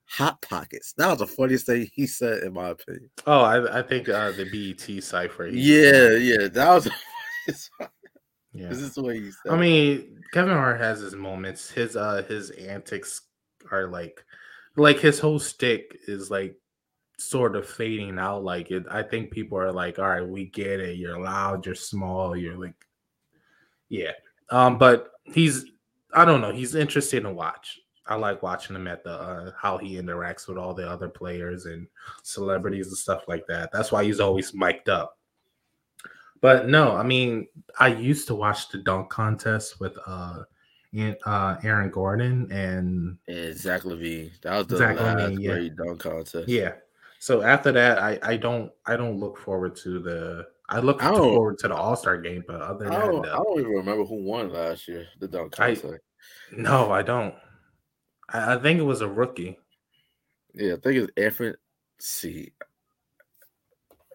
Hot 0.06 0.40
pockets. 0.42 0.92
That 0.98 1.08
was 1.08 1.18
the 1.20 1.26
funniest 1.26 1.64
thing 1.64 1.88
he 1.92 2.06
said 2.06 2.42
in 2.42 2.52
my 2.52 2.68
opinion. 2.68 3.10
Oh 3.26 3.40
i, 3.40 3.78
I 3.78 3.82
think 3.82 4.08
uh 4.08 4.32
the 4.32 4.44
BET 4.44 5.02
cipher 5.02 5.46
yeah 5.46 6.10
yeah 6.10 6.48
that 6.48 6.74
was 6.74 6.90
yeah. 8.54 8.68
This 8.68 8.78
is 8.78 8.94
the 8.94 9.02
way 9.02 9.16
you 9.16 9.32
said. 9.32 9.52
I 9.52 9.56
mean, 9.56 10.22
Kevin 10.32 10.54
Hart 10.54 10.80
has 10.80 11.00
his 11.00 11.16
moments. 11.16 11.70
His 11.70 11.96
uh 11.96 12.22
his 12.28 12.50
antics 12.50 13.22
are 13.72 13.88
like 13.88 14.24
like 14.76 15.00
his 15.00 15.18
whole 15.18 15.40
stick 15.40 15.98
is 16.06 16.30
like 16.30 16.56
sort 17.18 17.56
of 17.56 17.68
fading 17.68 18.18
out. 18.18 18.44
Like 18.44 18.70
it 18.70 18.84
I 18.88 19.02
think 19.02 19.32
people 19.32 19.58
are 19.58 19.72
like, 19.72 19.98
all 19.98 20.08
right, 20.08 20.26
we 20.26 20.46
get 20.46 20.80
it. 20.80 20.98
You're 20.98 21.20
loud, 21.20 21.66
you're 21.66 21.74
small, 21.74 22.36
you're 22.36 22.56
like 22.56 22.74
yeah. 23.88 24.12
Um, 24.50 24.78
but 24.78 25.10
he's 25.24 25.66
I 26.12 26.24
don't 26.24 26.40
know, 26.40 26.52
he's 26.52 26.76
interesting 26.76 27.24
to 27.24 27.32
watch. 27.32 27.80
I 28.06 28.14
like 28.16 28.42
watching 28.42 28.76
him 28.76 28.86
at 28.86 29.02
the 29.02 29.12
uh, 29.12 29.50
how 29.58 29.78
he 29.78 29.96
interacts 29.96 30.46
with 30.46 30.58
all 30.58 30.74
the 30.74 30.88
other 30.88 31.08
players 31.08 31.66
and 31.66 31.88
celebrities 32.22 32.88
and 32.88 32.96
stuff 32.96 33.24
like 33.26 33.46
that. 33.48 33.70
That's 33.72 33.90
why 33.90 34.04
he's 34.04 34.20
always 34.20 34.54
mic'd 34.54 34.90
up. 34.90 35.18
But 36.44 36.68
no, 36.68 36.94
I 36.94 37.02
mean, 37.02 37.48
I 37.80 37.88
used 37.88 38.26
to 38.26 38.34
watch 38.34 38.68
the 38.68 38.76
dunk 38.76 39.08
contest 39.08 39.80
with 39.80 39.96
uh, 40.06 40.42
uh 41.24 41.56
Aaron 41.62 41.90
Gordon 41.90 42.52
and 42.52 43.16
yeah, 43.26 43.54
Zach 43.54 43.84
LaVine. 43.84 44.30
That 44.42 44.58
was 44.58 44.66
the 44.66 44.76
Zach 44.76 45.00
last 45.00 45.20
LaVine, 45.20 45.40
yeah. 45.40 45.50
great 45.52 45.76
dunk 45.76 46.00
contest. 46.00 46.46
Yeah. 46.46 46.72
So 47.18 47.40
after 47.40 47.72
that, 47.72 47.96
I 47.96 48.18
I 48.22 48.36
don't 48.36 48.70
I 48.84 48.94
don't 48.94 49.18
look 49.18 49.38
forward 49.38 49.74
to 49.76 50.00
the 50.00 50.46
I 50.68 50.80
look 50.80 51.02
I 51.02 51.14
forward 51.14 51.56
to 51.60 51.68
the 51.68 51.74
All 51.74 51.96
Star 51.96 52.18
game, 52.18 52.44
but 52.46 52.60
other 52.60 52.84
than 52.84 52.92
I 52.92 52.98
that, 52.98 53.06
don't, 53.06 53.26
I 53.26 53.38
no. 53.38 53.44
don't 53.44 53.60
even 53.60 53.72
remember 53.72 54.04
who 54.04 54.16
won 54.16 54.52
last 54.52 54.86
year. 54.86 55.06
The 55.20 55.28
dunk 55.28 55.58
I- 55.58 55.74
contest. 55.74 56.02
no, 56.54 56.92
I 56.92 57.00
don't. 57.00 57.34
I, 58.28 58.56
I 58.56 58.58
think 58.58 58.80
it 58.80 58.84
was 58.84 59.00
a 59.00 59.08
rookie. 59.08 59.58
Yeah, 60.52 60.74
I 60.74 60.76
think 60.76 60.96
it's 60.96 61.12
Anthony. 61.16 61.54
See, 61.98 62.52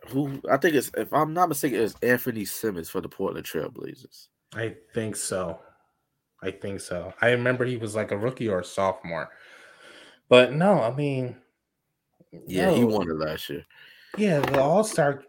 who 0.10 0.41
I 0.49 0.57
think 0.57 0.76
it's 0.76 0.91
if 0.98 1.14
I'm 1.14 1.34
not 1.34 1.49
mistaken, 1.49 1.80
it's 1.80 1.95
Anthony 2.02 2.45
Simons 2.45 2.90
for 2.90 3.02
the 3.02 3.10
Portland 3.10 3.45
Trailblazers. 3.45 4.27
I 4.53 4.76
think 4.94 5.15
so. 5.15 5.60
I 6.41 6.52
think 6.52 6.80
so. 6.80 7.14
I 7.22 7.31
remember 7.31 7.65
he 7.65 7.77
was 7.77 7.95
like 7.95 8.11
a 8.11 8.18
rookie 8.18 8.48
or 8.48 8.60
a 8.60 8.64
sophomore. 8.64 9.30
But 10.30 10.53
no, 10.53 10.81
I 10.81 10.94
mean, 10.95 11.36
Yeah, 12.48 12.72
he 12.72 12.84
won 12.84 13.10
it 13.10 13.18
last 13.18 13.49
year. 13.49 13.65
Yeah, 14.18 14.40
the 14.40 14.61
All 14.61 14.84
Star 14.84 15.23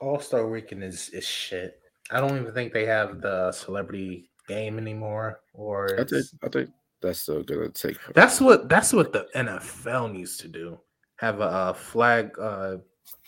All 0.00 0.20
Star 0.20 0.46
Weekend 0.48 0.84
is 0.84 1.08
is 1.10 1.26
shit. 1.26 1.80
I 2.10 2.20
don't 2.20 2.38
even 2.38 2.52
think 2.54 2.72
they 2.72 2.86
have 2.86 3.20
the 3.20 3.52
celebrity 3.52 4.30
game 4.46 4.78
anymore. 4.78 5.40
Or 5.54 5.98
I 6.00 6.04
think 6.04 6.26
I 6.42 6.48
think 6.48 6.70
that's 7.00 7.20
still 7.20 7.42
gonna 7.42 7.70
take. 7.70 7.98
that's 8.14 8.40
what 8.40 8.68
that's 8.68 8.92
what 8.92 9.12
the 9.12 9.26
NFL 9.34 10.12
needs 10.12 10.36
to 10.38 10.48
do. 10.48 10.78
Have 11.16 11.40
a, 11.40 11.44
uh 11.44 11.72
flag. 11.72 12.38
Uh, 12.38 12.76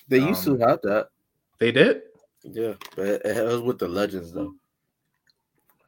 They 0.08 0.18
used 0.18 0.46
um, 0.48 0.58
to 0.58 0.66
have 0.66 0.80
that. 0.82 1.08
they 1.58 1.72
did. 1.72 2.02
Yeah, 2.44 2.74
but 2.94 3.06
it, 3.06 3.26
it 3.26 3.44
was 3.44 3.60
with 3.60 3.78
the 3.78 3.88
legends 3.88 4.32
though. 4.32 4.54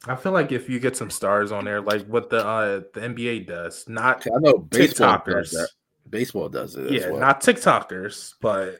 I 0.07 0.15
feel 0.15 0.31
like 0.31 0.51
if 0.51 0.69
you 0.69 0.79
get 0.79 0.95
some 0.95 1.09
stars 1.09 1.51
on 1.51 1.65
there, 1.65 1.81
like 1.81 2.05
what 2.05 2.29
the 2.29 2.45
uh, 2.45 2.81
the 2.93 3.01
NBA 3.01 3.47
does, 3.47 3.87
not 3.87 4.25
I 4.27 4.39
know 4.39 4.57
baseball 4.57 5.21
does 5.25 5.25
TikTokers. 5.25 5.51
that. 5.51 5.69
Baseball 6.09 6.49
does 6.49 6.75
it. 6.75 6.91
Yeah, 6.91 7.01
as 7.01 7.11
well. 7.11 7.19
not 7.19 7.41
TikTokers, 7.41 8.33
but 8.41 8.79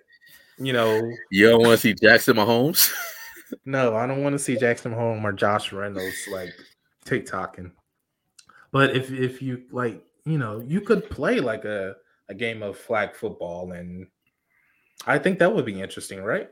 you 0.57 0.73
know, 0.73 1.01
You 1.31 1.49
don't 1.49 1.61
want 1.61 1.71
to 1.71 1.77
see 1.77 1.93
Jackson 1.93 2.35
Mahomes? 2.35 2.91
no, 3.65 3.95
I 3.95 4.05
don't 4.07 4.23
want 4.23 4.33
to 4.33 4.39
see 4.39 4.57
Jackson 4.57 4.91
Home 4.91 5.25
or 5.25 5.31
Josh 5.31 5.71
Reynolds 5.71 6.27
like 6.31 6.53
TikToking. 7.05 7.71
But 8.71 8.95
if 8.95 9.11
if 9.11 9.41
you 9.41 9.63
like, 9.71 10.03
you 10.25 10.37
know, 10.37 10.59
you 10.59 10.81
could 10.81 11.09
play 11.09 11.39
like 11.39 11.65
a 11.65 11.95
a 12.27 12.33
game 12.33 12.61
of 12.61 12.77
flag 12.77 13.15
football, 13.15 13.71
and 13.71 14.07
I 15.05 15.17
think 15.17 15.39
that 15.39 15.53
would 15.53 15.65
be 15.65 15.81
interesting, 15.81 16.21
right? 16.21 16.49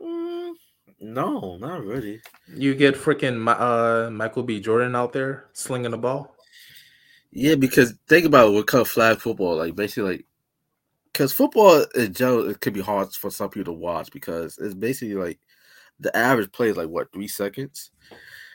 Mm, 0.00 0.52
no, 1.00 1.56
not 1.58 1.84
really. 1.84 2.20
You 2.54 2.74
get 2.74 2.94
freaking 2.94 3.46
uh 3.48 4.10
Michael 4.10 4.42
B. 4.42 4.60
Jordan 4.60 4.94
out 4.96 5.12
there 5.12 5.48
slinging 5.52 5.90
the 5.90 5.98
ball. 5.98 6.34
Yeah, 7.32 7.56
because 7.56 7.94
think 8.08 8.24
about 8.24 8.48
it, 8.48 8.52
what 8.52 8.66
kind 8.66 8.80
of 8.80 8.88
flag 8.88 9.18
football, 9.18 9.56
like 9.56 9.74
basically 9.74 10.10
like 10.12 10.26
because 11.12 11.32
football 11.32 11.84
in 11.94 12.12
general 12.12 12.48
it 12.50 12.60
could 12.60 12.74
be 12.74 12.80
hard 12.80 13.12
for 13.12 13.30
some 13.30 13.50
people 13.50 13.72
to 13.72 13.78
watch 13.78 14.10
because 14.12 14.58
it's 14.58 14.74
basically 14.74 15.14
like 15.14 15.40
the 15.98 16.14
average 16.16 16.52
play 16.52 16.68
is 16.68 16.76
like 16.76 16.88
what 16.88 17.12
three 17.12 17.28
seconds. 17.28 17.90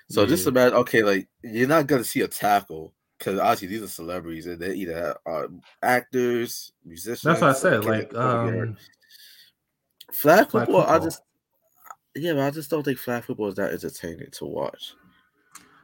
So 0.10 0.26
just 0.26 0.46
imagine, 0.46 0.78
okay, 0.80 1.04
like 1.04 1.28
you're 1.42 1.68
not 1.68 1.88
gonna 1.88 2.04
see 2.04 2.22
a 2.22 2.28
tackle 2.28 2.94
because 3.22 3.40
obviously 3.40 3.68
these 3.68 3.84
are 3.84 3.88
celebrities 3.88 4.48
and 4.48 4.60
they 4.60 4.74
either 4.74 5.16
are 5.28 5.48
actors, 5.84 6.74
musicians. 6.84 7.22
That's 7.22 7.42
what 7.42 7.52
I 7.52 7.54
said. 7.54 7.86
Like, 7.86 8.12
afford 8.14 8.48
to 8.48 8.52
get 8.52 8.60
hurt. 8.60 8.68
um, 8.70 8.78
flag 10.12 10.50
flag 10.50 10.66
football, 10.66 10.82
I 10.88 10.98
just 10.98 11.22
yeah, 12.16 12.34
but 12.34 12.42
I 12.42 12.50
just 12.50 12.70
don't 12.72 12.84
think 12.84 12.98
flag 12.98 13.24
football 13.24 13.48
is 13.48 13.56
that 13.56 13.74
entertaining 13.74 14.32
to 14.32 14.46
watch. 14.46 14.96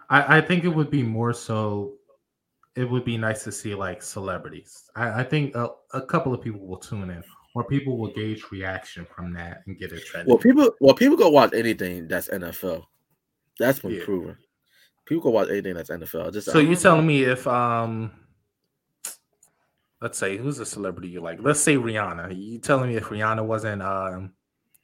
I, 0.10 0.38
I 0.38 0.42
think 0.42 0.64
it 0.64 0.70
would 0.70 0.90
be 0.90 1.04
more 1.04 1.32
so. 1.32 1.94
It 2.76 2.90
would 2.90 3.06
be 3.06 3.18
nice 3.18 3.44
to 3.44 3.52
see 3.52 3.76
like 3.76 4.02
celebrities. 4.02 4.90
I, 4.96 5.22
I 5.22 5.24
think 5.24 5.56
a, 5.56 5.70
a 5.94 6.02
couple 6.02 6.34
of 6.34 6.42
people 6.42 6.66
will 6.66 6.78
tune 6.78 7.12
in, 7.12 7.24
or 7.54 7.64
people 7.66 7.98
will 8.00 8.12
gauge 8.14 8.46
reaction 8.52 9.06
from 9.16 9.32
that 9.34 9.62
and 9.68 9.78
get 9.78 9.92
it 9.92 10.04
trending. 10.06 10.34
Well, 10.34 10.42
people, 10.42 10.72
well, 10.82 10.96
people 10.96 11.18
go 11.18 11.30
watch 11.30 11.54
anything 11.54 12.08
that's 12.08 12.30
NFL. 12.30 12.84
That's 13.60 13.80
been 13.80 13.92
Yeah. 13.92 14.06
proven. 14.06 14.38
People 15.08 15.24
go 15.24 15.30
watch 15.32 15.50
anything 15.50 15.74
that's 15.76 15.90
NFL. 15.90 16.34
Just 16.34 16.52
so 16.52 16.60
you're 16.60 16.76
telling 16.76 17.08
me 17.08 17.24
if 17.24 17.48
um, 17.48 18.12
let's 20.02 20.18
say 20.18 20.38
who's 20.38 20.60
a 20.60 20.66
celebrity 20.66 21.10
you 21.10 21.22
like? 21.22 21.40
Let's 21.42 21.60
say 21.62 21.76
Rihanna. 21.76 22.36
You 22.38 22.60
telling 22.60 22.90
me 22.90 22.98
if 22.98 23.06
Rihanna 23.06 23.46
wasn't 23.46 23.82
um 23.82 24.34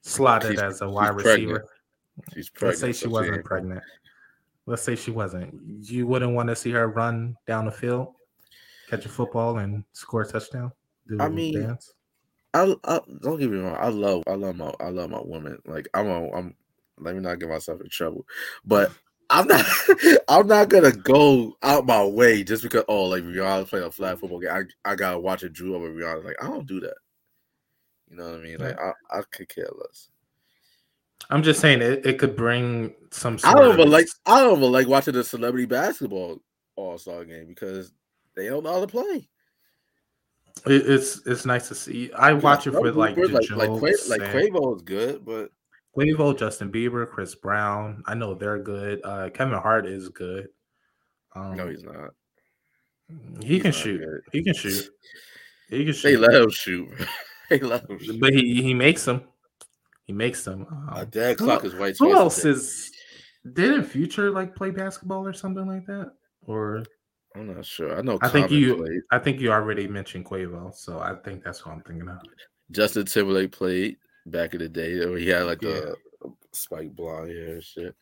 slotted 0.01 0.51
She's- 0.51 0.61
as 0.63 0.81
a 0.81 0.85
she's 0.85 0.93
wide 0.93 1.13
pregnant. 1.17 1.25
receiver? 1.35 1.65
she's 2.33 2.49
pregnant. 2.49 2.69
Let's 2.69 2.79
say 2.81 2.91
so 2.93 3.05
she 3.05 3.11
wasn't 3.11 3.35
ain't- 3.37 3.45
pregnant. 3.45 3.83
Let's 4.65 4.81
say 4.81 4.95
she 4.95 5.11
wasn't. 5.11 5.59
You 5.89 6.07
wouldn't 6.07 6.33
want 6.33 6.47
to 6.49 6.55
see 6.55 6.71
her 6.71 6.87
run 6.87 7.35
down 7.47 7.65
the 7.65 7.71
field, 7.71 8.13
catch 8.89 9.05
a 9.05 9.09
football, 9.09 9.57
and 9.57 9.83
score 9.91 10.21
a 10.21 10.25
touchdown. 10.25 10.71
Do 11.09 11.17
I 11.19 11.27
mean, 11.27 11.59
dance. 11.61 11.93
I, 12.53 12.73
I 12.85 13.01
don't 13.21 13.39
get 13.39 13.51
me 13.51 13.57
wrong. 13.57 13.75
I 13.77 13.89
love, 13.89 14.23
I 14.25 14.35
love 14.35 14.55
my, 14.55 14.71
I 14.79 14.87
love 14.87 15.09
my 15.09 15.19
woman. 15.21 15.57
Like 15.65 15.89
I'm, 15.93 16.07
a, 16.07 16.31
I'm. 16.31 16.55
Let 16.97 17.13
me 17.15 17.19
not 17.21 17.39
get 17.39 17.49
myself 17.49 17.81
in 17.81 17.89
trouble, 17.89 18.25
but 18.63 18.89
I'm 19.29 19.47
not. 19.47 19.65
I'm 20.27 20.47
not 20.47 20.69
gonna 20.69 20.91
go 20.91 21.57
out 21.63 21.85
my 21.85 22.03
way 22.03 22.43
just 22.43 22.63
because 22.63 22.83
oh, 22.87 23.05
like 23.05 23.23
Rihanna 23.23 23.67
playing 23.67 23.85
a 23.85 23.91
flag 23.91 24.19
football 24.19 24.39
game. 24.39 24.51
I, 24.51 24.91
I 24.91 24.95
gotta 24.95 25.19
watch 25.19 25.43
a 25.43 25.49
Drew 25.49 25.75
over 25.75 25.89
Rihanna. 25.89 26.23
Like 26.23 26.41
I 26.41 26.47
don't 26.47 26.67
do 26.67 26.79
that. 26.81 26.95
You 28.09 28.17
know 28.17 28.29
what 28.29 28.39
I 28.39 28.43
mean? 28.43 28.57
Like 28.59 28.79
I, 28.79 28.91
I 29.17 29.21
could 29.31 29.49
care 29.49 29.69
less. 29.75 30.09
I'm 31.29 31.41
just 31.41 31.61
saying 31.61 31.81
it, 31.81 32.05
it 32.05 32.19
could 32.19 32.35
bring 32.35 32.93
some. 33.11 33.39
I 33.43 33.53
don't 33.53 33.73
even 33.73 33.89
like. 33.89 34.07
I 34.25 34.41
don't 34.41 34.57
even 34.59 34.71
like 34.71 34.87
watching 34.87 35.13
the 35.13 35.23
celebrity 35.23 35.65
basketball 35.65 36.39
All 36.75 36.97
Star 36.97 37.25
game 37.25 37.47
because 37.47 37.91
they 38.35 38.47
don't 38.47 38.63
know 38.63 38.73
how 38.73 38.81
to 38.81 38.87
play. 38.87 39.29
it- 40.67 40.89
it's 40.89 41.25
it's 41.25 41.45
nice 41.45 41.67
to 41.69 41.75
see. 41.75 42.11
I 42.13 42.33
watch 42.33 42.67
it 42.67 42.71
for 42.71 42.91
like 42.91 43.17
like 43.17 43.31
like, 43.33 43.49
like 43.49 44.21
Quavo 44.31 44.75
is 44.75 44.81
good, 44.83 45.25
but 45.25 45.49
Quavo, 45.95 46.37
Justin 46.37 46.71
Bieber, 46.71 47.07
Chris 47.09 47.35
Brown. 47.35 48.03
I 48.07 48.15
know 48.15 48.33
they're 48.33 48.59
good. 48.59 49.01
Uh, 49.03 49.29
Kevin 49.29 49.57
Hart 49.59 49.85
is 49.85 50.09
good. 50.09 50.47
Um, 51.35 51.55
no, 51.55 51.67
he's 51.67 51.83
not. 51.83 52.11
he 53.41 53.47
he's 53.47 53.61
can 53.61 53.71
not 53.71 53.75
shoot. 53.79 53.99
good. 53.99 54.21
He 54.31 54.43
can 54.43 54.53
shoot. 54.53 54.89
He 55.69 55.77
can 55.79 55.85
They 55.87 55.91
shoot. 55.93 56.19
let 56.19 56.33
him 56.33 56.49
shoot. 56.49 56.89
they 57.49 57.59
let 57.59 57.89
him 57.89 57.99
shoot. 57.99 58.19
but 58.19 58.33
he 58.33 58.61
he 58.61 58.73
makes 58.73 59.05
them. 59.05 59.21
He 60.05 60.13
makes 60.13 60.43
them. 60.43 60.65
Um, 60.91 61.05
dead 61.09 61.39
who- 61.39 61.45
clock 61.45 61.63
is 61.63 61.75
white. 61.75 61.95
Who 61.99 62.13
else 62.13 62.43
is? 62.45 62.91
Didn't 63.53 63.83
Future 63.83 64.31
like 64.31 64.55
play 64.55 64.69
basketball 64.71 65.27
or 65.27 65.33
something 65.33 65.67
like 65.67 65.85
that? 65.87 66.11
Or 66.45 66.83
I'm 67.35 67.53
not 67.55 67.65
sure. 67.65 67.97
I 67.97 68.01
know. 68.01 68.17
I 68.21 68.29
think 68.29 68.49
you- 68.51 68.77
played. 68.77 69.01
I 69.11 69.19
think 69.19 69.39
you 69.41 69.51
already 69.51 69.87
mentioned 69.87 70.25
Quavo, 70.25 70.73
so 70.73 70.99
I 70.99 71.15
think 71.23 71.43
that's 71.43 71.65
what 71.65 71.73
I'm 71.75 71.81
thinking 71.81 72.07
of. 72.09 72.17
Justin 72.71 73.05
Timberlake 73.05 73.51
played 73.51 73.97
back 74.25 74.53
in 74.53 74.59
the 74.59 74.69
day 74.69 75.05
where 75.05 75.17
he 75.17 75.29
had 75.29 75.43
like 75.43 75.61
Yeah. 75.61 75.69
the 75.71 75.95
uh, 76.25 76.29
spike 76.51 76.95
blonde 76.95 77.29
hair 77.31 77.53
and 77.55 77.63
shit. 77.63 77.95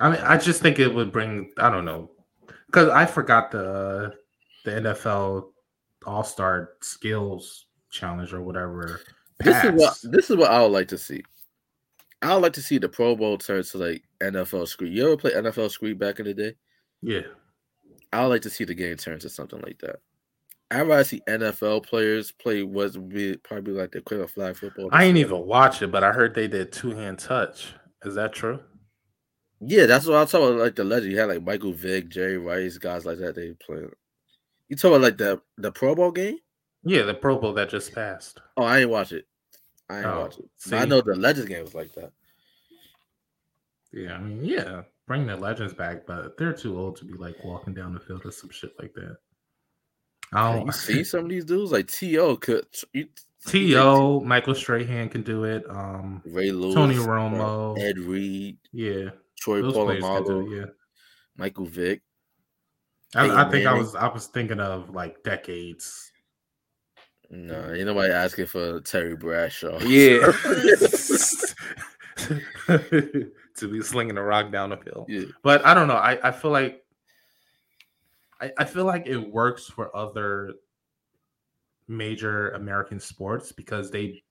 I 0.00 0.10
mean, 0.10 0.20
I 0.20 0.36
just 0.36 0.60
think 0.60 0.78
it 0.78 0.94
would 0.94 1.10
bring. 1.12 1.50
I 1.56 1.70
don't 1.70 1.84
know, 1.86 2.10
because 2.66 2.88
I 2.90 3.06
forgot 3.06 3.50
the 3.50 4.14
the 4.64 4.72
NFL 4.72 5.48
All 6.06 6.22
Star 6.24 6.72
Skills 6.82 7.66
Challenge 7.90 8.32
or 8.32 8.42
whatever. 8.42 9.00
This 9.38 9.64
is 9.64 9.72
what 9.72 9.98
this 10.04 10.30
is 10.30 10.36
what 10.36 10.50
I 10.50 10.62
would 10.62 10.72
like 10.72 10.88
to 10.88 10.98
see. 10.98 11.22
I 12.22 12.34
would 12.34 12.42
like 12.42 12.52
to 12.52 12.62
see 12.62 12.76
the 12.76 12.90
Pro 12.90 13.16
Bowl 13.16 13.38
turn 13.38 13.62
to 13.64 13.78
like 13.78 14.02
NFL 14.20 14.68
Street. 14.68 14.92
You 14.92 15.06
ever 15.06 15.16
play 15.16 15.32
NFL 15.32 15.70
Street 15.70 15.98
back 15.98 16.20
in 16.20 16.26
the 16.26 16.34
day? 16.34 16.54
Yeah, 17.00 17.22
I 18.12 18.20
would 18.20 18.28
like 18.28 18.42
to 18.42 18.50
see 18.50 18.64
the 18.64 18.74
game 18.74 18.98
turn 18.98 19.18
to 19.20 19.30
something 19.30 19.62
like 19.62 19.78
that. 19.78 20.00
I'd 20.70 20.86
rather 20.86 21.04
see 21.04 21.20
NFL 21.28 21.84
players 21.84 22.30
play 22.30 22.62
what's 22.62 22.96
be 22.96 23.36
probably 23.36 23.72
like 23.74 23.90
the 23.90 23.98
equivalent 23.98 24.30
of 24.30 24.34
flag 24.34 24.56
football. 24.56 24.88
I 24.92 25.04
ain't 25.04 25.18
even 25.18 25.44
watch 25.44 25.82
it, 25.82 25.90
but 25.90 26.04
I 26.04 26.12
heard 26.12 26.34
they 26.34 26.46
did 26.46 26.72
two 26.72 26.90
hand 26.90 27.18
touch. 27.18 27.74
Is 28.04 28.14
that 28.14 28.32
true? 28.32 28.60
Yeah, 29.60 29.86
that's 29.86 30.06
what 30.06 30.16
I'm 30.16 30.26
talking 30.26 30.48
about. 30.48 30.60
Like 30.60 30.76
the 30.76 30.84
legend, 30.84 31.12
you 31.12 31.18
had 31.18 31.28
like 31.28 31.42
Michael 31.42 31.72
Vick, 31.72 32.08
Jerry 32.08 32.38
Rice, 32.38 32.78
guys 32.78 33.04
like 33.04 33.18
that. 33.18 33.34
They 33.34 33.52
play. 33.64 33.82
You 34.68 34.76
talking 34.76 34.96
about 34.96 35.02
like 35.02 35.18
the 35.18 35.42
the 35.58 35.72
Pro 35.72 35.94
Bowl 35.94 36.12
game? 36.12 36.38
Yeah, 36.84 37.02
the 37.02 37.14
Pro 37.14 37.38
Bowl 37.38 37.52
that 37.54 37.68
just 37.68 37.92
passed. 37.92 38.40
Oh, 38.56 38.62
I 38.62 38.80
ain't 38.80 38.90
watch 38.90 39.12
it. 39.12 39.26
I 39.88 39.98
ain't 39.98 40.06
Oh, 40.06 40.20
watch 40.20 40.38
it. 40.38 40.48
But 40.68 40.78
I 40.78 40.84
know 40.84 41.00
the 41.00 41.16
Legends 41.16 41.48
game 41.48 41.62
was 41.62 41.74
like 41.74 41.92
that. 41.94 42.12
Yeah, 43.92 44.14
I 44.14 44.20
mean, 44.20 44.44
yeah, 44.44 44.82
bring 45.08 45.26
the 45.26 45.36
legends 45.36 45.74
back, 45.74 46.06
but 46.06 46.38
they're 46.38 46.52
too 46.52 46.78
old 46.78 46.96
to 46.98 47.04
be 47.04 47.14
like 47.14 47.42
walking 47.44 47.74
down 47.74 47.92
the 47.92 48.00
field 48.00 48.24
or 48.24 48.30
some 48.30 48.50
shit 48.50 48.70
like 48.78 48.94
that. 48.94 49.16
I 50.32 50.52
don't 50.52 50.66
you 50.66 50.72
see 50.72 51.04
some 51.04 51.24
of 51.24 51.28
these 51.28 51.44
dudes 51.44 51.72
like 51.72 51.88
To 51.88 52.36
could 52.36 52.66
you, 52.92 53.08
To 53.48 54.20
Michael 54.20 54.54
Strahan 54.54 55.08
can 55.08 55.22
do 55.22 55.44
it. 55.44 55.64
Um, 55.68 56.22
Ray 56.24 56.52
Lewis, 56.52 56.74
Tony 56.74 56.94
Romo. 56.94 57.78
Ed 57.78 57.98
Reed, 57.98 58.58
yeah, 58.72 59.10
Troy 59.38 59.62
those 59.62 59.72
players 59.72 60.02
can 60.02 60.22
do 60.24 60.30
Polamalu. 60.30 60.58
Yeah, 60.60 60.66
Michael 61.36 61.66
Vick. 61.66 62.02
I, 63.14 63.44
I 63.44 63.50
think 63.50 63.66
I 63.66 63.74
was 63.74 63.94
I 63.94 64.08
was 64.08 64.26
thinking 64.26 64.60
of 64.60 64.90
like 64.90 65.22
decades. 65.24 66.12
No, 67.30 67.72
ain't 67.72 67.86
nobody 67.86 68.12
asking 68.12 68.46
for 68.46 68.80
Terry 68.80 69.16
Bradshaw. 69.16 69.78
Yeah. 69.82 70.32
to 72.66 73.68
be 73.68 73.82
slinging 73.82 74.18
a 74.18 74.22
rock 74.22 74.52
down 74.52 74.72
a 74.72 74.76
hill. 74.76 75.06
yeah. 75.08 75.24
But 75.42 75.64
I 75.64 75.74
don't 75.74 75.88
know. 75.88 75.94
I, 75.94 76.18
I 76.28 76.32
feel 76.32 76.50
like 76.50 76.84
I, 78.40 78.50
I 78.58 78.64
feel 78.64 78.84
like 78.84 79.06
it 79.06 79.18
works 79.18 79.66
for 79.66 79.94
other 79.94 80.54
major 81.88 82.50
American 82.50 83.00
sports 83.00 83.52
because 83.52 83.90
they 83.90 84.22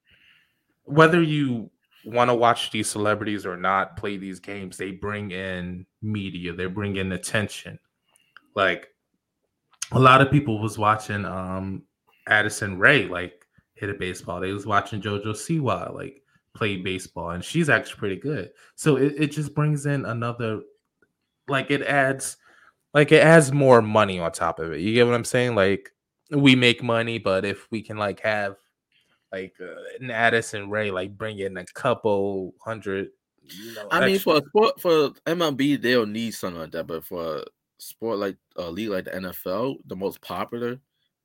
whether 0.86 1.22
you 1.22 1.70
want 2.06 2.30
to 2.30 2.36
watch 2.36 2.72
these 2.72 2.90
celebrities 2.90 3.46
or 3.46 3.58
not 3.58 3.98
play 3.98 4.18
these 4.18 4.40
games, 4.40 4.78
they 4.78 4.92
bring 4.92 5.32
in 5.32 5.86
media, 6.02 6.54
they 6.54 6.66
bring 6.66 6.96
in 6.96 7.12
attention. 7.12 7.78
Like 8.56 8.88
a 9.92 10.00
lot 10.00 10.22
of 10.22 10.32
people 10.32 10.60
was 10.60 10.78
watching 10.78 11.26
um 11.26 11.84
Addison 12.28 12.80
Rae 12.80 13.08
like 13.08 13.46
hit 13.76 13.90
a 13.90 13.94
baseball. 13.94 14.40
They 14.40 14.54
was 14.54 14.66
watching 14.66 15.02
JoJo 15.02 15.26
Siwa 15.26 15.94
like 15.94 16.22
play 16.54 16.78
baseball, 16.78 17.32
and 17.32 17.44
she's 17.44 17.70
actually 17.70 18.00
pretty 18.00 18.16
good. 18.18 18.52
So 18.76 18.98
it, 18.98 19.14
it 19.18 19.28
just 19.28 19.54
brings 19.54 19.86
in 19.86 20.06
another 20.06 20.62
like 21.48 21.72
it 21.72 21.82
adds 21.84 22.38
like 22.94 23.12
it 23.12 23.24
has 23.24 23.52
more 23.52 23.82
money 23.82 24.20
on 24.20 24.32
top 24.32 24.60
of 24.60 24.72
it. 24.72 24.82
You 24.82 24.94
get 24.94 25.06
what 25.06 25.16
I'm 25.16 25.26
saying? 25.26 25.56
Like 25.56 25.92
we 26.32 26.56
make 26.56 26.84
money, 26.84 27.18
but 27.18 27.46
if 27.46 27.70
we 27.72 27.82
can 27.82 27.98
like 27.98 28.20
have 28.22 28.56
like 29.32 29.56
uh, 29.62 29.76
an 30.00 30.12
Addison 30.12 30.70
Rae, 30.70 30.92
like 30.92 31.18
bring 31.18 31.40
in 31.40 31.58
a 31.58 31.66
couple 31.66 32.54
hundred, 32.64 33.10
you 33.44 33.74
know. 33.76 33.88
I 33.92 34.06
mean, 34.06 34.20
for 34.20 34.38
a 34.38 34.42
sport 34.42 34.82
for 34.82 35.10
MLB, 35.26 35.82
they'll 35.82 36.06
need 36.06 36.32
something 36.32 36.62
like 36.62 36.72
that, 36.72 36.88
but 36.88 37.06
for 37.06 37.38
a 37.38 37.44
sport 37.78 38.18
like 38.18 38.38
a 38.56 38.70
league 38.70 38.90
like 38.90 39.06
the 39.06 39.12
NFL, 39.12 39.78
the 39.86 39.96
most 39.96 40.22
popular 40.22 40.80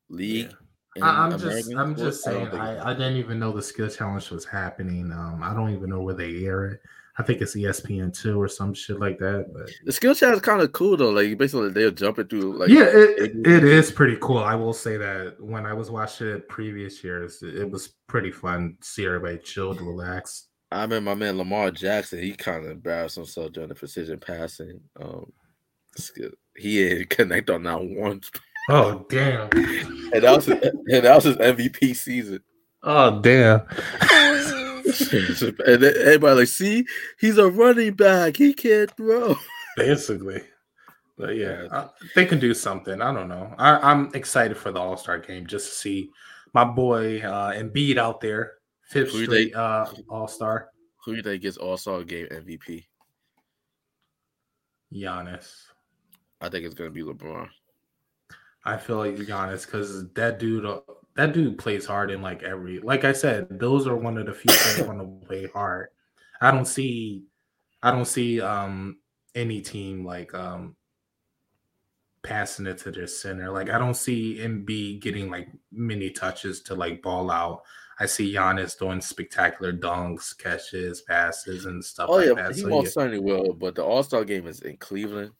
league. 0.08 0.50
Yeah. 0.50 0.56
I'm 1.02 1.32
American 1.32 1.56
just, 1.56 1.76
I'm 1.76 1.96
just 1.96 2.22
saying. 2.22 2.46
I, 2.48 2.90
I, 2.90 2.92
didn't 2.92 3.16
even 3.16 3.40
know 3.40 3.50
the 3.50 3.60
skill 3.60 3.88
challenge 3.88 4.30
was 4.30 4.44
happening. 4.44 5.10
Um, 5.10 5.42
I 5.42 5.52
don't 5.52 5.74
even 5.74 5.90
know 5.90 6.00
where 6.00 6.14
they 6.14 6.44
air 6.44 6.66
it. 6.66 6.82
I 7.16 7.22
think 7.22 7.40
it's 7.40 7.54
ESPN 7.54 8.12
two 8.12 8.40
or 8.40 8.48
some 8.48 8.74
shit 8.74 8.98
like 8.98 9.18
that. 9.18 9.52
But 9.54 9.70
the 9.84 9.92
skill 9.92 10.14
challenge 10.14 10.36
is 10.36 10.42
kind 10.42 10.60
of 10.60 10.72
cool 10.72 10.96
though. 10.96 11.10
Like 11.10 11.38
basically 11.38 11.70
they're 11.70 11.90
jumping 11.90 12.26
through. 12.26 12.58
Like 12.58 12.68
yeah, 12.68 12.86
it, 12.86 13.46
it 13.46 13.64
is 13.64 13.92
pretty 13.92 14.16
cool. 14.20 14.38
I 14.38 14.54
will 14.54 14.72
say 14.72 14.96
that 14.96 15.36
when 15.38 15.64
I 15.64 15.72
was 15.72 15.90
watching 15.90 16.28
it 16.28 16.48
previous 16.48 17.04
years, 17.04 17.42
it 17.42 17.70
was 17.70 17.94
pretty 18.08 18.32
fun. 18.32 18.76
See 18.82 19.06
everybody 19.06 19.38
chilled, 19.38 19.80
relaxed. 19.80 20.48
I 20.72 20.86
mean, 20.86 21.04
my 21.04 21.14
man 21.14 21.38
Lamar 21.38 21.70
Jackson. 21.70 22.20
He 22.20 22.32
kind 22.32 22.64
of 22.64 22.70
embarrassed 22.72 23.16
himself 23.16 23.52
during 23.52 23.68
the 23.68 23.76
precision 23.76 24.18
passing. 24.18 24.80
Um, 25.00 25.32
he 26.56 26.76
didn't 26.78 27.10
connect 27.10 27.50
on 27.50 27.62
that 27.62 27.82
one. 27.82 28.22
Oh 28.68 29.06
damn! 29.08 29.48
and 29.52 30.22
that 30.22 30.34
was 30.34 30.46
his, 30.46 30.56
and 30.56 31.04
that 31.04 31.14
was 31.14 31.24
his 31.24 31.36
MVP 31.36 31.94
season. 31.94 32.40
Oh 32.82 33.20
damn! 33.20 33.60
and 34.84 35.84
everybody 35.84 36.40
like, 36.40 36.48
see, 36.48 36.86
he's 37.18 37.38
a 37.38 37.48
running 37.48 37.94
back. 37.94 38.36
He 38.36 38.52
can't 38.52 38.94
throw. 38.96 39.36
Basically. 39.76 40.42
But 41.16 41.36
yeah, 41.36 41.66
uh, 41.70 41.88
they 42.14 42.26
can 42.26 42.40
do 42.40 42.54
something. 42.54 43.00
I 43.00 43.12
don't 43.12 43.28
know. 43.28 43.54
I, 43.56 43.92
am 43.92 44.10
excited 44.14 44.56
for 44.56 44.72
the 44.72 44.80
All 44.80 44.96
Star 44.96 45.18
game 45.18 45.46
just 45.46 45.68
to 45.68 45.74
see 45.74 46.10
my 46.52 46.64
boy 46.64 47.20
uh 47.20 47.52
Embiid 47.52 47.98
out 47.98 48.20
there, 48.20 48.54
fifth 48.88 49.12
who 49.12 49.24
straight 49.24 49.52
they, 49.52 49.58
uh, 49.58 49.86
All 50.08 50.26
Star. 50.26 50.70
Who 51.04 51.12
do 51.12 51.16
you 51.18 51.22
think 51.22 51.42
gets 51.42 51.56
All 51.56 51.76
Star 51.76 52.02
game 52.02 52.26
MVP? 52.26 52.84
Giannis. 54.92 55.52
I 56.40 56.48
think 56.48 56.66
it's 56.66 56.74
gonna 56.74 56.90
be 56.90 57.02
LeBron. 57.02 57.48
I 58.64 58.76
feel 58.76 58.96
like 58.96 59.16
Giannis 59.16 59.66
because 59.66 60.08
that 60.14 60.38
dude 60.38 60.66
uh, 60.66 60.80
that 61.16 61.32
dude 61.32 61.58
plays 61.58 61.86
hard 61.86 62.10
in 62.10 62.22
like 62.22 62.42
every 62.42 62.80
like 62.80 63.04
I 63.04 63.12
said, 63.12 63.46
those 63.50 63.86
are 63.86 63.96
one 63.96 64.18
of 64.18 64.26
the 64.26 64.34
few 64.34 64.52
players 64.52 64.88
want 64.88 64.98
to 65.00 65.26
play 65.26 65.46
hard. 65.46 65.88
I 66.40 66.50
don't 66.50 66.66
see 66.66 67.24
I 67.82 67.90
don't 67.90 68.06
see 68.06 68.40
um 68.40 68.98
any 69.34 69.60
team 69.60 70.04
like 70.04 70.34
um 70.34 70.76
passing 72.22 72.66
it 72.66 72.78
to 72.78 72.90
their 72.90 73.06
center. 73.06 73.50
Like 73.50 73.70
I 73.70 73.78
don't 73.78 73.96
see 73.96 74.38
Embiid 74.40 75.02
getting 75.02 75.30
like 75.30 75.48
many 75.70 76.10
touches 76.10 76.62
to 76.62 76.74
like 76.74 77.02
ball 77.02 77.30
out. 77.30 77.62
I 78.00 78.06
see 78.06 78.34
Giannis 78.34 78.76
doing 78.76 79.00
spectacular 79.00 79.72
dunks, 79.72 80.36
catches, 80.36 81.02
passes, 81.02 81.66
and 81.66 81.84
stuff 81.84 82.08
oh, 82.10 82.16
like 82.16 82.26
yeah, 82.26 82.34
that. 82.34 82.54
He 82.56 82.62
so, 82.62 82.68
most 82.68 82.86
yeah. 82.86 82.90
certainly 82.90 83.20
will, 83.20 83.52
but 83.52 83.76
the 83.76 83.84
All 83.84 84.02
Star 84.02 84.24
game 84.24 84.48
is 84.48 84.62
in 84.62 84.76
Cleveland 84.78 85.30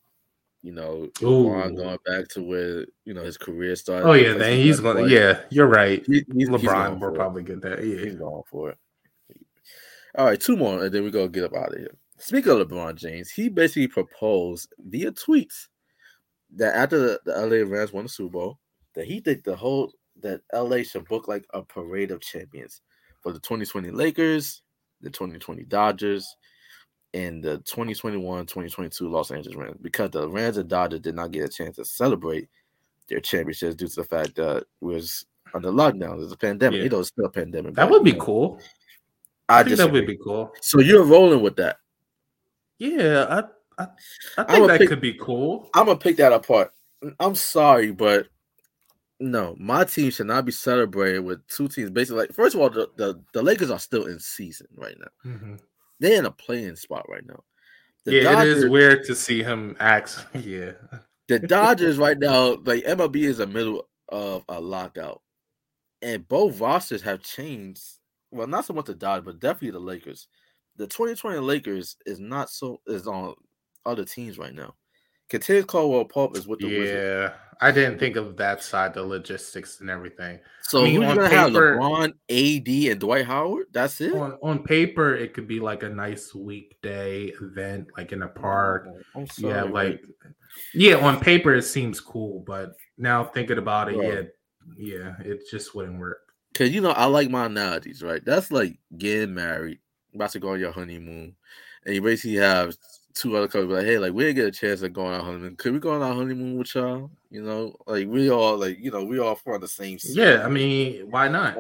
you 0.64 0.72
know, 0.72 1.06
LeBron 1.16 1.76
going 1.76 1.98
back 2.06 2.26
to 2.28 2.42
where 2.42 2.86
you 3.04 3.12
know 3.12 3.22
his 3.22 3.36
career 3.36 3.76
started. 3.76 4.08
Oh 4.08 4.14
yeah, 4.14 4.32
then 4.32 4.58
he's 4.58 4.80
going. 4.80 5.10
Yeah, 5.10 5.42
you're 5.50 5.66
right. 5.66 6.02
He, 6.06 6.24
he's, 6.34 6.48
LeBron 6.48 6.98
will 6.98 7.12
probably 7.12 7.42
get 7.42 7.60
that. 7.60 7.84
Yeah, 7.84 8.02
he's 8.02 8.14
going 8.14 8.42
for 8.50 8.70
it. 8.70 8.78
All 10.16 10.24
right, 10.24 10.40
two 10.40 10.56
more, 10.56 10.82
and 10.82 10.94
then 10.94 11.04
we 11.04 11.10
go 11.10 11.28
get 11.28 11.44
up 11.44 11.54
out 11.54 11.74
of 11.74 11.78
here. 11.78 11.94
Speaking 12.16 12.52
of 12.52 12.66
LeBron 12.66 12.94
James, 12.94 13.30
he 13.30 13.50
basically 13.50 13.88
proposed 13.88 14.72
via 14.78 15.12
tweets 15.12 15.68
that 16.56 16.74
after 16.74 16.98
the, 16.98 17.20
the 17.26 17.32
LA 17.32 17.68
Rams 17.70 17.92
won 17.92 18.04
the 18.04 18.08
Super 18.08 18.32
Bowl, 18.32 18.58
that 18.94 19.04
he 19.04 19.20
think 19.20 19.44
the 19.44 19.56
whole 19.56 19.92
that 20.22 20.40
LA 20.54 20.82
should 20.82 21.06
book 21.08 21.28
like 21.28 21.44
a 21.52 21.60
parade 21.60 22.10
of 22.10 22.22
champions 22.22 22.80
for 23.20 23.32
the 23.32 23.40
2020 23.40 23.90
Lakers, 23.90 24.62
the 25.02 25.10
2020 25.10 25.64
Dodgers, 25.64 26.36
in 27.14 27.40
the 27.40 27.58
2021-2022 27.60 29.08
Los 29.08 29.30
Angeles 29.30 29.56
Rams 29.56 29.78
because 29.80 30.10
the 30.10 30.28
Rams 30.28 30.56
and 30.56 30.68
Dodgers 30.68 30.98
did 31.00 31.14
not 31.14 31.30
get 31.30 31.44
a 31.44 31.48
chance 31.48 31.76
to 31.76 31.84
celebrate 31.84 32.48
their 33.08 33.20
championships 33.20 33.76
due 33.76 33.86
to 33.86 33.94
the 33.94 34.04
fact 34.04 34.34
that 34.34 34.64
was 34.80 35.24
under 35.54 35.70
lockdown. 35.70 36.18
There's 36.18 36.32
a 36.32 36.36
pandemic. 36.36 36.78
Yeah. 36.78 36.84
You 36.84 36.90
know, 36.90 36.98
it's 37.00 37.08
still 37.08 37.26
a 37.26 37.30
pandemic. 37.30 37.74
That 37.76 37.88
would 37.88 38.02
be 38.02 38.16
cool. 38.18 38.58
I, 39.48 39.60
I 39.60 39.62
think 39.62 39.76
that 39.76 39.92
would 39.92 40.08
be 40.08 40.16
cool. 40.16 40.52
So 40.60 40.80
you're 40.80 41.04
rolling 41.04 41.40
with 41.40 41.54
that? 41.56 41.76
Yeah, 42.78 43.26
I 43.30 43.44
I, 43.82 43.86
I 44.38 44.52
think 44.52 44.66
that 44.66 44.80
pick, 44.80 44.88
could 44.88 45.00
be 45.00 45.14
cool. 45.14 45.70
I'm 45.72 45.86
gonna 45.86 45.98
pick 45.98 46.16
that 46.16 46.32
apart. 46.32 46.72
I'm 47.20 47.36
sorry, 47.36 47.92
but 47.92 48.26
no, 49.20 49.54
my 49.58 49.84
team 49.84 50.10
should 50.10 50.26
not 50.26 50.44
be 50.44 50.52
celebrated 50.52 51.20
with 51.20 51.46
two 51.46 51.68
teams. 51.68 51.90
Basically, 51.90 52.22
like 52.22 52.32
first 52.32 52.56
of 52.56 52.60
all, 52.60 52.70
the, 52.70 52.88
the, 52.96 53.20
the 53.32 53.42
Lakers 53.42 53.70
are 53.70 53.78
still 53.78 54.06
in 54.06 54.18
season 54.18 54.66
right 54.76 54.96
now. 54.98 55.30
Mm-hmm. 55.30 55.54
They're 56.00 56.18
in 56.18 56.26
a 56.26 56.30
playing 56.30 56.76
spot 56.76 57.06
right 57.08 57.26
now. 57.26 57.42
The 58.04 58.16
yeah, 58.16 58.22
Dodgers, 58.24 58.58
it 58.58 58.64
is 58.66 58.70
weird 58.70 59.04
to 59.04 59.14
see 59.14 59.42
him 59.42 59.76
act. 59.80 60.24
yeah. 60.34 60.72
The 61.28 61.38
Dodgers 61.46 61.98
right 61.98 62.18
now, 62.18 62.56
like 62.64 62.84
MLB 62.84 63.16
is 63.16 63.38
the 63.38 63.46
middle 63.46 63.88
of 64.08 64.44
a 64.48 64.60
lockout. 64.60 65.22
And 66.02 66.28
both 66.28 66.60
rosters 66.60 67.02
have 67.02 67.22
changed. 67.22 67.82
Well, 68.30 68.46
not 68.46 68.66
so 68.66 68.74
much 68.74 68.86
the 68.86 68.94
Dodgers, 68.94 69.24
but 69.24 69.40
definitely 69.40 69.70
the 69.70 69.78
Lakers. 69.78 70.28
The 70.76 70.86
2020 70.86 71.38
Lakers 71.38 71.96
is 72.04 72.20
not 72.20 72.50
so 72.50 72.80
is 72.86 73.06
on 73.06 73.34
other 73.86 74.04
teams 74.04 74.38
right 74.38 74.54
now. 74.54 74.74
Kentavious 75.30 75.66
Caldwell 75.66 76.04
Pope 76.04 76.36
is 76.36 76.46
with 76.46 76.60
the 76.60 76.68
yeah, 76.68 76.78
Wizards. 76.78 77.34
I 77.60 77.70
didn't 77.70 77.98
think 77.98 78.16
of 78.16 78.36
that 78.36 78.62
side, 78.62 78.94
the 78.94 79.02
logistics 79.02 79.80
and 79.80 79.88
everything. 79.88 80.38
So 80.62 80.80
I 80.80 80.84
mean, 80.84 81.02
who's 81.02 81.14
gonna 81.14 81.28
paper, 81.28 81.34
have 81.34 81.50
LeBron, 81.50 82.12
AD, 82.28 82.90
and 82.90 83.00
Dwight 83.00 83.24
Howard? 83.24 83.66
That's 83.72 84.00
it. 84.00 84.14
On, 84.14 84.36
on 84.42 84.62
paper, 84.62 85.14
it 85.14 85.34
could 85.34 85.46
be 85.46 85.60
like 85.60 85.82
a 85.82 85.88
nice 85.88 86.34
weekday 86.34 87.32
event, 87.40 87.88
like 87.96 88.12
in 88.12 88.22
a 88.22 88.28
park. 88.28 88.88
Oh, 89.14 89.24
sorry, 89.26 89.54
yeah, 89.54 89.62
like 89.62 90.02
yeah, 90.74 90.96
on 90.96 91.20
paper 91.20 91.54
it 91.54 91.62
seems 91.62 92.00
cool, 92.00 92.44
but 92.46 92.72
now 92.98 93.24
thinking 93.24 93.58
about 93.58 93.92
it, 93.92 93.96
yeah, 93.96 94.22
yeah, 94.76 95.14
it 95.20 95.42
just 95.50 95.74
wouldn't 95.74 95.98
work. 95.98 96.18
Cause 96.54 96.70
you 96.70 96.80
know, 96.80 96.90
I 96.90 97.06
like 97.06 97.30
my 97.30 97.46
analogies, 97.46 98.02
right? 98.02 98.24
That's 98.24 98.50
like 98.50 98.78
getting 98.96 99.34
married, 99.34 99.78
about 100.14 100.30
to 100.32 100.38
go 100.38 100.50
on 100.50 100.60
your 100.60 100.72
honeymoon, 100.72 101.34
and 101.84 101.94
you 101.94 102.02
basically 102.02 102.36
have 102.36 102.76
two 103.14 103.36
other 103.36 103.48
couples 103.48 103.72
like, 103.72 103.86
hey, 103.86 103.98
like 103.98 104.12
we 104.12 104.32
get 104.32 104.46
a 104.46 104.50
chance 104.50 104.82
of 104.82 104.92
going 104.92 105.14
on 105.14 105.24
honeymoon. 105.24 105.56
Could 105.56 105.72
we 105.72 105.78
go 105.78 105.92
on 105.92 106.02
our 106.02 106.14
honeymoon 106.14 106.58
with 106.58 106.74
y'all? 106.74 107.10
You 107.30 107.42
know, 107.42 107.76
like 107.86 108.08
we 108.08 108.30
all 108.30 108.58
like 108.58 108.78
you 108.78 108.90
know 108.90 109.04
we 109.04 109.18
all 109.18 109.36
for 109.36 109.58
the 109.58 109.68
same. 109.68 109.98
Yeah, 110.02 110.42
I 110.44 110.48
mean, 110.48 111.10
why 111.10 111.28
not? 111.28 111.56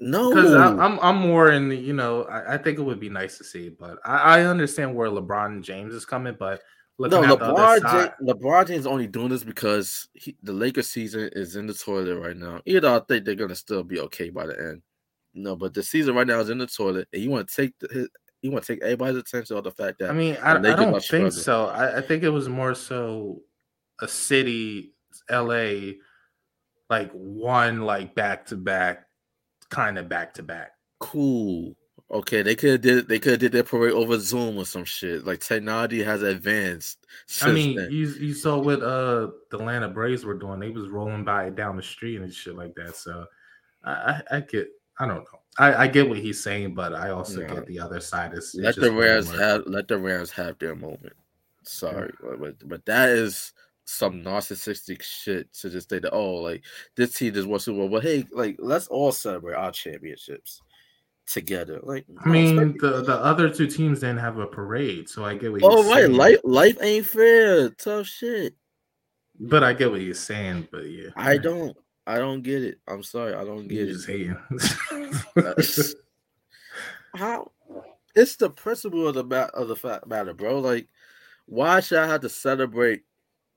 No, 0.00 0.34
because 0.34 0.54
I'm 0.54 0.98
I'm 1.00 1.16
more 1.16 1.52
in 1.52 1.68
the 1.68 1.76
you 1.76 1.92
know 1.92 2.24
I, 2.24 2.54
I, 2.54 2.58
think 2.58 2.78
it 2.78 2.82
would 2.82 3.00
be 3.00 3.08
nice 3.08 3.38
to 3.38 3.44
see, 3.44 3.70
but 3.70 3.98
I, 4.04 4.16
I 4.16 4.42
understand 4.42 4.94
where 4.94 5.08
LeBron 5.08 5.62
James 5.62 5.94
is 5.94 6.04
coming, 6.04 6.36
but. 6.38 6.62
No, 6.98 7.20
LeBron, 7.20 7.82
James, 7.92 8.14
LeBron 8.22 8.68
James 8.68 8.86
only 8.86 9.06
doing 9.06 9.28
this 9.28 9.44
because 9.44 10.08
he, 10.14 10.34
the 10.42 10.54
Lakers 10.54 10.88
season 10.88 11.28
is 11.34 11.54
in 11.54 11.66
the 11.66 11.74
toilet 11.74 12.18
right 12.18 12.34
now. 12.34 12.62
You 12.64 12.80
know, 12.80 12.96
I 12.96 13.00
think 13.00 13.26
they're 13.26 13.34
gonna 13.34 13.54
still 13.54 13.82
be 13.82 14.00
okay 14.00 14.30
by 14.30 14.46
the 14.46 14.58
end. 14.58 14.82
No, 15.34 15.56
but 15.56 15.74
the 15.74 15.82
season 15.82 16.14
right 16.14 16.26
now 16.26 16.40
is 16.40 16.48
in 16.48 16.56
the 16.56 16.66
toilet, 16.66 17.06
and 17.12 17.22
you 17.22 17.28
want 17.28 17.48
to 17.48 17.54
take 17.54 17.78
the, 17.80 18.08
you 18.46 18.52
want 18.52 18.64
to 18.64 18.74
take 18.74 18.82
everybody's 18.82 19.16
attention 19.16 19.56
on 19.56 19.62
the 19.62 19.70
fact 19.70 19.98
that 19.98 20.10
I 20.10 20.12
mean, 20.12 20.36
I, 20.42 20.52
I 20.52 20.58
don't 20.58 21.02
think 21.02 21.32
so. 21.32 21.66
I, 21.66 21.98
I, 21.98 22.00
think 22.00 22.22
it 22.22 22.30
was 22.30 22.48
more 22.48 22.74
so 22.74 23.42
a 24.00 24.08
city, 24.08 24.94
LA, 25.30 25.94
like 26.88 27.10
one 27.12 27.82
like 27.82 28.14
back 28.14 28.46
to 28.46 28.56
back, 28.56 29.06
kind 29.70 29.98
of 29.98 30.08
back 30.08 30.34
to 30.34 30.42
back. 30.42 30.72
Cool. 31.00 31.76
Okay, 32.08 32.42
they 32.42 32.54
could 32.54 32.82
did 32.82 33.08
they 33.08 33.18
could 33.18 33.40
did 33.40 33.50
their 33.50 33.64
parade 33.64 33.92
over 33.92 34.18
Zoom 34.18 34.58
or 34.58 34.64
some 34.64 34.84
shit. 34.84 35.26
Like 35.26 35.40
technology 35.40 36.04
has 36.04 36.22
advanced. 36.22 37.04
I 37.42 37.50
mean, 37.50 37.76
then. 37.76 37.90
you 37.90 38.06
you 38.20 38.32
saw 38.32 38.58
what 38.58 38.80
uh 38.80 39.30
the 39.50 39.58
Atlanta 39.58 39.88
Braves 39.88 40.24
were 40.24 40.38
doing. 40.38 40.60
They 40.60 40.70
was 40.70 40.88
rolling 40.88 41.24
by 41.24 41.50
down 41.50 41.76
the 41.76 41.82
street 41.82 42.20
and 42.20 42.32
shit 42.32 42.54
like 42.54 42.76
that. 42.76 42.94
So 42.94 43.26
I 43.84 43.90
I, 44.30 44.36
I 44.36 44.40
get 44.40 44.68
I 45.00 45.08
don't 45.08 45.24
know. 45.24 45.40
I, 45.58 45.84
I 45.84 45.86
get 45.86 46.08
what 46.08 46.18
he's 46.18 46.42
saying, 46.42 46.74
but 46.74 46.94
I 46.94 47.10
also 47.10 47.40
yeah. 47.40 47.54
get 47.54 47.66
the 47.66 47.80
other 47.80 48.00
side. 48.00 48.34
Is 48.34 48.54
let 48.54 48.76
the 48.76 48.92
Rams 48.92 49.30
have 49.30 49.62
let 49.66 49.88
the 49.88 49.98
Rams 49.98 50.30
have 50.32 50.58
their 50.58 50.74
moment. 50.74 51.14
Sorry, 51.62 52.12
yeah. 52.22 52.36
but 52.38 52.68
but 52.68 52.84
that 52.86 53.08
is 53.10 53.52
some 53.84 54.22
narcissistic 54.22 55.02
shit 55.02 55.52
to 55.54 55.70
just 55.70 55.88
say 55.88 56.00
that 56.00 56.12
oh 56.12 56.34
like 56.34 56.64
this 56.96 57.14
team 57.14 57.32
just 57.32 57.48
won 57.48 57.60
Super 57.60 57.78
Bowl, 57.78 57.88
but 57.88 58.02
hey 58.02 58.24
like 58.32 58.56
let's 58.58 58.88
all 58.88 59.12
celebrate 59.12 59.54
our 59.54 59.70
championships. 59.72 60.60
together. 61.26 61.80
Like, 61.82 62.06
I 62.24 62.28
mean, 62.28 62.76
the, 62.78 63.02
the 63.02 63.16
other 63.16 63.50
two 63.50 63.66
teams 63.66 64.00
didn't 64.00 64.18
have 64.18 64.38
a 64.38 64.46
parade, 64.46 65.08
so 65.08 65.24
I 65.24 65.36
get 65.36 65.52
what. 65.52 65.62
Oh 65.64 65.88
right, 65.88 66.04
saying. 66.04 66.12
life 66.12 66.38
life 66.44 66.78
ain't 66.80 67.06
fair. 67.06 67.70
Tough 67.70 68.06
shit. 68.06 68.54
But 69.38 69.62
I 69.62 69.72
get 69.72 69.90
what 69.90 70.00
you're 70.00 70.14
saying. 70.14 70.68
But 70.70 70.88
yeah, 70.88 71.10
I 71.16 71.36
don't. 71.36 71.76
I 72.06 72.18
don't 72.18 72.42
get 72.42 72.62
it. 72.62 72.78
I'm 72.86 73.02
sorry, 73.02 73.34
I 73.34 73.44
don't 73.44 73.66
get 73.66 73.88
it. 73.88 73.96
Just. 75.58 75.96
How? 77.14 77.50
It's 78.14 78.36
the 78.36 78.50
principle 78.50 79.08
of 79.08 79.14
the 79.14 79.24
of 79.54 79.68
the 79.68 79.76
fact 79.76 80.06
matter, 80.06 80.32
bro. 80.32 80.58
Like, 80.58 80.88
why 81.46 81.80
should 81.80 81.98
I 81.98 82.06
have 82.06 82.20
to 82.22 82.28
celebrate 82.28 83.02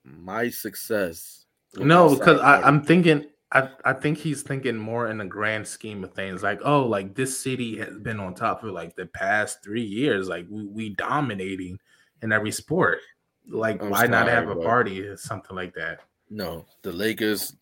my 0.03 0.49
success? 0.49 1.45
No, 1.75 2.15
because 2.15 2.41
I'm 2.41 2.83
thinking 2.83 3.25
I, 3.51 3.69
I 3.83 3.93
think 3.93 4.19
he's 4.19 4.43
thinking 4.43 4.77
more 4.77 5.09
in 5.09 5.17
the 5.17 5.25
grand 5.25 5.67
scheme 5.67 6.03
of 6.03 6.13
things 6.13 6.43
like 6.43 6.59
oh 6.63 6.85
like 6.85 7.15
this 7.15 7.37
city 7.37 7.77
has 7.77 7.97
been 7.97 8.19
on 8.19 8.35
top 8.35 8.61
for 8.61 8.71
like 8.71 8.95
the 8.95 9.07
past 9.07 9.63
three 9.63 9.83
years 9.83 10.27
like 10.27 10.45
we, 10.49 10.65
we 10.65 10.89
dominating 10.89 11.79
in 12.21 12.31
every 12.31 12.51
sport 12.51 12.99
like 13.47 13.81
I'm 13.81 13.89
why 13.89 13.99
sorry, 13.99 14.09
not 14.09 14.27
have 14.27 14.49
a 14.49 14.55
party 14.55 15.01
or 15.01 15.17
something 15.17 15.55
like 15.55 15.73
that 15.73 16.01
no 16.29 16.65
the 16.83 16.91
lakers 16.91 17.55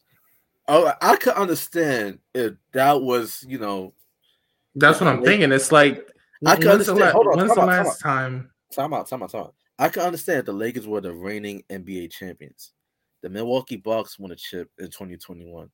oh 0.67 0.91
i 1.01 1.15
could 1.15 1.33
understand 1.33 2.19
if 2.33 2.53
that 2.73 3.01
was 3.01 3.45
you 3.47 3.57
know 3.57 3.93
that's 4.75 4.99
what 4.99 5.07
i'm 5.07 5.23
thinking 5.23 5.51
it's 5.51 5.71
like 5.71 6.07
i 6.45 6.55
can 6.55 6.67
understand 6.67 6.99
the, 6.99 7.11
Hold 7.11 7.27
on, 7.27 7.37
when's 7.37 7.55
the 7.55 7.65
last 7.65 7.99
time 7.99 8.49
time 8.73 8.93
out 8.93 9.07
time 9.09 9.23
out 9.23 9.31
time 9.31 9.41
out 9.41 9.53
i 9.79 9.89
can 9.89 10.03
understand 10.03 10.45
the 10.45 10.53
lakers 10.53 10.87
were 10.87 11.01
the 11.01 11.13
reigning 11.13 11.63
nba 11.69 12.11
champions 12.11 12.73
the 13.21 13.29
Milwaukee 13.29 13.77
Bucks 13.77 14.19
won 14.19 14.31
a 14.31 14.35
chip 14.35 14.69
in 14.77 14.85
2021. 14.85 15.69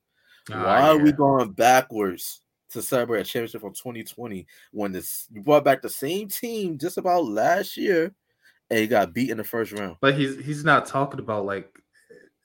Ah, 0.52 0.64
Why 0.64 0.80
yeah. 0.80 0.90
are 0.90 0.98
we 0.98 1.12
going 1.12 1.52
backwards 1.52 2.42
to 2.72 2.82
celebrate 2.82 3.22
a 3.22 3.24
championship 3.24 3.62
from 3.62 3.74
2020 3.74 4.48
when 4.72 4.92
this 4.92 5.28
you 5.32 5.42
brought 5.42 5.64
back 5.64 5.82
the 5.82 5.90
same 5.90 6.28
team 6.28 6.78
just 6.78 6.98
about 6.98 7.26
last 7.26 7.78
year 7.78 8.14
and 8.70 8.80
he 8.80 8.88
got 8.88 9.14
beat 9.14 9.30
in 9.30 9.38
the 9.38 9.44
first 9.44 9.72
round? 9.74 9.98
But 10.02 10.16
he's 10.16 10.44
he's 10.44 10.64
not 10.64 10.86
talking 10.86 11.20
about 11.20 11.46
like 11.46 11.70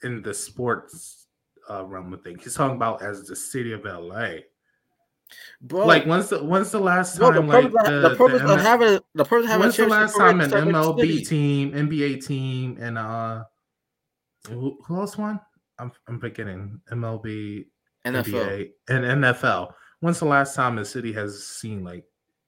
in 0.02 0.22
the 0.22 0.34
sports 0.34 1.26
uh, 1.70 1.84
realm 1.84 2.12
of 2.12 2.22
things. 2.22 2.42
He's 2.44 2.54
talking 2.54 2.76
about 2.76 3.02
as 3.02 3.26
the 3.26 3.36
city 3.36 3.72
of 3.72 3.84
LA. 3.84 4.30
Bro, 5.60 5.86
like 5.86 6.04
when's 6.06 6.30
the 6.30 6.42
when's 6.42 6.70
the 6.70 6.80
last 6.80 7.18
time 7.18 7.32
bro, 7.32 7.42
the 7.42 7.46
like 7.46 7.72
the, 7.84 8.08
the 8.08 8.16
purpose 8.16 8.40
the 8.40 8.54
of 8.54 8.60
having 8.60 8.98
the 9.14 9.24
purpose 9.24 9.44
of 9.44 9.50
having 9.50 9.60
when's 9.64 9.76
the 9.76 9.86
last 9.86 10.16
time 10.16 10.40
an 10.40 10.50
MLB 10.50 11.28
team, 11.28 11.72
NBA 11.72 12.24
team, 12.26 12.78
and 12.80 12.96
uh 12.96 13.44
who, 14.48 14.78
who 14.86 15.00
else 15.00 15.18
won? 15.18 15.38
I'm 15.78 15.92
I'm 16.06 16.18
forgetting 16.18 16.80
MLB 16.90 17.66
NFL. 18.06 18.24
NBA, 18.24 18.70
and 18.88 19.04
NFL. 19.22 19.72
When's 20.00 20.20
the 20.20 20.26
last 20.26 20.54
time 20.54 20.76
the 20.76 20.84
city 20.84 21.12
has 21.12 21.44
seen 21.44 21.84
like 21.84 22.04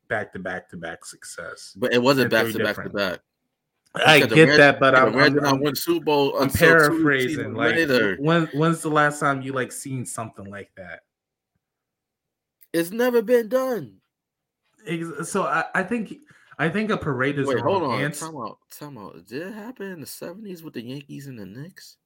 back 0.09 0.33
to 0.33 0.39
back 0.39 0.71
to 0.71 0.77
back 0.77 1.05
success? 1.05 1.75
But 1.77 1.93
it 1.93 2.03
wasn't 2.03 2.31
back 2.31 2.47
to 2.53 2.59
back 2.59 2.83
to 2.83 2.89
back. 2.89 3.21
I 3.95 4.21
get 4.21 4.57
that, 4.57 4.79
but 4.79 4.95
I'm, 4.95 5.17
I'm, 5.17 5.45
I'm, 5.45 5.61
win 5.61 5.75
Super 5.75 6.05
Bowl. 6.05 6.39
I'm 6.39 6.51
paraphrasing. 6.51 7.55
Like, 7.55 7.89
when 8.21 8.47
when's 8.53 8.83
the 8.83 8.89
last 8.89 9.19
time 9.19 9.43
you 9.43 9.53
like 9.53 9.73
seen 9.73 10.07
something 10.07 10.45
like 10.45 10.71
that? 10.77 11.01
It's 12.73 12.93
never 12.93 13.21
been 13.21 13.49
done. 13.49 13.97
So 15.25 15.43
I, 15.43 15.65
I 15.75 15.83
think 15.83 16.15
I 16.59 16.69
think 16.69 16.91
a 16.91 16.97
parade 16.97 17.39
is. 17.39 17.49
Wait, 17.49 17.59
hold 17.59 17.83
on. 17.83 18.01
Ants. 18.01 18.21
Time 18.21 18.37
out. 18.37 18.59
Time 18.71 18.97
out. 18.97 19.27
Did 19.27 19.49
it 19.49 19.55
happen 19.55 19.87
in 19.93 20.01
the 20.01 20.07
seventies 20.07 20.63
with 20.63 20.75
the 20.75 20.83
Yankees 20.83 21.27
and 21.27 21.39
the 21.39 21.47
Knicks? 21.47 21.97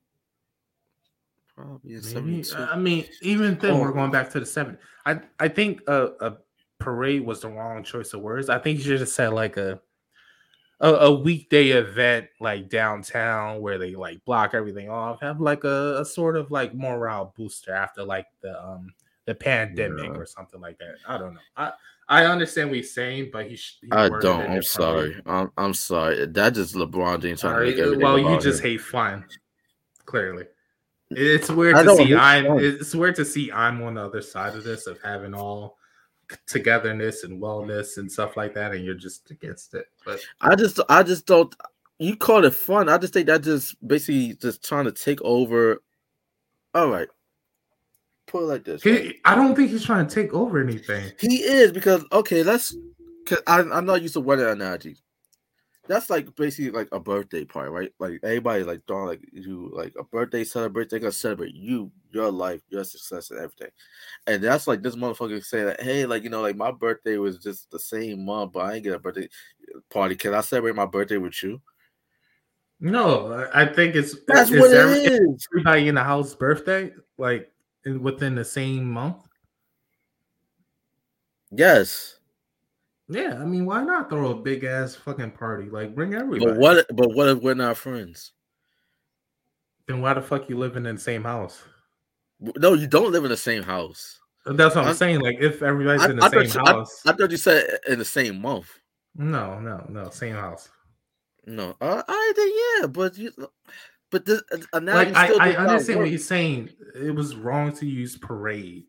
Probably 1.57 2.01
Maybe. 2.15 2.45
I 2.57 2.77
mean, 2.77 3.05
even 3.23 3.57
then, 3.59 3.73
oh. 3.73 3.81
we're 3.81 3.93
going 3.93 4.11
back 4.11 4.31
to 4.31 4.41
the 4.41 4.47
70s. 4.47 4.79
I 5.07 5.21
I 5.39 5.49
think 5.49 5.83
a, 5.87 6.09
a, 6.21 6.37
parade 6.79 7.25
was 7.25 7.41
the 7.41 7.49
wrong 7.49 7.85
choice 7.85 8.13
of 8.13 8.21
words. 8.21 8.49
I 8.49 8.59
think 8.59 8.79
you 8.79 8.85
should 8.85 9.01
have 9.01 9.09
said 9.09 9.29
like 9.29 9.57
a, 9.57 9.81
a, 10.81 10.89
a 10.89 11.15
weekday 11.15 11.69
event 11.71 12.27
like 12.41 12.69
downtown 12.69 13.61
where 13.61 13.79
they 13.79 13.95
like 13.95 14.25
block 14.25 14.55
everything 14.55 14.91
off. 14.91 15.21
Have 15.21 15.41
like 15.41 15.65
a, 15.65 15.99
a 16.01 16.05
sort 16.05 16.37
of 16.37 16.51
like 16.51 16.75
morale 16.75 17.33
booster 17.37 17.75
after 17.75 18.03
like 18.03 18.27
the 18.41 18.63
um 18.63 18.93
the 19.27 19.35
pandemic 19.35 20.11
yeah. 20.13 20.19
or 20.19 20.27
something 20.27 20.61
like 20.61 20.79
that. 20.79 20.97
I 21.07 21.19
don't 21.19 21.35
know. 21.35 21.41
I 21.57 21.73
I 22.09 22.27
understand 22.27 22.69
what 22.69 22.77
he's 22.77 22.93
saying, 22.93 23.31
but 23.33 23.47
he. 23.47 23.55
he 23.55 23.91
I 23.91 24.09
don't. 24.09 24.51
I'm 24.51 24.63
sorry. 24.63 25.21
I'm, 25.25 25.51
I'm 25.57 25.75
sorry. 25.75 26.27
That 26.27 26.55
just 26.55 26.75
LeBron 26.75 27.23
James 27.23 27.41
trying 27.41 27.55
right. 27.55 27.65
to 27.65 27.71
make 27.71 27.79
everything. 27.79 28.03
Well, 28.03 28.19
you 28.19 28.39
just 28.41 28.63
him. 28.63 28.71
hate 28.71 28.81
fun, 28.83 29.25
clearly. 30.05 30.45
It's 31.11 31.49
weird 31.51 31.77
to 31.77 31.97
see 31.97 32.15
I'm. 32.15 32.59
It's 32.59 32.95
weird 32.95 33.15
to 33.17 33.25
see 33.25 33.51
I'm 33.51 33.83
on 33.83 33.95
the 33.95 34.05
other 34.05 34.21
side 34.21 34.55
of 34.55 34.65
this 34.65 34.87
of 34.87 35.01
having 35.03 35.35
all 35.35 35.79
togetherness 36.47 37.25
and 37.25 37.35
mm-hmm. 37.35 37.45
wellness 37.45 37.99
and 37.99 38.11
stuff 38.11 38.37
like 38.37 38.55
that, 38.55 38.73
and 38.73 38.85
you're 38.85 38.95
just 38.95 39.31
against 39.31 39.75
it. 39.75 39.87
But 40.05 40.21
I 40.41 40.55
just, 40.55 40.81
I 40.89 41.03
just 41.03 41.27
don't. 41.27 41.55
You 41.99 42.17
call 42.17 42.45
it 42.45 42.55
fun. 42.55 42.89
I 42.89 42.99
just 42.99 43.13
think 43.13 43.27
that 43.27 43.43
just 43.43 43.77
basically 43.87 44.35
just 44.35 44.65
trying 44.65 44.85
to 44.85 44.93
take 44.93 45.23
over. 45.23 45.83
All 46.75 46.89
right, 46.89 47.09
put 48.27 48.43
it 48.43 48.47
like 48.47 48.65
this. 48.65 48.83
He? 48.83 49.21
I 49.25 49.35
don't 49.35 49.55
think 49.55 49.71
he's 49.71 49.85
trying 49.85 50.07
to 50.07 50.15
take 50.15 50.35
over 50.35 50.61
anything. 50.61 51.13
He 51.21 51.37
is 51.37 51.73
because 51.73 52.05
okay, 52.13 52.43
let's. 52.43 52.77
Cause 53.27 53.41
I, 53.47 53.61
I'm 53.61 53.87
not 53.87 54.03
used 54.03 54.13
to 54.15 54.21
weather 54.21 54.51
analogies 54.51 55.04
that's 55.87 56.09
like 56.09 56.35
basically 56.35 56.71
like 56.71 56.89
a 56.93 57.01
birthday 57.01 57.45
party, 57.45 57.71
right? 57.71 57.93
Like 57.99 58.21
everybody 58.23 58.65
like 58.65 58.81
throwing 58.87 59.07
like 59.07 59.21
you 59.33 59.71
like 59.73 59.95
a 59.99 60.05
birthday 60.05 60.45
celebration, 60.45 60.89
they're 60.91 60.99
gonna 61.01 61.13
celebrate 61.13 61.55
you, 61.55 61.91
your 62.11 62.31
life, 62.31 62.63
your 62.69 62.85
success, 62.85 63.31
and 63.31 63.41
everything. 63.41 63.71
And 64.27 64.43
that's 64.43 64.67
like 64.67 64.83
this 64.83 64.97
motherfucker 64.97 65.45
say 65.45 65.65
that, 65.65 65.83
hey, 65.83 66.07
like 66.07 66.23
you 66.23 66.31
know, 66.31 66.41
like 66.41 66.57
my 66.57 66.71
birthday 66.71 67.19
was 67.19 67.39
just 67.39 67.71
the 67.71 67.79
same 67.79 68.25
month, 68.25 68.53
but 68.53 68.61
I 68.61 68.75
ain't 68.75 68.85
get 68.85 68.95
a 68.95 68.99
birthday 68.99 69.29
party. 69.91 70.17
Can 70.17 70.35
I 70.35 70.41
celebrate 70.41 70.75
my 70.75 70.87
birthday 70.87 71.19
with 71.19 71.43
you? 71.43 71.61
No, 72.81 73.49
I 73.55 73.67
think 73.67 73.95
it's 73.95 74.17
that's 74.27 74.51
it's 74.51 74.61
what 74.61 74.73
every, 74.73 75.05
it 75.05 75.23
is. 75.23 75.49
Everybody 75.53 75.89
in 75.89 75.95
the 75.95 76.03
house 76.03 76.35
birthday, 76.35 76.93
like 77.19 77.51
within 78.01 78.35
the 78.35 78.45
same 78.45 78.91
month. 78.91 79.17
Yes. 81.51 82.19
Yeah, 83.09 83.39
I 83.41 83.45
mean, 83.45 83.67
why 83.67 83.85
not 83.85 84.09
throw 84.09 84.31
a 84.31 84.35
big 84.35 84.65
ass 84.65 84.95
fucking 84.95 85.33
party? 85.33 85.69
Like, 85.69 85.95
bring 85.95 86.15
everybody. 86.15 86.53
But 86.53 86.57
what? 86.59 86.87
But 86.97 87.15
what 87.15 87.29
if 87.29 87.43
we're 87.43 87.55
not 87.55 87.77
friends? 87.77 88.33
Then 89.87 90.01
why 90.01 90.15
the 90.15 90.23
fuck 90.23 90.49
you 90.49 90.57
living 90.57 90.87
in 90.87 90.95
the 90.95 91.01
same 91.01 91.25
house? 91.25 91.63
No, 92.41 92.73
you 92.73 92.87
don't 92.87 93.13
live 93.13 93.25
in 93.25 93.31
the 93.31 93.37
same 93.37 93.63
house. 93.63 94.19
That's 94.47 94.75
what 94.75 94.85
I'm, 94.85 94.91
I'm 94.91 94.97
saying. 94.97 95.21
Like, 95.21 95.37
if 95.41 95.63
everybody's 95.63 96.03
I, 96.03 96.11
in 96.11 96.17
the 96.17 96.25
I 96.25 96.31
same 96.31 96.65
house, 96.65 97.03
I, 97.05 97.11
I, 97.11 97.13
thought 97.15 97.31
you 97.31 97.37
said 97.37 97.67
in 97.89 97.99
the 97.99 98.05
same 98.05 98.41
month. 98.41 98.71
No, 99.15 99.59
no, 99.61 99.85
no, 99.89 100.11
same 100.11 100.35
house. 100.35 100.69
No, 101.47 101.77
uh, 101.81 102.03
I 102.09 102.33
think 102.35 102.55
yeah, 102.81 102.87
but 102.87 103.19
you, 103.19 103.33
but 104.11 104.25
the 104.25 104.43
uh, 104.73 104.81
like 104.83 105.15
I, 105.15 105.53
I 105.53 105.57
understand 105.57 106.01
what 106.01 106.11
you're 106.11 106.19
saying. 106.19 106.71
It 106.95 107.15
was 107.15 107.37
wrong 107.37 107.73
to 107.77 107.87
use 107.87 108.17
parade 108.17 108.85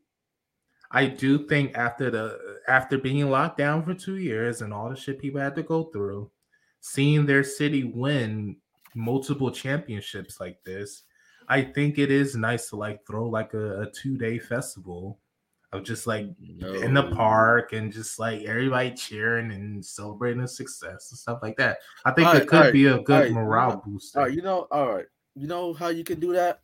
I 0.92 1.08
do 1.08 1.48
think 1.48 1.76
after 1.76 2.10
the 2.10 2.60
after 2.68 2.98
being 2.98 3.30
locked 3.30 3.58
down 3.58 3.84
for 3.84 3.94
two 3.94 4.18
years 4.18 4.62
and 4.62 4.74
all 4.74 4.90
the 4.90 4.96
shit 4.96 5.20
people 5.20 5.42
had 5.42 5.56
to 5.56 5.64
go 5.64 5.86
through, 5.86 6.30
seeing 6.82 7.26
their 7.26 7.44
city 7.44 7.84
win 7.84 8.58
multiple 8.94 9.52
championships 9.52 10.40
like 10.40 10.64
this, 10.64 11.04
I 11.48 11.62
think 11.62 11.98
it 11.98 12.12
is 12.12 12.36
nice 12.36 12.70
to 12.70 12.76
like 12.76 13.06
throw 13.06 13.28
like 13.28 13.54
a, 13.54 13.82
a 13.82 13.92
two 13.92 14.18
day 14.18 14.40
festival 14.40 15.20
of 15.74 15.84
just 15.84 16.08
like 16.08 16.28
no. 16.40 16.74
in 16.74 16.94
the 16.94 17.12
park 17.12 17.74
and 17.74 17.92
just 17.92 18.18
like 18.20 18.44
everybody 18.44 18.92
cheering 18.92 19.52
and 19.52 19.84
celebrating 19.86 20.42
the 20.42 20.48
success 20.48 21.12
and 21.12 21.20
stuff 21.20 21.40
like 21.42 21.58
that. 21.58 21.80
I 22.06 22.12
think 22.12 22.28
all 22.28 22.36
it 22.36 22.40
right, 22.40 22.48
could 22.48 22.60
right, 22.60 22.74
be 22.74 22.86
a 22.86 23.00
good 23.00 23.24
right, 23.24 23.32
morale 23.32 23.82
booster. 23.86 24.20
All 24.20 24.26
right, 24.26 24.34
you 24.34 24.42
know, 24.42 24.68
all 24.72 24.96
right, 24.96 25.06
you 25.36 25.48
know 25.48 25.74
how 25.74 25.90
you 25.90 26.04
can 26.04 26.20
do 26.20 26.34
that 26.34 26.62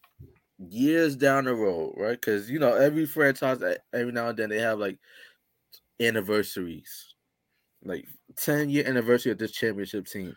years 0.69 1.15
down 1.15 1.45
the 1.45 1.53
road, 1.53 1.93
right? 1.97 2.19
Because 2.19 2.49
you 2.49 2.59
know 2.59 2.73
every 2.75 3.05
franchise, 3.05 3.61
every 3.93 4.11
now 4.11 4.29
and 4.29 4.37
then 4.37 4.49
they 4.49 4.59
have 4.59 4.79
like 4.79 4.97
anniversaries, 5.99 7.15
like 7.83 8.07
ten 8.35 8.69
year 8.69 8.87
anniversary 8.87 9.31
of 9.31 9.37
this 9.37 9.51
championship 9.51 10.07
team. 10.07 10.35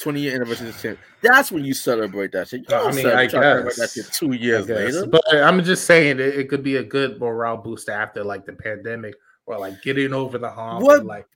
20 0.00 0.20
year 0.20 0.34
anniversary 0.34 0.68
of 0.68 0.74
this 0.74 0.82
champ. 0.82 0.98
That's 1.22 1.52
when 1.52 1.64
you 1.64 1.72
celebrate 1.72 2.32
that 2.32 2.48
shit. 2.48 2.68
You 2.68 2.76
I 2.76 2.90
mean, 2.90 3.06
I 3.06 3.26
guess 3.26 3.76
that 3.76 3.90
shit 3.94 4.06
two 4.12 4.32
years 4.32 4.68
later. 4.68 5.06
But 5.06 5.22
uh, 5.32 5.42
I'm 5.42 5.62
just 5.62 5.86
saying 5.86 6.18
it, 6.18 6.36
it, 6.36 6.48
could 6.48 6.64
be 6.64 6.76
a 6.76 6.82
good 6.82 7.20
morale 7.20 7.56
boost 7.56 7.88
after 7.88 8.24
like 8.24 8.44
the 8.44 8.54
pandemic 8.54 9.14
or 9.46 9.58
like 9.58 9.82
getting 9.82 10.12
over 10.12 10.38
the 10.38 10.50
hump. 10.50 10.82
What? 10.82 11.04
like, 11.04 11.28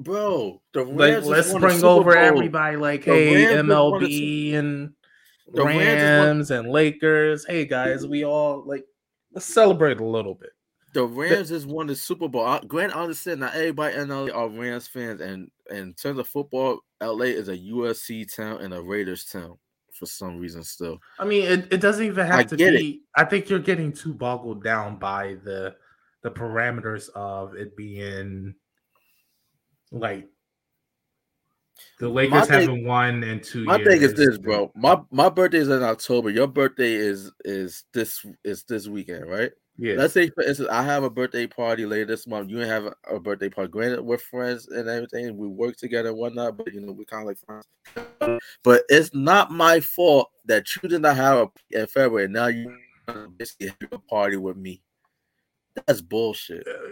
bro, 0.00 0.60
the 0.72 0.84
Rams 0.84 1.26
like, 1.26 1.36
let's 1.36 1.52
bring 1.52 1.84
over 1.84 2.16
everybody. 2.16 2.76
Like, 2.76 3.04
the 3.04 3.12
hey, 3.12 3.46
Rams 3.46 3.68
MLB 3.68 4.54
and 4.54 4.92
the 5.52 5.64
Rams 5.64 6.50
and 6.50 6.68
Lakers. 6.68 7.44
Hey 7.46 7.64
guys, 7.64 8.06
we 8.06 8.24
all 8.24 8.62
like 8.66 8.84
let's 9.32 9.46
celebrate 9.46 10.00
a 10.00 10.04
little 10.04 10.34
bit. 10.34 10.50
The 10.92 11.04
Rams 11.04 11.48
just 11.48 11.66
won 11.66 11.88
the 11.88 11.96
Super 11.96 12.28
Bowl. 12.28 12.60
Grant, 12.68 12.94
I 12.94 13.02
understand 13.02 13.40
not 13.40 13.54
everybody 13.54 13.96
in 13.96 14.08
LA 14.08 14.28
are 14.32 14.48
Rams 14.48 14.86
fans, 14.86 15.20
and, 15.20 15.50
and 15.68 15.78
in 15.78 15.94
terms 15.94 16.18
of 16.20 16.28
football, 16.28 16.78
LA 17.02 17.26
is 17.26 17.48
a 17.48 17.58
USC 17.58 18.32
town 18.34 18.60
and 18.62 18.72
a 18.72 18.80
Raiders 18.80 19.24
town 19.24 19.58
for 19.92 20.06
some 20.06 20.38
reason. 20.38 20.62
Still, 20.62 20.98
I 21.18 21.24
mean, 21.24 21.42
it, 21.44 21.72
it 21.72 21.80
doesn't 21.80 22.04
even 22.04 22.26
have 22.26 22.40
I 22.40 22.44
to 22.44 22.56
be. 22.56 22.90
It. 22.90 23.00
I 23.16 23.24
think 23.24 23.48
you're 23.48 23.58
getting 23.58 23.92
too 23.92 24.14
boggled 24.14 24.62
down 24.62 24.98
by 24.98 25.36
the 25.44 25.74
the 26.22 26.30
parameters 26.30 27.10
of 27.10 27.54
it 27.54 27.76
being 27.76 28.54
Like 29.92 30.28
the 31.98 32.08
Lakers 32.08 32.46
thing- 32.48 32.60
haven't 32.60 32.84
won 32.84 33.22
in 33.22 33.40
two 33.40 33.64
My 33.64 33.76
years. 33.76 33.88
thing 33.88 34.02
is 34.02 34.14
this, 34.14 34.38
bro. 34.38 34.70
My 34.74 35.00
my 35.10 35.28
birthday 35.28 35.58
is 35.58 35.68
in 35.68 35.82
October. 35.82 36.30
Your 36.30 36.46
birthday 36.46 36.94
is 36.94 37.30
is 37.44 37.84
this 37.92 38.24
is 38.44 38.64
this 38.64 38.88
weekend, 38.88 39.28
right? 39.28 39.50
Yeah. 39.76 39.94
Let's 39.96 40.14
say 40.14 40.30
for 40.30 40.44
instance, 40.44 40.68
I 40.70 40.84
have 40.84 41.02
a 41.02 41.10
birthday 41.10 41.48
party 41.48 41.84
later 41.84 42.04
this 42.06 42.28
month. 42.28 42.48
You 42.48 42.58
have 42.58 42.84
a, 42.84 42.94
a 43.10 43.18
birthday 43.18 43.48
party. 43.48 43.70
Granted, 43.72 44.02
we're 44.02 44.18
friends 44.18 44.68
and 44.68 44.88
everything. 44.88 45.36
We 45.36 45.48
work 45.48 45.76
together 45.76 46.10
and 46.10 46.18
whatnot, 46.18 46.56
but 46.56 46.72
you 46.72 46.80
know, 46.80 46.92
we're 46.92 47.04
kind 47.04 47.22
of 47.22 47.28
like 47.28 47.38
friends. 47.38 48.40
But 48.62 48.82
it's 48.88 49.12
not 49.12 49.50
my 49.50 49.80
fault 49.80 50.30
that 50.44 50.64
you 50.76 50.88
did 50.88 51.02
not 51.02 51.16
have 51.16 51.38
a 51.38 51.78
in 51.80 51.86
February. 51.88 52.28
Now 52.28 52.46
you 52.46 52.72
basically 53.36 53.68
have 53.68 53.92
a 53.92 53.98
party 53.98 54.36
with 54.36 54.56
me. 54.56 54.80
That's 55.86 56.00
bullshit. 56.00 56.66
Uh, 56.68 56.90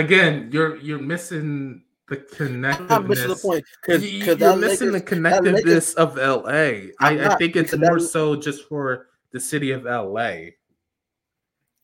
again, 0.00 0.48
you're 0.52 0.76
you're 0.78 0.98
missing 0.98 1.82
the 2.08 2.24
I'm 2.40 2.60
not 2.60 3.06
missing 3.06 3.28
the 3.28 3.36
point 3.36 3.64
because 3.80 4.04
You- 4.12 4.18
because 4.20 4.38
You're 4.40 4.56
missing 4.56 4.92
the 4.92 5.00
connectiveness 5.00 5.94
of 5.94 6.16
LA. 6.16 6.50
I, 6.50 6.92
I'm 7.00 7.30
I 7.32 7.36
think 7.36 7.56
it's 7.56 7.76
more 7.76 7.98
that- 7.98 8.06
so 8.06 8.36
just 8.36 8.68
for 8.68 9.08
the 9.32 9.40
city 9.40 9.70
of 9.70 9.84
LA. 9.84 10.50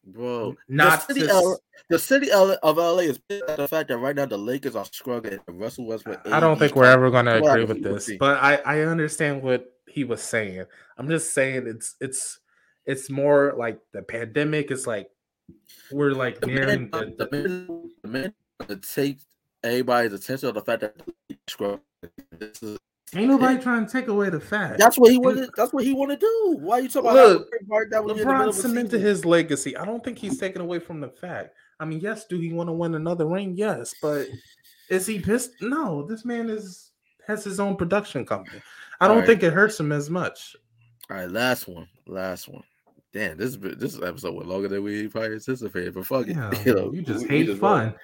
bro. 0.05 0.57
Not 0.69 1.07
the 1.09 1.15
city, 1.15 1.27
to 1.27 1.33
L- 1.33 1.53
s- 1.53 1.61
the 1.89 1.99
city 1.99 2.31
of 2.31 2.59
LA 2.63 2.99
is 3.01 3.19
the 3.29 3.67
fact 3.69 3.89
that 3.89 3.99
right 3.99 4.15
now 4.15 4.27
the 4.27 4.37
Lakers 4.39 4.77
are 4.77 4.85
struggling. 4.85 5.41
And 5.47 5.61
Russell 5.61 5.87
Westbrook. 5.87 6.21
I 6.27 6.41
don't 6.41 6.59
think 6.59 6.75
we're 6.77 6.85
ever 6.85 7.11
going 7.11 7.27
to 7.27 7.37
agree 7.43 7.65
with 7.65 7.83
this, 7.83 8.11
but 8.19 8.39
I 8.43 8.57
I 8.65 8.81
understand 8.83 9.43
what 9.43 9.73
he 9.89 10.05
was 10.05 10.23
saying. 10.23 10.65
I'm 10.99 11.09
just 11.09 11.33
saying 11.35 11.67
it's 11.67 11.97
it's 12.01 12.39
it's 12.87 13.11
more 13.11 13.55
like 13.57 13.79
the 13.93 14.03
pandemic 14.03 14.71
is 14.71 14.87
like 14.87 15.11
we're 15.91 16.13
like 16.13 16.41
the 16.41 16.47
nearing 16.47 16.89
man, 16.93 17.15
the, 17.19 17.27
the 17.27 17.31
man, 17.49 17.91
the 18.03 18.09
man 18.09 18.35
to 18.69 18.77
take 18.77 19.19
everybody's 19.63 20.13
attention 20.13 20.49
on 20.49 20.55
the 20.55 20.61
fact 20.63 20.81
that 20.81 20.97
the 20.99 21.05
Lakers 21.29 21.43
struggling. 21.49 21.81
This 22.39 22.63
is- 22.63 22.79
ain't 23.15 23.29
nobody 23.29 23.59
trying 23.61 23.85
to 23.87 23.91
take 23.93 24.07
away 24.09 24.31
the 24.31 24.41
fact. 24.41 24.79
That's 24.79 24.97
what 24.99 25.11
he 25.11 25.19
wanted. 25.19 25.51
That's 25.57 25.73
what 25.73 25.85
he 25.85 25.93
want 25.93 26.11
to 26.13 26.17
do. 26.17 26.57
Why 26.61 26.79
are 26.79 26.81
you 26.83 26.89
talking 26.89 27.11
about? 27.11 27.29
Look, 27.29 27.49
having 27.53 27.67
a 27.67 27.69
party 27.69 27.91
that 27.91 28.05
when 28.05 28.17
you're 28.17 28.23
in 28.23 28.29
the 28.29 28.35
middle 28.37 28.53
LeBron 28.53 28.55
cemented 28.63 29.01
his 29.01 29.25
legacy. 29.25 29.77
I 29.77 29.85
don't 29.85 30.03
think 30.05 30.19
he's 30.19 30.39
taken 30.39 30.63
away 30.63 30.79
from 30.79 31.01
the 31.01 31.09
fact. 31.09 31.55
I 31.81 31.85
mean, 31.87 32.01
yes, 32.01 32.27
do 32.27 32.39
he 32.39 32.53
want 32.53 32.69
to 32.69 32.73
win 32.73 32.95
another 32.95 33.27
ring? 33.27 33.55
Yes, 33.57 33.95
but 34.01 34.29
is 34.91 35.07
he 35.07 35.19
pissed? 35.19 35.53
No, 35.61 36.03
this 36.07 36.25
man 36.25 36.49
is 36.51 36.91
has 37.27 37.43
his 37.45 37.59
own 37.61 37.77
production 37.77 38.25
company. 38.27 38.61
I 39.01 39.07
don't 39.09 39.17
Alright. 39.19 39.29
think 39.29 39.43
it 39.43 39.53
hurts 39.53 39.81
him 39.81 39.93
as 39.93 40.11
much. 40.11 40.55
All 41.11 41.17
right, 41.17 41.31
last 41.31 41.67
one. 41.69 41.89
Last 42.07 42.49
one. 42.49 42.63
Damn, 43.13 43.37
this 43.39 43.57
this 43.57 44.01
episode 44.01 44.35
went 44.35 44.49
longer 44.49 44.69
than 44.69 44.85
we 44.85 45.09
probably 45.09 45.33
anticipated, 45.35 45.95
but 45.95 46.07
fuck 46.07 46.29
it. 46.29 46.37
Yeah, 46.37 46.53
You, 46.65 46.75
know, 46.75 46.93
you 46.93 47.03
just 47.03 47.27
hate 47.27 47.49
went. 47.49 47.61
fun. 47.61 47.95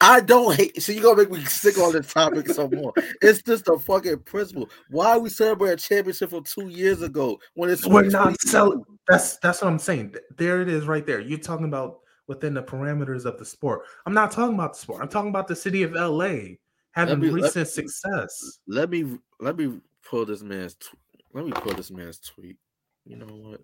I 0.00 0.20
don't 0.20 0.54
hate. 0.56 0.80
So 0.82 0.92
you 0.92 1.02
gonna 1.02 1.18
make 1.18 1.30
me 1.30 1.44
sick 1.44 1.76
on 1.78 1.92
this 1.92 2.12
topic 2.12 2.48
some 2.48 2.70
more? 2.70 2.92
It's 3.20 3.42
just 3.42 3.68
a 3.68 3.78
fucking 3.78 4.20
principle. 4.20 4.68
Why 4.90 5.18
we 5.18 5.28
celebrate 5.28 5.72
a 5.72 5.76
championship 5.76 6.30
from 6.30 6.44
two 6.44 6.68
years 6.68 7.02
ago 7.02 7.38
when 7.54 7.68
it's 7.70 7.86
We're 7.86 8.02
not 8.04 8.34
2022? 8.38 8.48
selling. 8.48 8.84
That's 9.08 9.36
that's 9.38 9.60
what 9.62 9.68
I'm 9.68 9.78
saying. 9.78 10.14
There 10.36 10.62
it 10.62 10.68
is, 10.68 10.86
right 10.86 11.04
there. 11.06 11.20
You're 11.20 11.38
talking 11.38 11.66
about 11.66 11.98
within 12.28 12.54
the 12.54 12.62
parameters 12.62 13.24
of 13.26 13.38
the 13.38 13.44
sport. 13.44 13.82
I'm 14.06 14.14
not 14.14 14.30
talking 14.32 14.54
about 14.54 14.72
the 14.74 14.78
sport. 14.78 15.02
I'm 15.02 15.08
talking 15.08 15.30
about 15.30 15.48
the 15.48 15.56
city 15.56 15.82
of 15.82 15.92
LA 15.92 16.56
having 16.92 17.20
me- 17.20 17.30
let- 17.30 17.42
recent 17.42 17.68
success. 17.68 18.60
Let 18.66 18.88
me 18.90 19.18
let 19.38 19.56
me 19.58 19.80
pull 20.08 20.24
this 20.24 20.42
man's. 20.42 20.76
Tw- 20.76 20.94
let 21.34 21.44
me 21.44 21.52
pull 21.52 21.74
this 21.74 21.90
man's 21.90 22.18
tweet. 22.20 22.56
You 23.04 23.16
know 23.16 23.26
what? 23.26 23.60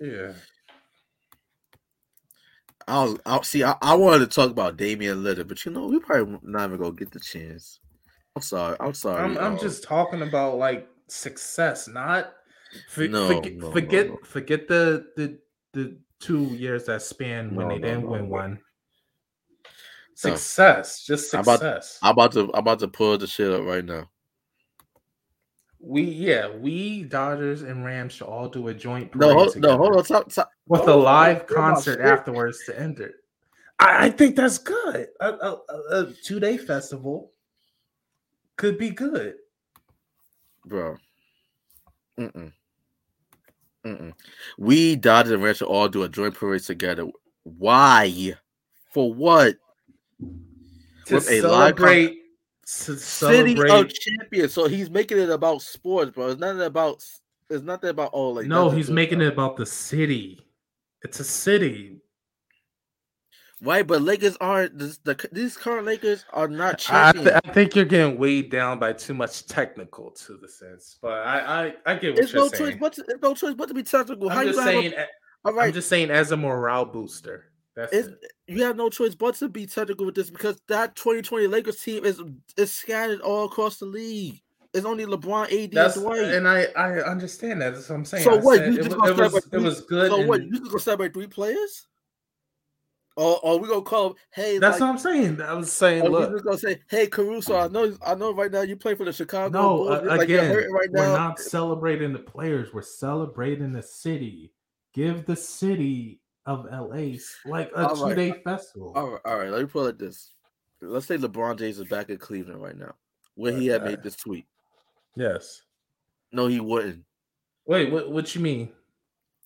Yeah. 0.00 0.32
I'll, 2.88 3.18
I'll 3.26 3.42
see. 3.42 3.62
I, 3.62 3.76
I 3.82 3.94
wanted 3.94 4.20
to 4.20 4.26
talk 4.34 4.50
about 4.50 4.76
Damian 4.76 5.22
Lillard, 5.22 5.48
but 5.48 5.64
you 5.64 5.72
know 5.72 5.86
we 5.86 6.00
probably 6.00 6.38
not 6.42 6.68
even 6.68 6.80
gonna 6.80 6.92
get 6.92 7.10
the 7.12 7.20
chance. 7.20 7.78
I'm 8.36 8.42
sorry. 8.42 8.76
I'm 8.80 8.94
sorry. 8.94 9.22
I'm, 9.22 9.36
I'm 9.38 9.58
just 9.58 9.82
talking 9.84 10.22
about 10.22 10.56
like 10.58 10.88
success, 11.08 11.88
not 11.88 12.32
for, 12.88 13.06
No, 13.08 13.26
forget, 13.28 13.56
no, 13.56 13.70
forget, 13.72 14.08
no. 14.08 14.18
forget 14.24 14.68
the 14.68 15.06
the 15.16 15.38
the 15.72 15.98
two 16.20 16.44
years 16.44 16.84
that 16.84 17.02
span 17.02 17.54
when 17.54 17.68
they 17.68 17.78
didn't 17.78 18.08
win 18.08 18.28
one. 18.28 18.60
Success, 20.14 21.04
just 21.04 21.32
How 21.32 21.40
about- 21.40 21.60
success. 21.60 21.98
I'm 22.02 22.12
about 22.12 22.32
to. 22.32 22.40
I'm 22.52 22.60
about 22.60 22.78
to 22.80 22.88
pull 22.88 23.16
the 23.18 23.26
shit 23.26 23.50
up 23.50 23.64
right 23.64 23.84
now. 23.84 24.08
We 25.82 26.02
yeah, 26.02 26.48
we 26.48 27.04
Dodgers 27.04 27.62
and 27.62 27.84
Rams 27.84 28.14
should 28.14 28.26
all 28.26 28.48
do 28.48 28.68
a 28.68 28.74
joint 28.74 29.14
No, 29.14 29.32
hold, 29.32 29.56
no, 29.56 29.76
hold 29.76 29.96
on. 29.96 30.04
Top, 30.04 30.32
top, 30.32 30.50
with 30.66 30.86
a 30.86 30.94
live 30.94 31.40
on, 31.42 31.46
concert 31.46 32.00
afterwards 32.00 32.64
to 32.66 32.78
end 32.78 33.00
it. 33.00 33.12
I, 33.78 34.06
I 34.06 34.10
think 34.10 34.36
that's 34.36 34.58
good. 34.58 35.08
A, 35.20 35.26
a, 35.28 35.60
a, 35.90 36.12
two 36.22 36.38
day 36.38 36.58
festival 36.58 37.32
could 38.56 38.78
be 38.78 38.90
good. 38.90 39.36
bro. 40.66 40.96
Mm-mm. 42.18 42.52
Mm-mm. 43.86 44.12
We 44.58 44.96
Dodgers 44.96 45.32
and 45.32 45.42
Rams 45.42 45.58
should 45.58 45.68
all 45.68 45.88
do 45.88 46.02
a 46.02 46.08
joint 46.08 46.34
parade 46.34 46.62
together. 46.62 47.06
Why? 47.44 48.34
For 48.92 49.12
what? 49.12 49.56
To 51.06 51.14
With 51.14 51.30
a 51.30 51.40
live 51.40 51.76
con- 51.76 51.86
celebrate, 51.86 52.18
City 52.70 53.56
of 53.68 53.92
champions. 53.92 54.52
So 54.52 54.66
he's 54.68 54.90
making 54.90 55.18
it 55.18 55.28
about 55.30 55.60
sports, 55.62 56.12
bro. 56.12 56.28
It's 56.28 56.40
nothing 56.40 56.60
about. 56.62 57.04
It's 57.48 57.64
nothing 57.64 57.90
about 57.90 58.10
oh, 58.12 58.30
like 58.30 58.46
no, 58.46 58.70
he's 58.70 58.86
to- 58.86 58.92
making 58.92 59.20
it 59.20 59.32
about 59.32 59.56
the 59.56 59.66
city. 59.66 60.46
It's 61.02 61.18
a 61.18 61.24
city. 61.24 61.96
right. 63.60 63.84
But 63.84 64.02
Lakers 64.02 64.36
aren't. 64.40 64.78
This, 64.78 64.98
the 64.98 65.28
these 65.32 65.56
current 65.56 65.84
Lakers 65.84 66.24
are 66.32 66.46
not 66.46 66.74
I, 66.74 67.10
champions. 67.12 67.28
th- 67.28 67.40
I 67.44 67.52
think 67.52 67.74
you're 67.74 67.84
getting 67.84 68.18
weighed 68.18 68.50
down 68.50 68.78
by 68.78 68.92
too 68.92 69.14
much 69.14 69.46
technical 69.46 70.12
to 70.12 70.36
the 70.36 70.48
sense, 70.48 70.96
but 71.02 71.26
I 71.26 71.40
I, 71.40 71.74
I 71.86 71.94
get 71.96 72.10
what 72.10 72.16
There's 72.18 72.32
you're 72.32 72.42
no 72.44 72.48
saying. 72.48 72.70
choice 72.72 72.78
but 72.80 72.92
to, 72.92 73.02
there's 73.08 73.22
no 73.22 73.34
choice 73.34 73.54
but 73.54 73.66
to 73.68 73.74
be 73.74 73.82
technical. 73.82 74.28
How 74.28 74.40
I'm 74.40 74.46
you 74.46 74.52
just 74.52 74.64
gonna 74.64 74.80
saying. 74.80 74.92
a, 74.96 75.06
all 75.48 75.58
I'm 75.58 75.72
just 75.72 75.88
saying 75.88 76.10
as 76.10 76.30
a 76.30 76.36
morale 76.36 76.84
booster. 76.84 77.46
That's 77.90 78.08
it. 78.08 78.32
you 78.46 78.62
have 78.64 78.76
no 78.76 78.88
choice 78.90 79.14
but 79.14 79.34
to 79.36 79.48
be 79.48 79.66
technical 79.66 80.06
with 80.06 80.14
this 80.14 80.30
because 80.30 80.60
that 80.68 80.94
2020 80.96 81.46
Lakers 81.46 81.80
team 81.82 82.04
is 82.04 82.20
is 82.56 82.72
scattered 82.72 83.20
all 83.20 83.44
across 83.46 83.78
the 83.78 83.86
league. 83.86 84.40
It's 84.72 84.86
only 84.86 85.04
LeBron, 85.04 85.46
AD, 85.52 85.72
That's 85.72 85.96
and 85.96 86.04
Dwight. 86.04 86.22
and 86.22 86.46
I 86.48 86.64
I 86.76 87.00
understand 87.00 87.60
that. 87.62 87.74
That's 87.74 87.88
what 87.88 87.96
I'm 87.96 88.04
saying. 88.04 88.24
So 88.24 88.34
I 88.34 88.40
what, 88.40 88.60
you 88.66 88.72
it, 88.72 88.76
just 88.76 88.88
was, 88.90 88.94
gonna 88.96 89.10
it 89.10 89.16
was 89.16 89.18
celebrate 89.18 89.38
it 89.44 89.50
three- 89.50 89.62
was 89.64 89.80
good. 89.82 90.10
so 90.10 90.26
what? 90.26 90.42
You 90.44 90.50
just 90.50 90.64
gonna 90.64 90.78
celebrate 90.80 91.14
three 91.14 91.26
players? 91.26 91.86
Or, 93.16 93.38
or 93.42 93.58
we 93.58 93.68
gonna 93.68 93.82
call? 93.82 94.16
Hey, 94.30 94.58
that's 94.58 94.80
like, 94.80 94.88
what 94.88 94.90
I'm 94.90 94.98
saying. 94.98 95.42
I 95.42 95.52
was 95.54 95.72
saying. 95.72 96.02
or 96.02 96.10
we 96.10 96.16
Look, 96.18 96.44
gonna 96.44 96.56
say, 96.56 96.80
hey, 96.88 97.06
Caruso. 97.08 97.58
I 97.58 97.68
know, 97.68 97.94
I 98.06 98.14
know. 98.14 98.32
Right 98.32 98.50
now, 98.50 98.62
you 98.62 98.76
play 98.76 98.94
for 98.94 99.04
the 99.04 99.12
Chicago 99.12 99.60
no, 99.60 99.76
Bulls. 99.76 99.88
uh, 99.90 100.02
like 100.06 100.20
again, 100.22 100.54
right 100.70 100.88
we're 100.90 101.04
now. 101.06 101.16
not 101.16 101.38
celebrating 101.40 102.12
the 102.12 102.20
players. 102.20 102.72
We're 102.72 102.82
celebrating 102.82 103.72
the 103.72 103.82
city. 103.82 104.52
Give 104.94 105.26
the 105.26 105.36
city 105.36 106.20
of 106.50 106.66
LA 106.70 107.16
like 107.46 107.70
a 107.76 107.88
All 107.88 107.96
two 107.96 108.04
right. 108.04 108.16
day 108.16 108.34
festival. 108.42 108.92
All 108.96 109.10
right, 109.10 109.20
all 109.24 109.38
right. 109.38 109.50
Let 109.50 109.60
me 109.60 109.66
pull 109.66 109.86
it 109.86 109.98
this. 109.98 110.34
Let's 110.82 111.06
say 111.06 111.16
LeBron 111.16 111.58
James 111.58 111.78
is 111.78 111.88
back 111.88 112.10
in 112.10 112.18
Cleveland 112.18 112.62
right 112.62 112.76
now. 112.76 112.94
Where 113.34 113.52
he 113.52 113.68
had 113.68 113.84
made 113.84 114.02
this 114.02 114.16
tweet. 114.16 114.46
Yes. 115.16 115.62
No, 116.32 116.46
he 116.46 116.60
wouldn't. 116.60 117.04
Wait, 117.66 117.90
what? 117.90 118.10
What 118.10 118.34
you 118.34 118.40
mean? 118.40 118.70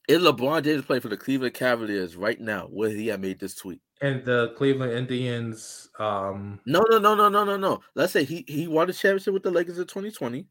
If 0.08 0.20
LeBron 0.20 0.64
James 0.64 0.84
playing 0.84 1.02
for 1.02 1.08
the 1.08 1.16
Cleveland 1.16 1.54
Cavaliers 1.54 2.16
right 2.16 2.40
now, 2.40 2.66
where 2.70 2.90
he 2.90 3.08
had 3.08 3.20
made 3.20 3.38
this 3.38 3.54
tweet. 3.54 3.80
And 4.00 4.24
the 4.24 4.54
Cleveland 4.56 4.92
Indians. 4.92 5.90
Um. 5.98 6.60
No, 6.66 6.82
no, 6.90 6.98
no, 6.98 7.14
no, 7.14 7.28
no, 7.28 7.44
no, 7.44 7.56
no. 7.56 7.80
Let's 7.94 8.12
say 8.12 8.24
he 8.24 8.44
he 8.48 8.66
won 8.66 8.86
the 8.86 8.92
championship 8.92 9.34
with 9.34 9.42
the 9.42 9.50
Lakers 9.50 9.78
in 9.78 9.86
2020, 9.86 10.46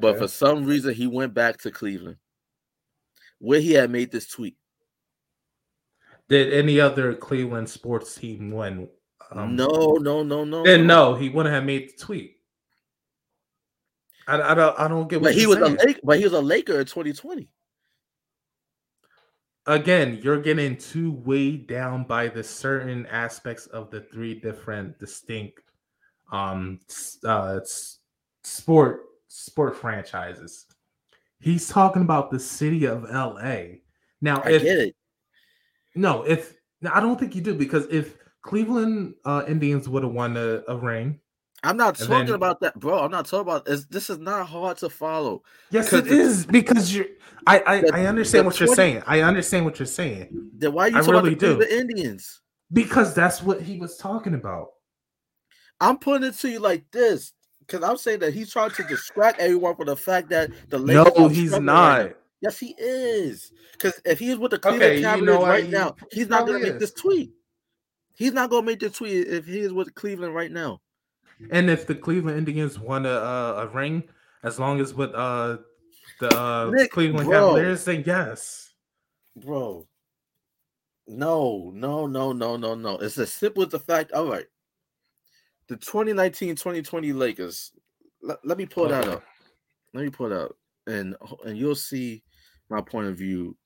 but 0.00 0.18
for 0.18 0.28
some 0.28 0.64
reason 0.64 0.94
he 0.94 1.06
went 1.06 1.34
back 1.34 1.58
to 1.58 1.70
Cleveland, 1.70 2.16
where 3.38 3.60
he 3.60 3.72
had 3.72 3.90
made 3.90 4.10
this 4.10 4.26
tweet. 4.26 4.56
Did 6.30 6.52
any 6.52 6.80
other 6.80 7.12
Cleveland 7.12 7.68
sports 7.68 8.14
team 8.14 8.52
win? 8.52 8.88
Um, 9.32 9.56
no, 9.56 9.98
no, 10.00 10.22
no, 10.22 10.44
no. 10.44 10.62
Then 10.64 10.86
no, 10.86 11.14
he 11.14 11.28
wouldn't 11.28 11.54
have 11.54 11.64
made 11.64 11.90
the 11.90 11.96
tweet. 11.98 12.36
I, 14.26 14.40
I 14.40 14.54
don't. 14.54 14.78
I 14.78 14.88
don't 14.88 15.08
get 15.08 15.20
what 15.20 15.28
But 15.28 15.34
he 15.34 15.46
was 15.46 15.58
a. 15.58 15.66
Laker, 15.66 16.00
but 16.04 16.18
he 16.18 16.24
was 16.24 16.32
a 16.32 16.40
Laker 16.40 16.80
in 16.80 16.86
2020. 16.86 17.48
again, 19.66 20.20
you're 20.22 20.40
getting 20.40 20.76
too 20.76 21.12
weighed 21.24 21.66
down 21.66 22.04
by 22.04 22.28
the 22.28 22.42
certain 22.42 23.06
aspects 23.06 23.66
of 23.66 23.90
the 23.90 24.00
three 24.00 24.38
different 24.38 24.98
distinct 24.98 25.60
um 26.32 26.78
uh 27.24 27.58
sport 28.44 29.00
sport 29.26 29.76
franchises. 29.76 30.66
He's 31.40 31.68
talking 31.68 32.02
about 32.02 32.30
the 32.30 32.38
city 32.38 32.84
of 32.84 33.02
LA. 33.02 33.80
Now, 34.20 34.42
I 34.44 34.52
if 34.52 34.62
get 34.62 34.78
it. 34.78 34.96
No, 35.94 36.22
if 36.22 36.54
I 36.90 37.00
don't 37.00 37.18
think 37.18 37.34
you 37.34 37.40
do 37.42 37.54
because 37.54 37.86
if 37.90 38.16
Cleveland 38.42 39.14
uh, 39.24 39.44
Indians 39.46 39.88
would 39.88 40.02
have 40.02 40.12
won 40.12 40.36
a, 40.36 40.62
a 40.68 40.76
ring, 40.76 41.18
I'm 41.62 41.76
not 41.76 41.96
talking 41.96 42.26
then- 42.26 42.34
about 42.34 42.60
that, 42.60 42.78
bro. 42.78 43.00
I'm 43.00 43.10
not 43.10 43.26
talking 43.26 43.40
about 43.42 43.64
this. 43.66 43.84
This 43.86 44.08
is 44.08 44.18
not 44.18 44.46
hard 44.48 44.78
to 44.78 44.88
follow. 44.88 45.42
yes, 45.70 45.92
it 45.92 46.06
is 46.06 46.46
because 46.46 46.94
you're. 46.94 47.06
I 47.46 47.62
I, 47.66 47.80
the- 47.82 47.94
I 47.94 48.06
understand 48.06 48.46
what 48.46 48.58
you're 48.60 48.74
saying. 48.74 49.02
I 49.06 49.20
understand 49.22 49.64
what 49.64 49.78
you're 49.78 49.86
saying 49.86 50.28
Then 50.56 50.72
why 50.72 50.84
are 50.84 50.88
you 50.88 50.96
I 50.96 51.00
talking 51.00 51.14
really 51.14 51.32
about 51.34 51.58
the. 51.60 51.78
Indians? 51.78 52.40
because 52.72 53.12
that's 53.14 53.42
what 53.42 53.60
he 53.60 53.78
was 53.78 53.96
talking 53.96 54.34
about. 54.34 54.68
I'm 55.80 55.98
putting 55.98 56.28
it 56.28 56.34
to 56.38 56.48
you 56.48 56.60
like 56.60 56.84
this 56.92 57.32
because 57.60 57.82
I'm 57.82 57.96
saying 57.96 58.20
that 58.20 58.32
he's 58.34 58.52
trying 58.52 58.70
to 58.70 58.82
distract 58.84 59.40
everyone 59.40 59.74
from 59.76 59.86
the 59.86 59.96
fact 59.96 60.28
that 60.30 60.50
the 60.68 60.78
Lakers 60.78 61.12
No, 61.16 61.28
he's 61.28 61.58
not. 61.58 61.98
right. 61.98 62.16
Yes, 62.40 62.58
he 62.58 62.74
is. 62.78 63.52
Because 63.72 64.00
if 64.04 64.18
he's 64.18 64.36
with 64.38 64.50
the 64.52 64.58
Cleveland 64.58 64.84
Okay, 64.84 64.96
you 64.96 65.02
Cavaliers 65.04 65.38
know 65.40 65.46
right 65.46 65.64
He 65.64 65.70
now, 65.70 65.96
he's 66.12 66.28
not 66.28 66.46
gonna 66.46 66.58
make 66.58 66.78
this 66.78 66.92
tweet. 66.92 67.32
He's 68.14 68.32
not 68.32 68.50
gonna 68.50 68.66
make 68.66 68.80
this 68.80 68.92
tweet 68.92 69.26
if 69.28 69.46
he 69.46 69.60
is 69.60 69.72
with 69.72 69.94
Cleveland 69.94 70.34
right 70.34 70.50
now. 70.50 70.80
And 71.50 71.70
if 71.70 71.86
the 71.86 71.94
Cleveland 71.94 72.38
Indians 72.38 72.78
won 72.78 73.06
a 73.06 73.10
a, 73.10 73.54
a 73.62 73.68
ring, 73.68 74.04
as 74.42 74.58
long 74.58 74.80
as 74.80 74.94
with 74.94 75.14
uh 75.14 75.58
the 76.18 76.34
uh, 76.36 76.70
Nick, 76.74 76.90
Cleveland 76.90 77.28
bro. 77.28 77.54
Cavaliers, 77.54 77.84
then 77.84 78.02
yes. 78.06 78.74
Bro. 79.36 79.86
No, 81.06 81.70
no, 81.74 82.06
no, 82.06 82.32
no, 82.32 82.56
no, 82.56 82.74
no. 82.74 82.96
It's 82.98 83.18
as 83.18 83.32
simple 83.32 83.62
as 83.64 83.70
the 83.70 83.80
fact. 83.80 84.12
All 84.12 84.28
right. 84.28 84.46
The 85.68 85.76
2019-2020 85.76 87.14
Lakers. 87.14 87.72
Let, 88.22 88.44
let 88.44 88.58
me 88.58 88.66
pull 88.66 88.88
that 88.88 89.04
Okay. 89.04 89.12
up. 89.16 89.24
Let 89.94 90.04
me 90.04 90.10
pull 90.10 90.26
it 90.26 90.32
up. 90.32 90.52
And 90.86 91.16
and 91.44 91.56
you'll 91.56 91.74
see 91.74 92.22
my 92.70 92.80
point 92.80 93.08
of 93.08 93.16
view, 93.16 93.56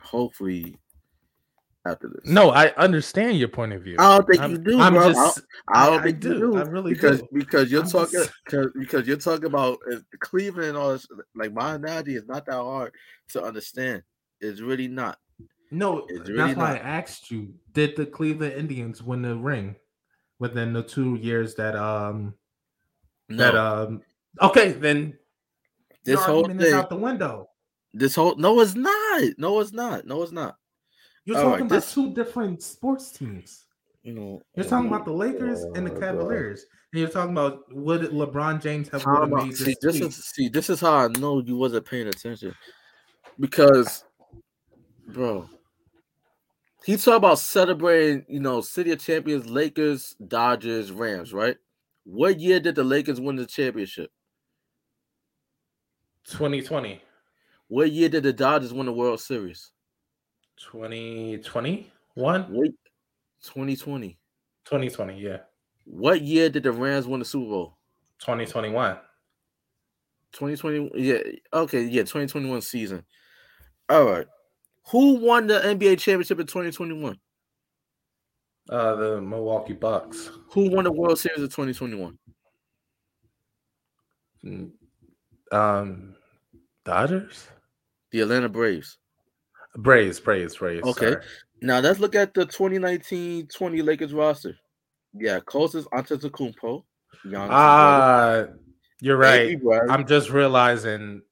hopefully, 0.00 0.76
after 1.86 2.08
this. 2.08 2.24
No, 2.24 2.50
I 2.50 2.68
understand 2.76 3.38
your 3.38 3.48
point 3.48 3.72
of 3.72 3.82
view. 3.82 3.96
I 3.98 4.16
don't 4.16 4.26
think 4.26 4.40
I'm, 4.40 4.50
you 4.52 4.58
do, 4.58 4.80
I'm 4.80 4.94
bro. 4.94 5.02
I 5.08 5.12
just 5.12 5.40
I 5.68 5.86
don't 5.86 6.00
I 6.00 6.02
think 6.02 6.24
you 6.24 6.30
do. 6.30 6.38
do. 6.38 6.56
I 6.56 6.62
really 6.62 6.94
because 6.94 7.20
do. 7.20 7.28
because 7.34 7.70
you're 7.70 7.82
I'm 7.82 7.90
talking 7.90 8.20
just- 8.20 8.32
because, 8.78 9.06
you're 9.06 9.16
talking 9.18 9.46
about 9.46 9.78
uh, 9.92 9.96
Cleveland 10.20 10.68
and 10.70 10.78
all 10.78 10.92
this. 10.92 11.06
Like 11.34 11.52
my 11.52 11.74
analogy 11.74 12.16
is 12.16 12.26
not 12.26 12.46
that 12.46 12.54
hard 12.54 12.92
to 13.30 13.42
understand. 13.42 14.02
It's 14.40 14.60
really 14.60 14.88
not. 14.88 15.18
no. 15.70 16.06
It's 16.08 16.18
That's 16.18 16.30
really 16.30 16.54
why 16.54 16.72
not. 16.72 16.76
I 16.76 16.78
asked 16.78 17.30
you: 17.30 17.52
Did 17.72 17.96
the 17.96 18.06
Cleveland 18.06 18.54
Indians 18.54 19.02
win 19.02 19.22
the 19.22 19.36
ring 19.36 19.76
within 20.38 20.72
the 20.72 20.82
two 20.82 21.16
years 21.16 21.54
that 21.56 21.76
um 21.76 22.34
No, 23.28 23.36
that 23.36 23.54
um? 23.54 24.00
Okay, 24.42 24.72
then 24.72 25.16
this 26.04 26.20
whole 26.20 26.38
argument 26.42 26.62
is 26.62 26.70
thing. 26.70 26.74
out 26.78 26.88
the 26.90 26.96
window. 26.96 27.48
This 27.94 28.16
whole 28.16 28.34
no, 28.36 28.60
it's 28.60 28.74
not. 28.74 29.22
No, 29.38 29.60
it's 29.60 29.72
not. 29.72 30.04
No, 30.04 30.22
it's 30.22 30.32
not. 30.32 30.56
You're 31.24 31.38
All 31.38 31.44
right, 31.44 31.50
talking 31.52 31.66
about 31.66 31.74
this- 31.76 31.94
two 31.94 32.12
different 32.12 32.62
sports 32.62 33.12
teams. 33.12 33.64
You 34.02 34.12
know, 34.12 34.42
You're 34.54 34.66
talking 34.66 34.88
about 34.88 35.02
oh 35.02 35.04
the 35.04 35.12
Lakers 35.12 35.62
and 35.62 35.86
the 35.86 35.90
God, 35.90 36.00
Cavaliers, 36.00 36.66
and 36.92 37.00
you're 37.00 37.08
talking 37.08 37.30
about 37.32 37.62
would 37.74 38.02
LeBron 38.02 38.60
James 38.60 38.90
have 38.90 39.02
Time 39.02 39.30
would 39.30 39.40
have 39.44 39.56
See, 39.56 39.74
this 39.80 39.94
this 39.98 40.00
is 40.00 40.24
see, 40.26 40.48
this 40.48 40.68
is 40.68 40.80
how 40.80 40.92
I 40.92 41.08
know 41.08 41.40
you 41.40 41.56
wasn't 41.56 41.86
paying 41.86 42.08
attention, 42.08 42.54
because, 43.40 44.04
bro, 45.08 45.48
he 46.84 46.98
talked 46.98 47.16
about 47.16 47.38
celebrating. 47.38 48.26
You 48.28 48.40
know, 48.40 48.60
City 48.60 48.90
of 48.90 48.98
Champions, 49.00 49.48
Lakers, 49.48 50.14
Dodgers, 50.28 50.92
Rams. 50.92 51.32
Right? 51.32 51.56
What 52.04 52.38
year 52.38 52.60
did 52.60 52.74
the 52.74 52.84
Lakers 52.84 53.22
win 53.22 53.36
the 53.36 53.46
championship? 53.46 54.10
2020, 56.24 57.00
What 57.74 57.90
year 57.90 58.08
did 58.08 58.22
the 58.22 58.32
Dodgers 58.32 58.72
win 58.72 58.86
the 58.86 58.92
World 58.92 59.18
Series? 59.20 59.72
2021, 60.58 62.42
What? 62.52 62.70
2020. 63.42 64.16
2020, 64.64 65.20
yeah, 65.20 65.38
What 65.84 66.20
year 66.22 66.48
did 66.50 66.62
the 66.62 66.70
Rams 66.70 67.08
win 67.08 67.18
the 67.18 67.24
Super 67.24 67.46
Bowl? 67.50 67.78
2021. 68.20 68.96
2020 70.30 70.90
yeah 70.94 71.18
okay 71.52 71.82
yeah 71.82 72.02
2021 72.02 72.60
season 72.60 73.04
all 73.88 74.04
right 74.04 74.26
who 74.90 75.14
won 75.16 75.48
the 75.48 75.54
nba 75.60 75.98
championship 75.98 76.38
in 76.40 76.46
2021 76.46 77.18
Uh, 78.68 78.94
the 78.94 79.20
Milwaukee 79.20 79.72
Bucks. 79.74 80.30
who 80.50 80.70
won 80.70 80.84
the 80.84 80.92
world 80.92 81.18
series 81.18 81.38
in 81.40 81.48
2021 81.48 82.16
Mm, 84.44 84.72
Um, 85.52 86.16
Dodgers, 86.84 87.48
the 88.14 88.20
atlanta 88.20 88.48
braves 88.48 88.98
Braves, 89.76 90.20
Braves, 90.20 90.56
Braves. 90.56 90.86
Okay. 90.86 91.12
sorry. 91.14 91.24
now 91.60 91.80
let's 91.80 91.98
look 91.98 92.14
at 92.14 92.32
the 92.32 92.46
2019-20 92.46 93.84
lakers 93.84 94.14
roster 94.14 94.56
yeah 95.18 95.40
Kostas 95.40 95.84
antetokounmpo 95.92 96.84
Ah, 97.50 98.44
you're 99.00 99.16
right. 99.16 99.58
I'm 99.90 100.06
just 100.06 100.30
realizing, 100.30 101.22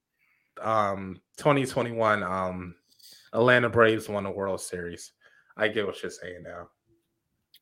um, 0.60 1.20
2021, 1.36 2.22
um, 2.22 2.74
Atlanta 3.32 3.68
Braves 3.68 4.08
won 4.08 4.24
the 4.24 4.30
World 4.30 4.60
Series. 4.60 5.12
I 5.56 5.68
get 5.68 5.86
what 5.86 6.02
you're 6.02 6.10
saying 6.10 6.42
now. 6.44 6.68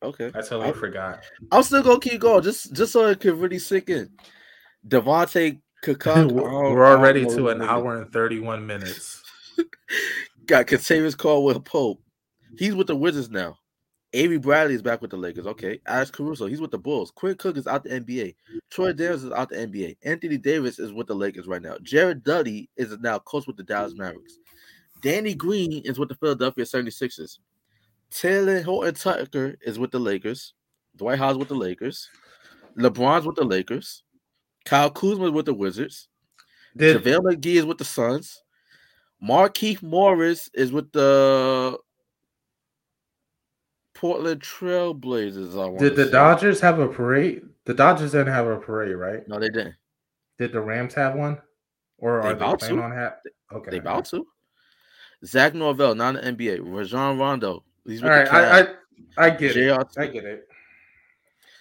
okay 0.01 0.27
I 0.33 0.41
totally 0.41 0.69
I- 0.69 0.73
forgot. 0.73 1.23
i'm 1.51 1.61
still 1.63 1.83
gonna 1.83 1.99
keep 1.99 2.19
going 2.21 2.41
just 2.41 2.73
just 2.73 2.91
so 2.93 3.05
it 3.07 3.19
can 3.19 3.37
really 3.39 3.59
sink 3.59 3.89
in 3.89 4.09
devontae 4.87 5.59
Cacok, 5.81 6.31
We're 6.31 6.85
already 6.85 7.25
to 7.25 7.49
an 7.49 7.61
hour 7.61 8.01
and 8.01 8.11
31 8.11 8.65
minutes. 8.65 9.23
Got 10.45 10.67
Kentavious 10.67 11.17
Caldwell 11.17 11.59
Pope. 11.59 12.01
He's 12.57 12.75
with 12.75 12.87
the 12.87 12.95
Wizards 12.95 13.29
now. 13.29 13.57
Avery 14.13 14.37
Bradley 14.37 14.75
is 14.75 14.81
back 14.81 15.01
with 15.01 15.11
the 15.11 15.17
Lakers. 15.17 15.47
Okay. 15.47 15.79
Alex 15.87 16.11
Caruso, 16.11 16.45
he's 16.45 16.59
with 16.59 16.71
the 16.71 16.77
Bulls. 16.77 17.11
Quinn 17.11 17.35
Cook 17.35 17.55
is 17.55 17.65
out 17.65 17.83
the 17.83 17.89
NBA. 17.89 18.35
Troy 18.69 18.91
Daniels 18.91 19.23
is 19.23 19.31
out 19.31 19.49
the 19.49 19.55
NBA. 19.55 19.97
Anthony 20.03 20.37
Davis 20.37 20.79
is 20.79 20.91
with 20.91 21.07
the 21.07 21.15
Lakers 21.15 21.47
right 21.47 21.61
now. 21.61 21.77
Jared 21.81 22.23
Dudley 22.23 22.69
is 22.75 22.95
now 22.99 23.19
coach 23.19 23.47
with 23.47 23.55
the 23.55 23.63
Dallas 23.63 23.93
Mavericks. 23.95 24.37
Danny 25.01 25.33
Green 25.33 25.81
is 25.85 25.97
with 25.97 26.09
the 26.09 26.15
Philadelphia 26.15 26.65
76ers. 26.65 27.39
Talen 28.11 28.63
Horton 28.63 28.93
Tucker 28.93 29.55
is 29.61 29.79
with 29.79 29.91
the 29.91 29.99
Lakers. 29.99 30.53
Dwight 30.97 31.17
Howard's 31.17 31.39
with 31.39 31.47
the 31.47 31.55
Lakers. 31.55 32.09
LeBron's 32.77 33.25
with 33.25 33.37
the 33.37 33.45
Lakers. 33.45 34.03
Kyle 34.65 34.89
Kuzma 34.89 35.25
is 35.25 35.31
with 35.31 35.45
the 35.45 35.53
Wizards. 35.53 36.07
Did 36.75 37.03
JaVale 37.03 37.35
McGee 37.35 37.55
is 37.55 37.65
with 37.65 37.77
the 37.77 37.85
Suns. 37.85 38.43
Markieff 39.23 39.83
Morris 39.83 40.49
is 40.53 40.71
with 40.71 40.91
the 40.91 41.77
Portland 43.93 44.41
Trailblazers. 44.41 45.75
I 45.75 45.77
did 45.77 45.95
the 45.95 46.05
Dodgers 46.05 46.59
have 46.61 46.79
a 46.79 46.87
parade? 46.87 47.43
The 47.65 47.73
Dodgers 47.73 48.13
didn't 48.13 48.33
have 48.33 48.47
a 48.47 48.57
parade, 48.57 48.95
right? 48.95 49.27
No, 49.27 49.39
they 49.39 49.49
didn't. 49.49 49.75
Did 50.39 50.53
the 50.53 50.61
Rams 50.61 50.93
have 50.95 51.15
one? 51.15 51.39
Or 51.99 52.21
They 52.23 52.29
are 52.29 52.33
they 52.33 52.37
about 52.37 52.59
planning 52.59 52.77
to. 52.77 52.83
on? 52.83 53.11
Okay. 53.53 53.71
They 53.71 53.77
about 53.77 54.05
to. 54.05 54.25
Zach 55.23 55.53
Norvell, 55.53 55.93
not 55.93 56.15
an 56.15 56.35
NBA. 56.35 56.61
Rajon 56.63 57.19
Rondo. 57.19 57.63
He's 57.85 58.01
All 58.01 58.09
with 58.09 58.17
right, 58.17 58.25
the 58.25 58.31
Cavs. 58.31 58.77
I, 59.17 59.23
I 59.23 59.27
I 59.27 59.29
get 59.29 59.55
it. 59.55 59.87
I 59.97 60.07
get 60.07 60.25
it. 60.25 60.47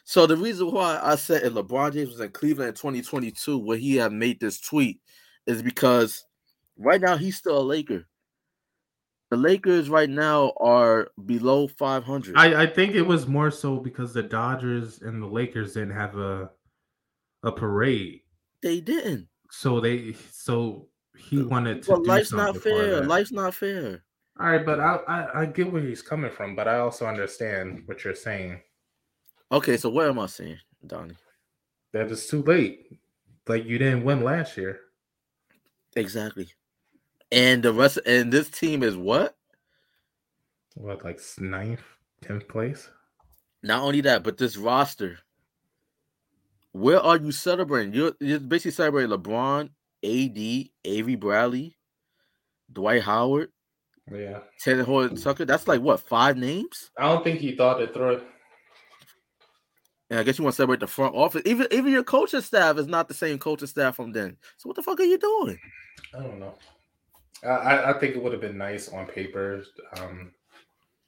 So 0.04 0.26
the 0.26 0.36
reason 0.36 0.70
why 0.70 0.98
I 1.02 1.16
said 1.16 1.42
if 1.42 1.52
LeBron 1.52 1.92
James 1.92 2.10
was 2.10 2.20
in 2.20 2.30
Cleveland 2.30 2.68
in 2.68 2.74
2022, 2.74 3.58
where 3.58 3.76
he 3.76 3.96
had 3.96 4.12
made 4.12 4.40
this 4.40 4.60
tweet, 4.60 5.00
is 5.46 5.62
because 5.62 6.24
right 6.78 7.00
now 7.00 7.16
he's 7.16 7.36
still 7.36 7.58
a 7.58 7.62
Laker. 7.62 8.06
The 9.30 9.36
Lakers 9.36 9.88
right 9.88 10.10
now 10.10 10.52
are 10.58 11.08
below 11.24 11.68
500. 11.68 12.36
I, 12.36 12.62
I 12.62 12.66
think 12.66 12.94
it 12.96 13.02
was 13.02 13.28
more 13.28 13.50
so 13.52 13.76
because 13.76 14.12
the 14.12 14.24
Dodgers 14.24 15.02
and 15.02 15.22
the 15.22 15.26
Lakers 15.26 15.74
didn't 15.74 15.94
have 15.94 16.16
a 16.16 16.50
a 17.42 17.52
parade. 17.52 18.20
they 18.62 18.80
didn't. 18.80 19.28
So 19.50 19.80
they 19.80 20.14
so 20.30 20.88
he 21.16 21.42
wanted 21.42 21.82
to 21.84 21.92
But 21.92 22.06
life's 22.06 22.32
not 22.32 22.56
fair. 22.56 23.02
Life's 23.02 23.32
not 23.32 23.54
fair. 23.54 24.02
All 24.38 24.50
right, 24.50 24.64
but 24.64 24.80
I, 24.80 24.96
I 25.06 25.40
I 25.40 25.46
get 25.46 25.72
where 25.72 25.82
he's 25.82 26.02
coming 26.02 26.30
from, 26.30 26.56
but 26.56 26.66
I 26.66 26.78
also 26.78 27.06
understand 27.06 27.82
what 27.86 28.04
you're 28.04 28.14
saying. 28.14 28.60
Okay, 29.52 29.76
so 29.76 29.88
what 29.90 30.08
am 30.08 30.18
I 30.18 30.26
saying, 30.26 30.58
Donnie? 30.86 31.16
That 31.92 32.10
it's 32.10 32.28
too 32.28 32.42
late. 32.42 32.86
Like 33.48 33.64
you 33.64 33.78
didn't 33.78 34.04
win 34.04 34.22
last 34.22 34.56
year. 34.56 34.80
Exactly. 35.96 36.48
And 37.32 37.62
the 37.62 37.72
rest 37.72 37.98
and 38.06 38.32
this 38.32 38.48
team 38.48 38.82
is 38.82 38.96
what? 38.96 39.36
What 40.74 41.04
like 41.04 41.20
ninth, 41.38 41.82
tenth 42.22 42.46
place? 42.48 42.88
Not 43.62 43.82
only 43.82 44.00
that, 44.02 44.22
but 44.22 44.38
this 44.38 44.56
roster. 44.56 45.18
Where 46.72 47.00
are 47.00 47.16
you 47.16 47.32
celebrating? 47.32 47.92
You're, 47.92 48.12
you're 48.20 48.38
basically 48.38 48.70
celebrating 48.70 49.10
LeBron, 49.10 49.70
AD, 50.04 50.68
Avery 50.84 51.16
Bradley, 51.16 51.76
Dwight 52.72 53.02
Howard, 53.02 53.50
Yeah. 54.10 54.38
Talen 54.64 54.84
Horton 54.84 55.16
Tucker. 55.16 55.44
That's 55.44 55.66
like 55.66 55.80
what 55.80 55.98
five 55.98 56.36
names? 56.36 56.90
I 56.96 57.02
don't 57.12 57.24
think 57.24 57.40
he 57.40 57.56
thought 57.56 57.82
it 57.82 57.92
through. 57.92 58.22
And 60.10 60.18
I 60.18 60.22
guess 60.24 60.38
you 60.38 60.44
want 60.44 60.54
to 60.54 60.56
celebrate 60.56 60.80
the 60.80 60.86
front 60.88 61.14
office. 61.14 61.42
Even 61.46 61.68
even 61.70 61.92
your 61.92 62.02
coaching 62.02 62.40
staff 62.40 62.76
is 62.78 62.86
not 62.88 63.06
the 63.08 63.14
same 63.14 63.38
coaching 63.38 63.68
staff 63.68 63.94
from 63.96 64.12
then. 64.12 64.36
So 64.56 64.68
what 64.68 64.76
the 64.76 64.82
fuck 64.82 64.98
are 65.00 65.04
you 65.04 65.18
doing? 65.18 65.58
I 66.14 66.22
don't 66.22 66.40
know. 66.40 66.54
I, 67.44 67.90
I 67.90 67.98
think 67.98 68.16
it 68.16 68.22
would 68.22 68.32
have 68.32 68.40
been 68.40 68.58
nice 68.58 68.88
on 68.88 69.06
paper. 69.06 69.62
Um, 69.98 70.32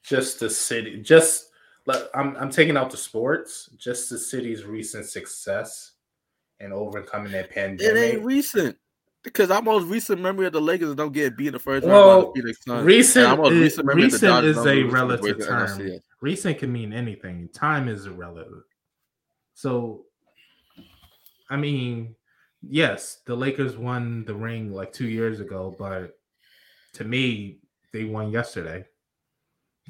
just 0.04 0.40
the 0.40 0.48
city, 0.48 1.00
just 1.02 1.50
like 1.86 2.02
I'm 2.14 2.36
I'm 2.36 2.50
taking 2.50 2.76
out 2.76 2.90
the 2.90 2.96
sports, 2.96 3.70
just 3.76 4.08
the 4.08 4.18
city's 4.18 4.64
recent 4.64 5.06
success 5.06 5.92
and 6.60 6.72
overcoming 6.72 7.32
that 7.32 7.50
pandemic. 7.50 7.96
It 7.96 7.98
ain't 7.98 8.24
recent. 8.24 8.76
Because 9.24 9.52
our 9.52 9.62
most 9.62 9.84
recent 9.86 10.20
memory 10.20 10.46
of 10.46 10.52
the 10.52 10.60
Lakers 10.60 10.96
don't 10.96 11.12
get 11.12 11.36
beat 11.36 11.46
in 11.48 11.52
the 11.52 11.58
first 11.60 11.86
Well, 11.86 12.08
round 12.08 12.22
by 12.22 12.26
the 12.26 12.40
Phoenix 12.42 12.64
Suns. 12.64 12.84
recent 12.84 13.24
And 13.24 13.32
our 13.32 13.36
most 13.38 13.52
is- 13.52 13.60
recent 13.60 13.86
memory 13.86 14.04
of 14.04 14.10
the 14.10 14.16
recent 14.16 14.46
is 14.46 14.56
a 14.56 14.60
lose 14.62 14.64
to 14.64 14.86
the 14.88 14.92
relative 14.92 15.46
term. 15.46 16.00
Recent 16.20 16.58
can 16.58 16.72
mean 16.72 16.92
anything. 16.92 17.48
Time 17.52 17.88
is 17.88 18.06
irrelevant. 18.06 18.62
So, 19.54 20.06
I 21.50 21.56
mean, 21.56 22.14
yes, 22.62 23.20
the 23.26 23.34
Lakers 23.34 23.76
won 23.76 24.24
the 24.24 24.34
ring 24.34 24.72
like 24.72 24.92
two 24.92 25.08
years 25.08 25.40
ago, 25.40 25.74
but 25.78 26.18
to 26.94 27.04
me, 27.04 27.58
they 27.92 28.04
won 28.04 28.30
yesterday. 28.30 28.84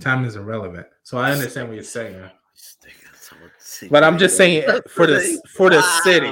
Time 0.00 0.24
is 0.24 0.36
irrelevant. 0.36 0.86
So 1.02 1.18
I 1.18 1.32
understand 1.32 1.68
what 1.68 1.74
you're 1.74 1.84
saying. 1.84 2.30
But 3.90 4.04
I'm 4.04 4.18
just 4.18 4.36
saying 4.36 4.64
for 4.88 5.06
the 5.06 5.40
for 5.54 5.70
the 5.70 5.82
city. 6.02 6.30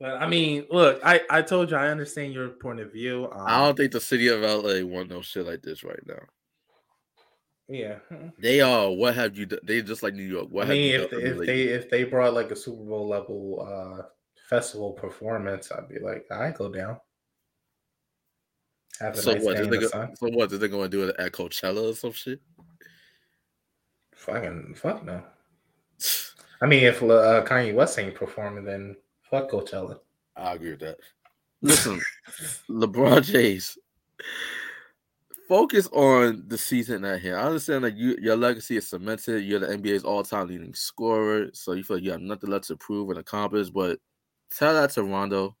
But 0.00 0.22
I 0.22 0.28
mean, 0.28 0.66
look, 0.70 1.00
I 1.04 1.22
I 1.28 1.42
told 1.42 1.70
you 1.70 1.76
I 1.76 1.88
understand 1.88 2.32
your 2.32 2.50
point 2.50 2.80
of 2.80 2.92
view. 2.92 3.28
Um, 3.32 3.44
I 3.46 3.58
don't 3.58 3.76
think 3.76 3.92
the 3.92 4.00
city 4.00 4.28
of 4.28 4.42
LA 4.42 4.86
want 4.86 5.10
no 5.10 5.22
shit 5.22 5.46
like 5.46 5.62
this 5.62 5.82
right 5.82 6.00
now. 6.06 6.20
Yeah, 7.68 7.96
they 8.38 8.60
are. 8.60 8.90
What 8.90 9.14
have 9.14 9.36
you? 9.36 9.46
done? 9.46 9.58
They 9.62 9.82
just 9.82 10.02
like 10.02 10.14
New 10.14 10.22
York. 10.22 10.48
What 10.50 10.66
I 10.66 10.70
mean, 10.70 11.00
if 11.00 11.10
they, 11.10 11.16
if 11.16 11.38
they 11.38 11.62
if 11.64 11.90
they 11.90 12.04
brought 12.04 12.32
like 12.32 12.50
a 12.50 12.56
Super 12.56 12.82
Bowl 12.82 13.06
level 13.06 13.66
uh 13.68 14.02
festival 14.48 14.92
performance, 14.92 15.70
I'd 15.70 15.88
be 15.88 15.98
like, 15.98 16.26
I 16.30 16.50
go 16.50 16.72
down. 16.72 16.98
Have 19.00 19.14
a 19.14 19.22
so 19.22 19.32
nice 19.34 19.44
what? 19.44 19.56
Day 19.56 19.66
go, 19.66 19.88
so 19.88 20.08
what? 20.30 20.50
Is 20.50 20.58
they 20.58 20.68
going 20.68 20.90
to 20.90 20.96
do 20.96 21.08
it 21.08 21.16
at 21.18 21.32
Coachella 21.32 21.92
or 21.92 21.94
some 21.94 22.12
shit? 22.12 22.40
Fucking 24.14 24.74
fuck 24.74 25.04
no. 25.04 25.22
I 26.60 26.66
mean, 26.66 26.84
if 26.84 27.02
uh, 27.02 27.44
Kanye 27.44 27.74
West 27.74 27.98
ain't 27.98 28.14
performing, 28.14 28.64
then 28.64 28.96
fuck 29.22 29.50
Coachella. 29.50 29.98
I 30.36 30.54
agree 30.54 30.70
with 30.70 30.80
that. 30.80 30.98
Listen, 31.62 32.00
LeBron 32.68 33.22
James, 33.22 33.78
focus 35.48 35.88
on 35.92 36.44
the 36.46 36.58
season 36.58 37.04
at 37.04 37.22
hand. 37.22 37.36
I 37.36 37.42
understand 37.42 37.84
that 37.84 37.96
you 37.96 38.16
your 38.20 38.36
legacy 38.36 38.76
is 38.76 38.88
cemented. 38.88 39.44
You're 39.44 39.60
the 39.60 39.66
NBA's 39.66 40.04
all-time 40.04 40.48
leading 40.48 40.74
scorer, 40.74 41.48
so 41.54 41.72
you 41.72 41.82
feel 41.82 41.96
like 41.96 42.04
you 42.04 42.12
have 42.12 42.20
nothing 42.20 42.50
left 42.50 42.68
to 42.68 42.76
prove 42.76 43.08
and 43.10 43.18
accomplish. 43.18 43.70
But 43.70 43.98
tell 44.54 44.74
that 44.74 44.90
to 44.90 45.02
Rondo, 45.02 45.56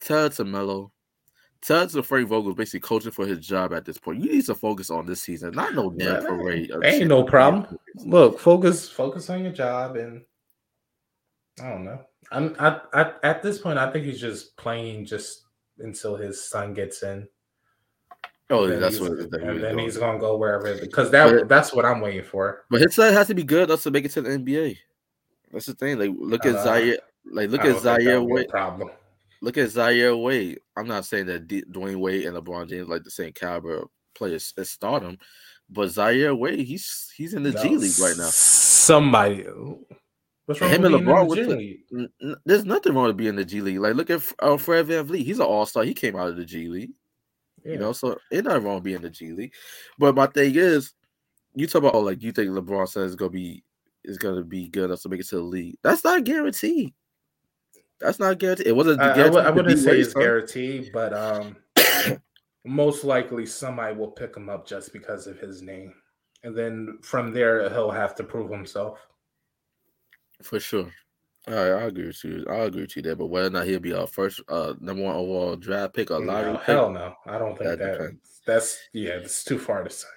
tell 0.00 0.26
it 0.26 0.32
to 0.34 0.44
Melo, 0.44 0.92
tell 1.62 1.82
it 1.82 1.90
to 1.90 2.02
Frank 2.02 2.28
Vogel, 2.28 2.54
basically 2.54 2.80
coaching 2.80 3.10
for 3.10 3.26
his 3.26 3.44
job 3.44 3.72
at 3.72 3.84
this 3.84 3.98
point. 3.98 4.22
You 4.22 4.32
need 4.32 4.46
to 4.46 4.54
focus 4.54 4.90
on 4.90 5.06
this 5.06 5.22
season, 5.22 5.52
not 5.54 5.74
no 5.74 5.90
damn 5.90 6.22
parade. 6.22 6.70
Ain't 6.84 7.08
no 7.08 7.24
problem. 7.24 7.78
Look, 7.96 8.38
focus, 8.38 8.88
focus 8.88 9.30
on 9.30 9.42
your 9.42 9.52
job, 9.52 9.96
and 9.96 10.22
I 11.60 11.70
don't 11.70 11.84
know. 11.84 12.00
I'm 12.30 12.54
I, 12.58 12.80
I, 12.92 13.12
at 13.22 13.42
this 13.42 13.58
point, 13.58 13.78
I 13.78 13.90
think 13.90 14.04
he's 14.04 14.20
just 14.20 14.56
playing 14.58 15.06
just 15.06 15.44
until 15.78 16.16
his 16.16 16.48
son 16.48 16.74
gets 16.74 17.02
in. 17.02 17.26
Oh, 18.50 18.66
that's 18.66 18.98
what. 18.98 19.12
and 19.12 19.62
then 19.62 19.78
he's 19.78 19.98
gonna 19.98 20.18
go 20.18 20.36
wherever 20.36 20.74
because 20.78 21.10
that 21.10 21.30
but, 21.30 21.48
that's 21.48 21.72
what 21.74 21.84
I'm 21.84 22.00
waiting 22.00 22.24
for. 22.24 22.64
But 22.70 22.80
his 22.80 22.94
son 22.94 23.12
has 23.12 23.26
to 23.26 23.34
be 23.34 23.44
good 23.44 23.70
also 23.70 23.90
to 23.90 23.92
make 23.92 24.06
it 24.06 24.12
to 24.12 24.22
the 24.22 24.30
NBA. 24.30 24.78
That's 25.52 25.66
the 25.66 25.74
thing. 25.74 25.98
Like 25.98 26.12
look 26.16 26.46
at 26.46 26.54
uh, 26.54 26.64
Zaire. 26.64 26.98
Like 27.30 27.50
look 27.50 27.64
at 27.64 27.80
Zaire 27.80 28.22
Wade. 28.22 28.48
Problem. 28.48 28.90
Look 29.42 29.58
at 29.58 29.70
Zaire 29.70 30.16
Wade. 30.16 30.60
I'm 30.76 30.88
not 30.88 31.04
saying 31.04 31.26
that 31.26 31.46
D- 31.46 31.64
Dwyane 31.70 32.00
Wade 32.00 32.24
and 32.26 32.36
LeBron 32.36 32.68
James 32.68 32.88
like 32.88 33.04
the 33.04 33.10
same 33.10 33.32
caliber 33.32 33.84
players 34.14 34.54
as 34.56 34.70
stardom, 34.70 35.18
but 35.68 35.90
Zaire 35.90 36.34
Wade, 36.34 36.60
he's 36.60 37.12
he's 37.14 37.34
in 37.34 37.42
the 37.42 37.52
no, 37.52 37.62
G 37.62 37.76
League 37.76 37.98
right 38.00 38.16
now. 38.16 38.30
Somebody. 38.30 39.44
What's 40.46 40.62
wrong 40.62 40.70
Him 40.70 40.82
with 40.82 40.94
and 40.94 41.06
LeBron 41.06 41.28
the 41.90 42.08
the, 42.18 42.36
there's 42.46 42.64
nothing 42.64 42.94
wrong 42.94 43.08
with 43.08 43.18
being 43.18 43.30
in 43.30 43.36
the 43.36 43.44
G 43.44 43.60
League. 43.60 43.78
Like 43.78 43.94
look 43.94 44.08
at 44.08 44.22
uh, 44.38 44.56
Fred 44.56 44.86
VanVleet. 44.86 45.24
He's 45.24 45.38
an 45.38 45.44
all 45.44 45.66
star. 45.66 45.84
He 45.84 45.92
came 45.92 46.16
out 46.16 46.28
of 46.28 46.36
the 46.36 46.46
G 46.46 46.68
League. 46.68 46.92
Yeah. 47.68 47.74
You 47.74 47.80
know, 47.80 47.92
so 47.92 48.18
it's 48.30 48.48
not 48.48 48.62
wrong 48.62 48.80
being 48.80 48.96
in 48.96 49.02
the 49.02 49.10
G 49.10 49.32
League. 49.32 49.52
But 49.98 50.14
my 50.14 50.26
thing 50.26 50.54
is, 50.54 50.94
you 51.54 51.66
talk 51.66 51.82
about 51.82 51.94
oh, 51.94 52.00
like 52.00 52.22
you 52.22 52.32
think 52.32 52.48
LeBron 52.48 52.88
says 52.88 53.12
it's 53.12 53.14
gonna 53.14 53.30
be 53.30 53.62
is 54.04 54.16
gonna 54.16 54.42
be 54.42 54.68
good 54.68 54.84
enough 54.84 55.02
to 55.02 55.10
make 55.10 55.20
it 55.20 55.28
to 55.28 55.36
the 55.36 55.42
league. 55.42 55.76
That's 55.82 56.02
not 56.02 56.24
guaranteed. 56.24 56.94
That's 58.00 58.18
not 58.18 58.38
guaranteed. 58.38 58.68
It 58.68 58.76
wasn't. 58.76 59.02
I, 59.02 59.26
I, 59.26 59.26
I 59.26 59.50
wouldn't 59.50 59.78
say 59.78 60.00
it's 60.00 60.14
guaranteed, 60.14 60.90
but 60.94 61.12
um, 61.12 61.56
most 62.64 63.04
likely 63.04 63.44
somebody 63.44 63.94
will 63.94 64.12
pick 64.12 64.34
him 64.34 64.48
up 64.48 64.66
just 64.66 64.94
because 64.94 65.26
of 65.26 65.38
his 65.38 65.60
name, 65.60 65.92
and 66.44 66.56
then 66.56 66.98
from 67.02 67.32
there 67.32 67.68
he'll 67.68 67.90
have 67.90 68.14
to 68.14 68.24
prove 68.24 68.50
himself. 68.50 68.98
For 70.42 70.58
sure. 70.58 70.90
All 71.48 71.54
right, 71.54 71.82
I 71.82 71.86
agree 71.86 72.06
with 72.06 72.22
you. 72.24 72.44
I 72.48 72.56
agree 72.56 72.82
with 72.82 72.96
you 72.96 73.02
there. 73.02 73.16
But 73.16 73.28
whether 73.28 73.46
or 73.46 73.50
not 73.50 73.66
he'll 73.66 73.80
be 73.80 73.94
our 73.94 74.06
first 74.06 74.40
uh 74.48 74.74
number 74.80 75.02
one 75.02 75.16
overall 75.16 75.56
draft 75.56 75.94
pick 75.94 76.10
or 76.10 76.20
lottery 76.20 76.52
no, 76.52 76.58
pick, 76.58 76.66
hell 76.66 76.90
no. 76.90 77.14
I 77.26 77.38
don't 77.38 77.56
think 77.56 77.70
that, 77.70 77.78
that 77.78 78.16
that's 78.46 78.78
yeah, 78.92 79.12
it's 79.12 79.44
too 79.44 79.58
far 79.58 79.82
to 79.82 79.90
say. 79.90 80.08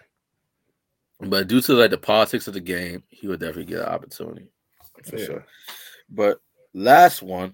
But 1.21 1.47
due 1.47 1.61
to 1.61 1.73
like 1.73 1.91
the 1.91 1.97
politics 1.97 2.47
of 2.47 2.53
the 2.53 2.59
game, 2.59 3.03
he 3.09 3.27
would 3.27 3.39
definitely 3.39 3.65
get 3.65 3.81
an 3.81 3.85
opportunity. 3.85 4.47
For 5.05 5.17
yeah. 5.17 5.25
sure. 5.25 5.45
But 6.09 6.41
last 6.73 7.21
one, 7.21 7.53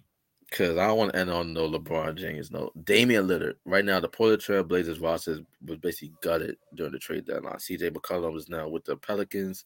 because 0.49 0.77
I 0.77 0.87
don't 0.87 0.97
want 0.97 1.13
to 1.13 1.19
end 1.19 1.29
on 1.29 1.53
no 1.53 1.69
LeBron 1.69 2.15
James, 2.15 2.51
no 2.51 2.71
Damian 2.83 3.27
Lillard. 3.27 3.55
Right 3.65 3.83
now, 3.83 3.99
the 3.99 4.07
Portland 4.07 4.41
Trail 4.41 4.63
Blazers 4.63 4.99
roster 4.99 5.39
was 5.65 5.77
basically 5.77 6.13
gutted 6.21 6.57
during 6.75 6.93
the 6.93 6.99
trade 6.99 7.25
deadline. 7.25 7.55
CJ 7.55 7.91
McCollum 7.91 8.37
is 8.37 8.49
now 8.49 8.69
with 8.69 8.85
the 8.85 8.95
Pelicans. 8.95 9.65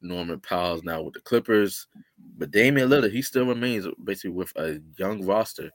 Norman 0.00 0.40
Powell's 0.40 0.82
now 0.84 1.02
with 1.02 1.14
the 1.14 1.20
Clippers, 1.20 1.86
but 2.36 2.50
Damian 2.50 2.88
Lillard 2.88 3.12
he 3.12 3.22
still 3.22 3.46
remains 3.46 3.86
basically 4.02 4.30
with 4.30 4.52
a 4.56 4.80
young 4.96 5.24
roster. 5.24 5.70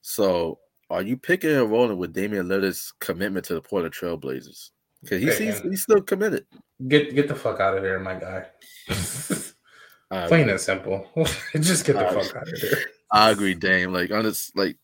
So, 0.00 0.58
are 0.90 1.02
you 1.02 1.16
picking 1.16 1.50
and 1.50 1.70
rolling 1.70 1.98
with 1.98 2.12
Damian 2.12 2.46
Lillard's 2.46 2.92
commitment 3.00 3.46
to 3.46 3.54
the 3.54 3.62
Portland 3.62 3.94
Trailblazers? 3.94 4.70
Because 5.02 5.22
he 5.22 5.30
sees 5.32 5.60
he's 5.60 5.82
still 5.82 6.00
committed. 6.00 6.46
Get 6.88 7.14
get 7.14 7.28
the 7.28 7.34
fuck 7.34 7.60
out 7.60 7.76
of 7.76 7.82
there, 7.82 7.98
my 8.00 8.14
guy. 8.14 8.46
Plain 10.28 10.48
and 10.48 10.60
simple. 10.60 11.08
Just 11.54 11.84
get 11.84 11.96
the 11.96 12.08
I, 12.08 12.14
fuck 12.14 12.36
out 12.36 12.48
of 12.48 12.60
there. 12.60 12.78
I 13.10 13.30
agree, 13.30 13.54
Dame. 13.54 13.92
Like 13.92 14.10
on 14.10 14.24
this, 14.24 14.52
like 14.54 14.76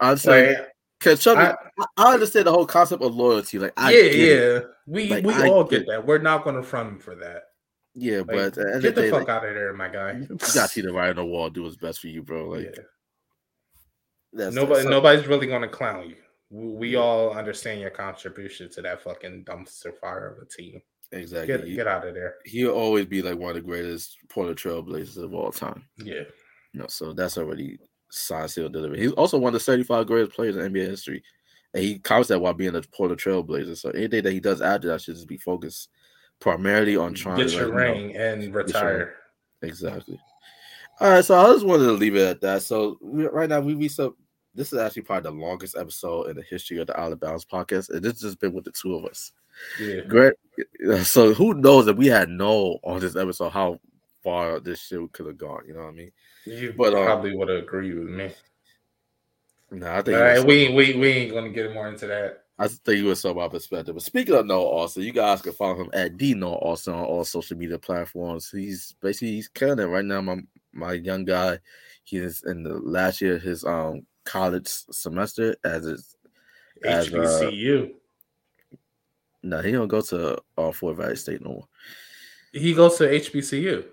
I'd 0.00 0.20
say. 0.20 0.56
Cause 0.98 1.26
I, 1.26 1.54
I, 1.98 2.14
understand 2.14 2.46
the 2.46 2.52
whole 2.52 2.64
concept 2.64 3.02
of 3.02 3.14
loyalty. 3.14 3.58
Like, 3.58 3.74
I 3.76 3.92
yeah, 3.92 4.02
yeah, 4.02 4.32
it. 4.32 4.66
we 4.86 5.08
like, 5.10 5.24
we 5.24 5.34
I 5.34 5.46
all 5.46 5.62
get, 5.62 5.80
get 5.80 5.88
that. 5.88 6.06
We're 6.06 6.18
not 6.18 6.42
going 6.42 6.56
to 6.56 6.62
front 6.62 6.88
him 6.88 6.98
for 6.98 7.14
that. 7.16 7.42
Yeah, 7.98 8.18
like, 8.18 8.26
but 8.26 8.54
get 8.54 8.82
the, 8.82 8.92
day, 8.92 9.10
fuck 9.10 9.20
like, 9.20 9.28
out 9.30 9.46
of 9.46 9.54
there, 9.54 9.72
my 9.72 9.88
guy. 9.88 10.12
You 10.12 10.26
got 10.26 10.38
to 10.38 10.68
see 10.68 10.82
the 10.82 10.94
on 10.96 11.16
the 11.16 11.24
wall 11.24 11.48
do 11.48 11.62
what's 11.62 11.76
best 11.76 12.00
for 12.00 12.08
you, 12.08 12.22
bro. 12.22 12.50
Like, 12.50 12.74
yeah. 12.76 12.82
That's, 14.34 14.54
nobody, 14.54 14.80
that's 14.80 14.90
nobody's 14.90 15.26
really 15.26 15.46
gonna 15.46 15.68
clown 15.68 16.10
you. 16.10 16.16
We, 16.50 16.90
yeah. 16.90 16.98
all 16.98 17.32
understand 17.32 17.80
your 17.80 17.90
contribution 17.90 18.70
to 18.72 18.82
that 18.82 19.00
fucking 19.00 19.46
dumpster 19.46 19.98
fire 19.98 20.36
of 20.36 20.42
a 20.42 20.46
team. 20.46 20.82
Exactly. 21.10 21.56
Get, 21.56 21.76
get 21.76 21.86
out 21.86 22.06
of 22.06 22.14
there. 22.14 22.34
He'll 22.44 22.72
always 22.72 23.06
be 23.06 23.22
like 23.22 23.38
one 23.38 23.50
of 23.50 23.56
the 23.56 23.62
greatest 23.62 24.18
Portland 24.28 24.58
Trailblazers 24.58 25.22
of 25.22 25.34
all 25.34 25.50
time. 25.50 25.86
Yeah. 25.96 26.24
You 26.72 26.80
know, 26.80 26.86
so 26.88 27.14
that's 27.14 27.38
already 27.38 27.78
signed, 28.10 28.50
sealed, 28.50 28.74
delivered. 28.74 28.98
He's 28.98 29.12
also 29.12 29.38
one 29.38 29.54
of 29.54 29.60
the 29.60 29.64
35 29.64 30.06
greatest 30.06 30.36
players 30.36 30.56
in 30.56 30.72
NBA 30.72 30.86
history. 30.86 31.22
And 31.72 31.82
he 31.82 31.98
counts 31.98 32.28
that 32.28 32.40
while 32.40 32.54
being 32.54 32.74
a 32.76 32.82
Portland 32.82 33.20
Trailblazer. 33.20 33.76
So 33.76 33.90
anything 33.90 34.22
that 34.22 34.32
he 34.32 34.40
does 34.40 34.60
after 34.60 34.88
that 34.88 35.00
should 35.00 35.14
just 35.14 35.28
be 35.28 35.38
focused 35.38 35.88
primarily 36.40 36.96
on 36.96 37.14
trying 37.14 37.38
get 37.38 37.48
to 37.48 37.54
your 37.56 37.68
like, 37.68 37.76
ring 37.76 38.10
you 38.10 38.18
know, 38.18 38.24
and 38.24 38.54
retire. 38.54 39.14
Exactly. 39.62 40.20
All 41.00 41.10
right, 41.10 41.24
so 41.24 41.38
I 41.38 41.52
just 41.52 41.66
wanted 41.66 41.84
to 41.84 41.92
leave 41.92 42.16
it 42.16 42.26
at 42.26 42.40
that. 42.40 42.62
So 42.62 42.98
we, 43.02 43.26
right 43.26 43.48
now 43.48 43.60
we 43.60 43.74
reached 43.74 44.00
up. 44.00 44.14
This 44.54 44.72
is 44.72 44.78
actually 44.78 45.02
probably 45.02 45.30
the 45.30 45.36
longest 45.36 45.76
episode 45.76 46.28
in 46.28 46.36
the 46.36 46.42
history 46.42 46.78
of 46.78 46.86
the 46.86 46.98
Outta 46.98 47.16
Bounds 47.16 47.44
podcast, 47.44 47.90
and 47.90 48.02
this 48.02 48.22
has 48.22 48.34
been 48.34 48.54
with 48.54 48.64
the 48.64 48.72
two 48.72 48.94
of 48.94 49.04
us. 49.04 49.32
Yeah. 49.78 50.00
Great. 50.02 50.34
So 51.02 51.34
who 51.34 51.54
knows 51.54 51.86
if 51.88 51.96
we 51.96 52.06
had 52.06 52.30
no 52.30 52.78
on 52.82 53.00
this 53.00 53.16
episode 53.16 53.50
how 53.50 53.78
far 54.22 54.58
this 54.60 54.80
shit 54.80 55.12
could 55.12 55.26
have 55.26 55.38
gone? 55.38 55.62
You 55.66 55.74
know 55.74 55.80
what 55.80 55.88
I 55.88 55.92
mean? 55.92 56.12
You 56.46 56.74
but, 56.76 56.94
um, 56.94 57.04
probably 57.04 57.32
um, 57.32 57.38
would 57.38 57.48
have 57.48 57.62
agreed 57.62 57.94
with 57.94 58.08
me. 58.08 58.30
No, 59.70 59.86
nah, 59.86 59.98
I 59.98 60.02
think 60.02 60.18
right, 60.18 60.44
we 60.44 60.72
we 60.72 60.94
we 60.94 61.08
ain't 61.08 61.34
gonna 61.34 61.50
get 61.50 61.74
more 61.74 61.88
into 61.88 62.06
that. 62.06 62.44
I 62.58 62.68
think 62.68 62.98
you 62.98 63.06
were 63.06 63.14
so 63.14 63.34
my 63.34 63.48
perspective. 63.48 63.94
But 63.94 64.02
speaking 64.02 64.34
of 64.34 64.46
Noah 64.46 64.82
Austin, 64.82 65.02
you 65.02 65.12
guys 65.12 65.42
can 65.42 65.52
follow 65.52 65.82
him 65.82 65.90
at 65.92 66.16
D 66.16 66.32
Noah 66.34 66.56
Austin 66.56 66.94
on 66.94 67.04
all 67.04 67.24
social 67.24 67.56
media 67.56 67.78
platforms. 67.78 68.50
He's 68.50 68.94
basically 69.02 69.32
he's 69.32 69.48
killing 69.48 69.78
it 69.78 69.84
right 69.84 70.04
now. 70.04 70.22
My 70.22 70.38
my 70.72 70.92
young 70.94 71.24
guy, 71.24 71.58
he's 72.04 72.42
in 72.44 72.62
the 72.62 72.74
last 72.74 73.20
year 73.20 73.36
of 73.36 73.42
his 73.42 73.64
um 73.64 74.06
college 74.24 74.66
semester 74.66 75.54
as 75.64 75.84
his 75.84 76.16
HBCU. 76.84 77.90
uh, 77.90 78.78
no, 79.42 79.62
he 79.62 79.72
don't 79.72 79.88
go 79.88 80.00
to 80.00 80.38
uh, 80.58 80.72
Fort 80.72 80.96
Valley 80.96 81.16
State 81.16 81.42
no 81.42 81.50
more. 81.50 81.68
He 82.52 82.74
goes 82.74 82.96
to 82.98 83.04
HBCU. 83.04 83.84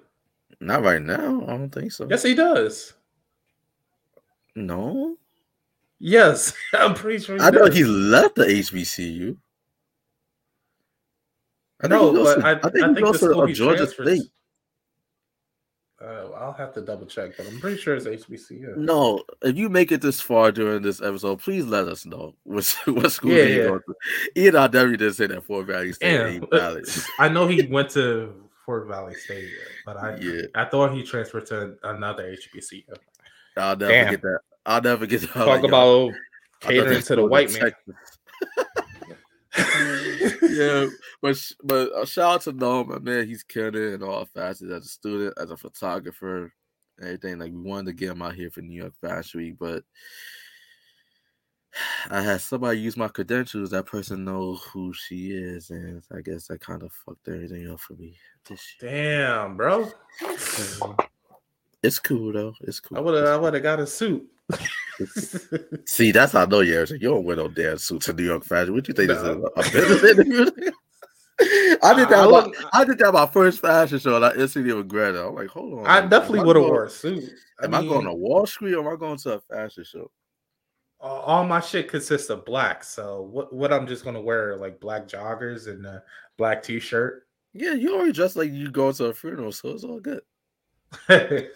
Not 0.60 0.84
right 0.84 1.02
now. 1.02 1.44
I 1.44 1.58
don't 1.58 1.70
think 1.70 1.92
so. 1.92 2.08
Yes, 2.10 2.24
he 2.24 2.34
does. 2.34 2.94
No. 4.56 5.18
Yes, 6.06 6.52
I'm 6.74 6.96
pretty 6.96 7.24
sure. 7.24 7.42
I 7.42 7.50
know 7.50 7.70
he 7.70 7.86
left 7.86 8.36
the 8.36 8.44
HBCU. 8.44 9.38
I 11.82 11.88
no, 11.88 12.12
but 12.12 12.42
to, 12.42 12.46
I, 12.46 12.52
I, 12.52 12.56
think, 12.56 12.84
I 12.84 12.94
think 12.94 13.08
the 13.08 13.14
school 13.14 13.46
he 13.46 13.54
Georgia 13.54 13.88
State. 13.88 14.22
Uh, 16.04 16.28
I'll 16.38 16.52
have 16.52 16.74
to 16.74 16.82
double 16.82 17.06
check, 17.06 17.38
but 17.38 17.48
I'm 17.48 17.58
pretty 17.62 17.78
sure 17.78 17.96
it's 17.96 18.06
HBCU. 18.06 18.76
No, 18.76 19.24
if 19.44 19.56
you 19.56 19.70
make 19.70 19.94
it 19.94 20.02
this 20.02 20.20
far 20.20 20.52
during 20.52 20.82
this 20.82 21.02
episode, 21.02 21.40
please 21.40 21.66
let 21.66 21.88
us 21.88 22.06
know 22.06 22.36
what, 22.44 22.66
what 22.86 23.10
school 23.10 23.32
yeah, 23.32 23.44
yeah. 23.44 23.68
going 23.68 23.80
to. 23.88 24.42
Ian 24.42 24.58
I 24.58 24.68
didn't 24.68 25.14
say 25.14 25.28
that 25.28 25.46
Fort 25.46 25.68
Valley 25.68 25.94
State 25.94 26.20
ain't. 26.20 26.54
I 27.18 27.30
know 27.30 27.48
he 27.48 27.66
went 27.68 27.92
to 27.92 28.34
Fort 28.66 28.90
Valley 28.90 29.16
State, 29.16 29.48
but 29.86 29.96
I 29.96 30.18
Yeah, 30.18 30.42
I 30.54 30.66
thought 30.66 30.94
he 30.94 31.02
transferred 31.02 31.46
to 31.46 31.78
another 31.84 32.36
HBCU. 32.36 32.84
I'll 33.56 33.78
never 33.78 33.90
Damn. 33.90 34.06
forget 34.08 34.22
that. 34.24 34.40
I'll 34.66 34.82
never 34.82 35.06
get 35.06 35.22
that. 35.22 35.36
I 35.36 35.40
was 35.40 35.48
Talk 35.48 35.64
about 35.64 36.12
I 36.64 36.68
catering 36.68 37.02
to 37.02 37.16
the 37.16 37.26
white 37.26 37.52
man. 37.60 37.74
Yeah, 40.54 40.88
but 41.22 41.38
but 41.64 41.92
uh, 41.94 42.06
shout 42.06 42.36
out 42.36 42.42
to 42.42 42.54
Noam, 42.54 43.02
man. 43.02 43.28
He's 43.28 43.44
killing 43.44 43.76
it 43.76 43.94
in 43.94 44.04
all 44.04 44.26
facets 44.26 44.72
as 44.72 44.86
a 44.86 44.90
student, 44.90 45.34
as 45.38 45.52
a 45.52 45.58
photographer, 45.58 46.54
everything. 47.02 47.40
Like 47.40 47.52
we 47.52 47.60
wanted 47.62 47.88
to 47.88 47.94
get 47.94 48.12
him 48.12 48.22
out 48.22 48.36
here 48.36 48.52
for 48.52 48.62
New 48.62 48.80
York 48.80 48.94
Fashion 49.02 49.42
Week, 49.42 49.56
but 49.60 49.84
I 52.10 52.22
had 52.22 52.42
somebody 52.42 52.80
use 52.80 52.98
my 52.98 53.08
credentials. 53.08 53.72
That 53.72 53.86
person 53.86 54.26
know 54.26 54.56
who 54.56 54.94
she 54.94 55.32
is, 55.32 55.70
and 55.70 56.04
I 56.16 56.22
guess 56.22 56.52
I 56.52 56.58
kind 56.58 56.84
of 56.84 56.92
fucked 56.92 57.28
everything 57.28 57.70
up 57.72 57.80
for 57.80 57.94
me. 57.94 58.16
This. 58.48 58.76
Damn, 58.80 59.58
bro. 59.58 59.92
It's 61.82 62.00
cool 62.00 62.32
though. 62.32 62.54
It's 62.62 62.80
cool. 62.80 62.98
I 62.98 63.02
cool. 63.02 63.12
would 63.12 63.24
have 63.24 63.34
I 63.34 63.38
would 63.38 63.54
have 63.56 63.64
got 63.64 63.80
a 63.80 63.88
suit. 63.88 64.28
See, 65.86 66.12
that's 66.12 66.34
how 66.34 66.44
I 66.44 66.46
know 66.46 66.62
you. 66.62 66.76
Eric. 66.76 66.92
You 66.92 67.00
don't 67.00 67.24
wear 67.24 67.36
no 67.36 67.48
damn 67.48 67.78
suit 67.78 68.02
to 68.04 68.14
New 68.14 68.24
York 68.24 68.44
Fashion. 68.44 68.74
What 68.74 68.88
you 68.88 68.94
think 68.94 69.10
this 69.10 69.18
is 69.18 69.24
No. 69.24 69.50
a 69.56 69.64
business 69.64 70.04
interview? 70.04 70.46
I 71.84 71.94
did 71.96 72.10
that. 72.10 72.14
I 72.14 72.26
about, 72.26 72.56
I 72.74 72.86
did 72.86 73.00
that 73.00 73.12
my 73.12 73.26
first 73.26 73.60
fashion 73.60 74.00
show, 74.00 74.16
and 74.16 74.26
I 74.26 74.34
instantly 74.36 74.72
regret 74.72 75.16
it. 75.16 75.20
I'm 75.20 75.34
like, 75.36 75.48
hold 75.48 75.80
on. 75.80 75.88
I 75.88 76.00
like, 76.00 76.10
definitely 76.10 76.44
would 76.44 76.56
have 76.56 76.66
wore 76.66 76.86
a 76.86 76.90
suit. 76.90 77.30
Am 77.62 77.74
I 77.74 77.82
going 77.82 78.06
to 78.06 78.14
Wall 78.14 78.46
Street 78.46 78.76
or 78.76 78.88
am 78.88 78.94
I 78.94 78.96
going 78.98 79.18
to 79.18 79.34
a 79.34 79.40
fashion 79.42 79.84
show? 79.84 80.10
all 81.04 81.20
all 81.20 81.44
my 81.46 81.60
shit 81.60 81.90
consists 81.90 82.30
of 82.30 82.46
black. 82.46 82.84
So 82.84 83.22
what 83.24 83.54
what 83.54 83.74
I'm 83.74 83.86
just 83.86 84.06
gonna 84.06 84.22
wear 84.22 84.56
like 84.56 84.80
black 84.80 85.08
joggers 85.08 85.68
and 85.68 85.86
a 85.86 86.02
black 86.38 86.64
t-shirt. 86.64 87.28
Yeah, 87.54 87.74
you 87.74 87.94
already 87.94 88.14
dressed 88.14 88.38
like 88.38 88.52
you 88.52 88.72
go 88.72 88.92
to 88.94 89.06
a 89.06 89.14
funeral, 89.14 89.52
so 89.52 89.70
it's 89.70 89.84
all 89.84 90.00
good. 90.00 90.22
there 91.08 91.50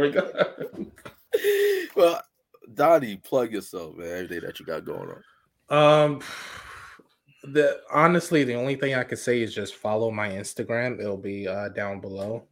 we 0.00 0.10
go. 0.10 0.30
well, 1.96 2.22
Donnie, 2.72 3.16
plug 3.16 3.52
yourself, 3.52 3.96
man. 3.96 4.08
Everything 4.08 4.40
that 4.40 4.58
you 4.60 4.66
got 4.66 4.84
going 4.84 5.10
on. 5.10 5.22
Um 5.70 6.20
the 7.42 7.80
honestly 7.92 8.44
the 8.44 8.54
only 8.54 8.76
thing 8.76 8.94
I 8.94 9.04
can 9.04 9.18
say 9.18 9.42
is 9.42 9.54
just 9.54 9.74
follow 9.74 10.10
my 10.10 10.28
Instagram. 10.30 10.98
It'll 11.00 11.16
be 11.16 11.46
uh 11.46 11.68
down 11.70 12.00
below. 12.00 12.46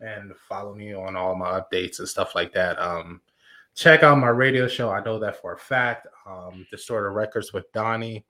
And 0.00 0.32
follow 0.48 0.74
me 0.74 0.94
on 0.94 1.16
all 1.16 1.34
my 1.34 1.60
updates 1.60 1.98
and 1.98 2.08
stuff 2.08 2.34
like 2.34 2.52
that. 2.52 2.80
Um 2.80 3.20
check 3.74 4.02
out 4.02 4.18
my 4.18 4.28
radio 4.28 4.68
show. 4.68 4.90
I 4.90 5.02
know 5.02 5.18
that 5.18 5.40
for 5.40 5.54
a 5.54 5.58
fact. 5.58 6.06
Um 6.26 6.66
Distorted 6.70 7.10
Records 7.10 7.52
with 7.52 7.70
Donnie 7.72 8.24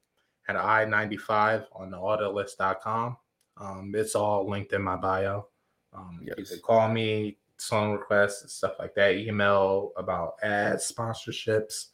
at 0.48 0.56
I-95 0.56 1.66
on 1.72 1.90
the 1.90 1.98
autolist.com. 1.98 3.16
Um 3.56 3.92
it's 3.94 4.14
all 4.14 4.48
linked 4.48 4.72
in 4.72 4.82
my 4.82 4.96
bio. 4.96 5.48
Um 5.92 6.20
you 6.22 6.34
can 6.44 6.58
call 6.60 6.88
me, 6.88 7.38
song 7.58 7.92
requests 7.92 8.42
and 8.42 8.50
stuff 8.50 8.72
like 8.78 8.94
that, 8.94 9.16
email 9.16 9.92
about 9.96 10.34
ads, 10.42 10.90
sponsorships, 10.92 11.86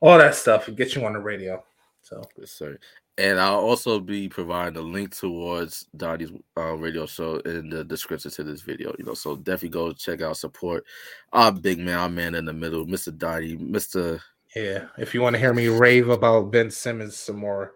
all 0.00 0.18
that 0.18 0.34
stuff 0.34 0.68
and 0.68 0.76
get 0.76 0.94
you 0.94 1.04
on 1.04 1.12
the 1.14 1.18
radio. 1.18 1.62
So 2.02 2.22
Yes, 2.38 2.52
sir. 2.52 2.78
And 3.18 3.40
I'll 3.40 3.58
also 3.58 3.98
be 3.98 4.28
providing 4.28 4.76
a 4.76 4.80
link 4.80 5.16
towards 5.16 5.86
Donnie's 5.96 6.30
uh, 6.56 6.74
radio 6.76 7.04
show 7.04 7.38
in 7.38 7.68
the 7.68 7.82
description 7.82 8.30
to 8.30 8.44
this 8.44 8.60
video. 8.62 8.94
You 8.96 9.04
know, 9.06 9.14
so 9.14 9.34
definitely 9.34 9.70
go 9.70 9.92
check 9.92 10.22
out, 10.22 10.36
support 10.36 10.84
our 11.32 11.50
big 11.50 11.80
man, 11.80 11.98
our 11.98 12.08
man 12.08 12.36
in 12.36 12.44
the 12.44 12.52
middle, 12.52 12.86
Mr. 12.86 13.16
Donnie, 13.16 13.56
Mr. 13.56 14.20
yeah, 14.54 14.86
if 14.98 15.14
you 15.14 15.20
want 15.20 15.34
to 15.34 15.40
hear 15.40 15.52
me 15.52 15.66
rave 15.66 16.10
about 16.10 16.52
Ben 16.52 16.70
Simmons 16.70 17.16
some 17.16 17.38
more, 17.38 17.74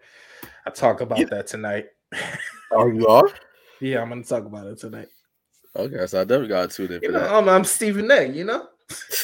I 0.64 0.70
talk 0.70 1.00
about 1.00 1.18
Yeah. 1.18 1.24
that 1.26 1.48
tonight. 1.48 1.86
Oh, 2.70 2.86
you 2.86 3.09
are? 3.09 3.28
yeah, 3.80 4.00
I'm 4.00 4.10
gonna 4.10 4.22
talk 4.22 4.44
about 4.44 4.68
it 4.68 4.78
tonight. 4.78 5.09
Okay, 5.74 6.07
so 6.07 6.20
I 6.20 6.24
definitely 6.24 6.49
got 6.49 6.70
to 6.70 6.77
tune 6.77 6.93
in 6.97 7.03
You 7.03 7.12
know, 7.12 7.20
that. 7.20 7.32
I'm, 7.32 7.49
I'm 7.49 7.65
Stephen 7.65 8.11
A. 8.11 8.24
You 8.27 8.44
know. 8.44 8.69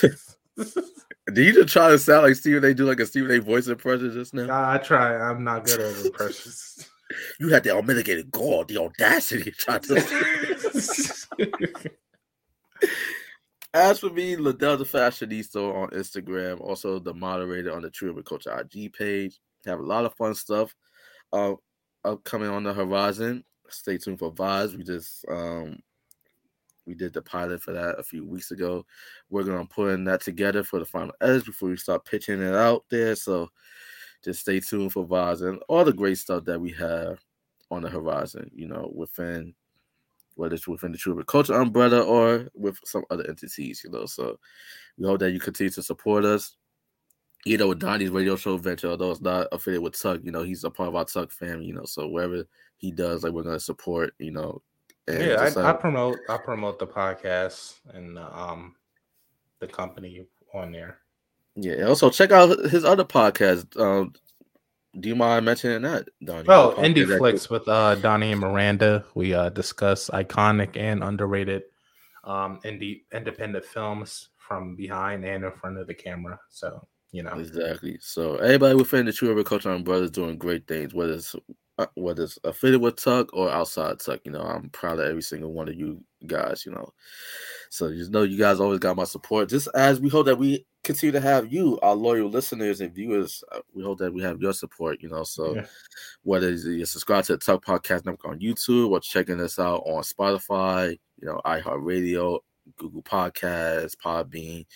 Do 1.35 1.43
you 1.43 1.53
just 1.53 1.69
try 1.69 1.91
to 1.91 1.99
sound 1.99 2.23
like 2.27 2.35
Stephen 2.37 2.65
A. 2.65 2.73
Do 2.73 2.87
like 2.87 3.01
a 3.01 3.07
Stephen 3.07 3.31
A. 3.33 3.41
voice 3.41 3.69
impression 3.69 4.11
just 4.13 4.33
now? 4.33 4.49
I, 4.51 4.75
I 4.77 4.79
try. 4.79 5.15
I'm 5.15 5.45
not 5.45 5.65
good 5.67 5.81
at 5.81 6.07
impressions. 6.07 6.89
You 7.41 7.49
had 7.49 7.65
the 7.65 7.75
unmitigated 7.75 8.31
gall, 8.31 8.67
the 8.67 8.77
audacity. 8.77 9.45
to 9.45 9.51
try 9.53 9.79
to- 9.79 9.95
As 13.73 13.99
for 14.01 14.11
me, 14.11 14.37
Ladale 14.37 14.77
the 14.77 14.85
Fashionista 14.85 15.57
on 15.75 15.89
Instagram, 15.91 16.61
also 16.61 16.99
the 16.99 17.15
moderator 17.15 17.73
on 17.75 17.81
the 17.81 17.89
True 17.91 18.11
Urban 18.11 18.25
Culture 18.25 18.59
IG 18.59 18.93
page. 18.93 19.39
Have 19.65 19.79
a 19.79 19.83
lot 19.83 20.05
of 20.05 20.15
fun 20.17 20.35
stuff 20.35 20.75
uh, 21.33 21.53
upcoming 22.05 22.51
on 22.51 22.63
the 22.63 22.75
horizon. 22.75 23.43
Stay 23.71 23.97
tuned 23.97 24.19
for 24.19 24.31
vibes. 24.33 24.77
We 24.77 24.85
just 24.85 25.25
um, 25.31 25.79
we 26.89 26.95
did 26.95 27.13
the 27.13 27.23
pilot 27.23 27.63
for 27.63 27.73
that 27.73 27.99
a 27.99 28.03
few 28.03 28.25
weeks 28.25 28.51
ago. 28.51 28.85
We're 29.29 29.45
gonna 29.45 29.67
put 29.67 30.03
that 30.07 30.23
together 30.23 30.65
for 30.65 30.79
the 30.79 30.87
final 30.87 31.15
edits 31.21 31.45
before 31.45 31.69
we 31.69 31.77
start 31.77 32.07
pitching 32.07 32.43
it 32.43 32.55
out 32.55 32.87
there. 32.89 33.15
So 33.15 33.51
just 34.25 34.41
stay 34.41 34.59
tuned 34.59 34.93
for 34.93 35.07
vibes 35.07 35.47
and 35.47 35.63
all 35.69 35.85
the 35.85 35.93
great 35.93 36.19
stuff 36.19 36.45
that 36.47 36.61
we 36.61 36.73
have 36.73 37.21
on 37.71 37.83
the 37.83 37.91
horizon. 37.91 38.51
You 38.55 38.69
know, 38.69 38.91
within 38.95 39.55
whether 40.35 40.55
it's 40.55 40.67
within 40.67 40.93
the 40.93 40.99
True 40.99 41.23
Culture 41.25 41.61
umbrella 41.61 42.01
or 42.01 42.49
with 42.55 42.79
some 42.85 43.05
other 43.11 43.27
entities, 43.29 43.83
you 43.85 43.91
know. 43.91 44.07
So 44.07 44.39
we 44.97 45.07
hope 45.07 45.19
that 45.21 45.33
you 45.33 45.41
continue 45.41 45.71
to 45.71 45.83
support 45.83 46.25
us. 46.25 46.57
You 47.45 47.59
know, 47.59 47.69
with 47.69 47.81
Donnie's 47.81 48.11
radio 48.11 48.35
show 48.37 48.57
venture, 48.57 48.89
although 48.89 49.11
it's 49.11 49.21
not 49.21 49.47
affiliated 49.53 49.85
with 49.85 50.01
Tuck, 50.01 50.21
you 50.25 50.33
know, 50.33 50.43
he's 50.43 50.65
a 50.65 50.71
part 50.71 50.89
of 50.89 50.97
our 50.97 51.05
Tuck 51.05 51.31
family, 51.31 51.67
you 51.67 51.75
know. 51.75 51.85
So 51.85 52.09
wherever 52.09 52.45
he 52.79 52.91
does, 52.91 53.23
like 53.23 53.33
we're 53.33 53.43
gonna 53.43 53.61
support, 53.61 54.15
you 54.19 54.31
know. 54.31 54.63
And 55.09 55.25
yeah, 55.25 55.35
I, 55.35 55.49
uh, 55.49 55.71
I 55.71 55.73
promote. 55.73 56.19
I 56.29 56.37
promote 56.37 56.79
the 56.79 56.87
podcast 56.87 57.75
and 57.95 58.19
um 58.19 58.75
the 59.61 59.67
company 59.67 60.27
on 60.55 60.73
there. 60.73 60.99
yeah. 61.57 61.85
Also 61.85 62.11
check 62.11 62.31
out 62.31 62.59
his 62.71 62.85
other 62.85 63.05
podcast. 63.05 63.79
Um, 63.81 64.13
do 65.01 65.09
you 65.09 65.17
mind 65.17 65.45
mentioning 65.45 65.83
that, 65.83 66.09
Donnie? 66.25 66.49
Oh, 66.49 66.75
Indie 66.79 67.19
Flicks 67.19 67.51
with 67.51 67.67
uh 67.69 67.97
Donnie 67.97 68.33
and 68.33 68.41
Miranda. 68.41 69.05
We 69.15 69.35
uh 69.35 69.49
discuss 69.51 70.11
iconic 70.11 70.77
and 70.77 71.03
underrated 71.03 71.63
um 72.25 72.61
indie 72.65 73.03
independent 73.13 73.65
films 73.65 74.29
from 74.37 74.75
behind 74.75 75.25
and 75.25 75.45
in 75.45 75.53
front 75.53 75.79
of 75.79 75.87
the 75.87 75.95
camera. 75.95 76.39
So, 76.49 76.87
you 77.13 77.23
know. 77.23 77.33
Exactly. 77.39 77.99
So 78.01 78.37
everybody 78.37 78.75
within 78.75 79.07
the 79.07 79.13
True 79.13 79.31
Urban 79.31 79.45
Culture 79.45 79.71
is 79.75 80.11
doing 80.11 80.39
great 80.39 80.67
things, 80.67 80.95
whether 80.95 81.13
it's 81.13 81.35
uh, 81.35 81.41
whether 81.95 82.25
it's 82.25 82.39
affiliated 82.45 82.81
with 82.83 82.97
Tuck 82.97 83.33
or 83.33 83.51
outside 83.51 83.99
Tuck. 84.01 84.21
You 84.25 84.33
know, 84.33 84.41
I'm 84.41 84.71
proud 84.71 84.99
of 84.99 85.07
every 85.07 85.23
single 85.23 85.53
one 85.53 85.69
of 85.69 85.75
you 85.75 86.03
guys. 86.27 86.65
You 86.67 86.73
know, 86.73 86.93
so 87.71 87.91
just 87.93 88.11
know 88.11 88.23
you 88.23 88.39
guys 88.39 88.61
always 88.61 88.79
got 88.81 88.97
my 88.97 89.05
support. 89.05 89.49
Just 89.49 89.69
as 89.75 90.01
we 90.01 90.09
hope 90.09 90.27
that 90.27 90.39
we 90.39 90.67
continue 90.85 91.13
to 91.13 91.21
have 91.21 91.53
you, 91.53 91.79
our 91.81 91.95
loyal 91.95 92.29
listeners 92.29 92.81
and 92.81 92.95
viewers, 92.95 93.43
uh, 93.53 93.61
we 93.75 93.83
hope 93.83 93.99
that 93.99 94.13
we 94.13 94.23
have 94.23 94.41
your 94.41 94.53
support. 94.53 95.03
You 95.03 95.09
know, 95.09 95.25
so 95.25 95.55
Yeah. 95.55 95.67
whether 96.23 96.51
you 96.51 96.85
subscribe 96.85 97.25
to 97.25 97.33
the 97.33 97.39
Tuck 97.39 97.65
Podcast 97.65 98.05
Network 98.05 98.25
on 98.25 98.41
YouTube 98.41 98.91
or 98.91 99.01
checking 99.01 99.41
us 99.41 99.59
out 99.59 99.83
on 99.87 100.03
Spotify, 100.03 100.99
you 101.21 101.27
know, 101.27 101.41
iHeartRadio, 101.45 102.41
Google 102.77 103.03
Podcasts, 103.03 103.97
Podbean 103.97 104.67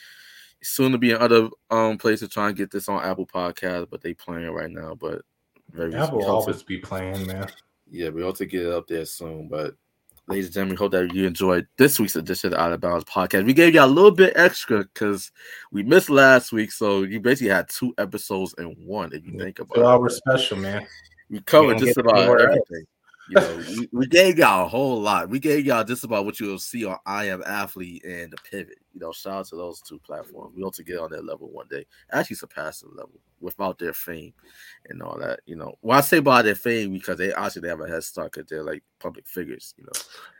soon 0.65 0.93
to 0.93 0.99
be 0.99 1.11
in 1.11 1.17
other 1.17 1.49
um 1.71 1.99
places 1.99 2.29
trying 2.29 2.55
to 2.55 2.57
get 2.59 2.71
this 2.71 2.89
on 2.89 3.03
Apple 3.03 3.27
Podcast, 3.27 3.89
but 3.91 4.01
they 4.01 4.15
playing 4.15 4.49
right 4.53 4.71
now. 4.71 4.95
But 4.95 5.23
very 5.73 5.95
Apple 5.95 6.19
we 6.19 6.25
hope 6.25 6.45
to- 6.45 6.51
always 6.51 6.63
be 6.63 6.79
playing, 6.79 7.27
man. 7.27 7.49
yeah, 7.91 8.09
we 8.11 8.23
hope 8.23 8.37
to 8.39 8.47
get 8.47 8.63
it 8.67 8.73
up 8.73 8.87
there 8.87 9.05
soon. 9.05 9.49
But 9.49 9.75
ladies 10.29 10.47
and 10.47 10.55
gentlemen, 10.55 10.75
we 10.75 10.79
hope 10.79 10.93
that 10.93 11.15
you 11.15 11.27
enjoyed 11.27 11.67
this 11.79 11.99
week's 11.99 12.17
edition 12.17 12.49
of 12.49 12.53
the 12.53 12.61
Outta 12.63 12.79
Bounds 12.79 13.05
podcast. 13.05 13.45
We 13.47 13.55
gave 13.55 13.75
you 13.75 13.83
a 13.83 13.87
little 13.87 14.11
bit 14.11 14.33
extra 14.37 14.79
because 14.85 15.31
we 15.73 15.83
missed 15.83 16.11
last 16.11 16.53
week, 16.53 16.73
so 16.73 17.03
you 17.03 17.21
basically 17.21 17.51
had 17.53 17.69
two 17.69 17.93
episodes 17.99 18.55
in 18.59 18.67
one. 18.87 19.13
If 19.13 19.27
you 19.27 19.39
think 19.39 19.59
about 19.59 19.75
Two 19.75 19.81
it, 19.83 19.87
hours 19.87 20.17
special, 20.17 20.59
man. 20.59 20.87
we 21.31 21.41
covered 21.41 21.79
don't 21.79 21.87
just 21.87 21.99
about 21.99 22.41
everything. 22.41 22.85
You 23.33 23.41
know, 23.41 23.65
we, 23.79 23.89
we 23.93 24.07
gave 24.07 24.39
y'all 24.39 24.67
a 24.67 24.69
whole 24.69 25.01
lot. 25.01 25.31
We 25.31 25.39
gave 25.39 25.65
y'all 25.65 25.85
just 25.85 26.05
about 26.05 26.27
what 26.27 26.39
you'll 26.39 26.59
see 26.59 26.85
on 26.85 26.99
I 27.07 27.27
Am 27.27 27.43
Athlete 27.47 28.05
and 28.05 28.31
the 28.31 28.37
Pivot. 28.51 28.79
You 28.93 29.01
know, 29.01 29.13
shout 29.13 29.33
out 29.33 29.47
to 29.47 29.57
those 29.57 29.81
two 29.81 29.99
platforms. 30.01 30.55
We 30.55 30.63
hope 30.63 30.75
to 30.75 30.85
get 30.85 30.99
on 30.99 31.11
that 31.13 31.25
level 31.25 31.49
one 31.51 31.67
day. 31.71 31.87
Actually, 32.11 32.37
surpass 32.37 32.81
the 32.81 32.89
level 32.89 33.19
without 33.41 33.79
their 33.79 33.95
fame 33.95 34.35
and 34.91 35.03
all 35.03 35.19
that. 35.19 35.41
You 35.47 35.57
know, 35.57 35.79
well, 35.81 35.97
I 35.97 36.03
say 36.03 36.21
by 36.21 36.43
their 36.43 36.55
fame 36.55 36.93
because 36.93 37.17
they 37.17 37.33
actually 37.33 37.63
they 37.63 37.69
have 37.69 37.81
a 37.81 37.89
head 37.89 38.05
start 38.05 38.33
because 38.33 38.49
they're 38.51 38.63
like 38.65 38.83
public 38.99 39.27
figures. 39.27 39.75
You 39.79 39.85
know, 39.85 39.93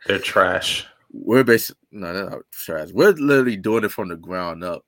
They're 0.05 0.19
trash. 0.19 0.85
we're 1.11 1.43
basically 1.43 1.79
no, 1.91 2.13
they're 2.13 2.29
not 2.29 2.41
trash. 2.51 2.89
We're 2.91 3.11
literally 3.13 3.57
doing 3.57 3.85
it 3.85 3.91
from 3.91 4.09
the 4.09 4.17
ground 4.17 4.63
up. 4.63 4.85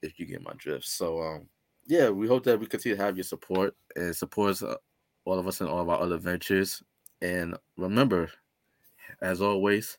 If 0.00 0.18
you 0.18 0.24
get 0.26 0.42
my 0.42 0.52
drift, 0.56 0.86
so 0.86 1.20
um, 1.20 1.48
yeah, 1.86 2.08
we 2.08 2.26
hope 2.26 2.44
that 2.44 2.58
we 2.58 2.66
continue 2.66 2.96
to 2.96 3.02
have 3.02 3.16
your 3.16 3.24
support 3.24 3.74
and 3.96 4.16
support 4.16 4.62
uh, 4.62 4.76
all 5.26 5.38
of 5.38 5.46
us 5.46 5.60
in 5.60 5.66
all 5.66 5.80
of 5.80 5.88
our 5.90 6.00
other 6.00 6.18
ventures. 6.18 6.82
And 7.20 7.56
remember, 7.76 8.30
as 9.20 9.40
always, 9.42 9.98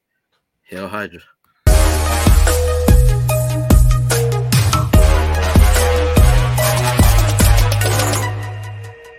Hail 0.64 0.90
Hydra. 0.90 1.22